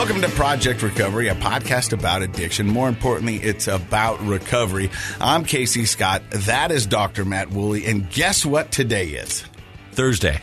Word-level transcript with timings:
Welcome 0.00 0.22
to 0.22 0.30
Project 0.30 0.82
Recovery, 0.82 1.28
a 1.28 1.34
podcast 1.34 1.92
about 1.92 2.22
addiction. 2.22 2.66
More 2.66 2.88
importantly, 2.88 3.36
it's 3.36 3.68
about 3.68 4.18
recovery. 4.22 4.90
I'm 5.20 5.44
Casey 5.44 5.84
Scott. 5.84 6.22
That 6.30 6.72
is 6.72 6.86
Dr. 6.86 7.26
Matt 7.26 7.50
Woolley. 7.50 7.84
And 7.84 8.08
guess 8.08 8.46
what 8.46 8.72
today 8.72 9.08
is? 9.08 9.44
Thursday. 9.92 10.40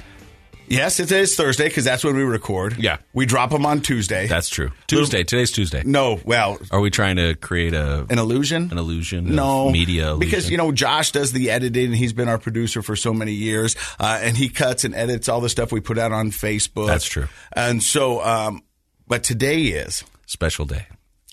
Yes, 0.67 0.99
it 0.99 1.11
is 1.11 1.35
Thursday 1.35 1.69
because 1.69 1.85
that's 1.85 2.03
when 2.03 2.15
we 2.15 2.21
record. 2.21 2.77
Yeah. 2.77 2.97
We 3.13 3.25
drop 3.25 3.49
them 3.49 3.65
on 3.65 3.81
Tuesday. 3.81 4.27
That's 4.27 4.47
true. 4.47 4.69
Tuesday. 4.85 5.23
Today's 5.23 5.51
Tuesday. 5.51 5.81
no, 5.83 6.19
well, 6.23 6.59
Are 6.69 6.79
we 6.79 6.91
trying 6.91 7.15
to 7.15 7.33
create 7.33 7.73
a 7.73 8.05
an 8.11 8.19
illusion? 8.19 8.69
an 8.71 8.77
illusion? 8.77 9.33
No, 9.33 9.71
media 9.71 10.09
illusion? 10.11 10.19
because 10.19 10.51
you 10.51 10.57
know 10.57 10.71
Josh 10.71 11.13
does 11.13 11.31
the 11.31 11.49
editing. 11.49 11.87
And 11.87 11.95
he's 11.95 12.13
been 12.13 12.29
our 12.29 12.37
producer 12.37 12.83
for 12.83 12.95
so 12.95 13.11
many 13.11 13.31
years, 13.31 13.75
uh, 13.99 14.19
and 14.21 14.37
he 14.37 14.49
cuts 14.49 14.83
and 14.83 14.93
edits 14.93 15.27
all 15.27 15.41
the 15.41 15.49
stuff 15.49 15.71
we 15.71 15.79
put 15.79 15.97
out 15.97 16.11
on 16.11 16.29
Facebook. 16.29 16.85
That's 16.87 17.05
true. 17.05 17.27
And 17.53 17.81
so, 17.81 18.23
um, 18.23 18.61
but 19.07 19.23
today 19.23 19.63
is 19.63 20.03
special 20.25 20.65
day. 20.65 20.87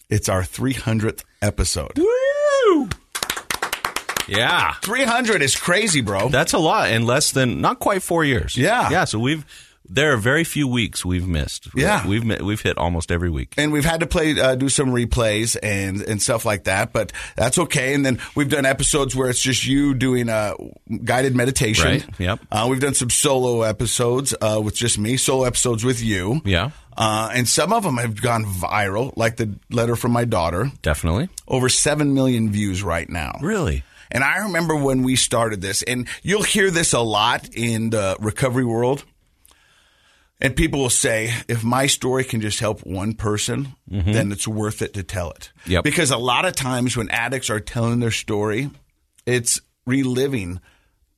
it's 0.09 0.29
our 0.29 0.43
300th 0.43 1.23
episode. 1.43 1.99
Woo! 1.99 2.89
Yeah, 4.27 4.73
300 4.83 5.43
is 5.43 5.55
crazy, 5.55 6.01
bro. 6.01 6.29
that's 6.31 6.55
a 6.55 6.59
lot 6.59 6.91
in 6.91 7.05
less 7.05 7.33
than 7.33 7.61
not 7.61 7.79
quite 7.79 8.03
four 8.03 8.25
years. 8.25 8.57
Yeah. 8.57 8.89
yeah. 8.91 9.05
So 9.05 9.19
we've 9.19 9.45
there 9.87 10.15
are 10.15 10.17
very 10.17 10.45
few 10.45 10.67
weeks 10.67 11.05
we've 11.05 11.29
missed. 11.29 11.69
Yeah. 11.77 12.07
we've 12.07 12.25
we've 12.41 12.63
hit 12.63 12.79
almost 12.79 13.13
every 13.13 13.29
week. 13.29 13.53
and 13.59 13.71
we've 13.71 13.85
had 13.85 14.01
to 14.01 14.07
play, 14.07 14.41
uh, 14.41 14.55
do 14.55 14.71
some 14.71 14.89
replays 14.89 15.59
and 15.63 16.01
and 16.01 16.23
stuff 16.23 16.47
like 16.47 16.65
that, 16.65 16.95
but 16.95 17.13
that's 17.37 17.59
okay. 17.59 17.93
And 17.93 18.05
then 18.05 18.19
we've 18.35 18.49
done 18.49 18.65
episodes 18.65 19.15
where 19.15 19.29
it's 19.29 19.43
just 19.43 19.67
you 19.67 19.93
doing 19.93 20.31
a 20.31 20.55
guided 21.05 21.37
meditation. 21.37 21.85
Right, 21.85 22.07
yep. 22.19 22.41
Uh, 22.51 22.67
we've 22.71 22.81
done 22.81 22.95
some 22.95 23.11
solo 23.11 23.61
episodes 23.61 24.35
uh, 24.41 24.59
with 24.65 24.75
just 24.75 24.97
me, 24.99 25.19
solo 25.19 25.45
episodes 25.45 25.85
with 25.85 26.03
you. 26.03 26.41
Yeah, 26.47 26.71
Uh, 26.97 27.31
and 27.35 27.49
some 27.49 27.73
of 27.73 27.83
them 27.83 27.97
have 27.97 28.21
gone 28.21 28.45
viral, 28.45 29.13
like 29.17 29.37
the 29.37 29.59
letter 29.71 29.97
from 29.97 30.13
my 30.13 30.25
daughter. 30.25 30.71
definitely. 30.83 31.29
Over 31.49 31.69
7 31.69 32.15
million 32.15 32.51
views 32.51 32.83
right 32.83 33.09
now. 33.09 33.39
Really? 33.41 33.83
And 34.11 34.23
I 34.23 34.39
remember 34.45 34.77
when 34.77 35.03
we 35.03 35.17
started 35.17 35.61
this, 35.61 35.83
and 35.83 36.07
you'll 36.23 36.43
hear 36.45 36.71
this 36.71 36.93
a 36.93 37.01
lot 37.01 37.49
in 37.55 37.91
the 37.91 38.17
recovery 38.21 38.65
world. 38.65 39.05
And 40.41 40.55
people 40.55 40.81
will 40.81 40.91
say, 40.91 41.33
if 41.49 41.65
my 41.65 41.87
story 41.87 42.23
can 42.25 42.41
just 42.41 42.61
help 42.61 42.81
one 42.87 43.15
person, 43.15 43.75
then 43.89 44.31
it's 44.31 44.47
worth 44.47 44.83
it 44.83 44.93
to 44.95 45.03
tell 45.03 45.31
it. 45.31 45.53
Yep. 45.67 45.85
Because 45.85 46.11
a 46.11 46.19
lot 46.19 46.45
of 46.45 46.55
times 46.55 46.97
when 46.97 47.09
addicts 47.11 47.51
are 47.51 47.61
telling 47.61 48.01
their 48.01 48.11
story, 48.11 48.71
it's 49.27 49.61
reliving 49.87 50.61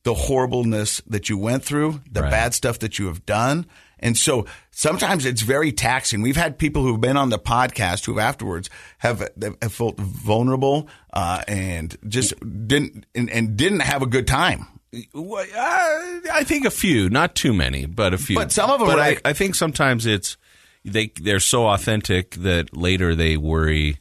the 0.05 0.15
horribleness 0.15 1.03
that 1.09 1.29
you 1.29 1.37
went 1.39 1.65
through, 1.65 2.01
the 2.11 2.23
Right. 2.23 2.31
bad 2.31 2.55
stuff 2.55 2.79
that 2.81 2.99
you 2.99 3.07
have 3.07 3.27
done. 3.27 3.67
And 3.99 4.17
so 4.17 4.47
sometimes 4.71 5.25
it's 5.25 5.43
very 5.43 5.73
taxing. 5.73 6.21
We've 6.21 6.37
had 6.37 6.59
people 6.59 6.83
who've 6.83 7.01
been 7.01 7.17
on 7.17 7.31
the 7.31 7.39
podcast 7.39 8.05
who 8.05 8.19
afterwards 8.19 8.69
have, 8.99 9.27
have 9.63 9.73
felt 9.73 9.97
vulnerable 9.99 10.89
uh, 11.13 11.43
and 11.49 11.97
just 12.07 12.35
didn't 12.69 13.07
and, 13.15 13.31
and 13.31 13.57
didn't 13.57 13.81
have 13.81 14.03
a 14.03 14.07
good 14.07 14.27
time. 14.27 14.67
I 15.15 16.45
think 16.45 16.65
a 16.65 16.71
few, 16.71 17.11
not 17.11 17.35
too 17.35 17.53
many, 17.53 17.87
but 17.87 18.15
a 18.15 18.19
few. 18.19 18.37
But 18.37 18.53
some 18.53 18.71
of 18.71 18.79
them 18.79 18.89
But 18.89 18.99
are 18.99 19.03
I, 19.03 19.17
I 19.25 19.33
think 19.33 19.55
sometimes 19.55 20.07
it's 20.07 20.37
they 20.85 21.13
they're 21.21 21.41
so 21.41 21.67
authentic 21.67 22.33
that 22.37 22.77
later 22.77 23.15
they 23.15 23.37
worry, 23.37 23.99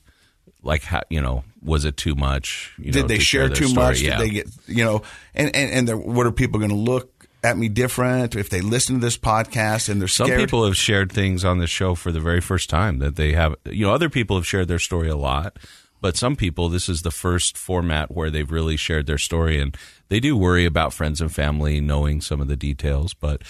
like 0.62 0.84
how 0.84 1.02
you 1.10 1.22
know, 1.22 1.44
was 1.62 1.86
it 1.86 1.98
too 1.98 2.16
much? 2.16 2.74
You 2.78 2.88
know, 2.88 2.92
Did 2.92 3.08
they 3.08 3.18
to 3.18 3.24
share 3.24 3.48
their 3.48 3.58
too 3.58 3.68
story? 3.68 3.86
much? 3.88 4.02
Yeah. 4.02 4.18
Did 4.18 4.20
they 4.20 4.34
get 4.34 4.48
you 4.68 4.84
know? 4.86 5.02
And 5.34 5.56
and 5.56 5.90
and 5.90 6.06
what 6.06 6.28
are 6.28 6.32
people 6.32 6.60
going 6.60 6.72
to 6.72 6.78
look 6.78 7.15
at 7.46 7.58
me 7.58 7.70
different 7.70 8.36
if 8.36 8.50
they 8.50 8.62
listen 8.62 8.96
to 8.96 9.02
this 9.02 9.18
podcast 9.18 9.88
and 9.88 10.02
they're 10.02 10.08
Some 10.08 10.46
people 10.46 10.66
have 10.66 10.76
shared 10.76 11.12
things 11.12 11.46
on 11.46 11.60
the 11.60 11.68
show 11.68 11.96
for 11.96 12.12
the 12.12 12.20
very 12.20 12.42
first 12.42 12.70
time 12.70 13.00
that 13.00 13.16
they 13.16 13.34
have. 13.34 13.56
You 13.66 13.86
know, 13.86 13.94
other 13.94 14.10
people 14.10 14.36
have 14.36 14.48
shared 14.48 14.68
their 14.68 14.80
story 14.80 15.08
a 15.08 15.16
lot, 15.16 15.58
but 16.02 16.18
some 16.18 16.36
people 16.36 16.68
this 16.70 16.90
is 16.90 17.04
the 17.04 17.12
first 17.12 17.58
format 17.58 18.12
where 18.12 18.30
they've 18.30 18.52
really 18.52 18.78
shared 18.78 19.06
their 19.06 19.18
story, 19.18 19.62
and 19.62 19.78
they 20.10 20.20
do 20.20 20.36
worry 20.36 20.66
about 20.66 20.94
friends 20.94 21.22
and 21.22 21.34
family 21.34 21.80
knowing 21.80 22.20
some 22.20 22.42
of 22.42 22.48
the 22.48 22.58
details. 22.58 23.14
But 23.14 23.44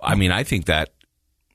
I 0.00 0.14
mean, 0.14 0.32
I 0.32 0.42
think 0.42 0.64
that 0.66 0.90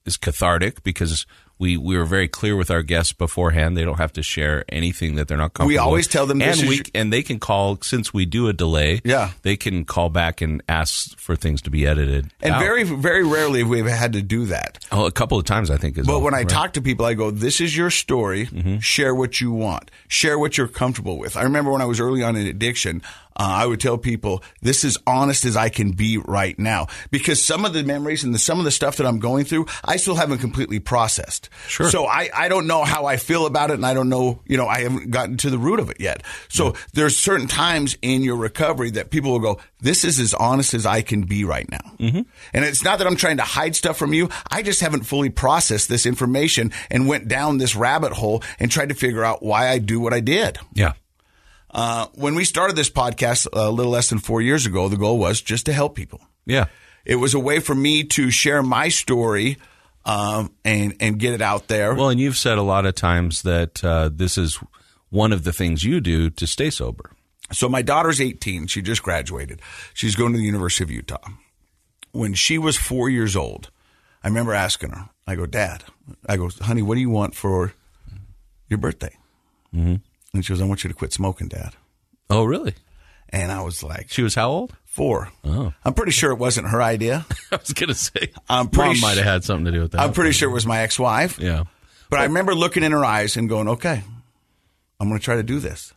is 0.06 0.18
cathartic 0.18 0.84
because 0.84 1.26
we 1.62 1.78
we 1.78 1.96
were 1.96 2.06
very 2.06 2.28
clear 2.28 2.56
with 2.56 2.72
our 2.72 2.82
guests 2.82 3.14
beforehand. 3.14 3.78
They 3.78 3.86
don't 3.86 4.00
have 4.00 4.12
to 4.14 4.24
share 4.24 4.66
anything 4.68 5.16
that 5.16 5.28
they're 5.28 5.38
not 5.38 5.54
comfortable. 5.54 5.68
We 5.68 5.78
always 5.78 6.08
with. 6.08 6.12
tell 6.12 6.26
them 6.26 6.42
and 6.42 6.60
we 6.68 6.78
your- 6.78 6.86
and 6.96 7.14
they 7.14 7.22
can 7.22 7.40
call 7.40 7.78
since 7.82 8.12
we 8.14 8.26
do 8.26 8.48
a 8.48 8.54
delay. 8.54 9.00
Yeah. 9.06 9.32
they 9.44 9.56
can 9.56 9.86
call 9.86 10.10
back 10.10 10.42
and 10.42 10.62
ask 10.68 11.18
for 11.20 11.36
things 11.36 11.62
to 11.62 11.70
be 11.70 11.86
edited. 11.86 12.32
and 12.42 12.56
out. 12.56 12.60
very 12.60 12.84
very 12.84 13.24
rarely 13.24 13.60
have 13.60 13.70
we 13.70 13.78
have 13.78 13.88
had 13.88 14.14
to 14.14 14.22
do 14.24 14.48
that. 14.48 14.84
oh, 14.92 15.06
a 15.06 15.12
couple 15.12 15.38
of 15.38 15.46
times 15.46 15.70
I 15.70 15.78
think 15.78 15.98
is. 15.98 16.08
But 16.08 16.16
all, 16.16 16.22
when 16.22 16.34
I 16.34 16.40
right? 16.40 16.50
talk 16.50 16.74
to 16.74 16.82
people, 16.82 17.06
I 17.06 17.14
go, 17.14 17.30
"This 17.30 17.62
is 17.62 17.78
your 17.78 17.92
story. 17.92 18.48
Mm-hmm. 18.48 18.80
Share 18.80 19.14
what 19.14 19.40
you 19.40 19.52
want. 19.52 19.92
Share 20.08 20.40
what 20.40 20.58
you're 20.58 20.68
comfortable 20.68 21.20
with." 21.20 21.38
I 21.38 21.44
remember 21.44 21.72
when 21.72 21.82
I 21.82 21.86
was 21.86 22.00
early 22.00 22.24
on 22.24 22.36
in 22.36 22.48
addiction, 22.48 23.04
uh, 23.36 23.44
I 23.44 23.66
would 23.66 23.80
tell 23.80 23.98
people, 23.98 24.44
"This 24.62 24.84
is 24.84 24.98
honest 25.08 25.46
as 25.46 25.56
I 25.56 25.70
can 25.70 25.92
be 25.92 26.18
right 26.18 26.58
now," 26.58 26.88
because 27.10 27.44
some 27.44 27.66
of 27.66 27.74
the 27.74 27.84
memories 27.84 28.24
and 28.24 28.34
the, 28.34 28.40
some 28.40 28.60
of 28.60 28.66
the 28.66 28.72
stuff 28.72 28.98
that 28.98 29.08
I'm 29.08 29.20
going 29.20 29.46
through, 29.46 29.66
I 29.84 29.98
still 29.98 30.16
haven't 30.16 30.40
completely 30.40 30.80
processed. 30.80 31.50
Sure. 31.68 31.90
So 31.90 32.06
I, 32.06 32.30
I 32.36 32.50
don't 32.50 32.68
know 32.68 32.84
how 32.84 33.06
I 33.06 33.18
feel 33.18 33.46
about 33.46 33.72
it, 33.72 33.76
and 33.76 33.86
I 33.86 33.94
don't 33.94 34.10
know, 34.10 34.42
you 34.46 34.58
know, 34.58 34.68
I 34.68 34.82
haven't 34.82 35.12
gotten 35.12 35.38
to 35.38 35.50
the 35.50 35.58
root 35.58 35.80
of 35.80 35.90
it 35.90 36.00
yet. 36.00 36.24
So 36.50 36.76
there's 36.94 37.18
certain 37.18 37.48
times 37.48 37.98
in 38.02 38.24
your 38.24 38.36
recovery 38.36 38.92
that 38.92 39.10
people 39.10 39.32
will 39.32 39.40
go, 39.40 39.60
"This 39.80 40.04
is 40.04 40.20
as 40.20 40.34
honest 40.34 40.74
as 40.74 40.86
I 40.86 41.02
can 41.02 41.24
be 41.24 41.44
right 41.44 41.70
now," 41.70 41.92
mm-hmm. 42.00 42.22
and 42.54 42.66
it's 42.66 42.84
not 42.84 43.00
that 43.00 43.08
I'm 43.08 43.16
trying 43.16 43.38
to 43.38 43.44
hide 43.44 43.76
stuff 43.76 43.98
from 43.98 44.14
you. 44.14 44.30
I 44.50 44.62
just 44.62 44.82
haven't 44.82 45.04
fully 45.04 45.30
processed 45.30 45.90
this 45.90 46.06
information 46.06 46.72
and 46.90 47.08
went 47.08 47.28
down 47.28 47.58
this 47.58 47.76
rabbit 47.76 48.14
hole 48.14 48.44
and 48.60 48.72
tried 48.72 48.90
to 48.90 48.96
figure 48.96 49.24
out 49.24 49.44
why 49.44 49.70
I 49.70 49.78
do 49.80 50.00
what 50.00 50.14
I 50.14 50.20
did. 50.20 50.58
yeah. 50.74 50.94
Uh, 51.72 52.08
when 52.16 52.36
we 52.36 52.44
started 52.44 52.76
this 52.76 52.90
podcast 52.90 53.48
a 53.54 53.72
little 53.72 53.92
less 53.92 54.10
than 54.10 54.20
four 54.20 54.42
years 54.42 54.66
ago, 54.66 54.90
the 54.90 54.98
goal 54.98 55.18
was 55.18 55.42
just 55.42 55.66
to 55.68 55.74
help 55.74 55.96
people. 55.96 56.22
Yeah. 56.46 56.66
It 57.06 57.16
was 57.16 57.34
a 57.34 57.40
way 57.40 57.60
for 57.60 57.74
me 57.74 58.04
to 58.04 58.30
share 58.30 58.62
my 58.62 58.90
story 58.90 59.58
um, 60.06 60.52
and 60.66 60.96
and 61.00 61.20
get 61.20 61.34
it 61.34 61.42
out 61.42 61.68
there. 61.68 61.94
Well, 61.96 62.10
and 62.10 62.20
you've 62.20 62.38
said 62.38 62.58
a 62.58 62.64
lot 62.64 62.86
of 62.86 62.96
times 62.96 63.44
that 63.44 63.84
uh, 63.84 64.10
this 64.14 64.38
is 64.38 64.60
one 65.10 65.34
of 65.34 65.44
the 65.44 65.54
things 65.54 65.84
you 65.84 66.02
do 66.02 66.30
to 66.30 66.48
stay 66.48 66.70
sober. 66.70 67.12
So 67.52 67.68
my 67.68 67.82
daughter's 67.82 68.22
18. 68.22 68.68
She 68.68 68.82
just 68.82 69.04
graduated. 69.04 69.62
She's 69.94 70.16
going 70.16 70.32
to 70.34 70.38
the 70.38 70.46
University 70.46 70.84
of 70.84 70.92
Utah. 70.92 71.30
When 72.12 72.34
she 72.34 72.58
was 72.58 72.78
four 72.78 73.10
years 73.10 73.36
old, 73.36 73.72
I 74.24 74.28
remember 74.28 74.54
asking 74.54 74.92
her, 74.92 75.10
I 75.28 75.36
go, 75.36 75.46
Dad, 75.46 75.84
I 76.28 76.38
go, 76.38 76.50
honey, 76.62 76.82
what 76.82 76.96
do 76.96 77.02
you 77.02 77.10
want 77.10 77.36
for 77.36 77.74
your 78.70 78.78
birthday? 78.78 79.16
Mm-hmm. 79.76 79.96
And 80.34 80.46
she 80.46 80.54
goes, 80.54 80.62
I 80.62 80.66
want 80.66 80.84
you 80.84 80.88
to 80.90 80.94
quit 80.96 81.14
smoking, 81.14 81.48
Dad. 81.48 81.74
Oh, 82.30 82.44
really? 82.44 82.76
And 83.30 83.52
I 83.52 83.62
was 83.62 83.84
like, 83.84 84.10
She 84.10 84.24
was 84.24 84.36
how 84.36 84.50
old? 84.50 84.74
four. 84.86 85.30
Oh. 85.46 85.74
I'm 85.86 85.94
pretty 85.94 86.12
sure 86.12 86.32
it 86.32 86.38
wasn't 86.38 86.68
her 86.68 86.82
idea. 86.82 87.26
I 87.52 87.56
was 87.56 87.72
gonna 87.72 87.94
say, 87.94 88.30
I'm 88.50 88.68
pretty 88.68 89.00
mom 89.00 89.00
might 89.00 89.16
have 89.16 89.26
had 89.26 89.44
something 89.46 89.64
to 89.66 89.72
do 89.72 89.82
with 89.84 89.92
that. 89.94 90.02
I'm 90.02 90.12
pretty 90.12 90.34
sure 90.34 90.50
it 90.50 90.54
was 90.54 90.66
my 90.66 90.80
ex-wife. 90.80 91.40
Yeah. 91.40 91.64
But 92.10 92.20
I 92.20 92.24
remember 92.26 92.54
looking 92.54 92.84
in 92.84 92.92
her 92.92 93.06
eyes 93.06 93.38
and 93.38 93.48
going, 93.48 93.70
okay, 93.70 94.04
I'm 95.00 95.08
going 95.08 95.18
to 95.18 95.24
try 95.24 95.38
to 95.38 95.44
do 95.44 95.60
this. 95.60 95.94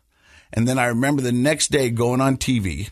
And 0.52 0.68
then 0.68 0.78
I 0.78 0.86
remember 0.86 1.22
the 1.22 1.32
next 1.32 1.72
day 1.72 1.90
going 1.90 2.20
on 2.20 2.36
TV 2.36 2.90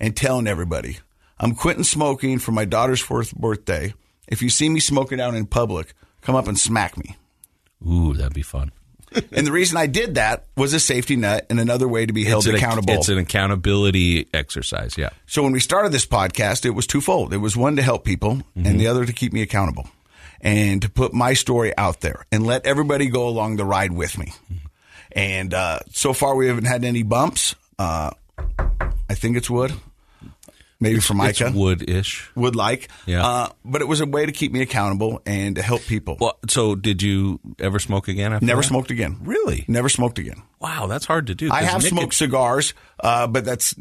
and 0.00 0.16
telling 0.16 0.46
everybody, 0.46 0.96
I'm 1.38 1.54
quitting 1.54 1.84
smoking 1.84 2.38
for 2.38 2.52
my 2.52 2.64
daughter's 2.64 3.02
fourth 3.02 3.36
birthday. 3.36 3.92
If 4.26 4.40
you 4.40 4.48
see 4.48 4.70
me 4.70 4.80
smoking 4.80 5.20
out 5.20 5.34
in 5.34 5.44
public, 5.44 5.92
come 6.22 6.34
up 6.36 6.48
and 6.48 6.58
smack 6.58 6.96
me. 6.96 7.16
Ooh, 7.86 8.14
that'd 8.14 8.32
be 8.32 8.40
fun. 8.40 8.72
and 9.32 9.46
the 9.46 9.52
reason 9.52 9.76
I 9.76 9.86
did 9.86 10.16
that 10.16 10.44
was 10.56 10.72
a 10.74 10.80
safety 10.80 11.16
net 11.16 11.46
and 11.50 11.60
another 11.60 11.86
way 11.88 12.06
to 12.06 12.12
be 12.12 12.24
held 12.24 12.44
It's 12.46 12.50
an- 12.50 12.54
accountable. 12.56 12.94
It's 12.94 13.08
an 13.08 13.18
accountability 13.18 14.28
exercise. 14.34 14.96
Yeah. 14.98 15.10
So 15.26 15.42
when 15.42 15.52
we 15.52 15.60
started 15.60 15.92
this 15.92 16.06
podcast, 16.06 16.64
it 16.66 16.70
was 16.70 16.86
twofold. 16.86 17.32
It 17.32 17.38
was 17.38 17.56
one 17.56 17.76
to 17.76 17.82
help 17.82 18.04
people 18.04 18.42
and 18.54 18.80
the 18.80 18.86
other 18.88 19.04
to 19.06 19.12
keep 19.12 19.32
me 19.32 19.42
accountable 19.42 19.88
and 20.40 20.82
to 20.82 20.90
put 20.90 21.12
my 21.14 21.34
story 21.34 21.76
out 21.78 22.00
there 22.00 22.26
and 22.30 22.46
let 22.46 22.66
everybody 22.66 23.06
go 23.08 23.28
along 23.28 23.56
the 23.56 23.64
ride 23.64 23.92
with 23.92 24.18
me. 24.18 24.32
And 25.12 25.54
uh, 25.54 25.78
so 25.92 26.12
far, 26.12 26.34
we 26.34 26.48
haven't 26.48 26.64
had 26.66 26.84
any 26.84 27.02
bumps. 27.02 27.54
Uh, 27.78 28.10
I 29.08 29.14
think 29.14 29.36
it's 29.36 29.48
wood, 29.48 29.72
maybe 30.80 31.00
for 31.00 31.14
Micah. 31.14 31.52
wood-ish. 31.54 32.30
Would 32.34 32.56
like, 32.56 32.88
Yeah. 33.06 33.26
Uh, 33.26 33.48
but 33.64 33.80
it 33.80 33.88
was 33.88 34.00
a 34.00 34.06
way 34.06 34.26
to 34.26 34.32
keep 34.32 34.52
me 34.52 34.60
accountable 34.62 35.22
and 35.26 35.56
to 35.56 35.62
help 35.62 35.82
people. 35.82 36.16
Well, 36.20 36.38
so 36.48 36.74
did 36.74 37.02
you 37.02 37.40
ever 37.58 37.78
smoke 37.78 38.08
again? 38.08 38.32
After 38.32 38.44
Never 38.46 38.60
that? 38.62 38.68
smoked 38.68 38.90
again. 38.90 39.18
Really? 39.22 39.64
Never 39.68 39.88
smoked 39.88 40.18
again. 40.18 40.42
Wow, 40.60 40.86
that's 40.86 41.04
hard 41.06 41.26
to 41.28 41.34
do. 41.34 41.50
I 41.50 41.62
have 41.62 41.82
nicot- 41.82 41.88
smoked 41.98 42.14
cigars, 42.14 42.74
uh, 43.00 43.26
but 43.26 43.44
that's 43.44 43.74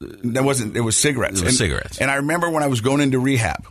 that 0.00 0.44
wasn't. 0.44 0.76
It 0.76 0.80
was 0.82 0.96
cigarettes. 0.96 1.40
It 1.40 1.44
was 1.44 1.52
and, 1.54 1.58
cigarettes. 1.58 1.98
And 1.98 2.10
I 2.10 2.16
remember 2.16 2.48
when 2.50 2.62
I 2.62 2.68
was 2.68 2.80
going 2.80 3.00
into 3.00 3.18
rehab, 3.18 3.66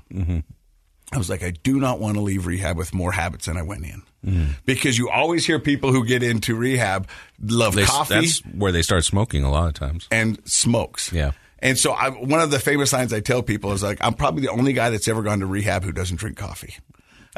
I 1.14 1.18
was 1.18 1.30
like, 1.30 1.42
I 1.42 1.52
do 1.52 1.80
not 1.80 2.00
want 2.02 2.16
to 2.16 2.22
leave 2.22 2.46
rehab 2.46 2.78
with 2.78 2.94
more 2.94 3.14
habits 3.14 3.46
than 3.46 3.56
I 3.56 3.62
went 3.62 3.86
in, 3.86 4.56
because 4.66 4.98
you 4.98 5.10
always 5.10 5.46
hear 5.46 5.58
people 5.58 5.94
who 5.94 6.04
get 6.06 6.24
into 6.24 6.54
rehab 6.56 7.08
love 7.42 7.76
They, 7.76 7.86
coffee 7.86 8.16
That's 8.16 8.40
where 8.40 8.74
they 8.74 8.82
start 8.82 9.06
smoking 9.06 9.44
a 9.46 9.50
lot 9.50 9.70
of 9.70 9.74
times. 9.76 10.08
and 10.12 10.38
smokes. 10.44 11.14
Yeah. 11.14 11.32
And 11.60 11.78
so 11.78 11.92
I, 11.92 12.10
one 12.10 12.40
of 12.40 12.52
the 12.52 12.60
famous 12.60 12.94
lines 12.94 13.12
I 13.14 13.20
tell 13.20 13.42
people 13.42 13.72
is 13.72 13.82
like, 13.84 13.98
I'm 14.02 14.14
probably 14.14 14.42
the 14.42 14.52
only 14.52 14.74
guy 14.74 14.90
that's 14.90 15.08
ever 15.08 15.24
gone 15.24 15.40
to 15.40 15.46
rehab 15.46 15.84
who 15.84 15.92
doesn't 15.92 16.18
drink 16.18 16.38
coffee. 16.38 16.76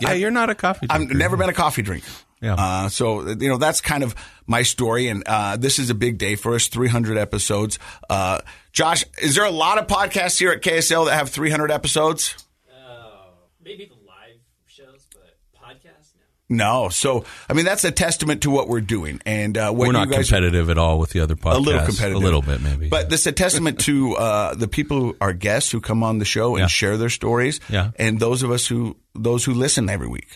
Yeah, 0.02 0.14
you're 0.14 0.32
not 0.32 0.50
a 0.50 0.56
coffee 0.56 0.88
drinker. 0.88 1.12
I've 1.12 1.18
never 1.18 1.38
been 1.38 1.50
a 1.50 1.54
coffee 1.54 1.82
drinker. 1.82 2.10
Yeah. 2.42 2.56
Uh, 2.56 2.90
so 2.90 3.28
you 3.28 3.50
know 3.50 3.58
that's 3.58 3.82
kind 3.82 4.02
of 4.02 4.16
my 4.48 4.64
story, 4.64 5.08
and 5.08 5.24
uh, 5.26 5.58
this 5.58 5.78
is 5.78 5.90
a 5.90 5.94
big 5.94 6.18
day 6.18 6.36
for 6.36 6.56
us. 6.56 6.68
300 6.68 7.18
episodes. 7.18 7.80
Uh, 8.10 8.40
Josh, 8.72 9.04
is 9.22 9.36
there 9.36 9.44
a 9.44 9.52
lot 9.52 9.78
of 9.78 9.88
podcasts 9.88 10.40
here 10.40 10.52
at 10.52 10.62
KSL 10.62 11.08
that 11.08 11.16
have 11.16 11.30
300 11.30 11.70
episodes? 11.70 12.36
Uh, 12.72 13.32
maybe 13.62 13.86
the 13.86 13.96
live 14.08 14.40
shows, 14.68 15.06
but 15.12 15.38
podcast 15.54 16.14
no. 16.50 16.60
No. 16.84 16.90
So 16.90 17.26
I 17.48 17.54
mean 17.54 17.64
that's 17.66 17.84
a 17.84 17.92
testament 17.92 18.42
to 18.42 18.50
what 18.50 18.68
we're 18.68 18.82
doing, 18.82 19.22
and 19.26 19.58
uh, 19.58 19.72
what 19.72 19.88
We're 19.88 19.94
not 19.94 20.10
competitive 20.12 20.70
at 20.70 20.78
all 20.78 20.98
with 21.00 21.12
the 21.12 21.20
other 21.22 21.36
podcasts. 21.36 21.56
a 21.56 21.60
little 21.60 21.86
competitive, 21.86 22.16
A 22.16 22.26
little 22.26 22.42
bit, 22.42 22.62
maybe. 22.62 22.90
But 22.90 23.10
this 23.10 23.22
is 23.22 23.28
a 23.28 23.32
testament 23.32 23.80
to 23.82 24.16
uh, 24.16 24.56
the 24.56 24.68
people, 24.68 25.00
who 25.00 25.18
are 25.22 25.32
guests 25.34 25.72
who 25.72 25.80
come 25.80 26.04
on 26.04 26.18
the 26.18 26.26
show 26.26 26.56
and 26.56 26.64
Yeah. 26.64 26.68
share 26.68 26.98
their 26.98 27.10
stories, 27.10 27.60
Yeah. 27.70 27.92
and 27.98 28.20
those 28.20 28.42
of 28.44 28.50
us 28.52 28.66
who 28.68 28.98
those 29.16 29.46
who 29.46 29.54
listen 29.54 29.90
every 29.90 30.08
week. 30.08 30.28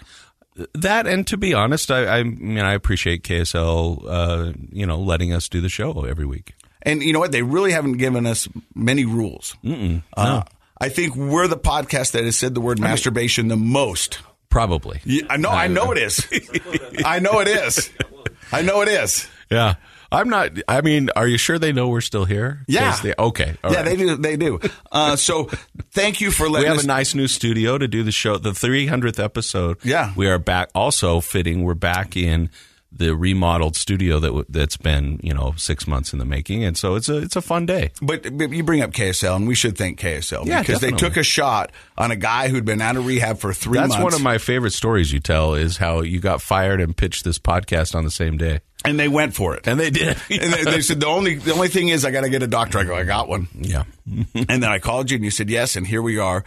that, 0.75 1.07
and 1.07 1.25
to 1.27 1.35
be 1.37 1.53
honest, 1.55 1.89
I, 1.89 2.19
I 2.19 2.23
mean, 2.23 2.59
I 2.59 2.73
appreciate 2.73 3.23
KSL, 3.23 4.05
uh, 4.07 4.53
you 4.71 4.85
know, 4.85 4.99
letting 4.99 5.33
us 5.33 5.49
do 5.49 5.61
the 5.61 5.69
show 5.69 6.05
every 6.05 6.25
week. 6.27 6.53
And 6.83 7.01
you 7.01 7.11
know 7.11 7.19
what? 7.19 7.31
They 7.31 7.41
really 7.41 7.71
haven't 7.71 7.93
given 7.97 8.25
us 8.27 8.47
many 8.75 9.03
rules. 9.05 9.55
Uh, 10.15 10.43
I 10.79 10.89
think 10.89 11.15
we're 11.15 11.47
the 11.47 11.57
podcast 11.57 12.11
that 12.11 12.23
has 12.25 12.35
said 12.37 12.53
the 12.53 12.61
word 12.61 12.79
masturbation 12.79 13.47
the 13.47 13.55
most. 13.57 14.19
Probably. 14.53 15.01
Yeah, 15.03 15.23
I 15.31 15.37
know. 15.37 15.49
I 15.49 15.67
know 15.67 15.91
it 15.91 15.97
is. 15.97 16.27
I 17.03 17.17
know 17.17 17.39
it 17.39 17.47
is. 17.47 17.89
I 18.51 18.61
know 18.61 18.81
it 18.81 18.87
is. 18.87 19.27
Yeah. 19.49 19.73
I'm 20.11 20.29
not. 20.29 20.51
I 20.67 20.81
mean, 20.81 21.09
are 21.15 21.27
you 21.27 21.39
sure 21.39 21.57
they 21.57 21.73
know 21.73 21.87
we're 21.87 22.01
still 22.01 22.25
here? 22.25 22.63
Yeah. 22.67 22.95
They, 23.01 23.15
okay. 23.17 23.55
all 23.63 23.71
yeah, 23.71 23.77
right. 23.77 23.85
they 23.85 23.95
do. 23.95 24.15
They 24.15 24.37
do. 24.37 24.59
Uh, 24.91 25.15
so, 25.15 25.45
thank 25.89 26.21
you 26.21 26.29
for 26.29 26.47
letting. 26.47 26.65
We 26.65 26.67
have 26.67 26.77
us. 26.77 26.83
a 26.83 26.87
nice 26.87 27.15
new 27.15 27.27
studio 27.27 27.79
to 27.79 27.87
do 27.87 28.03
the 28.03 28.11
show. 28.11 28.37
The 28.37 28.51
300th 28.51 29.17
episode. 29.17 29.83
Yeah. 29.83 30.13
We 30.15 30.27
are 30.27 30.37
back. 30.37 30.69
Also 30.75 31.19
fitting. 31.19 31.63
We're 31.63 31.73
back 31.73 32.15
in 32.15 32.51
the 32.95 33.15
remodeled 33.15 33.75
studio 33.75 34.19
that 34.19 34.27
w- 34.27 34.45
that's 34.49 34.77
been 34.77 35.19
you 35.23 35.33
know 35.33 35.53
six 35.57 35.87
months 35.87 36.13
in 36.13 36.19
the 36.19 36.25
making, 36.25 36.63
and 36.63 36.77
so 36.77 36.95
it's 36.95 37.09
a 37.09 37.17
it's 37.17 37.35
a 37.35 37.41
fun 37.41 37.65
day. 37.65 37.91
But, 38.01 38.37
but 38.37 38.51
you 38.51 38.63
bring 38.63 38.81
up 38.81 38.91
KSL, 38.91 39.35
and 39.35 39.47
we 39.47 39.55
should 39.55 39.77
thank 39.77 39.99
KSL 39.99 40.45
Yeah, 40.45 40.59
because 40.61 40.79
they 40.81 40.91
took 40.91 41.17
a 41.17 41.23
shot 41.23 41.71
on 41.97 42.11
a 42.11 42.15
guy 42.15 42.49
who'd 42.49 42.65
been 42.65 42.81
out 42.81 42.95
of 42.95 43.05
rehab 43.05 43.39
for 43.39 43.53
three 43.53 43.77
That's 43.79 43.89
months. 43.89 44.03
one 44.03 44.13
of 44.13 44.21
my 44.21 44.37
favorite 44.37 44.73
stories 44.73 45.11
you 45.11 45.19
tell 45.19 45.53
is 45.55 45.77
how 45.77 46.01
you 46.01 46.19
got 46.19 46.41
fired 46.41 46.79
and 46.81 46.95
pitched 46.95 47.23
this 47.23 47.39
podcast 47.39 47.95
on 47.95 48.03
the 48.03 48.11
same 48.11 48.37
day, 48.37 48.59
and 48.85 48.99
they 48.99 49.07
went 49.07 49.33
for 49.33 49.55
it. 49.55 49.67
and 49.67 49.79
they 49.79 49.89
did. 49.89 50.17
And 50.29 50.53
they, 50.53 50.63
they 50.63 50.81
said 50.81 50.99
the 50.99 51.07
only 51.07 51.35
the 51.35 51.53
only 51.53 51.69
thing 51.69 51.89
is 51.89 52.05
I 52.05 52.11
got 52.11 52.21
to 52.21 52.29
get 52.29 52.43
a 52.43 52.47
doctor. 52.47 52.79
I 52.79 52.83
go, 52.83 52.95
I 52.95 53.03
got 53.03 53.27
one. 53.27 53.47
yeah. 53.55 53.83
and 54.05 54.61
then 54.61 54.65
I 54.65 54.79
called 54.79 55.09
you 55.09 55.15
and 55.15 55.23
you 55.25 55.31
said 55.31 55.49
yes, 55.49 55.75
and 55.75 55.87
here 55.87 56.01
we 56.01 56.19
are 56.19 56.43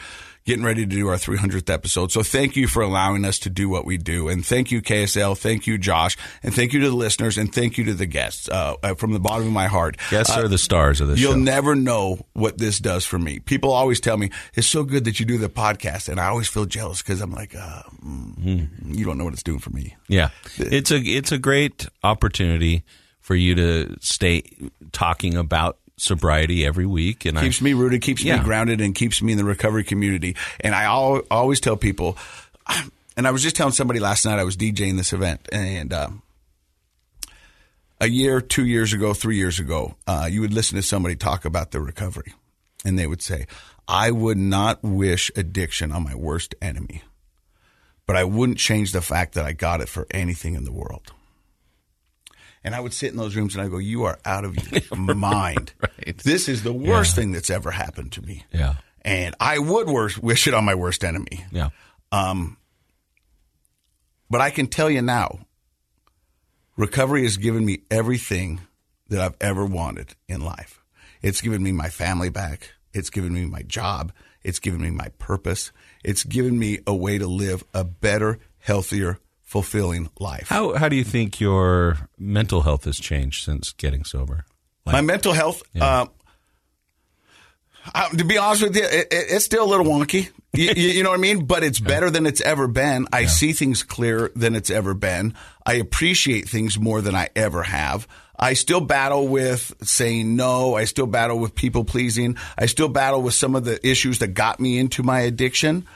getting 0.46 0.64
ready 0.64 0.82
to 0.82 0.86
do 0.86 1.08
our 1.08 1.16
300th 1.16 1.68
episode. 1.68 2.10
So 2.12 2.22
thank 2.22 2.56
you 2.56 2.66
for 2.68 2.80
allowing 2.82 3.24
us 3.26 3.38
to 3.40 3.50
do 3.50 3.68
what 3.68 3.84
we 3.84 3.98
do, 3.98 4.28
and 4.28 4.46
thank 4.46 4.70
you 4.70 4.80
KSL, 4.80 5.36
thank 5.36 5.66
you 5.66 5.76
Josh, 5.76 6.16
and 6.42 6.54
thank 6.54 6.72
you 6.72 6.80
to 6.80 6.88
the 6.88 6.96
listeners, 6.96 7.36
and 7.36 7.52
thank 7.52 7.76
you 7.76 7.84
to 7.84 7.94
the 7.94 8.06
guests 8.06 8.48
uh, 8.48 8.76
uh, 8.82 8.94
from 8.94 9.12
the 9.12 9.20
bottom 9.20 9.46
of 9.46 9.52
my 9.52 9.66
heart. 9.66 9.96
Guests 10.10 10.34
Uh, 10.34 10.40
are 10.42 10.48
the 10.48 10.56
stars 10.56 11.00
of 11.02 11.08
this 11.08 11.20
You'll 11.20 11.32
show. 11.32 11.38
never 11.38 11.74
know 11.74 12.24
what 12.32 12.56
this 12.58 12.78
does 12.78 13.04
for 13.04 13.18
me. 13.18 13.40
People 13.40 13.72
always 13.72 14.00
tell 14.00 14.16
me 14.16 14.30
it's 14.54 14.66
so 14.68 14.84
good 14.84 15.04
that 15.04 15.20
you 15.20 15.26
do 15.26 15.36
the 15.36 15.48
podcast, 15.50 16.08
and 16.08 16.18
I 16.18 16.26
always 16.28 16.48
feel 16.48 16.64
jealous 16.64 17.02
because 17.02 17.20
I'm 17.20 17.32
like, 17.32 17.54
uh, 17.54 17.82
mm, 18.02 18.68
you 18.96 19.04
don't 19.04 19.18
know 19.18 19.24
what 19.24 19.32
it's 19.34 19.42
doing 19.42 19.58
for 19.58 19.70
me. 19.70 19.96
Yeah, 20.08 20.30
it's 20.58 20.90
a 20.92 20.96
it's 20.98 21.32
a 21.32 21.38
great 21.38 21.86
opportunity 22.04 22.84
for 23.20 23.34
you 23.34 23.56
to 23.56 23.96
stay 24.00 24.44
talking 24.92 25.36
about 25.36 25.78
sobriety 25.98 26.64
every 26.66 26.86
week, 26.86 27.24
and 27.24 27.38
keeps 27.38 27.60
I, 27.60 27.64
me 27.64 27.72
rooted, 27.74 28.02
keeps 28.02 28.22
Yeah. 28.22 28.38
me 28.38 28.44
grounded, 28.44 28.80
and 28.80 28.94
keeps 28.94 29.22
me 29.22 29.32
in 29.32 29.38
the 29.38 29.44
recovery 29.44 29.84
community. 29.84 30.36
And 30.60 30.74
I 30.74 30.84
al- 30.84 31.22
always 31.30 31.60
tell 31.60 31.76
people, 31.76 32.16
and 33.16 33.26
I 33.26 33.30
was 33.30 33.42
just 33.42 33.56
telling 33.56 33.72
somebody 33.72 34.00
last 34.00 34.24
night 34.26 34.38
I 34.38 34.44
was 34.44 34.56
DJing 34.56 34.96
this 34.96 35.12
event, 35.12 35.48
and 35.52 35.92
um, 35.92 36.22
a 38.00 38.08
year, 38.08 38.40
two 38.40 38.66
years 38.66 38.92
ago, 38.92 39.14
three 39.14 39.36
years 39.36 39.58
ago, 39.58 39.96
uh, 40.06 40.28
you 40.30 40.40
would 40.42 40.52
listen 40.52 40.76
to 40.76 40.82
somebody 40.82 41.16
talk 41.16 41.44
about 41.44 41.70
their 41.70 41.80
recovery, 41.80 42.34
and 42.84 42.98
they 42.98 43.06
would 43.06 43.22
say, 43.22 43.46
"I 43.88 44.10
would 44.10 44.36
not 44.38 44.82
wish 44.82 45.30
addiction 45.34 45.92
on 45.92 46.04
my 46.04 46.14
worst 46.14 46.54
enemy." 46.60 47.02
But 48.06 48.16
I 48.16 48.22
wouldn't 48.22 48.58
change 48.58 48.92
the 48.92 49.00
fact 49.02 49.34
that 49.34 49.44
I 49.44 49.52
got 49.52 49.80
it 49.80 49.88
for 49.88 50.06
anything 50.12 50.54
in 50.54 50.62
the 50.64 50.70
world. 50.72 51.12
And 52.66 52.74
I 52.74 52.80
would 52.80 52.92
sit 52.92 53.12
in 53.12 53.16
those 53.16 53.36
rooms 53.36 53.54
and 53.54 53.62
I 53.64 53.68
go, 53.68 53.78
"You 53.78 54.04
are 54.04 54.18
out 54.24 54.44
of 54.44 54.56
your 54.72 55.14
mind. 55.14 55.72
Right. 55.80 56.18
This 56.18 56.48
is 56.48 56.62
the 56.64 56.72
worst 56.72 57.14
thing 57.14 57.30
that's 57.32 57.48
ever 57.48 57.70
happened 57.70 58.10
to 58.12 58.22
me." 58.22 58.44
yeah, 58.52 58.74
And 59.02 59.34
I 59.40 59.58
would 59.60 59.88
worse, 59.88 60.18
wish 60.18 60.46
it 60.48 60.52
on 60.54 60.64
my 60.64 60.74
worst 60.74 61.04
enemy. 61.04 61.44
yeah, 61.52 61.68
um, 62.12 62.56
But 64.28 64.40
I 64.40 64.50
can 64.50 64.66
tell 64.66 64.90
you 64.90 65.00
now, 65.00 65.38
recovery 66.76 67.22
has 67.22 67.36
given 67.36 67.64
me 67.64 67.82
everything 67.90 68.60
that 69.08 69.20
I've 69.20 69.36
ever 69.40 69.64
wanted 69.64 70.16
in 70.28 70.40
life. 70.40 70.82
It's 71.22 71.40
given 71.40 71.62
me 71.62 71.70
my 71.72 71.88
family 71.88 72.30
back. 72.30 72.72
It's 72.92 73.10
given 73.10 73.32
me 73.32 73.44
my 73.46 73.62
job. 73.62 74.12
It's 74.42 74.58
given 74.58 74.80
me 74.82 74.90
my 74.90 75.08
purpose. 75.18 75.70
It's 76.04 76.24
given 76.24 76.58
me 76.58 76.80
a 76.86 76.94
way 76.94 77.18
to 77.18 77.26
live 77.26 77.62
a 77.72 77.84
better, 77.84 78.38
healthier, 78.58 79.18
fulfilling 79.46 80.10
life. 80.20 80.48
How 80.48 80.74
how 80.74 80.90
do 80.90 80.96
you 80.96 81.04
think 81.04 81.40
your 81.40 81.96
mental 82.18 82.60
health 82.62 82.84
has 82.84 82.98
changed 82.98 83.44
since 83.44 83.72
getting 83.72 84.04
sober? 84.04 84.44
my 84.84 85.00
mental 85.00 85.32
health, 85.32 85.64
uh, 85.80 86.06
uh, 87.94 88.08
to 88.10 88.24
be 88.24 88.38
honest 88.38 88.62
with 88.62 88.76
you, 88.76 88.84
it, 88.84 89.08
it, 89.10 89.24
it's 89.30 89.44
still 89.44 89.64
a 89.64 89.70
little 89.70 89.86
wonky. 89.86 90.30
you, 90.52 90.72
you 90.72 91.02
know 91.02 91.10
what 91.10 91.18
I 91.18 91.22
mean? 91.22 91.46
But 91.46 91.64
it's 91.64 91.80
better 91.94 92.10
than 92.10 92.26
it's 92.26 92.40
ever 92.40 92.68
been. 92.68 93.06
I 93.12 93.26
see 93.26 93.52
things 93.52 93.82
clearer 93.82 94.30
than 94.34 94.54
it's 94.54 94.70
ever 94.70 94.94
been. 94.94 95.34
I 95.64 95.74
appreciate 95.74 96.48
things 96.48 96.78
more 96.78 97.00
than 97.00 97.14
I 97.14 97.28
ever 97.34 97.62
have. 97.62 98.06
I 98.38 98.52
still 98.52 98.80
battle 98.80 99.26
with 99.28 99.72
saying 99.82 100.36
no. 100.36 100.74
I 100.74 100.84
still 100.84 101.06
battle 101.06 101.38
with 101.38 101.54
people 101.54 101.84
pleasing. 101.84 102.36
I 102.58 102.66
still 102.66 102.88
battle 102.88 103.22
with 103.22 103.34
some 103.34 103.56
of 103.56 103.64
the 103.64 103.84
issues 103.86 104.18
that 104.18 104.28
got 104.28 104.60
me 104.60 104.78
into 104.78 105.02
my 105.02 105.20
addiction. 105.20 105.86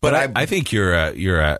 But, 0.00 0.12
But 0.12 0.14
I, 0.14 0.22
I, 0.22 0.42
I 0.42 0.46
think 0.46 0.72
you're 0.72 0.94
a, 0.94 1.12
you're 1.12 1.40
a. 1.40 1.58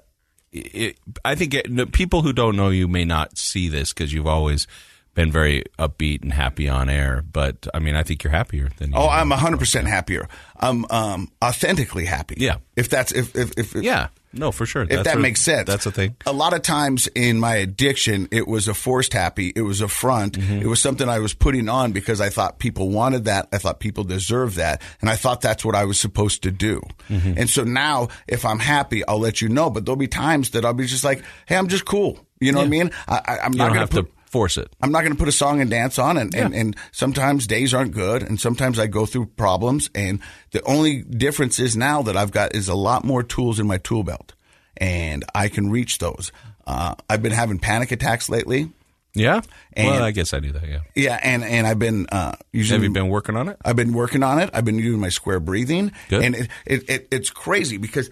It, 0.53 0.99
I 1.25 1.35
think 1.35 1.55
it, 1.55 1.93
people 1.93 2.23
who 2.23 2.33
don't 2.33 2.57
know 2.57 2.69
you 2.69 2.89
may 2.89 3.05
not 3.05 3.39
see 3.39 3.69
this 3.69 3.93
because 3.93 4.13
you've 4.13 4.27
always 4.27 4.67
been 5.15 5.31
very 5.31 5.65
upbeat 5.79 6.23
and 6.23 6.33
happy 6.33 6.69
on 6.69 6.89
air. 6.89 7.23
But 7.31 7.67
I 7.73 7.79
mean, 7.79 7.97
I 7.97 8.03
think 8.03 8.23
you're 8.25 8.33
happier 8.33 8.71
than 8.79 8.91
you. 8.91 8.97
oh. 8.97 9.09
I'm 9.09 9.31
hundred 9.31 9.59
percent 9.59 9.87
happier. 9.87 10.29
I'm 10.57 10.85
um, 10.91 11.31
authentically 11.43 12.05
happy. 12.05 12.37
Yeah. 12.39 12.57
If 12.77 12.89
that's 12.89 13.13
if 13.13 13.35
if 13.37 13.53
if, 13.57 13.75
yeah, 13.75 14.09
no, 14.33 14.53
for 14.53 14.67
sure. 14.67 14.83
if 14.83 14.89
That's 14.89 15.05
that 15.05 15.15
what- 15.17 15.23
makes 15.23 15.41
sense. 15.41 15.67
That's 15.67 15.85
the 15.85 15.93
thing. 15.93 16.17
A 16.27 16.33
lot 16.33 16.53
of 16.55 16.63
times 16.63 17.07
in 17.09 17.39
my 17.39 17.57
addiction, 17.57 18.29
it 18.31 18.47
was 18.49 18.69
a 18.69 18.75
forced 18.75 19.13
happy. 19.13 19.53
It 19.55 19.63
was 19.63 19.81
a 19.81 19.89
front. 19.89 20.39
Mm-hmm. 20.39 20.61
It 20.63 20.67
was 20.67 20.81
something 20.81 21.09
I 21.09 21.19
was 21.19 21.35
putting 21.35 21.69
on 21.69 21.93
because 21.93 22.21
I 22.21 22.29
thought 22.31 22.59
people 22.59 22.89
wanted 22.91 23.25
that. 23.27 23.49
I 23.53 23.59
thought 23.59 23.81
people 23.81 24.05
deserved 24.05 24.57
that. 24.57 24.81
And 25.01 25.11
I 25.11 25.17
thought 25.17 25.41
that's 25.41 25.65
what 25.65 25.75
I 25.75 25.85
was 25.85 25.99
supposed 26.01 26.43
to 26.45 26.51
do. 26.51 26.81
Mm-hmm. 27.09 27.35
And 27.37 27.51
so 27.51 27.65
now 27.65 28.09
if 28.27 28.45
I'm 28.45 28.59
happy, 28.59 29.05
I'll 29.07 29.19
let 29.21 29.41
you 29.43 29.49
know. 29.49 29.71
But 29.71 29.85
there'll 29.85 29.97
be 29.97 30.09
times 30.09 30.51
that 30.51 30.65
I'll 30.65 30.75
be 30.75 30.87
just 30.87 31.05
like, 31.05 31.23
Hey, 31.47 31.57
I'm 31.57 31.69
just 31.69 31.85
cool. 31.85 32.19
You 32.41 32.53
know 32.53 32.59
what 32.59 32.67
I 32.67 32.71
mean? 32.71 32.91
I, 33.07 33.21
I, 33.25 33.39
I'm 33.45 33.53
You 33.53 33.59
not 33.59 33.73
going 33.75 33.87
to 33.87 33.95
put, 34.03 34.13
force 34.33 34.57
it. 34.57 34.75
I'm 34.81 34.91
not 34.91 35.03
going 35.03 35.13
to 35.13 35.19
put 35.19 35.29
a 35.29 35.33
song 35.33 35.61
and 35.61 35.71
dance 35.71 35.99
on, 35.99 36.17
and, 36.17 36.35
and, 36.35 36.55
and 36.55 36.77
sometimes 36.91 37.47
days 37.47 37.75
aren't 37.75 37.93
good, 37.93 38.23
and 38.23 38.41
sometimes 38.41 38.79
I 38.79 38.87
go 38.87 39.05
through 39.07 39.27
problems, 39.27 39.91
and 39.95 40.21
the 40.53 40.63
only 40.65 41.03
difference 41.03 41.61
is 41.61 41.77
now 41.77 42.03
that 42.03 42.17
I've 42.17 42.33
got 42.33 42.55
is 42.57 42.69
a 42.69 42.75
lot 42.75 43.05
more 43.05 43.23
tools 43.23 43.61
in 43.61 43.67
my 43.67 43.77
tool 43.79 44.03
belt, 44.03 44.33
and 44.79 45.23
I 45.35 45.49
can 45.49 45.71
reach 45.71 45.99
those. 45.99 46.33
Uh, 46.67 46.95
I've 47.11 47.23
been 47.23 47.33
having 47.33 47.59
panic 47.59 47.93
attacks 47.93 48.29
lately, 48.31 48.71
Yeah. 49.15 49.43
And- 49.75 49.89
well, 49.89 50.03
I 50.03 50.13
guess 50.13 50.33
I 50.33 50.39
knew 50.39 50.53
that. 50.53 50.67
Yeah. 50.67 50.81
yeah, 50.95 51.19
and 51.23 51.45
and 51.45 51.67
I've 51.67 51.79
been 51.79 52.07
uh, 52.11 52.37
using. 52.53 52.75
Have 52.77 52.85
you 52.85 52.91
been 52.91 53.09
working 53.11 53.37
on 53.37 53.49
it? 53.49 53.59
I've 53.65 53.77
been 53.77 53.93
working 53.93 54.23
on 54.23 54.39
it. 54.39 54.49
I've 54.55 54.65
been 54.65 54.79
doing 54.79 55.01
my 55.01 55.11
square 55.11 55.41
breathing, 55.41 55.93
Good. 56.09 56.25
and 56.25 56.35
it, 56.37 56.49
it, 56.65 56.91
it 56.91 57.09
it's 57.11 57.29
crazy 57.31 57.77
because 57.77 58.09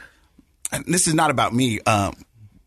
and 0.73 0.85
this 0.87 1.09
is 1.09 1.15
not 1.15 1.31
about 1.31 1.55
me. 1.55 1.81
Um, 1.81 2.15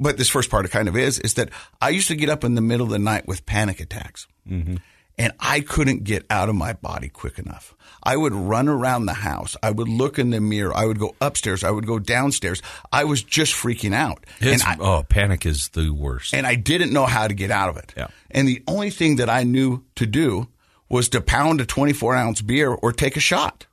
but 0.03 0.17
this 0.17 0.29
first 0.29 0.49
part, 0.51 0.65
it 0.65 0.69
kind 0.71 0.87
of 0.87 0.95
is, 0.97 1.17
is 1.19 1.33
that 1.35 1.49
I 1.81 1.89
used 1.89 2.07
to 2.09 2.15
get 2.15 2.29
up 2.29 2.43
in 2.43 2.55
the 2.55 2.61
middle 2.61 2.85
of 2.85 2.91
the 2.91 2.99
night 2.99 3.27
with 3.27 3.45
panic 3.45 3.79
attacks, 3.79 4.27
Mm-hmm. 4.49 4.75
and 5.17 5.31
I 5.39 5.61
couldn't 5.61 6.03
get 6.03 6.25
out 6.29 6.49
of 6.49 6.55
my 6.55 6.73
body 6.73 7.07
quick 7.07 7.39
enough. 7.39 7.73
I 8.03 8.17
would 8.17 8.33
run 8.33 8.67
around 8.67 9.05
the 9.05 9.13
house. 9.13 9.55
I 9.63 9.71
would 9.71 9.87
look 9.87 10.19
in 10.19 10.31
the 10.31 10.41
mirror. 10.41 10.75
I 10.75 10.85
would 10.85 10.99
go 10.99 11.15
upstairs. 11.21 11.63
I 11.63 11.71
would 11.71 11.87
go 11.87 11.97
downstairs. 11.99 12.61
I 12.91 13.05
was 13.05 13.23
just 13.23 13.53
freaking 13.53 13.93
out, 13.95 14.25
It's, 14.41 14.65
I, 14.65 14.75
oh, 14.81 15.03
panic 15.07 15.45
is 15.45 15.69
the 15.69 15.91
worst. 15.91 16.33
and 16.33 16.45
I 16.45 16.55
didn't 16.55 16.91
know 16.91 17.05
how 17.05 17.27
to 17.29 17.33
get 17.33 17.51
out 17.51 17.69
of 17.69 17.77
it. 17.77 17.93
Yeah. 17.95 18.07
And 18.31 18.45
the 18.47 18.61
only 18.67 18.89
thing 18.89 19.15
that 19.17 19.29
I 19.29 19.43
knew 19.43 19.83
to 19.95 20.05
do 20.05 20.49
was 20.89 21.07
to 21.09 21.21
pound 21.21 21.61
a 21.61 21.65
24 21.65 22.15
ounce 22.15 22.41
beer 22.41 22.69
or 22.71 22.91
take 22.91 23.15
a 23.15 23.21
shot 23.21 23.65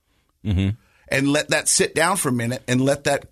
Mm-hmm. 0.44 0.70
and 1.08 1.28
let 1.28 1.48
that 1.50 1.68
sit 1.68 1.94
down 1.94 2.16
for 2.16 2.28
a 2.28 2.32
minute 2.32 2.62
and 2.68 2.80
let 2.80 3.04
that, 3.04 3.26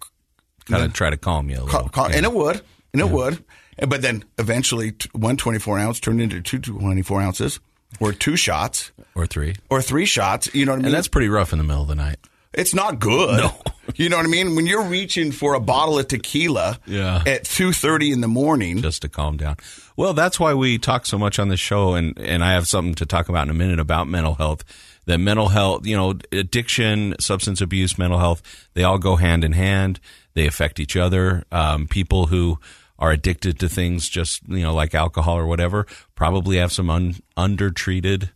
kind 0.66 0.82
of 0.84 0.92
try 0.92 1.08
to 1.10 1.16
calm 1.16 1.48
you 1.48 1.60
a 1.60 1.64
little. 1.64 1.88
Yeah. 1.96 2.16
and 2.16 2.26
it 2.26 2.32
would, 2.32 2.60
and 2.92 3.00
it 3.02 3.08
would. 3.10 3.44
But 3.86 4.02
then 4.02 4.24
eventually 4.38 4.94
one 5.12 5.36
24 5.36 5.78
ounce 5.78 6.00
turned 6.00 6.20
into 6.20 6.40
two 6.40 6.58
24 6.58 7.22
ounces 7.22 7.60
or 8.00 8.12
two 8.12 8.36
shots 8.36 8.90
or 9.14 9.26
three. 9.26 9.54
or 9.70 9.80
three 9.80 10.04
shots. 10.06 10.52
You 10.54 10.66
know 10.66 10.72
what 10.72 10.76
I 10.76 10.78
mean? 10.78 10.84
And 10.86 10.94
that's 10.94 11.08
pretty 11.08 11.28
rough 11.28 11.52
in 11.52 11.58
the 11.58 11.64
middle 11.64 11.82
of 11.82 11.88
the 11.88 11.94
night. 11.94 12.16
It's 12.54 12.74
not 12.74 12.98
good. 12.98 13.38
No. 13.38 13.54
You 13.96 14.10
know 14.10 14.18
what 14.18 14.26
I 14.26 14.28
mean? 14.28 14.54
When 14.54 14.66
you're 14.66 14.84
reaching 14.84 15.32
for 15.32 15.54
a 15.54 15.60
bottle 15.60 15.98
of 15.98 16.08
tequila 16.08 16.78
Yeah. 16.84 17.22
at 17.26 17.44
2:30 17.44 18.12
in 18.12 18.20
the 18.20 18.28
morning, 18.28 18.82
just 18.82 19.00
to 19.00 19.08
calm 19.08 19.38
down. 19.38 19.56
Well, 19.96 20.12
that's 20.12 20.38
why 20.38 20.52
we 20.52 20.76
talk 20.76 21.06
so 21.06 21.16
much 21.18 21.38
on 21.38 21.48
the 21.48 21.56
show, 21.56 21.94
and 21.94 22.12
and 22.18 22.44
I 22.44 22.52
have 22.52 22.68
something 22.68 22.94
to 22.96 23.06
talk 23.06 23.30
about 23.30 23.44
in 23.44 23.50
a 23.50 23.54
minute 23.54 23.80
about 23.80 24.06
mental 24.06 24.34
health. 24.34 24.62
That 25.06 25.16
mental 25.20 25.48
health, 25.48 25.86
you 25.86 25.96
know, 25.96 26.18
addiction, 26.32 27.14
substance 27.18 27.62
abuse, 27.62 27.96
mental 27.96 28.18
health, 28.18 28.42
they 28.74 28.84
all 28.84 28.98
go 28.98 29.16
hand 29.16 29.42
in 29.42 29.52
hand. 29.52 30.00
They 30.38 30.46
affect 30.46 30.78
each 30.78 30.94
other. 30.96 31.42
Um, 31.50 31.88
people 31.88 32.26
who 32.26 32.60
are 32.96 33.10
addicted 33.10 33.58
to 33.58 33.68
things, 33.68 34.08
just 34.08 34.40
you 34.48 34.62
know, 34.62 34.72
like 34.72 34.94
alcohol 34.94 35.36
or 35.36 35.46
whatever, 35.46 35.84
probably 36.14 36.58
have 36.58 36.70
some 36.70 36.88
un, 36.90 37.16
undertreated 37.36 38.30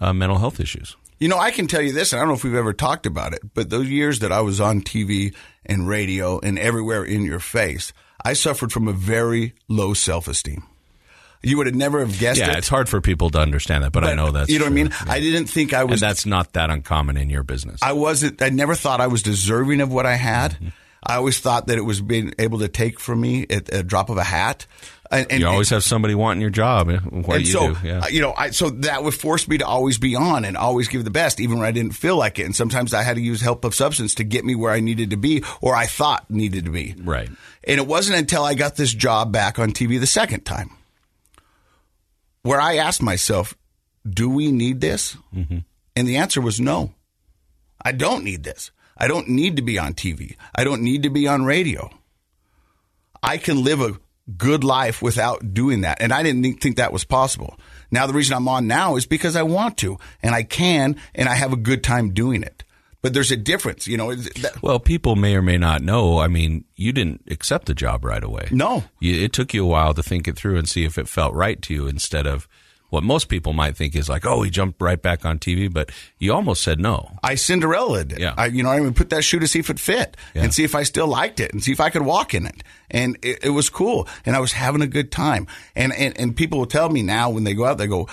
uh, 0.00 0.12
mental 0.12 0.38
health 0.38 0.58
issues. 0.58 0.96
You 1.20 1.28
know, 1.28 1.38
I 1.38 1.52
can 1.52 1.68
tell 1.68 1.80
you 1.80 1.92
this, 1.92 2.12
and 2.12 2.18
I 2.18 2.22
don't 2.22 2.30
know 2.30 2.34
if 2.34 2.42
we've 2.42 2.56
ever 2.56 2.72
talked 2.72 3.06
about 3.06 3.32
it, 3.32 3.42
but 3.54 3.70
those 3.70 3.88
years 3.88 4.18
that 4.18 4.32
I 4.32 4.40
was 4.40 4.60
on 4.60 4.80
TV 4.80 5.36
and 5.64 5.86
radio 5.86 6.40
and 6.40 6.58
everywhere 6.58 7.04
in 7.04 7.22
your 7.22 7.38
face, 7.38 7.92
I 8.24 8.32
suffered 8.32 8.72
from 8.72 8.88
a 8.88 8.92
very 8.92 9.54
low 9.68 9.94
self 9.94 10.26
esteem. 10.26 10.64
You 11.44 11.58
would 11.58 11.68
have 11.68 11.76
never 11.76 12.00
have 12.00 12.18
guessed 12.18 12.40
Yeah, 12.40 12.50
it. 12.50 12.58
it's 12.58 12.68
hard 12.68 12.88
for 12.88 13.00
people 13.00 13.30
to 13.30 13.38
understand 13.38 13.84
that, 13.84 13.92
but, 13.92 14.02
I 14.02 14.14
know 14.14 14.32
that's 14.32 14.50
you 14.50 14.58
know 14.58 14.64
what 14.64 14.72
I 14.72 14.74
mean. 14.74 14.92
I 15.06 15.20
didn't 15.20 15.46
think 15.46 15.72
I 15.72 15.82
and 15.82 15.90
was. 15.90 16.00
that's 16.00 16.26
not 16.26 16.54
that 16.54 16.70
uncommon 16.70 17.16
in 17.16 17.30
your 17.30 17.44
business. 17.44 17.80
I 17.84 17.92
wasn't. 17.92 18.42
I 18.42 18.48
never 18.48 18.74
thought 18.74 19.00
I 19.00 19.06
was 19.06 19.22
deserving 19.22 19.80
of 19.80 19.92
what 19.92 20.06
I 20.06 20.16
had. 20.16 20.54
Mm-hmm. 20.54 20.68
I 21.06 21.16
always 21.16 21.38
thought 21.40 21.68
that 21.68 21.78
it 21.78 21.82
was 21.82 22.00
being 22.00 22.34
able 22.38 22.58
to 22.58 22.68
take 22.68 22.98
from 23.00 23.20
me 23.20 23.46
at 23.48 23.72
a 23.72 23.82
drop 23.82 24.10
of 24.10 24.16
a 24.18 24.24
hat. 24.24 24.66
And, 25.08 25.30
and 25.30 25.40
you 25.40 25.46
always 25.46 25.70
have 25.70 25.84
somebody 25.84 26.16
wanting 26.16 26.40
your 26.40 26.50
job. 26.50 26.90
eh, 26.90 26.98
What 26.98 27.36
and 27.36 27.46
you 27.46 27.52
so, 27.52 27.74
do? 27.74 27.86
Yeah. 27.86 27.98
uh, 28.00 28.06
you 28.08 28.20
know, 28.20 28.34
I, 28.36 28.50
so 28.50 28.70
that 28.70 29.04
would 29.04 29.14
force 29.14 29.46
me 29.46 29.58
to 29.58 29.64
always 29.66 29.98
be 29.98 30.16
on 30.16 30.44
and 30.44 30.56
always 30.56 30.88
give 30.88 31.04
the 31.04 31.10
best, 31.12 31.38
even 31.38 31.58
when 31.58 31.66
I 31.66 31.70
didn't 31.70 31.92
feel 31.92 32.16
like 32.16 32.40
it. 32.40 32.42
And 32.46 32.56
sometimes 32.56 32.92
I 32.92 33.04
had 33.04 33.14
to 33.14 33.22
use 33.22 33.40
help 33.40 33.64
of 33.64 33.72
substance 33.72 34.16
to 34.16 34.24
get 34.24 34.44
me 34.44 34.56
where 34.56 34.72
I 34.72 34.80
needed 34.80 35.10
to 35.10 35.16
be, 35.16 35.44
or 35.60 35.76
I 35.76 35.86
thought 35.86 36.28
needed 36.28 36.64
to 36.64 36.72
be. 36.72 36.96
Right. 36.98 37.28
And 37.62 37.78
it 37.78 37.86
wasn't 37.86 38.18
until 38.18 38.42
I 38.42 38.54
got 38.54 38.74
this 38.74 38.92
job 38.92 39.30
back 39.32 39.60
on 39.60 39.70
TV 39.70 40.00
the 40.00 40.08
second 40.08 40.44
time 40.44 40.70
where 42.42 42.60
I 42.60 42.76
asked 42.76 43.02
myself, 43.02 43.54
"Do 44.08 44.28
we 44.28 44.50
need 44.50 44.80
this?" 44.80 45.16
Mm-hmm. 45.34 45.58
And 45.94 46.08
the 46.08 46.16
answer 46.16 46.40
was 46.40 46.60
no. 46.60 46.94
I 47.80 47.92
don't 47.92 48.24
need 48.24 48.42
this. 48.42 48.70
I 48.96 49.08
don't 49.08 49.28
need 49.28 49.56
to 49.56 49.62
be 49.62 49.78
on 49.78 49.94
TV. 49.94 50.36
I 50.54 50.64
don't 50.64 50.82
need 50.82 51.02
to 51.02 51.10
be 51.10 51.26
on 51.28 51.44
radio. 51.44 51.90
I 53.22 53.38
can 53.38 53.62
live 53.64 53.80
a 53.80 53.98
good 54.36 54.64
life 54.64 55.02
without 55.02 55.54
doing 55.54 55.82
that. 55.82 56.00
And 56.00 56.12
I 56.12 56.22
didn't 56.22 56.60
think 56.60 56.76
that 56.76 56.92
was 56.92 57.04
possible. 57.04 57.58
Now, 57.90 58.06
the 58.06 58.12
reason 58.12 58.36
I'm 58.36 58.48
on 58.48 58.66
now 58.66 58.96
is 58.96 59.06
because 59.06 59.36
I 59.36 59.42
want 59.42 59.76
to 59.78 59.98
and 60.22 60.34
I 60.34 60.42
can 60.42 60.96
and 61.14 61.28
I 61.28 61.34
have 61.34 61.52
a 61.52 61.56
good 61.56 61.84
time 61.84 62.12
doing 62.12 62.42
it. 62.42 62.64
But 63.02 63.12
there's 63.14 63.30
a 63.30 63.36
difference, 63.36 63.86
you 63.86 63.96
know. 63.96 64.12
that- 64.14 64.60
Well, 64.62 64.80
people 64.80 65.14
may 65.14 65.36
or 65.36 65.42
may 65.42 65.58
not 65.58 65.82
know. 65.82 66.18
I 66.18 66.26
mean, 66.26 66.64
you 66.74 66.92
didn't 66.92 67.22
accept 67.30 67.66
the 67.66 67.74
job 67.74 68.04
right 68.04 68.24
away. 68.24 68.48
No. 68.50 68.82
You, 68.98 69.22
it 69.22 69.32
took 69.32 69.54
you 69.54 69.62
a 69.64 69.68
while 69.68 69.94
to 69.94 70.02
think 70.02 70.26
it 70.26 70.34
through 70.36 70.56
and 70.56 70.68
see 70.68 70.84
if 70.84 70.98
it 70.98 71.06
felt 71.08 71.34
right 71.34 71.60
to 71.62 71.74
you 71.74 71.86
instead 71.86 72.26
of 72.26 72.48
what 72.90 73.02
most 73.02 73.28
people 73.28 73.52
might 73.52 73.76
think 73.76 73.96
is 73.96 74.08
like, 74.08 74.24
oh, 74.24 74.42
he 74.42 74.50
jumped 74.50 74.80
right 74.80 75.00
back 75.00 75.24
on 75.24 75.38
TV, 75.38 75.72
but 75.72 75.90
you 76.18 76.32
almost 76.32 76.62
said 76.62 76.78
no. 76.78 77.18
I 77.22 77.34
Cinderella 77.34 78.00
it. 78.00 78.18
Yeah. 78.18 78.34
I, 78.36 78.46
you 78.46 78.62
know, 78.62 78.70
I 78.70 78.78
even 78.78 78.94
put 78.94 79.10
that 79.10 79.22
shoe 79.22 79.38
to 79.40 79.48
see 79.48 79.58
if 79.58 79.70
it 79.70 79.80
fit 79.80 80.16
Yeah. 80.34 80.44
and 80.44 80.54
see 80.54 80.62
if 80.64 80.74
I 80.74 80.84
still 80.84 81.08
liked 81.08 81.40
it 81.40 81.52
and 81.52 81.62
see 81.62 81.72
if 81.72 81.80
I 81.80 81.90
could 81.90 82.02
walk 82.02 82.32
in 82.34 82.46
it. 82.46 82.62
And 82.90 83.18
it, 83.22 83.44
it 83.44 83.50
was 83.50 83.68
cool. 83.70 84.06
And 84.24 84.36
I 84.36 84.40
was 84.40 84.52
having 84.52 84.82
a 84.82 84.86
good 84.86 85.10
time. 85.10 85.46
And, 85.74 85.92
and, 85.92 86.18
and 86.18 86.36
people 86.36 86.58
will 86.60 86.66
tell 86.66 86.88
me 86.88 87.02
now 87.02 87.30
when 87.30 87.44
they 87.44 87.54
go 87.54 87.64
out, 87.64 87.78
they 87.78 87.86
go, 87.88 88.08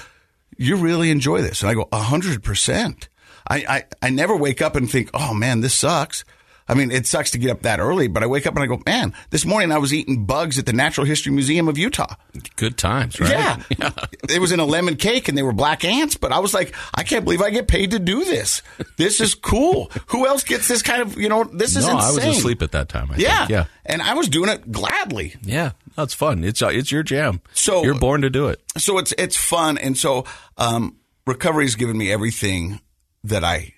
you 0.58 0.76
really 0.78 1.12
enjoy 1.12 1.42
this. 1.42 1.62
And 1.62 1.70
I 1.70 1.76
go, 1.76 1.88
a 1.92 2.00
hundred 2.00 2.44
percent. 2.44 3.10
I, 3.48 3.58
I, 3.68 3.84
I 4.08 4.10
never 4.10 4.36
wake 4.36 4.62
up 4.62 4.76
and 4.76 4.90
think, 4.90 5.10
oh 5.14 5.34
man, 5.34 5.62
this 5.62 5.74
sucks. 5.76 6.24
I 6.68 6.76
mean, 6.76 6.92
it 6.92 7.06
sucks 7.06 7.32
to 7.32 7.38
get 7.38 7.52
up 7.52 7.62
that 7.64 7.80
early, 7.80 8.08
but 8.08 8.24
I 8.24 8.28
wake 8.28 8.46
up 8.48 8.56
and 8.56 8.64
I 8.64 8.68
go, 8.68 8.82
man, 8.86 9.14
this 9.32 9.46
morning 9.46 9.72
I 9.72 9.78
was 9.80 9.94
eating 9.94 10.26
bugs 10.26 10.58
at 10.58 10.66
the 10.66 10.72
Natural 10.74 11.06
History 11.06 11.32
Museum 11.34 11.68
of 11.68 11.78
Utah. 11.78 12.16
Good 12.56 12.78
times, 12.78 13.20
right? 13.20 13.32
Yeah. 13.78 13.92
it 14.30 14.40
was 14.40 14.52
in 14.52 14.60
a 14.60 14.66
lemon 14.66 14.96
cake 14.96 15.28
and 15.28 15.38
they 15.38 15.44
were 15.44 15.52
black 15.54 15.84
ants, 15.84 16.16
but 16.16 16.32
I 16.32 16.40
was 16.40 16.54
like, 16.54 16.74
I 16.94 17.04
can't 17.04 17.26
believe 17.26 17.42
I 17.42 17.50
get 17.50 17.68
paid 17.68 17.92
to 17.92 18.00
do 18.00 18.24
this. 18.24 18.62
This 18.98 19.20
is 19.20 19.36
cool. 19.36 19.92
Who 20.08 20.26
else 20.26 20.44
gets 20.44 20.68
this 20.68 20.82
kind 20.82 21.02
of, 21.02 21.18
you 21.20 21.28
know, 21.30 21.44
this 21.44 21.76
is 21.76 21.86
No, 21.86 21.96
insane. 21.96 22.10
I 22.24 22.28
was 22.30 22.38
asleep 22.38 22.62
at 22.62 22.72
that 22.72 22.88
time. 22.90 23.12
I 23.12 23.18
Yeah. 23.18 23.38
Think. 23.40 23.50
Yeah. 23.50 23.66
And 23.86 24.02
I 24.02 24.14
was 24.14 24.30
doing 24.30 24.50
it 24.50 24.72
gladly. 24.72 25.36
Yeah. 25.42 25.72
That's 25.96 26.14
fun. 26.14 26.44
It's 26.44 26.62
uh, 26.62 26.68
it's 26.68 26.92
your 26.92 27.04
jam. 27.04 27.42
So- 27.54 27.84
you're 27.84 28.00
born 28.00 28.22
to 28.22 28.30
do 28.30 28.48
it. 28.48 28.62
So 28.78 28.98
it's, 29.00 29.14
it's 29.18 29.36
fun. 29.38 29.78
And 29.78 29.98
so, 29.98 30.26
um, 30.58 30.98
recovery's 31.28 31.76
given 31.76 31.98
me 31.98 32.12
everything 32.12 32.80
that 33.24 33.44
I 33.44 33.74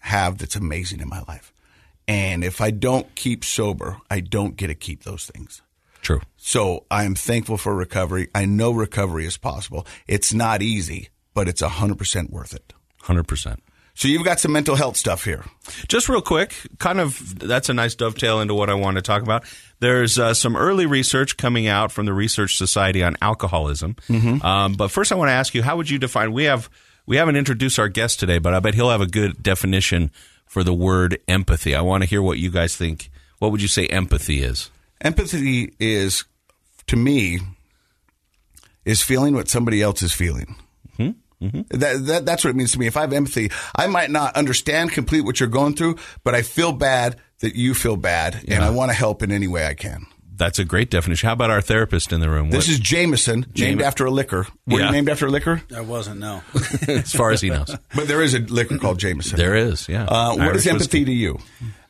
have 0.00 0.38
that's 0.38 0.56
amazing 0.56 1.00
in 1.00 1.08
my 1.08 1.22
life. 1.28 1.52
And 2.08 2.44
if 2.44 2.60
I 2.60 2.70
don't 2.70 3.14
keep 3.14 3.44
sober, 3.44 3.98
I 4.10 4.20
don't 4.20 4.56
get 4.56 4.68
to 4.68 4.74
keep 4.74 5.04
those 5.04 5.26
things. 5.26 5.62
True. 6.00 6.20
So 6.36 6.84
I 6.90 7.04
am 7.04 7.14
thankful 7.14 7.56
for 7.56 7.74
recovery. 7.74 8.28
I 8.34 8.44
know 8.44 8.72
recovery 8.72 9.24
is 9.24 9.38
possible. 9.38 9.86
It's 10.08 10.34
not 10.34 10.60
easy, 10.60 11.10
but 11.32 11.48
it's 11.48 11.62
100% 11.62 12.30
worth 12.30 12.54
it. 12.54 12.72
Hundred 13.02 13.26
percent. 13.26 13.62
So 13.94 14.08
you've 14.08 14.24
got 14.24 14.40
some 14.40 14.52
mental 14.52 14.74
health 14.74 14.96
stuff 14.96 15.24
here. 15.24 15.44
Just 15.86 16.08
real 16.08 16.22
quick, 16.22 16.54
kind 16.78 16.98
of 16.98 17.38
that's 17.38 17.68
a 17.68 17.74
nice 17.74 17.94
dovetail 17.94 18.40
into 18.40 18.54
what 18.54 18.70
I 18.70 18.74
want 18.74 18.96
to 18.96 19.02
talk 19.02 19.22
about. 19.22 19.44
There's 19.80 20.18
uh, 20.18 20.34
some 20.34 20.56
early 20.56 20.86
research 20.86 21.36
coming 21.36 21.66
out 21.66 21.92
from 21.92 22.06
the 22.06 22.12
Research 22.12 22.56
Society 22.56 23.02
on 23.02 23.16
alcoholism. 23.20 23.96
Um, 24.42 24.74
but 24.74 24.88
first, 24.88 25.12
I 25.12 25.16
want 25.16 25.28
to 25.28 25.32
ask 25.32 25.54
you, 25.54 25.62
how 25.62 25.76
would 25.76 25.90
you 25.90 25.98
define? 25.98 26.32
We 26.32 26.44
have 26.44 26.70
we 27.06 27.16
haven't 27.16 27.36
introduced 27.36 27.78
our 27.78 27.88
guest 27.88 28.18
today, 28.20 28.38
but 28.38 28.54
I 28.54 28.60
bet 28.60 28.74
he'll 28.74 28.90
have 28.90 29.00
a 29.00 29.06
good 29.06 29.42
definition 29.42 30.10
for 30.52 30.62
the 30.62 30.74
word 30.74 31.18
empathy. 31.28 31.74
I 31.74 31.80
want 31.80 32.02
to 32.02 32.08
hear 32.08 32.20
what 32.20 32.38
you 32.38 32.50
guys 32.50 32.76
think. 32.76 33.10
What 33.38 33.52
would 33.52 33.62
you 33.62 33.68
say 33.68 33.86
empathy 33.86 34.42
is? 34.42 34.68
Empathy 35.00 35.72
is, 35.80 36.26
to 36.88 36.96
me, 36.96 37.38
is 38.84 39.00
feeling 39.00 39.34
what 39.34 39.48
somebody 39.48 39.80
else 39.80 40.02
is 40.02 40.12
feeling. 40.12 40.54
Hmm? 40.98 41.12
Mm-hmm. 41.40 41.78
That, 41.78 42.04
that 42.04 42.26
that's 42.26 42.44
what 42.44 42.50
it 42.50 42.56
means 42.56 42.72
to 42.72 42.78
me. 42.78 42.86
If 42.86 42.98
I 42.98 43.00
have 43.00 43.14
empathy, 43.14 43.50
I 43.74 43.86
might 43.86 44.10
not 44.10 44.36
understand 44.36 44.92
complete 44.92 45.22
what 45.22 45.40
you're 45.40 45.48
going 45.48 45.74
through, 45.74 45.96
but 46.22 46.34
I 46.34 46.42
feel 46.42 46.72
bad 46.72 47.16
that 47.40 47.56
you 47.56 47.72
feel 47.72 47.96
bad, 47.96 48.44
and 48.46 48.62
I 48.62 48.68
want 48.68 48.90
to 48.90 48.94
help 48.94 49.22
in 49.22 49.32
any 49.32 49.48
way 49.48 49.66
I 49.66 49.72
can. 49.72 50.04
That's 50.42 50.58
a 50.58 50.64
great 50.64 50.90
definition. 50.90 51.28
How 51.28 51.34
about 51.34 51.50
our 51.50 51.60
therapist 51.60 52.12
in 52.12 52.18
the 52.18 52.28
room? 52.28 52.50
This 52.50 52.66
What- 52.66 52.72
is 52.72 52.80
Jameson, 52.80 53.46
named 53.56 53.80
after 53.80 54.04
a 54.06 54.10
liquor. 54.10 54.48
Were 54.66 54.80
Yeah. 54.80 54.86
you 54.86 54.92
named 54.92 55.08
after 55.08 55.26
a 55.26 55.30
liquor? 55.30 55.62
I 55.72 55.82
wasn't, 55.82 56.18
no. 56.18 56.42
as 56.88 57.12
far 57.12 57.30
as 57.30 57.40
he 57.40 57.48
knows. 57.50 57.70
But 57.94 58.08
there 58.08 58.20
is 58.22 58.34
a 58.34 58.40
liquor 58.40 58.76
called 58.76 58.98
Jameson. 58.98 59.36
There 59.36 59.54
is, 59.54 59.88
yeah. 59.88 60.02
Uh, 60.04 60.30
what 60.34 60.40
Irish 60.40 60.56
is 60.62 60.66
empathy 60.66 60.98
whiskey. 61.00 61.04
to 61.04 61.12
you? 61.12 61.38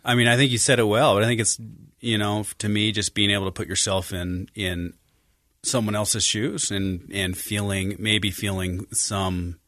I 0.04 0.14
mean, 0.16 0.26
I 0.26 0.37
think 0.37 0.50
you 0.50 0.59
said 0.59 0.78
it 0.80 0.85
well, 0.85 1.14
but 1.14 1.23
I 1.23 1.26
think 1.26 1.40
it's, 1.40 1.59
you 2.00 2.18
know, 2.18 2.44
to 2.59 2.68
me, 2.68 2.92
just 2.92 3.14
being 3.14 3.30
able 3.30 3.47
to 3.47 3.52
put 3.52 3.68
yourself 3.68 4.12
in, 4.12 4.50
in 4.54 4.92
someone 5.62 5.94
else's 5.94 6.23
shoes 6.25 6.71
and, 6.71 7.11
and 7.11 7.35
feeling, 7.35 7.97
maybe 7.99 8.30
feeling 8.30 8.85
some 8.92 9.59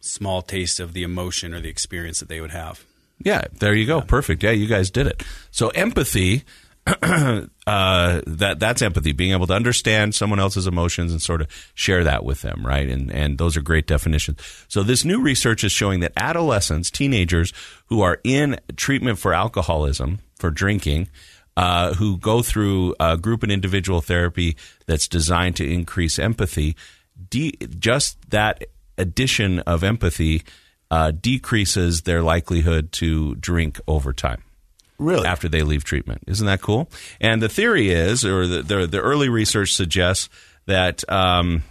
small 0.00 0.40
taste 0.40 0.80
of 0.80 0.94
the 0.94 1.02
emotion 1.02 1.52
or 1.52 1.60
the 1.60 1.68
experience 1.68 2.20
that 2.20 2.30
they 2.30 2.40
would 2.40 2.52
have. 2.52 2.84
Yeah, 3.22 3.42
there 3.58 3.74
you 3.74 3.84
go. 3.86 4.00
Perfect. 4.00 4.42
Yeah, 4.42 4.52
you 4.52 4.66
guys 4.66 4.90
did 4.90 5.06
it. 5.06 5.22
So 5.50 5.68
empathy, 5.70 6.44
uh, 6.86 7.46
that 8.26 8.56
that's 8.58 8.80
empathy, 8.80 9.12
being 9.12 9.32
able 9.32 9.46
to 9.46 9.52
understand 9.52 10.14
someone 10.14 10.40
else's 10.40 10.66
emotions 10.66 11.12
and 11.12 11.20
sort 11.20 11.42
of 11.42 11.72
share 11.74 12.04
that 12.04 12.24
with 12.24 12.40
them, 12.40 12.64
right? 12.64 12.88
And 12.88 13.10
and 13.12 13.38
those 13.38 13.56
are 13.56 13.62
great 13.62 13.86
definitions. 13.86 14.38
So 14.68 14.82
this 14.82 15.04
new 15.04 15.20
research 15.20 15.62
is 15.62 15.72
showing 15.72 16.00
that 16.00 16.12
adolescents, 16.16 16.90
teenagers 16.90 17.52
who 17.86 18.00
are 18.00 18.18
in 18.24 18.58
treatment 18.76 19.18
for 19.18 19.34
alcoholism, 19.34 20.20
for 20.36 20.50
drinking, 20.50 21.08
uh, 21.56 21.94
who 21.94 22.16
go 22.16 22.42
through 22.42 22.94
uh, 22.98 23.16
group 23.16 23.42
and 23.42 23.52
individual 23.52 24.00
therapy 24.00 24.56
that's 24.86 25.06
designed 25.06 25.56
to 25.56 25.70
increase 25.70 26.18
empathy, 26.18 26.76
de- 27.28 27.58
just 27.78 28.30
that 28.30 28.64
addition 28.96 29.58
of 29.60 29.84
empathy 29.84 30.42
uh, 30.90 31.10
decreases 31.10 32.02
their 32.02 32.22
likelihood 32.22 32.90
to 32.92 33.34
drink 33.36 33.78
over 33.86 34.12
time 34.12 34.42
Really? 35.00 35.26
after 35.26 35.48
they 35.48 35.62
leave 35.62 35.82
treatment. 35.82 36.22
Isn't 36.26 36.46
that 36.46 36.60
cool? 36.60 36.88
And 37.20 37.42
the 37.42 37.48
theory 37.48 37.90
is, 37.90 38.24
or 38.24 38.46
the 38.46 38.62
the, 38.62 38.86
the 38.86 39.00
early 39.00 39.28
research 39.28 39.74
suggests 39.74 40.28
that 40.66 41.10
um, 41.10 41.62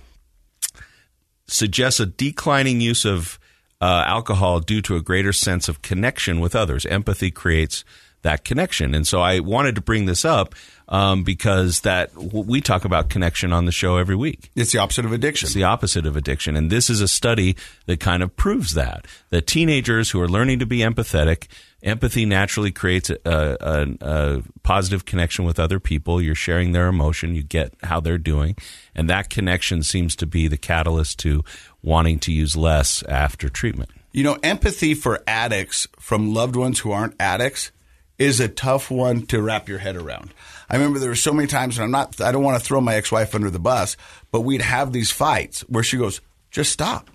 suggests 1.48 2.00
a 2.00 2.06
declining 2.06 2.82
use 2.82 3.06
of 3.06 3.40
uh, 3.82 4.04
alcohol 4.06 4.60
due 4.60 4.82
to 4.82 4.96
a 4.96 5.02
greater 5.02 5.32
sense 5.32 5.70
of 5.70 5.82
connection 5.82 6.40
with 6.40 6.56
others. 6.56 6.86
Empathy 6.88 7.32
creates 7.32 7.86
that 8.24 8.44
connection, 8.44 8.94
and 8.94 9.08
so 9.08 9.22
I 9.22 9.40
wanted 9.40 9.76
to 9.76 9.82
bring 9.82 10.06
this 10.06 10.26
up 10.26 10.56
um, 10.90 11.24
because 11.24 11.82
that 11.82 12.14
we 12.18 12.62
talk 12.62 12.84
about 12.84 13.10
connection 13.10 13.54
on 13.54 13.66
the 13.66 13.72
show 13.72 13.98
every 13.98 14.16
week. 14.16 14.50
It's 14.56 14.72
the 14.72 14.80
opposite 14.80 15.06
of 15.06 15.14
addiction. 15.14 15.46
It's 15.46 15.54
the 15.54 15.64
opposite 15.64 16.06
of 16.06 16.18
addiction. 16.18 16.56
And 16.56 16.70
this 16.70 16.90
is 16.90 17.00
a 17.00 17.08
study 17.08 17.56
that 17.86 18.00
kind 18.00 18.24
of 18.24 18.36
proves 18.36 18.74
that. 18.74 19.06
That 19.30 19.48
teenagers 19.48 20.10
who 20.10 20.20
are 20.20 20.28
learning 20.28 20.60
to 20.60 20.66
be 20.66 20.80
empathetic, 20.80 21.48
empathy 21.82 22.26
naturally 22.26 22.72
creates 22.72 23.10
a, 23.10 23.18
a, 23.26 23.88
a 24.02 24.44
positive 24.64 25.06
connection 25.06 25.46
with 25.46 25.60
other 25.60 25.80
people. 25.80 26.22
You're 26.22 26.36
sharing 26.36 26.72
their 26.72 26.88
emotion, 26.88 27.36
you 27.36 27.44
get 27.44 27.74
how 27.84 28.00
they're 28.00 28.18
doing. 28.18 28.56
And 28.96 29.10
that 29.10 29.30
connection 29.30 29.84
seems 29.84 30.16
to 30.18 30.26
be 30.26 30.48
the 30.48 30.58
catalyst 30.58 31.20
to 31.20 31.44
wanting 31.82 32.20
to 32.20 32.32
use 32.32 32.56
less 32.56 33.04
after 33.04 33.50
treatment. 33.50 33.90
You 34.12 34.24
know, 34.24 34.38
empathy 34.42 34.94
for 34.94 35.22
addicts 35.28 35.88
from 36.00 36.34
loved 36.34 36.56
ones 36.56 36.80
who 36.80 36.92
aren't 36.92 37.16
addicts 37.20 37.72
is 38.18 38.40
a 38.40 38.50
tough 38.50 38.92
one 38.92 39.26
to 39.28 39.42
wrap 39.42 39.70
your 39.70 39.78
head 39.78 39.96
around. 39.96 40.34
I 40.70 40.76
remember 40.76 41.00
there 41.00 41.10
were 41.10 41.16
so 41.16 41.32
many 41.32 41.48
times, 41.48 41.78
and 41.78 41.86
I'm 41.86 41.92
not, 41.92 42.20
I 42.20 42.32
don't 42.32 42.44
want 42.44 42.60
to 42.60 42.66
throw 42.66 42.82
my 42.82 42.96
ex-wife 42.96 43.34
under 43.34 43.50
the 43.50 43.60
bus, 43.60 43.96
but 44.32 44.42
we'd 44.42 44.62
have 44.62 44.92
these 44.92 45.10
fights 45.10 45.62
where 45.62 45.84
she 45.84 45.98
goes, 45.98 46.20
just 46.52 46.74
stop. 46.74 47.10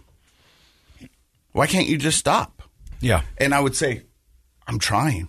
Why 1.52 1.66
can't 1.66 1.86
you 1.86 1.98
just 1.98 2.18
stop? 2.18 2.62
Yeah. 3.00 3.22
And 3.36 3.54
I 3.54 3.60
would 3.60 3.76
say, 3.76 4.02
I'm 4.66 4.78
trying. 4.78 5.28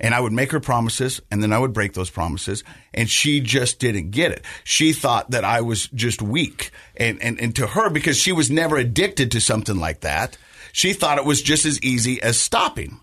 And 0.00 0.14
I 0.14 0.20
would 0.20 0.32
make 0.32 0.50
her 0.50 0.60
promises 0.60 1.20
and 1.30 1.42
then 1.42 1.52
I 1.52 1.58
would 1.58 1.72
break 1.72 1.92
those 1.94 2.10
promises. 2.10 2.64
And 2.92 3.08
she 3.08 3.40
just 3.40 3.78
didn't 3.78 4.10
get 4.10 4.32
it. 4.32 4.44
She 4.64 4.92
thought 4.92 5.30
that 5.30 5.44
I 5.44 5.60
was 5.60 5.86
just 5.88 6.20
weak. 6.20 6.72
And, 6.96 7.22
and, 7.22 7.40
and 7.40 7.54
to 7.56 7.68
her, 7.68 7.90
because 7.90 8.16
she 8.16 8.32
was 8.32 8.50
never 8.50 8.76
addicted 8.76 9.30
to 9.32 9.40
something 9.40 9.76
like 9.76 10.00
that, 10.00 10.36
she 10.72 10.92
thought 10.92 11.18
it 11.18 11.24
was 11.24 11.40
just 11.40 11.64
as 11.64 11.80
easy 11.82 12.20
as 12.20 12.38
stopping. 12.38 13.00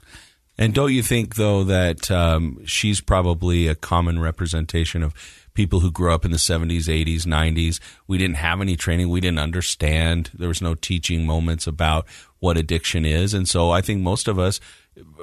And 0.58 0.74
don't 0.74 0.94
you 0.94 1.02
think, 1.02 1.36
though, 1.36 1.64
that 1.64 2.12
um, 2.12 2.64
she's 2.66 3.02
probably 3.02 3.68
a 3.68 3.76
common 3.76 4.20
representation 4.20 5.02
of 5.02 5.14
people 5.54 5.80
who 5.80 5.92
grew 5.92 6.14
up 6.14 6.26
in 6.26 6.32
the 6.32 6.38
70s, 6.38 6.84
80s, 6.84 7.22
90s? 7.22 7.80
We 8.06 8.18
didn't 8.18 8.36
have 8.36 8.62
any 8.62 8.76
training. 8.76 9.10
We 9.10 9.22
didn't 9.22 9.40
understand. 9.40 10.30
There 10.34 10.50
was 10.50 10.62
no 10.62 10.76
teaching 10.76 11.26
moments 11.26 11.66
about 11.66 12.06
what 12.40 12.58
addiction 12.58 13.06
is. 13.06 13.34
And 13.34 13.48
so 13.48 13.72
I 13.72 13.82
think 13.82 14.02
most 14.02 14.28
of 14.28 14.38
us, 14.38 14.60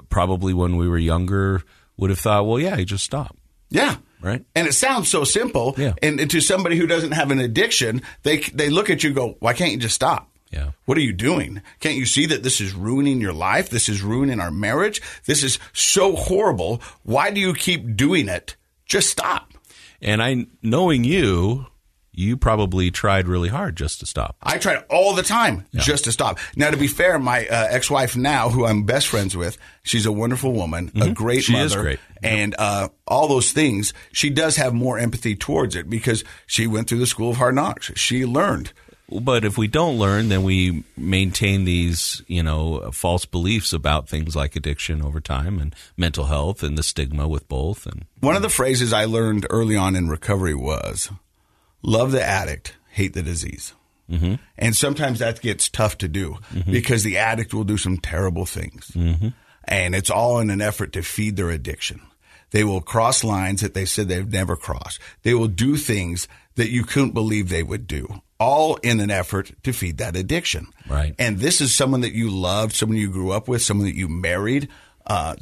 probably 0.09 0.55
when 0.55 0.77
we 0.77 0.89
were 0.89 0.99
younger, 0.99 1.63
would 1.97 2.11
have 2.11 2.19
thought, 2.19 2.47
well, 2.47 2.59
yeah, 2.59 2.77
you 2.77 2.85
just 2.85 3.05
stop. 3.05 3.37
Yeah. 3.71 3.97
Right. 4.21 4.45
And 4.55 4.67
it 4.67 4.73
sounds 4.73 5.09
so 5.09 5.25
simple. 5.25 5.75
Yeah. 5.77 5.95
And, 6.03 6.19
and 6.19 6.31
to 6.31 6.41
somebody 6.41 6.77
who 6.77 6.87
doesn't 6.87 7.13
have 7.13 7.31
an 7.31 7.39
addiction, 7.39 8.03
they, 8.23 8.39
they 8.39 8.71
look 8.71 8.91
at 8.91 9.03
you 9.03 9.11
and 9.11 9.17
go, 9.17 9.37
why 9.41 9.53
can't 9.53 9.73
you 9.73 9.79
just 9.79 9.95
stop? 9.95 10.31
Yeah. 10.51 10.71
What 10.87 10.97
are 10.97 11.03
you 11.03 11.13
doing? 11.13 11.63
Can't 11.81 11.97
you 11.97 12.07
see 12.07 12.27
that 12.27 12.43
this 12.43 12.61
is 12.61 12.73
ruining 12.75 13.21
your 13.21 13.35
life? 13.35 13.69
This 13.69 13.89
is 13.89 14.03
ruining 14.03 14.41
our 14.41 14.51
marriage. 14.51 15.03
This 15.27 15.45
is 15.45 15.59
so 15.73 16.17
horrible. 16.17 16.81
Why 17.03 17.31
do 17.31 17.41
you 17.41 17.53
keep 17.53 17.97
doing 17.97 18.29
it? 18.29 18.57
Just 18.87 19.11
stop. 19.11 19.53
And 20.01 20.23
I, 20.23 20.47
knowing 20.63 21.05
you, 21.05 21.67
you 22.19 22.37
probably 22.37 22.91
tried 22.91 23.29
really 23.29 23.49
hard 23.49 23.77
just 23.77 24.01
to 24.01 24.07
stop. 24.07 24.37
I 24.43 24.59
tried 24.59 24.85
all 24.91 25.15
the 25.15 25.23
time 25.23 25.67
just 25.75 26.05
to 26.05 26.13
stop. 26.13 26.39
Now, 26.57 26.71
to 26.71 26.77
be 26.77 26.89
fair, 26.89 27.19
my 27.19 27.47
uh, 27.47 27.69
ex-wife 27.71 28.17
now, 28.17 28.49
who 28.51 28.67
I'm 28.67 28.83
best 28.85 29.07
friends 29.07 29.37
with, 29.37 29.57
she's 29.85 30.05
a 30.05 30.13
wonderful 30.13 30.53
woman, 30.53 30.91
a 31.01 31.11
great 31.11 31.39
Mm-hmm. 31.39 31.41
She 31.41 31.53
mother, 31.53 31.65
is 31.67 31.75
great. 31.77 32.01
and 32.23 32.55
uh, 32.59 32.89
all 33.07 33.29
those 33.29 33.53
things. 33.53 33.93
She 34.13 34.31
does 34.31 34.57
have 34.57 34.75
more 34.75 34.99
empathy 34.99 35.37
towards 35.37 35.77
it 35.77 35.89
because 35.89 36.25
she 36.47 36.67
went 36.67 36.89
through 36.89 36.99
the 36.99 37.07
school 37.07 37.31
of 37.31 37.37
hard 37.37 37.55
knocks. 37.55 37.93
She 37.97 38.27
learned. 38.27 38.73
But 39.11 39.45
if 39.47 39.57
we 39.57 39.69
don't 39.69 39.97
learn, 39.99 40.29
then 40.29 40.43
we 40.43 40.85
maintain 40.95 41.65
these, 41.65 42.21
you 42.27 42.43
know, 42.43 42.91
false 42.93 43.25
beliefs 43.25 43.73
about 43.73 44.07
things 44.07 44.37
like 44.37 44.55
addiction 44.55 45.01
over 45.01 45.19
time 45.19 45.59
and 45.59 45.75
mental 45.97 46.27
health 46.27 46.63
and 46.63 46.77
the 46.77 46.83
stigma 46.83 47.27
with 47.27 47.49
both. 47.49 47.87
And 47.87 48.05
One 48.21 48.37
of 48.37 48.43
the 48.43 48.51
phrases 48.51 48.93
I 48.93 49.07
learned 49.07 49.47
early 49.49 49.77
on 49.77 49.97
in 49.97 50.11
recovery 50.11 50.55
was 50.55 51.11
love 51.83 52.13
the 52.13 52.23
addict, 52.23 52.77
hate 52.91 53.15
the 53.15 53.23
disease. 53.23 53.75
Mm-hmm. 54.11 54.35
And 54.57 54.75
sometimes 54.75 55.19
that 55.19 55.41
gets 55.41 55.69
tough 55.69 55.99
to 55.99 56.09
do 56.09 56.39
because 56.71 57.05
the 57.05 57.19
addict 57.19 57.53
will 57.53 57.65
do 57.65 57.77
some 57.77 57.99
terrible 57.99 58.47
things. 58.47 58.91
Mm-hmm. 58.95 59.29
And 59.65 59.95
it's 59.95 60.09
all 60.11 60.41
in 60.41 60.49
an 60.49 60.63
effort 60.63 60.95
to 60.95 61.03
feed 61.03 61.37
their 61.37 61.51
addiction. 61.51 62.01
They 62.51 62.65
will 62.65 62.81
cross 62.81 63.23
lines 63.23 63.61
that 63.61 63.75
they 63.75 63.85
said 63.85 64.09
they've 64.09 64.31
never 64.31 64.57
crossed. 64.57 64.99
They 65.23 65.35
will 65.35 65.49
do 65.49 65.77
things 65.77 66.27
that 66.55 66.71
you 66.71 66.85
couldn't 66.85 67.13
believe 67.13 67.51
they 67.51 67.63
would 67.63 67.87
do, 67.87 68.23
all 68.41 68.77
in 68.77 69.01
an 69.01 69.11
effort 69.11 69.53
to 69.65 69.73
feed 69.73 69.99
that 69.99 70.17
addiction. 70.17 70.69
Right. 70.89 71.15
And 71.19 71.39
this 71.39 71.61
is 71.61 71.75
someone 71.75 72.01
that 72.01 72.15
you 72.15 72.31
loved, 72.31 72.75
someone 72.75 72.97
you 72.97 73.11
grew 73.11 73.31
up 73.31 73.47
with, 73.47 73.61
someone 73.61 73.87
that 73.87 73.97
you 73.97 74.09
married. 74.09 74.69
Uh, 75.07 75.37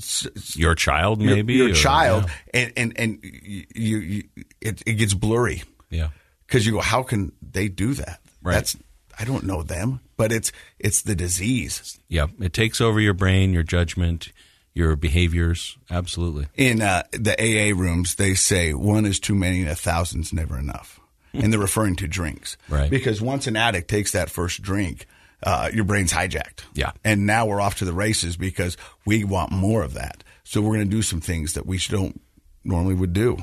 your 0.54 0.74
child, 0.74 1.20
maybe 1.20 1.54
your, 1.54 1.70
or- 1.70 1.74
child, 1.74 2.30
and 2.54 2.72
and 2.76 2.92
and 3.00 3.18
you, 3.22 3.64
you 3.74 4.22
it, 4.60 4.80
it 4.86 4.92
gets 4.92 5.12
blurry 5.12 5.64
Yeah. 5.90 6.10
Because 6.46 6.66
you 6.66 6.72
go, 6.72 6.80
how 6.80 7.02
can 7.02 7.32
they 7.42 7.68
do 7.68 7.94
that? 7.94 8.20
Right. 8.42 8.54
That's 8.54 8.76
I 9.18 9.24
don't 9.24 9.44
know 9.44 9.62
them, 9.62 10.00
but 10.16 10.32
it's 10.32 10.52
it's 10.78 11.02
the 11.02 11.14
disease. 11.14 11.98
Yeah. 12.08 12.26
It 12.40 12.52
takes 12.52 12.80
over 12.80 13.00
your 13.00 13.14
brain, 13.14 13.52
your 13.52 13.62
judgment, 13.62 14.32
your 14.74 14.94
behaviors. 14.94 15.78
Absolutely. 15.90 16.46
In 16.54 16.82
uh, 16.82 17.04
the 17.12 17.32
AA 17.32 17.74
rooms, 17.78 18.16
they 18.16 18.34
say 18.34 18.74
one 18.74 19.06
is 19.06 19.18
too 19.18 19.34
many 19.34 19.62
and 19.62 19.70
a 19.70 19.74
thousand's 19.74 20.32
never 20.32 20.58
enough, 20.58 21.00
and 21.32 21.52
they're 21.52 21.60
referring 21.60 21.96
to 21.96 22.06
drinks, 22.08 22.56
Right. 22.68 22.90
Because 22.90 23.22
once 23.22 23.46
an 23.46 23.56
addict 23.56 23.88
takes 23.88 24.12
that 24.12 24.30
first 24.30 24.62
drink. 24.62 25.06
Uh, 25.42 25.68
your 25.72 25.84
brain's 25.84 26.12
hijacked. 26.14 26.60
Yeah. 26.72 26.92
And 27.04 27.26
now 27.26 27.44
we're 27.44 27.60
off 27.60 27.76
to 27.76 27.84
the 27.84 27.92
races 27.92 28.38
because 28.38 28.78
we 29.04 29.22
want 29.22 29.52
more 29.52 29.82
of 29.82 29.92
that. 29.92 30.24
So 30.44 30.62
we're 30.62 30.76
going 30.76 30.88
to 30.88 30.96
do 30.96 31.02
some 31.02 31.20
things 31.20 31.52
that 31.52 31.66
we 31.66 31.78
don't 31.78 32.20
normally 32.64 32.94
would 32.94 33.12
do. 33.12 33.36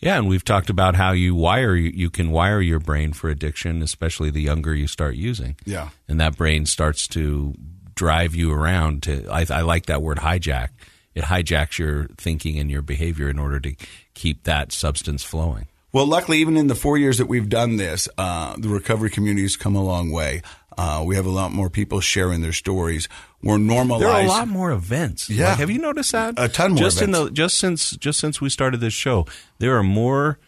Yeah, 0.00 0.16
and 0.18 0.28
we've 0.28 0.44
talked 0.44 0.70
about 0.70 0.94
how 0.94 1.12
you 1.12 1.34
wire 1.34 1.74
you, 1.74 1.90
you 1.92 2.10
can 2.10 2.30
wire 2.30 2.60
your 2.60 2.78
brain 2.78 3.12
for 3.12 3.28
addiction, 3.30 3.82
especially 3.82 4.30
the 4.30 4.40
younger 4.40 4.74
you 4.74 4.86
start 4.86 5.16
using. 5.16 5.56
Yeah. 5.64 5.90
and 6.06 6.20
that 6.20 6.36
brain 6.36 6.66
starts 6.66 7.08
to 7.08 7.54
drive 7.94 8.34
you 8.34 8.52
around. 8.52 9.02
To 9.04 9.26
I, 9.28 9.44
I 9.50 9.62
like 9.62 9.86
that 9.86 10.02
word 10.02 10.18
hijack. 10.18 10.68
It 11.14 11.24
hijacks 11.24 11.78
your 11.78 12.06
thinking 12.16 12.58
and 12.58 12.70
your 12.70 12.82
behavior 12.82 13.28
in 13.28 13.40
order 13.40 13.58
to 13.58 13.74
keep 14.14 14.44
that 14.44 14.70
substance 14.70 15.24
flowing. 15.24 15.66
Well, 15.92 16.06
luckily, 16.06 16.38
even 16.38 16.56
in 16.56 16.68
the 16.68 16.74
four 16.76 16.96
years 16.98 17.18
that 17.18 17.26
we've 17.26 17.48
done 17.48 17.76
this, 17.76 18.08
uh, 18.18 18.54
the 18.56 18.68
recovery 18.68 19.10
community 19.10 19.42
has 19.42 19.56
come 19.56 19.74
a 19.74 19.82
long 19.82 20.12
way. 20.12 20.42
Uh, 20.78 21.02
we 21.04 21.16
have 21.16 21.26
a 21.26 21.30
lot 21.30 21.50
more 21.52 21.68
people 21.68 22.00
sharing 22.00 22.40
their 22.40 22.52
stories. 22.52 23.08
We're 23.42 23.58
normalized. 23.58 24.04
There 24.04 24.10
are 24.10 24.22
a 24.22 24.26
lot 24.28 24.46
more 24.48 24.70
events. 24.70 25.28
Yeah. 25.28 25.48
Like, 25.50 25.58
have 25.58 25.70
you 25.70 25.78
noticed 25.78 26.12
that? 26.12 26.34
A 26.38 26.48
ton 26.48 26.72
more 26.72 26.78
Just 26.78 27.02
in 27.02 27.10
events. 27.10 27.30
the 27.30 27.34
just 27.34 27.58
since 27.58 27.90
just 27.96 28.20
since 28.20 28.40
we 28.40 28.48
started 28.48 28.78
this 28.80 28.94
show, 28.94 29.26
there 29.58 29.76
are 29.76 29.82
more 29.82 30.38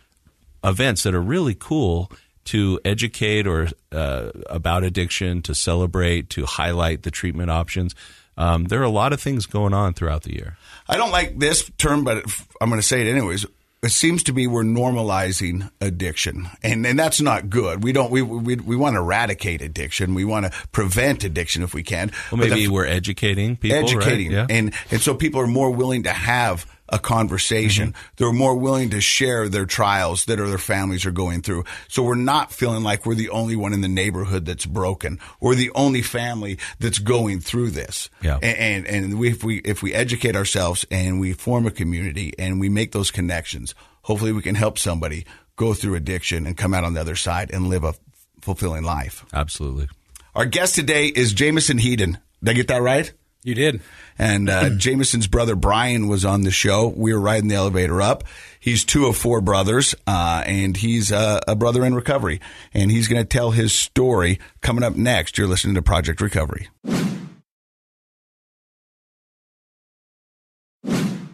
events 0.63 1.03
that 1.03 1.15
are 1.15 1.21
really 1.21 1.57
cool 1.59 2.13
to 2.45 2.81
educate 2.85 3.47
or 3.47 3.69
uh, 3.93 4.31
about 4.47 4.85
addiction, 4.85 5.43
to 5.43 5.55
celebrate, 5.55 6.31
to 6.31 6.47
highlight 6.47 7.03
the 7.03 7.11
treatment 7.11 7.51
options. 7.51 7.95
Um, 8.37 8.65
there 8.65 8.81
are 8.81 8.85
a 8.85 8.89
lot 8.91 9.13
of 9.13 9.21
things 9.21 9.47
going 9.47 9.75
on 9.75 9.95
throughout 9.95 10.23
the 10.23 10.33
year. 10.35 10.57
I 10.89 10.97
don't 10.97 11.11
like 11.11 11.39
this 11.39 11.71
term, 11.77 12.05
but 12.05 12.25
I'm 12.61 12.69
going 12.71 12.81
to 12.81 12.87
say 12.87 13.07
it 13.07 13.11
anyways. 13.11 13.47
It 13.83 13.93
seems 13.93 14.23
to 14.25 14.35
be 14.35 14.47
we're 14.47 14.63
normalizing 14.63 15.71
addiction, 15.81 16.51
and 16.63 16.87
and 16.87 16.99
that's 16.99 17.19
not 17.23 17.49
good. 17.49 17.83
We 17.83 17.93
don't 17.93 18.11
we 18.11 18.21
we, 18.21 18.57
we 18.57 18.77
want 18.77 18.95
to 18.97 19.01
eradicate 19.01 19.63
addiction. 19.63 20.13
We 20.15 20.27
want 20.27 20.45
to 20.45 20.53
prevent 20.71 21.25
addiction 21.25 21.63
if 21.63 21.73
we 21.73 21.83
can. 21.83 22.13
Well, 22.31 22.41
maybe 22.41 22.67
the- 22.67 22.69
we're 22.69 22.85
educating 22.85 23.57
people, 23.57 23.79
right? 23.81 23.85
educating, 23.91 24.33
Yeah. 24.33 24.47
and 24.51 24.75
and 24.91 25.01
so 25.01 25.15
people 25.15 25.41
are 25.41 25.47
more 25.47 25.71
willing 25.71 26.03
to 26.03 26.13
have 26.13 26.67
a 26.91 26.99
conversation. 26.99 27.93
Mm-hmm. 27.93 28.15
They're 28.17 28.33
more 28.33 28.57
willing 28.57 28.91
to 28.91 29.01
share 29.01 29.49
their 29.49 29.67
trials 29.67 30.25
that 30.27 30.37
their 30.37 30.59
families 30.59 31.07
are 31.07 31.11
going 31.11 31.43
through. 31.43 31.65
So 31.89 32.03
we're 32.03 32.15
not 32.15 32.53
feeling 32.53 32.83
like 32.83 33.07
we're 33.07 33.15
the 33.15 33.31
only 33.31 33.57
one 33.57 33.73
in 33.73 33.81
the 33.81 33.89
neighborhood 33.89 34.45
that's 34.45 34.67
broken 34.67 35.19
or 35.41 35.55
the 35.55 35.71
only 35.75 36.03
family 36.03 36.59
that's 36.79 36.99
going 36.99 37.41
through 37.41 37.71
this. 37.71 38.11
Yeah. 38.23 38.39
And 38.43 38.87
and, 38.87 38.87
and 38.87 39.19
we, 39.19 39.31
if 39.31 39.45
we 39.45 39.59
if 39.59 39.83
we 39.83 39.95
educate 39.95 40.37
ourselves 40.37 40.85
and 40.91 41.21
we 41.21 41.33
form 41.33 41.67
a 41.67 41.71
community 41.71 42.33
and 42.39 42.61
we 42.61 42.69
make 42.69 42.93
those 42.93 43.11
connections, 43.11 43.75
hopefully 44.03 44.33
we 44.33 44.43
can 44.43 44.55
help 44.55 44.79
somebody 44.79 45.27
go 45.57 45.75
through 45.75 45.95
addiction 45.95 46.47
and 46.47 46.57
come 46.57 46.75
out 46.75 46.85
on 46.85 46.95
the 46.95 47.01
other 47.01 47.17
side 47.17 47.51
and 47.53 47.69
live 47.69 47.85
a 47.85 47.95
fulfilling 48.41 48.83
life. 48.83 49.25
Absolutely. 49.33 49.89
Our 50.35 50.47
guest 50.47 50.75
today 50.75 51.07
is 51.07 51.33
Jameson 51.33 51.79
Hedin. 51.79 52.19
Did 52.43 52.51
I 52.51 52.53
get 52.55 52.69
that 52.69 52.83
right? 52.83 53.13
You 53.43 53.55
did. 53.55 53.81
And 54.21 54.51
uh, 54.51 54.69
Jameson's 54.77 55.27
brother 55.27 55.57
Brian 55.57 56.07
was 56.07 56.27
on 56.27 56.43
the 56.43 56.51
show. 56.51 56.89
We 56.89 57.15
were 57.15 57.21
riding 57.21 57.49
the 57.49 57.55
elevator 57.55 58.03
up. 58.03 58.23
He's 58.61 58.85
two 58.85 59.07
of 59.07 59.17
four 59.17 59.41
brothers, 59.41 59.95
uh, 60.07 60.45
and 60.45 60.77
he's 60.77 61.11
uh, 61.11 61.41
a 61.49 61.57
brother 61.57 61.87
in 61.87 61.95
recovery. 61.95 62.39
And 62.75 62.91
he's 62.91 63.09
going 63.09 63.23
to 63.23 63.27
tell 63.27 63.53
his 63.53 63.73
story 63.73 64.39
coming 64.61 64.85
up 64.85 64.95
next. 64.95 65.39
You're 65.39 65.47
listening 65.49 65.75
to 65.77 65.81
Project 65.81 66.21
Recovery. 66.21 66.69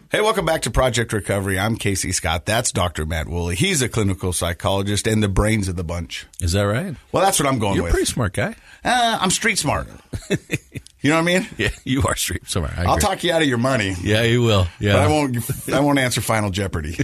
Hey, 0.09 0.21
welcome 0.21 0.45
back 0.45 0.61
to 0.61 0.71
Project 0.71 1.11
Recovery. 1.11 1.59
I'm 1.59 1.75
Casey 1.75 2.13
Scott. 2.13 2.45
That's 2.45 2.71
Dr. 2.71 3.05
Matt 3.05 3.27
Woolley. 3.27 3.55
He's 3.55 3.81
a 3.81 3.89
clinical 3.89 4.31
psychologist 4.31 5.07
and 5.07 5.21
the 5.21 5.27
brains 5.27 5.67
of 5.67 5.75
the 5.75 5.83
bunch. 5.83 6.25
Is 6.39 6.53
that 6.53 6.61
right? 6.61 6.95
Well, 7.11 7.21
that's 7.21 7.37
what 7.37 7.49
I'm 7.49 7.59
going 7.59 7.75
You're 7.75 7.81
a 7.81 7.87
with. 7.87 7.91
pretty 7.91 8.09
smart 8.09 8.31
guy. 8.31 8.55
Uh, 8.85 9.17
I'm 9.19 9.29
street 9.31 9.57
smart. 9.57 9.89
you 11.07 11.13
know 11.13 11.21
what 11.23 11.31
I 11.31 11.39
mean? 11.39 11.47
Yeah, 11.57 11.69
you 11.83 12.03
are 12.03 12.15
street 12.15 12.47
smart. 12.47 12.77
I 12.77 12.83
I'll 12.83 12.93
agree. 12.93 13.01
talk 13.01 13.23
you 13.23 13.31
out 13.33 13.41
of 13.41 13.47
your 13.47 13.57
money. 13.57 13.95
Yeah, 14.01 14.21
you 14.23 14.41
will. 14.43 14.67
Yeah. 14.79 14.93
But 14.93 15.01
I 15.01 15.07
won't. 15.07 15.69
I 15.73 15.79
won't 15.79 15.99
answer 15.99 16.21
Final 16.21 16.49
Jeopardy. 16.49 16.97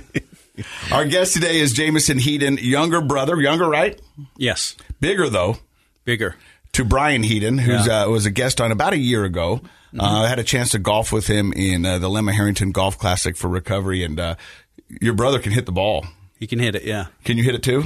Our 0.91 1.05
guest 1.05 1.33
today 1.33 1.59
is 1.59 1.73
Jameson 1.73 2.19
Hedin, 2.19 2.61
younger 2.61 3.01
brother, 3.01 3.39
younger, 3.41 3.67
right? 3.67 3.99
Yes. 4.37 4.75
Bigger 4.99 5.27
though, 5.29 5.57
Bigger. 6.05 6.35
to 6.73 6.85
Brian 6.85 7.23
Hedin, 7.23 7.59
who 7.59 7.71
Yeah. 7.71 8.03
uh, 8.03 8.09
was 8.09 8.25
a 8.27 8.31
guest 8.31 8.61
on 8.61 8.71
about 8.71 8.93
a 8.93 8.97
year 8.97 9.23
ago. 9.23 9.61
Uh, 9.97 10.23
I 10.23 10.27
had 10.27 10.39
a 10.39 10.43
chance 10.43 10.71
to 10.71 10.79
golf 10.79 11.11
with 11.11 11.27
him 11.27 11.53
in 11.53 11.85
uh, 11.85 11.99
the 11.99 12.09
Lemma 12.09 12.33
Harrington 12.33 12.71
Golf 12.71 12.97
Classic 12.97 13.35
for 13.37 13.47
recovery, 13.47 14.03
and 14.03 14.19
uh, 14.19 14.35
your 15.01 15.13
brother 15.13 15.39
can 15.39 15.51
hit 15.51 15.65
the 15.67 15.71
ball. 15.71 16.05
He 16.39 16.47
can 16.47 16.59
hit 16.59 16.75
it. 16.75 16.83
Yeah. 16.83 17.07
Can 17.25 17.37
you 17.37 17.43
hit 17.43 17.53
it 17.55 17.61
too? 17.63 17.83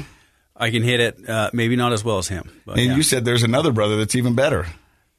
I 0.56 0.72
can 0.72 0.84
hit 0.84 1.00
it. 1.00 1.30
Uh, 1.30 1.50
maybe 1.54 1.76
not 1.76 1.94
as 1.94 2.04
well 2.04 2.18
as 2.18 2.28
him. 2.30 2.50
But 2.66 2.78
And 2.80 2.88
yeah. 2.88 2.96
you 2.96 3.04
said 3.04 3.24
there's 3.26 3.44
another 3.44 3.72
brother 3.72 3.98
that's 3.98 4.16
even 4.16 4.36
better. 4.36 4.66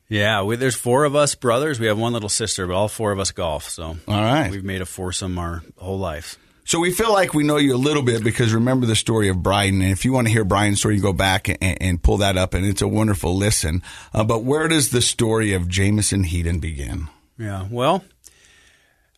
Yeah, 0.09 0.43
we, 0.43 0.57
there's 0.57 0.75
four 0.75 1.05
of 1.05 1.15
us 1.15 1.35
brothers. 1.35 1.79
We 1.79 1.87
have 1.87 1.99
one 1.99 2.13
little 2.13 2.29
sister, 2.29 2.67
but 2.67 2.75
all 2.75 2.89
four 2.89 3.13
of 3.13 3.19
us 3.19 3.31
golf. 3.31 3.69
So 3.69 3.85
All 3.85 3.97
right. 4.23 4.51
we've 4.51 4.65
made 4.65 4.81
a 4.81 4.87
foursome 4.87 5.39
our 5.39 5.63
whole 5.77 5.99
life. 5.99 6.39
So 6.65 6.81
we 6.81 6.93
feel 6.93 7.13
like 7.13 7.33
we 7.33 7.45
know 7.45 7.57
you 7.57 7.75
a 7.75 7.79
little 7.79 8.03
bit 8.03 8.23
because 8.23 8.53
remember 8.53 8.85
the 8.85 8.97
story 8.97 9.29
of 9.29 9.43
Brian. 9.43 9.81
And 9.81 9.91
if 9.91 10.05
you 10.05 10.13
want 10.13 10.27
to 10.27 10.33
hear 10.33 10.45
Brian's 10.45 10.81
story, 10.81 10.97
you 10.97 11.03
go 11.03 11.15
back 11.15 11.49
and, 11.49 11.59
and 11.63 12.03
pull 12.03 12.19
that 12.19 12.37
up, 12.37 12.53
and 12.53 12.67
it's 12.67 12.83
a 12.83 12.89
wonderful 12.89 13.35
listen. 13.35 13.83
Uh, 14.13 14.23
but 14.23 14.45
where 14.45 14.69
does 14.69 14.91
the 14.91 15.01
story 15.01 15.55
of 15.55 15.67
Jameson 15.69 16.25
Hedin 16.25 16.61
begin? 16.61 17.09
Yeah. 17.39 17.67
Well, 17.71 18.05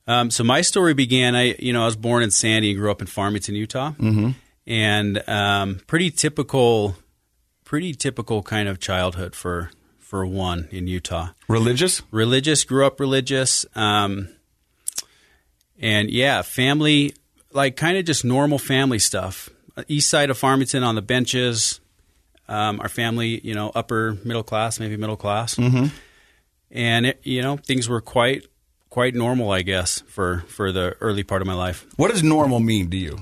um, 0.07 0.31
so 0.31 0.45
my 0.45 0.61
story 0.61 0.95
began. 0.95 1.35
I, 1.35 1.57
you 1.59 1.73
know, 1.73 1.83
I 1.83 1.87
was 1.87 1.97
born 1.97 2.23
in 2.23 2.31
Sandy 2.31 2.71
and 2.71 2.79
grew 2.79 2.91
up 2.91 3.01
in 3.01 3.09
Farmington, 3.09 3.57
Utah, 3.57 3.93
mm-hmm. 3.93 4.31
and 4.69 5.29
um, 5.29 5.81
pretty 5.89 6.13
typical, 6.13 6.95
pretty 7.65 7.95
typical 7.95 8.45
kind 8.45 8.69
of 8.69 8.79
childhood 8.79 9.35
for 9.35 9.73
for 10.11 10.27
one 10.27 10.69
in 10.71 10.89
Utah. 10.89 11.29
Religious? 11.49 12.03
Religious, 12.11 12.65
grew 12.65 12.85
up 12.85 12.99
religious, 12.99 13.65
um, 13.77 14.29
and 15.79 16.11
yeah, 16.11 16.43
family, 16.43 17.15
like 17.53 17.77
kind 17.77 17.97
of 17.97 18.05
just 18.05 18.25
normal 18.25 18.59
family 18.59 18.99
stuff. 18.99 19.49
East 19.89 20.11
side 20.11 20.29
of 20.29 20.37
Farmington 20.37 20.83
on 20.83 20.97
the 20.97 21.03
benches. 21.03 21.81
Um, 22.49 22.81
our 22.81 22.89
family, 22.89 23.41
you 23.45 23.55
know, 23.55 23.71
upper 23.75 24.19
middle 24.25 24.43
class, 24.43 24.81
maybe 24.81 24.97
middle 24.97 25.17
class 25.17 25.57
and 26.71 27.07
it, 27.07 27.21
you 27.23 27.43
know 27.43 27.57
things 27.57 27.89
were 27.89 28.01
quite 28.01 28.47
quite 28.89 29.15
normal, 29.15 29.51
I 29.51 29.63
guess, 29.63 30.01
for 30.03 30.45
for 30.49 30.73
the 30.73 30.97
early 31.01 31.23
part 31.23 31.43
of 31.43 31.47
my 31.47 31.55
life. 31.55 31.87
What 31.97 32.11
does 32.11 32.23
normal 32.23 32.61
mean 32.61 32.91
to 32.91 32.97
you? 32.97 33.19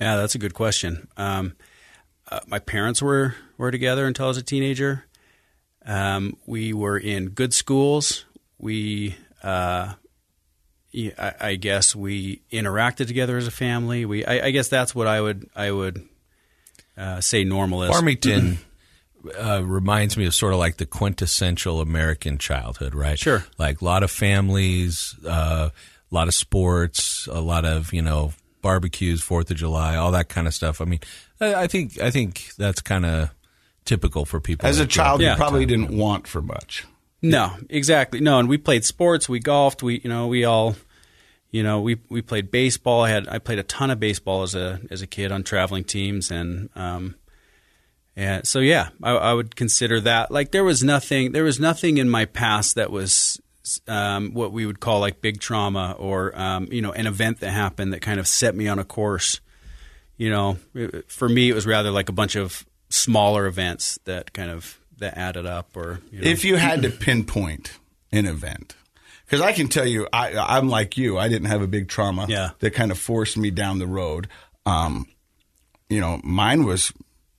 Yeah, 0.00 0.16
that's 0.16 0.34
a 0.34 0.38
good 0.38 0.54
question. 0.54 1.08
Um, 1.16 1.56
uh, 2.30 2.40
my 2.46 2.58
parents 2.58 3.02
were 3.02 3.34
were 3.58 3.70
together 3.70 4.06
until 4.06 4.26
I 4.26 4.28
was 4.28 4.38
a 4.38 4.42
teenager. 4.42 5.04
Um, 5.84 6.36
we 6.46 6.72
were 6.72 6.98
in 6.98 7.30
good 7.30 7.54
schools. 7.54 8.24
We, 8.58 9.16
uh, 9.42 9.94
I, 10.94 11.34
I 11.40 11.54
guess, 11.56 11.96
we 11.96 12.42
interacted 12.52 13.06
together 13.06 13.36
as 13.36 13.46
a 13.46 13.52
family. 13.52 14.04
We, 14.04 14.24
I, 14.24 14.46
I 14.46 14.50
guess, 14.50 14.68
that's 14.68 14.94
what 14.94 15.06
I 15.06 15.20
would 15.20 15.48
I 15.54 15.70
would 15.70 16.06
uh, 16.96 17.20
say 17.20 17.44
normal 17.44 17.84
is. 17.84 17.90
Farmington 17.90 18.58
uh, 19.38 19.62
reminds 19.64 20.16
me 20.16 20.26
of 20.26 20.34
sort 20.34 20.52
of 20.52 20.58
like 20.58 20.76
the 20.76 20.86
quintessential 20.86 21.80
American 21.80 22.38
childhood, 22.38 22.94
right? 22.94 23.18
Sure. 23.18 23.44
Like 23.58 23.80
a 23.80 23.84
lot 23.84 24.02
of 24.02 24.10
families, 24.10 25.16
uh, 25.26 25.70
a 25.70 26.14
lot 26.14 26.28
of 26.28 26.34
sports, 26.34 27.28
a 27.30 27.40
lot 27.40 27.64
of 27.64 27.92
you 27.92 28.02
know 28.02 28.32
barbecues, 28.62 29.22
Fourth 29.22 29.50
of 29.50 29.56
July, 29.56 29.96
all 29.96 30.12
that 30.12 30.28
kind 30.28 30.46
of 30.46 30.54
stuff. 30.54 30.80
I 30.80 30.84
mean, 30.84 31.00
I, 31.40 31.54
I 31.54 31.66
think 31.66 32.00
I 32.00 32.10
think 32.10 32.50
that's 32.58 32.80
kind 32.80 33.06
of 33.06 33.30
typical 33.90 34.24
for 34.24 34.40
people. 34.40 34.66
As 34.68 34.78
a 34.78 34.84
that 34.84 34.92
grew 34.92 35.02
up 35.02 35.06
child, 35.06 35.20
you 35.22 35.34
probably 35.36 35.66
didn't 35.66 35.90
want 35.96 36.26
for 36.28 36.40
much. 36.40 36.86
No, 37.22 37.52
exactly. 37.68 38.20
No, 38.20 38.38
and 38.38 38.48
we 38.48 38.56
played 38.56 38.84
sports. 38.84 39.28
We 39.28 39.40
golfed. 39.40 39.82
We, 39.82 40.00
you 40.02 40.08
know, 40.08 40.26
we 40.28 40.44
all, 40.44 40.76
you 41.50 41.62
know, 41.62 41.80
we 41.80 41.98
we 42.08 42.22
played 42.22 42.50
baseball. 42.50 43.02
I 43.02 43.10
had 43.10 43.28
I 43.28 43.38
played 43.38 43.58
a 43.58 43.62
ton 43.64 43.90
of 43.90 43.98
baseball 44.00 44.42
as 44.42 44.54
a 44.54 44.80
as 44.90 45.02
a 45.02 45.06
kid 45.06 45.32
on 45.32 45.42
traveling 45.42 45.84
teams, 45.84 46.30
and 46.30 46.70
um, 46.76 47.16
and 48.16 48.46
so 48.46 48.60
yeah, 48.60 48.88
I, 49.02 49.10
I 49.10 49.32
would 49.34 49.54
consider 49.56 50.00
that 50.02 50.30
like 50.30 50.52
there 50.52 50.64
was 50.64 50.82
nothing 50.82 51.32
there 51.32 51.44
was 51.44 51.58
nothing 51.60 51.98
in 51.98 52.08
my 52.08 52.24
past 52.24 52.76
that 52.76 52.90
was 52.90 53.40
um, 53.86 54.32
what 54.32 54.52
we 54.52 54.64
would 54.64 54.80
call 54.80 55.00
like 55.00 55.20
big 55.20 55.40
trauma 55.40 55.94
or 55.98 56.32
um, 56.40 56.68
you 56.70 56.80
know 56.80 56.92
an 56.92 57.06
event 57.06 57.40
that 57.40 57.50
happened 57.50 57.92
that 57.92 58.00
kind 58.02 58.18
of 58.20 58.26
set 58.28 58.54
me 58.54 58.68
on 58.68 58.78
a 58.78 58.84
course. 58.84 59.40
You 60.16 60.30
know, 60.30 60.58
it- 60.74 61.10
for 61.10 61.28
me, 61.28 61.50
it 61.50 61.54
was 61.54 61.66
rather 61.66 61.90
like 61.90 62.08
a 62.08 62.12
bunch 62.12 62.36
of 62.36 62.64
smaller 62.90 63.46
events 63.46 63.98
that 64.04 64.32
kind 64.32 64.50
of 64.50 64.78
that 64.98 65.16
added 65.16 65.46
up. 65.46 65.76
Or 65.76 66.00
you 66.12 66.20
know. 66.20 66.28
If 66.28 66.44
you 66.44 66.56
had 66.56 66.82
to 66.82 66.90
pinpoint 66.90 67.78
an 68.12 68.26
event, 68.26 68.74
because 69.24 69.40
I 69.40 69.52
can 69.52 69.68
tell 69.68 69.86
you, 69.86 70.06
I, 70.12 70.36
I'm 70.36 70.68
like 70.68 70.96
you. 70.98 71.16
I 71.18 71.28
didn't 71.28 71.48
have 71.48 71.62
a 71.62 71.66
big 71.68 71.88
trauma 71.88 72.26
Yeah. 72.28 72.50
that 72.58 72.72
kind 72.72 72.90
of 72.90 72.98
forced 72.98 73.36
me 73.38 73.50
down 73.50 73.78
the 73.78 73.86
road. 73.86 74.28
Um, 74.66 75.06
you 75.88 76.00
know, 76.00 76.20
mine 76.22 76.64
was 76.64 76.92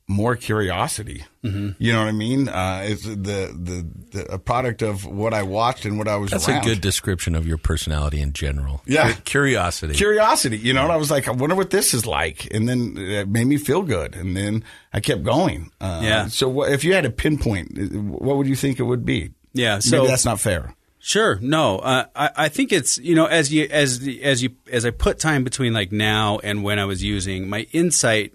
more 0.07 0.35
curiosity. 0.35 1.23
Mm-hmm. 1.43 1.69
You 1.81 1.93
know 1.93 1.99
what 1.99 2.07
I 2.09 2.11
mean? 2.11 2.49
Uh, 2.49 2.81
it's 2.85 3.03
the, 3.03 3.15
the 3.15 3.87
the 4.11 4.33
a 4.33 4.37
product 4.37 4.81
of 4.81 5.05
what 5.05 5.33
I 5.33 5.43
watched 5.43 5.85
and 5.85 5.97
what 5.97 6.07
I 6.07 6.17
was 6.17 6.31
That's 6.31 6.47
around. 6.49 6.63
a 6.63 6.65
good 6.65 6.81
description 6.81 7.33
of 7.35 7.47
your 7.47 7.57
personality 7.57 8.19
in 8.21 8.33
general. 8.33 8.81
Yeah. 8.85 9.13
Curiosity. 9.23 9.93
curiosity. 9.93 10.57
You 10.57 10.73
know, 10.73 10.83
and 10.83 10.91
I 10.91 10.97
was 10.97 11.09
like, 11.11 11.27
I 11.27 11.31
wonder 11.31 11.55
what 11.55 11.69
this 11.69 11.93
is 11.93 12.05
like, 12.05 12.47
and 12.53 12.67
then 12.67 12.95
it 12.97 13.27
made 13.29 13.45
me 13.45 13.57
feel 13.57 13.83
good, 13.83 14.15
and 14.15 14.35
then 14.35 14.63
I 14.93 14.99
kept 14.99 15.23
going. 15.23 15.71
Uh, 15.79 16.01
Yeah. 16.03 16.27
So, 16.27 16.49
what, 16.49 16.71
if 16.71 16.83
you 16.83 16.93
had 16.93 17.05
a 17.05 17.09
pinpoint, 17.11 17.93
what 17.93 18.37
would 18.37 18.47
you 18.47 18.55
think 18.55 18.79
it 18.79 18.83
would 18.83 19.05
be? 19.05 19.31
Yeah, 19.53 19.79
so- 19.79 19.97
maybe 19.97 20.07
that's 20.07 20.25
not 20.25 20.39
fair. 20.39 20.75
Sure. 21.03 21.39
No, 21.41 21.79
uh, 21.79 22.05
I, 22.15 22.29
I 22.35 22.49
think 22.49 22.71
it's 22.71 22.99
you 22.99 23.15
know 23.15 23.25
as 23.25 23.51
you 23.51 23.67
as 23.71 24.01
the, 24.01 24.21
as 24.21 24.43
you 24.43 24.51
as 24.71 24.85
I 24.85 24.91
put 24.91 25.17
time 25.17 25.43
between 25.43 25.73
like 25.73 25.91
now 25.91 26.37
and 26.43 26.63
when 26.63 26.77
I 26.77 26.85
was 26.85 27.03
using 27.03 27.49
my 27.49 27.61
insight 27.71 28.33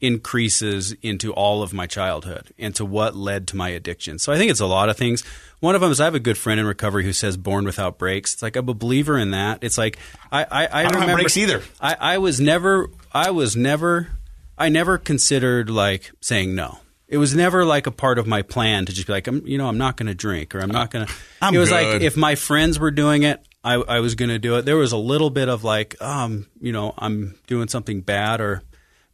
increases 0.00 0.94
into 1.02 1.32
all 1.32 1.62
of 1.62 1.72
my 1.72 1.86
childhood 1.86 2.52
and 2.58 2.74
to 2.76 2.84
what 2.84 3.16
led 3.16 3.48
to 3.48 3.56
my 3.56 3.68
addiction. 3.70 4.18
So 4.18 4.32
I 4.32 4.36
think 4.36 4.50
it's 4.50 4.60
a 4.60 4.66
lot 4.66 4.88
of 4.88 4.96
things. 4.96 5.24
One 5.60 5.74
of 5.74 5.80
them 5.80 5.90
is 5.90 6.00
I 6.00 6.04
have 6.04 6.14
a 6.14 6.20
good 6.20 6.38
friend 6.38 6.60
in 6.60 6.66
recovery 6.66 7.04
who 7.04 7.12
says 7.12 7.36
"born 7.36 7.64
without 7.64 7.98
brakes." 7.98 8.34
It's 8.34 8.42
like 8.42 8.56
I'm 8.56 8.68
a 8.68 8.74
believer 8.74 9.18
in 9.18 9.32
that. 9.32 9.58
It's 9.62 9.76
like 9.78 9.98
I 10.30 10.44
I, 10.44 10.80
I, 10.80 10.90
don't 10.90 11.02
have 11.02 11.16
brakes 11.16 11.36
either. 11.36 11.62
I, 11.80 11.96
I 11.98 12.18
was 12.18 12.40
never 12.40 12.90
I 13.12 13.30
was 13.32 13.56
never 13.56 14.08
I 14.56 14.68
never 14.68 14.98
considered 14.98 15.70
like 15.70 16.12
saying 16.20 16.54
no. 16.54 16.78
It 17.08 17.16
was 17.16 17.34
never 17.34 17.64
like 17.64 17.86
a 17.86 17.90
part 17.90 18.18
of 18.18 18.26
my 18.26 18.42
plan 18.42 18.84
to 18.84 18.92
just 18.92 19.06
be 19.06 19.14
like, 19.14 19.26
I'm, 19.26 19.46
you 19.46 19.56
know, 19.56 19.66
I'm 19.66 19.78
not 19.78 19.96
going 19.96 20.08
to 20.08 20.14
drink 20.14 20.54
or 20.54 20.60
I'm 20.60 20.70
not 20.70 20.90
going 20.90 21.06
to. 21.06 21.12
I'm 21.40 21.54
It 21.54 21.58
was 21.58 21.70
good. 21.70 21.94
like 21.94 22.02
if 22.02 22.18
my 22.18 22.34
friends 22.34 22.78
were 22.78 22.90
doing 22.90 23.22
it, 23.22 23.42
I, 23.64 23.74
I 23.74 24.00
was 24.00 24.14
going 24.14 24.28
to 24.28 24.38
do 24.38 24.56
it. 24.56 24.66
There 24.66 24.76
was 24.76 24.92
a 24.92 24.98
little 24.98 25.30
bit 25.30 25.48
of 25.48 25.64
like, 25.64 26.00
um, 26.02 26.46
you 26.60 26.70
know, 26.70 26.92
I'm 26.98 27.38
doing 27.46 27.68
something 27.68 28.02
bad 28.02 28.42
or, 28.42 28.62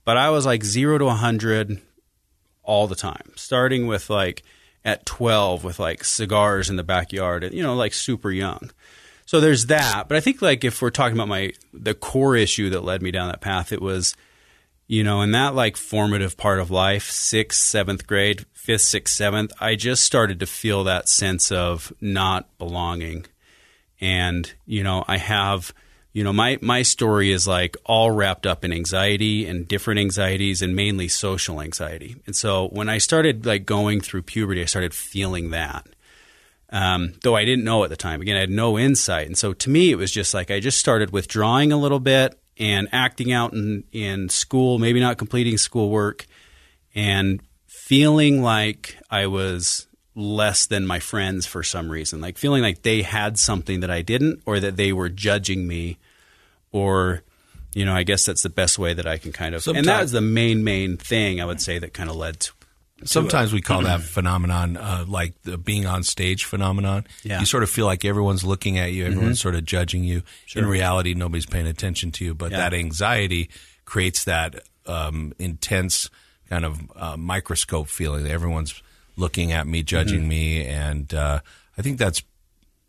but 0.04 0.16
I 0.16 0.30
was 0.30 0.46
like 0.46 0.64
zero 0.64 0.98
to 0.98 1.06
a 1.06 1.14
hundred 1.14 1.80
all 2.62 2.86
the 2.86 2.94
time, 2.94 3.32
starting 3.36 3.86
with 3.86 4.10
like 4.10 4.42
at 4.84 5.06
12 5.06 5.64
with 5.64 5.78
like 5.78 6.04
cigars 6.04 6.68
in 6.68 6.76
the 6.76 6.84
backyard, 6.84 7.52
you 7.52 7.62
know, 7.62 7.74
like 7.74 7.94
super 7.94 8.30
young. 8.30 8.70
So 9.26 9.40
there's 9.40 9.66
that. 9.66 10.08
But 10.08 10.16
I 10.16 10.20
think 10.20 10.42
like 10.42 10.64
if 10.64 10.82
we're 10.82 10.90
talking 10.90 11.16
about 11.16 11.28
my 11.28 11.52
the 11.72 11.94
core 11.94 12.36
issue 12.36 12.70
that 12.70 12.84
led 12.84 13.02
me 13.02 13.10
down 13.10 13.28
that 13.28 13.40
path, 13.40 13.72
it 13.72 13.80
was, 13.80 14.14
you 14.86 15.02
know, 15.02 15.22
in 15.22 15.32
that 15.32 15.54
like 15.54 15.76
formative 15.76 16.36
part 16.36 16.60
of 16.60 16.70
life, 16.70 17.10
sixth, 17.10 17.60
seventh 17.60 18.06
grade, 18.06 18.44
fifth, 18.52 18.82
sixth, 18.82 19.14
seventh, 19.14 19.52
I 19.60 19.76
just 19.76 20.04
started 20.04 20.40
to 20.40 20.46
feel 20.46 20.84
that 20.84 21.08
sense 21.08 21.50
of 21.50 21.92
not 22.00 22.58
belonging. 22.58 23.26
And, 24.00 24.52
you 24.66 24.82
know, 24.82 25.04
I 25.08 25.16
have 25.16 25.72
you 26.14 26.22
know, 26.22 26.32
my 26.32 26.58
my 26.62 26.82
story 26.82 27.32
is 27.32 27.46
like 27.46 27.76
all 27.84 28.10
wrapped 28.10 28.46
up 28.46 28.64
in 28.64 28.72
anxiety 28.72 29.46
and 29.46 29.66
different 29.66 29.98
anxieties 29.98 30.62
and 30.62 30.74
mainly 30.74 31.08
social 31.08 31.60
anxiety. 31.60 32.16
And 32.24 32.36
so 32.36 32.68
when 32.68 32.88
I 32.88 32.98
started 32.98 33.44
like 33.44 33.66
going 33.66 34.00
through 34.00 34.22
puberty, 34.22 34.62
I 34.62 34.66
started 34.66 34.94
feeling 34.94 35.50
that. 35.50 35.86
Um, 36.70 37.14
though 37.22 37.36
I 37.36 37.44
didn't 37.44 37.64
know 37.64 37.82
at 37.82 37.90
the 37.90 37.96
time. 37.96 38.20
Again, 38.20 38.36
I 38.36 38.40
had 38.40 38.50
no 38.50 38.78
insight. 38.78 39.26
And 39.26 39.36
so 39.36 39.52
to 39.52 39.70
me, 39.70 39.90
it 39.90 39.96
was 39.96 40.12
just 40.12 40.32
like 40.32 40.52
I 40.52 40.60
just 40.60 40.78
started 40.78 41.10
withdrawing 41.10 41.72
a 41.72 41.76
little 41.76 42.00
bit 42.00 42.38
and 42.58 42.88
acting 42.92 43.32
out 43.32 43.52
in, 43.52 43.82
in 43.90 44.28
school, 44.28 44.78
maybe 44.78 45.00
not 45.00 45.18
completing 45.18 45.58
schoolwork, 45.58 46.26
and 46.94 47.40
feeling 47.66 48.40
like 48.40 48.96
I 49.10 49.26
was 49.26 49.88
less 50.14 50.66
than 50.66 50.86
my 50.86 51.00
friends 51.00 51.44
for 51.44 51.64
some 51.64 51.90
reason. 51.90 52.20
Like 52.20 52.38
feeling 52.38 52.62
like 52.62 52.82
they 52.82 53.02
had 53.02 53.36
something 53.36 53.80
that 53.80 53.90
I 53.90 54.02
didn't, 54.02 54.42
or 54.46 54.60
that 54.60 54.76
they 54.76 54.92
were 54.92 55.08
judging 55.08 55.66
me, 55.66 55.98
or 56.74 57.22
you 57.72 57.84
know, 57.84 57.94
I 57.94 58.02
guess 58.04 58.24
that's 58.26 58.42
the 58.42 58.50
best 58.50 58.78
way 58.78 58.94
that 58.94 59.06
I 59.06 59.18
can 59.18 59.32
kind 59.32 59.54
of. 59.54 59.66
and 59.66 59.76
that 59.78 59.84
Sometime- 59.84 60.00
was 60.02 60.12
the 60.12 60.20
main 60.20 60.62
main 60.64 60.96
thing 60.96 61.40
I 61.40 61.44
would 61.44 61.60
say 61.60 61.78
that 61.78 61.92
kind 61.94 62.10
of 62.10 62.16
led 62.16 62.40
to. 62.40 62.52
Sometimes 63.04 63.52
we 63.52 63.60
call 63.60 63.82
that 63.82 64.00
phenomenon 64.16 64.76
uh, 64.76 65.04
like 65.08 65.34
the 65.42 65.58
being 65.58 65.84
on 65.86 66.04
stage 66.04 66.44
phenomenon. 66.44 67.04
Yeah. 67.22 67.40
You 67.40 67.46
sort 67.46 67.62
of 67.62 67.70
feel 67.70 67.86
like 67.86 68.04
everyone's 68.04 68.44
looking 68.44 68.78
at 68.78 68.92
you, 68.92 69.04
everyone's 69.06 69.40
sort 69.40 69.54
of 69.56 69.64
judging 69.64 70.04
you. 70.04 70.22
In 70.54 70.66
reality, 70.66 71.14
nobody's 71.14 71.46
paying 71.46 71.66
attention 71.66 72.12
to 72.12 72.24
you, 72.24 72.34
but 72.34 72.50
Yeah. 72.52 72.58
that 72.58 72.74
anxiety 72.74 73.50
creates 73.84 74.24
that 74.24 74.60
um, 74.86 75.32
intense 75.38 76.08
kind 76.48 76.64
of 76.64 76.80
uh, 76.96 77.16
microscope 77.16 77.88
feeling 77.88 78.22
that 78.24 78.30
everyone's 78.30 78.80
looking 79.16 79.50
at 79.52 79.66
me, 79.66 79.82
judging 79.82 80.28
me, 80.28 80.64
and 80.64 81.12
uh, 81.12 81.40
I 81.76 81.82
think 81.82 81.98
that's 81.98 82.22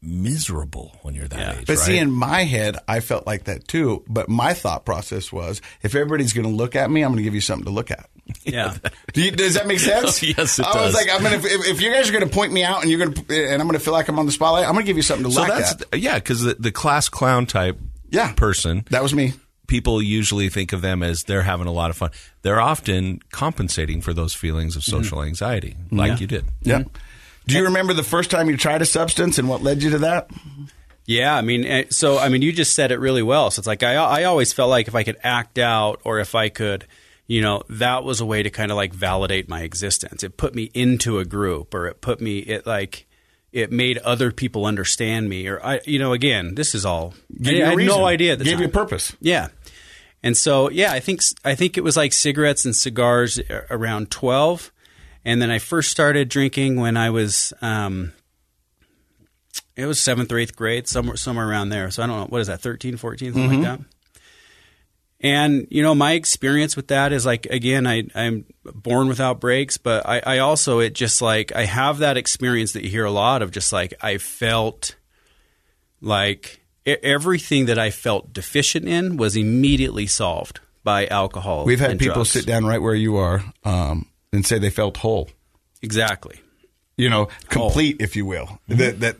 miserable 0.02 0.98
when 1.02 1.16
you're 1.16 1.28
that 1.28 1.40
Yeah. 1.40 1.60
age. 1.60 1.68
But 1.68 1.78
right? 1.78 1.86
see, 1.86 1.98
in 1.98 2.12
my 2.12 2.44
head, 2.44 2.78
I 2.88 3.00
felt 3.00 3.26
like 3.26 3.46
that 3.46 3.68
too. 3.68 4.04
But 4.08 4.30
my 4.30 4.54
thought 4.54 4.86
process 4.86 5.32
was, 5.32 5.62
if 5.82 5.96
everybody's 5.96 6.34
going 6.34 6.48
to 6.48 6.54
look 6.56 6.76
at 6.76 6.90
me, 6.92 7.02
I'm 7.04 7.10
going 7.12 7.18
to 7.18 7.24
give 7.24 7.36
you 7.36 7.42
something 7.42 7.66
to 7.66 7.72
look 7.72 7.92
at. 7.92 8.10
Yeah. 8.44 8.78
Do 9.14 9.22
you, 9.22 9.32
does 9.32 9.56
that 9.56 9.68
make 9.68 9.80
sense? 9.92 10.24
Oh, 10.24 10.28
yes, 10.28 10.60
it 10.60 10.64
does. 10.64 10.76
I 10.76 10.86
was 10.86 10.94
like, 10.94 11.10
I'm 11.12 11.22
gonna 11.24 11.38
if, 11.38 11.46
if 11.68 11.82
you 11.82 11.92
guys 11.92 12.10
are 12.10 12.12
going 12.12 12.28
to 12.28 12.34
point 12.34 12.52
me 12.52 12.64
out 12.64 12.82
and 12.82 12.90
you're 12.92 13.00
going 13.00 13.14
to 13.14 13.52
and 13.52 13.62
I'm 13.62 13.68
going 13.68 13.78
to 13.80 13.84
feel 13.84 13.94
like 13.94 14.08
I'm 14.08 14.20
on 14.20 14.26
the 14.26 14.32
spotlight, 14.32 14.66
I'm 14.66 14.74
going 14.74 14.86
to 14.86 14.90
give 14.90 14.98
you 14.98 15.04
something 15.04 15.26
to 15.26 15.32
so 15.32 15.42
look 15.42 15.50
at. 15.50 15.84
yeah, 16.00 16.16
because 16.16 16.42
the, 16.42 16.56
the 16.56 16.72
class 16.72 17.10
clown 17.10 17.46
type 17.46 17.80
Yeah. 18.10 18.34
person 18.34 18.86
That 18.92 19.04
was 19.04 19.14
me. 19.14 19.34
people 19.68 20.02
usually 20.02 20.50
think 20.50 20.74
of 20.74 20.82
them 20.82 21.02
as 21.04 21.24
they're 21.24 21.42
having 21.44 21.68
a 21.68 21.72
lot 21.72 21.90
of 21.90 21.98
fun. 21.98 22.12
They're 22.44 22.62
often 22.62 23.20
compensating 23.32 24.02
for 24.02 24.14
those 24.14 24.34
feelings 24.34 24.76
of 24.76 24.84
social 24.84 25.20
mm-hmm. 25.20 25.28
anxiety, 25.28 25.76
like 25.92 26.20
you 26.22 26.28
did. 26.28 26.46
Yeah. 26.62 26.84
Do 27.48 27.56
you 27.58 27.66
remember 27.66 27.94
the 27.94 28.04
first 28.04 28.32
time 28.32 28.50
you 28.50 28.58
tried 28.58 28.82
a 28.82 28.86
substance 28.86 29.38
and 29.38 29.48
what 29.48 29.62
led 29.62 29.84
you 29.84 29.92
to 29.92 30.00
that? 30.00 30.30
Yeah, 31.06 31.36
I 31.36 31.42
mean, 31.42 31.66
eh, 31.66 31.84
so 31.90 32.18
I 32.18 32.30
mean, 32.30 32.42
you 32.42 32.52
just 32.52 32.74
said 32.74 32.92
it 32.92 33.00
really 33.00 33.22
well. 33.22 33.52
So 33.52 33.60
it's 33.60 33.68
like 33.68 33.84
I 33.84 33.96
I 33.96 34.24
always 34.24 34.54
felt 34.54 34.70
like 34.70 34.88
if 34.88 34.96
I 34.96 35.04
could 35.04 35.18
act 35.24 35.60
out 35.60 36.02
or 36.04 36.20
if 36.20 36.34
I 36.34 36.50
could, 36.50 36.86
you 37.28 37.42
know, 37.42 37.62
that 37.70 38.04
was 38.04 38.22
a 38.22 38.26
way 38.26 38.42
to 38.42 38.50
kind 38.50 38.72
of 38.72 38.78
like 38.78 38.94
validate 38.94 39.48
my 39.48 39.62
existence. 39.62 40.24
It 40.24 40.38
put 40.38 40.56
me 40.56 40.72
into 40.74 41.20
a 41.20 41.26
group, 41.26 41.74
or 41.76 41.86
it 41.88 42.02
put 42.02 42.20
me 42.22 42.40
it 42.40 42.66
like 42.66 43.06
it 43.52 43.72
made 43.72 44.00
other 44.00 44.32
people 44.32 44.66
understand 44.66 45.30
me, 45.30 45.48
or 45.48 45.64
I, 45.64 45.80
you 45.86 46.00
know, 46.00 46.12
again, 46.14 46.56
this 46.56 46.74
is 46.74 46.86
all 46.86 47.14
I, 47.46 47.50
you 47.52 47.64
had 47.66 47.78
reason. 47.78 47.96
no 48.00 48.06
idea 48.06 48.34
at 48.34 48.40
Gave 48.40 48.54
time. 48.54 48.62
you 48.62 48.68
a 48.68 48.72
purpose. 48.72 49.16
Yeah. 49.22 49.50
And 50.24 50.36
so, 50.36 50.72
yeah, 50.72 50.92
I 50.92 51.00
think 51.00 51.22
I 51.44 51.54
think 51.54 51.78
it 51.78 51.84
was 51.84 51.96
like 51.96 52.12
cigarettes 52.12 52.66
and 52.66 52.76
cigars 52.76 53.40
around 53.70 54.10
12. 54.10 54.72
And 55.26 55.42
then 55.42 55.50
I 55.50 55.58
first 55.58 55.90
started 55.90 56.30
drinking 56.30 56.76
when 56.76 56.96
I 56.96 57.10
was 57.10 57.52
um, 57.62 58.14
it 59.76 59.86
was 59.86 60.00
7th 60.00 60.32
or 60.32 60.36
8th 60.36 60.56
grade, 60.56 60.88
somewhere 60.88 61.18
somewhere 61.18 61.50
around 61.50 61.70
there. 61.70 61.90
So 61.92 62.04
I 62.04 62.08
don't 62.08 62.18
know, 62.18 62.26
what 62.28 62.42
is 62.42 62.48
that? 62.48 62.62
13, 62.62 62.98
14, 62.98 63.34
something 63.34 63.64
like 63.64 63.80
that. 63.80 63.86
And 65.22 65.68
you 65.72 65.82
know, 65.82 65.96
my 65.96 66.12
experience 66.12 66.76
with 66.76 66.90
that 66.90 67.12
is 67.12 67.26
like 67.26 67.48
again, 67.48 67.88
I, 67.88 68.04
I'm 68.14 68.46
born 68.64 69.08
without 69.08 69.40
brakes, 69.40 69.78
but 69.78 70.08
I, 70.08 70.20
I 70.20 70.38
also 70.40 70.80
it 70.80 70.94
just 70.94 71.22
like 71.22 71.56
I 71.56 71.66
have 71.66 71.98
that 72.00 72.18
experience 72.18 72.74
that 72.74 72.84
you 72.84 72.90
hear 72.90 73.06
a 73.06 73.12
lot 73.12 73.42
of, 73.42 73.50
just 73.50 73.74
like 73.74 73.96
I 74.02 74.20
felt 74.20 74.96
like 76.00 76.62
everything 76.86 77.66
that 77.66 77.80
I 77.80 77.90
felt 77.90 78.34
deficient 78.34 78.88
in 78.88 79.18
was 79.18 79.36
immediately 79.36 80.06
solved 80.06 80.60
by 80.84 81.08
alcohol. 81.08 81.66
We've 81.66 81.80
had 81.80 81.98
people 81.98 82.16
drugs. 82.16 82.32
sit 82.32 82.46
down 82.46 82.66
right 82.66 82.82
where 82.82 82.94
you 82.94 83.16
are 83.16 83.44
um, 83.64 84.08
and 84.36 84.46
say 84.46 84.60
they 84.60 84.70
felt 84.70 84.98
whole. 84.98 85.30
exactly. 85.82 86.40
you 86.98 87.10
know, 87.10 87.28
complete, 87.50 87.98
if 88.00 88.16
you 88.16 88.26
will. 88.26 88.46
Mm-hmm. 88.70 88.78
That, 88.78 89.00
that 89.02 89.16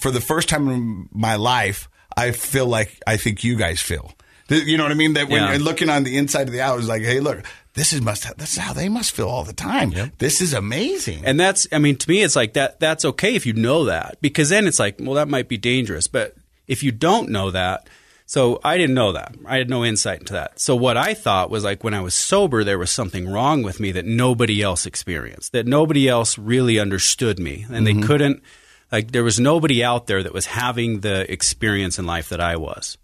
for 0.00 0.10
the 0.10 0.20
first 0.20 0.48
time 0.48 0.68
in 0.68 1.08
my 1.12 1.36
life, 1.36 1.88
I 2.16 2.30
feel 2.32 2.66
like 2.66 3.00
I 3.06 3.16
think 3.18 3.44
you 3.44 3.56
guys 3.56 3.80
feel. 3.80 4.12
You 4.48 4.76
know 4.76 4.84
what 4.84 4.92
I 4.92 4.94
mean? 4.94 5.14
That 5.14 5.28
when 5.28 5.42
Yeah. 5.42 5.50
you're 5.52 5.58
looking 5.62 5.88
on 5.90 6.04
the 6.04 6.16
inside 6.16 6.46
of 6.48 6.52
the 6.52 6.60
out, 6.60 6.78
it's 6.78 6.88
like, 6.88 7.02
hey, 7.02 7.20
look, 7.20 7.42
this 7.74 7.92
is 7.92 8.00
must. 8.00 8.36
This 8.38 8.52
is 8.52 8.58
how 8.58 8.72
they 8.72 8.88
must 8.88 9.12
feel 9.12 9.28
all 9.28 9.44
the 9.44 9.52
time. 9.52 9.92
This 10.18 10.40
is 10.40 10.52
amazing. 10.54 11.24
And 11.24 11.38
that's, 11.40 11.66
I 11.72 11.78
mean, 11.78 11.96
to 11.96 12.08
me, 12.10 12.22
it's 12.22 12.36
like 12.36 12.52
that. 12.54 12.78
That's 12.80 13.04
okay 13.04 13.34
if 13.34 13.46
you 13.46 13.52
know 13.54 13.84
that, 13.86 14.16
because 14.20 14.48
then 14.50 14.66
it's 14.66 14.78
like, 14.78 14.96
well, 15.00 15.14
that 15.14 15.28
might 15.28 15.48
be 15.48 15.56
dangerous. 15.58 16.06
But 16.06 16.34
if 16.66 16.82
you 16.82 16.92
don't 16.92 17.28
know 17.30 17.50
that, 17.50 17.88
so 18.26 18.58
I 18.64 18.78
didn't 18.78 18.94
know 18.94 19.12
that. 19.12 19.34
I 19.44 19.58
had 19.58 19.68
no 19.68 19.84
insight 19.84 20.20
into 20.20 20.32
that. 20.32 20.58
So 20.58 20.74
what 20.74 20.96
I 20.96 21.14
thought 21.14 21.50
was 21.50 21.62
like 21.62 21.84
when 21.84 21.94
I 21.94 22.00
was 22.00 22.14
sober, 22.14 22.64
there 22.64 22.78
was 22.78 22.90
something 22.90 23.28
wrong 23.28 23.62
with 23.62 23.80
me 23.80 23.92
that 23.92 24.06
nobody 24.06 24.62
else 24.62 24.86
experienced, 24.86 25.52
that 25.52 25.66
nobody 25.66 26.08
else 26.08 26.38
really 26.38 26.78
understood 26.78 27.38
me, 27.38 27.66
and 27.70 27.86
they 27.86 27.92
mm-hmm. 27.92 28.06
couldn't. 28.06 28.42
Like 28.90 29.12
there 29.12 29.24
was 29.24 29.38
nobody 29.38 29.84
out 29.84 30.06
there 30.06 30.22
that 30.22 30.32
was 30.32 30.46
having 30.46 31.00
the 31.00 31.30
experience 31.30 31.98
in 31.98 32.06
life 32.06 32.30
that 32.30 32.40
I 32.40 32.56
was. 32.56 32.96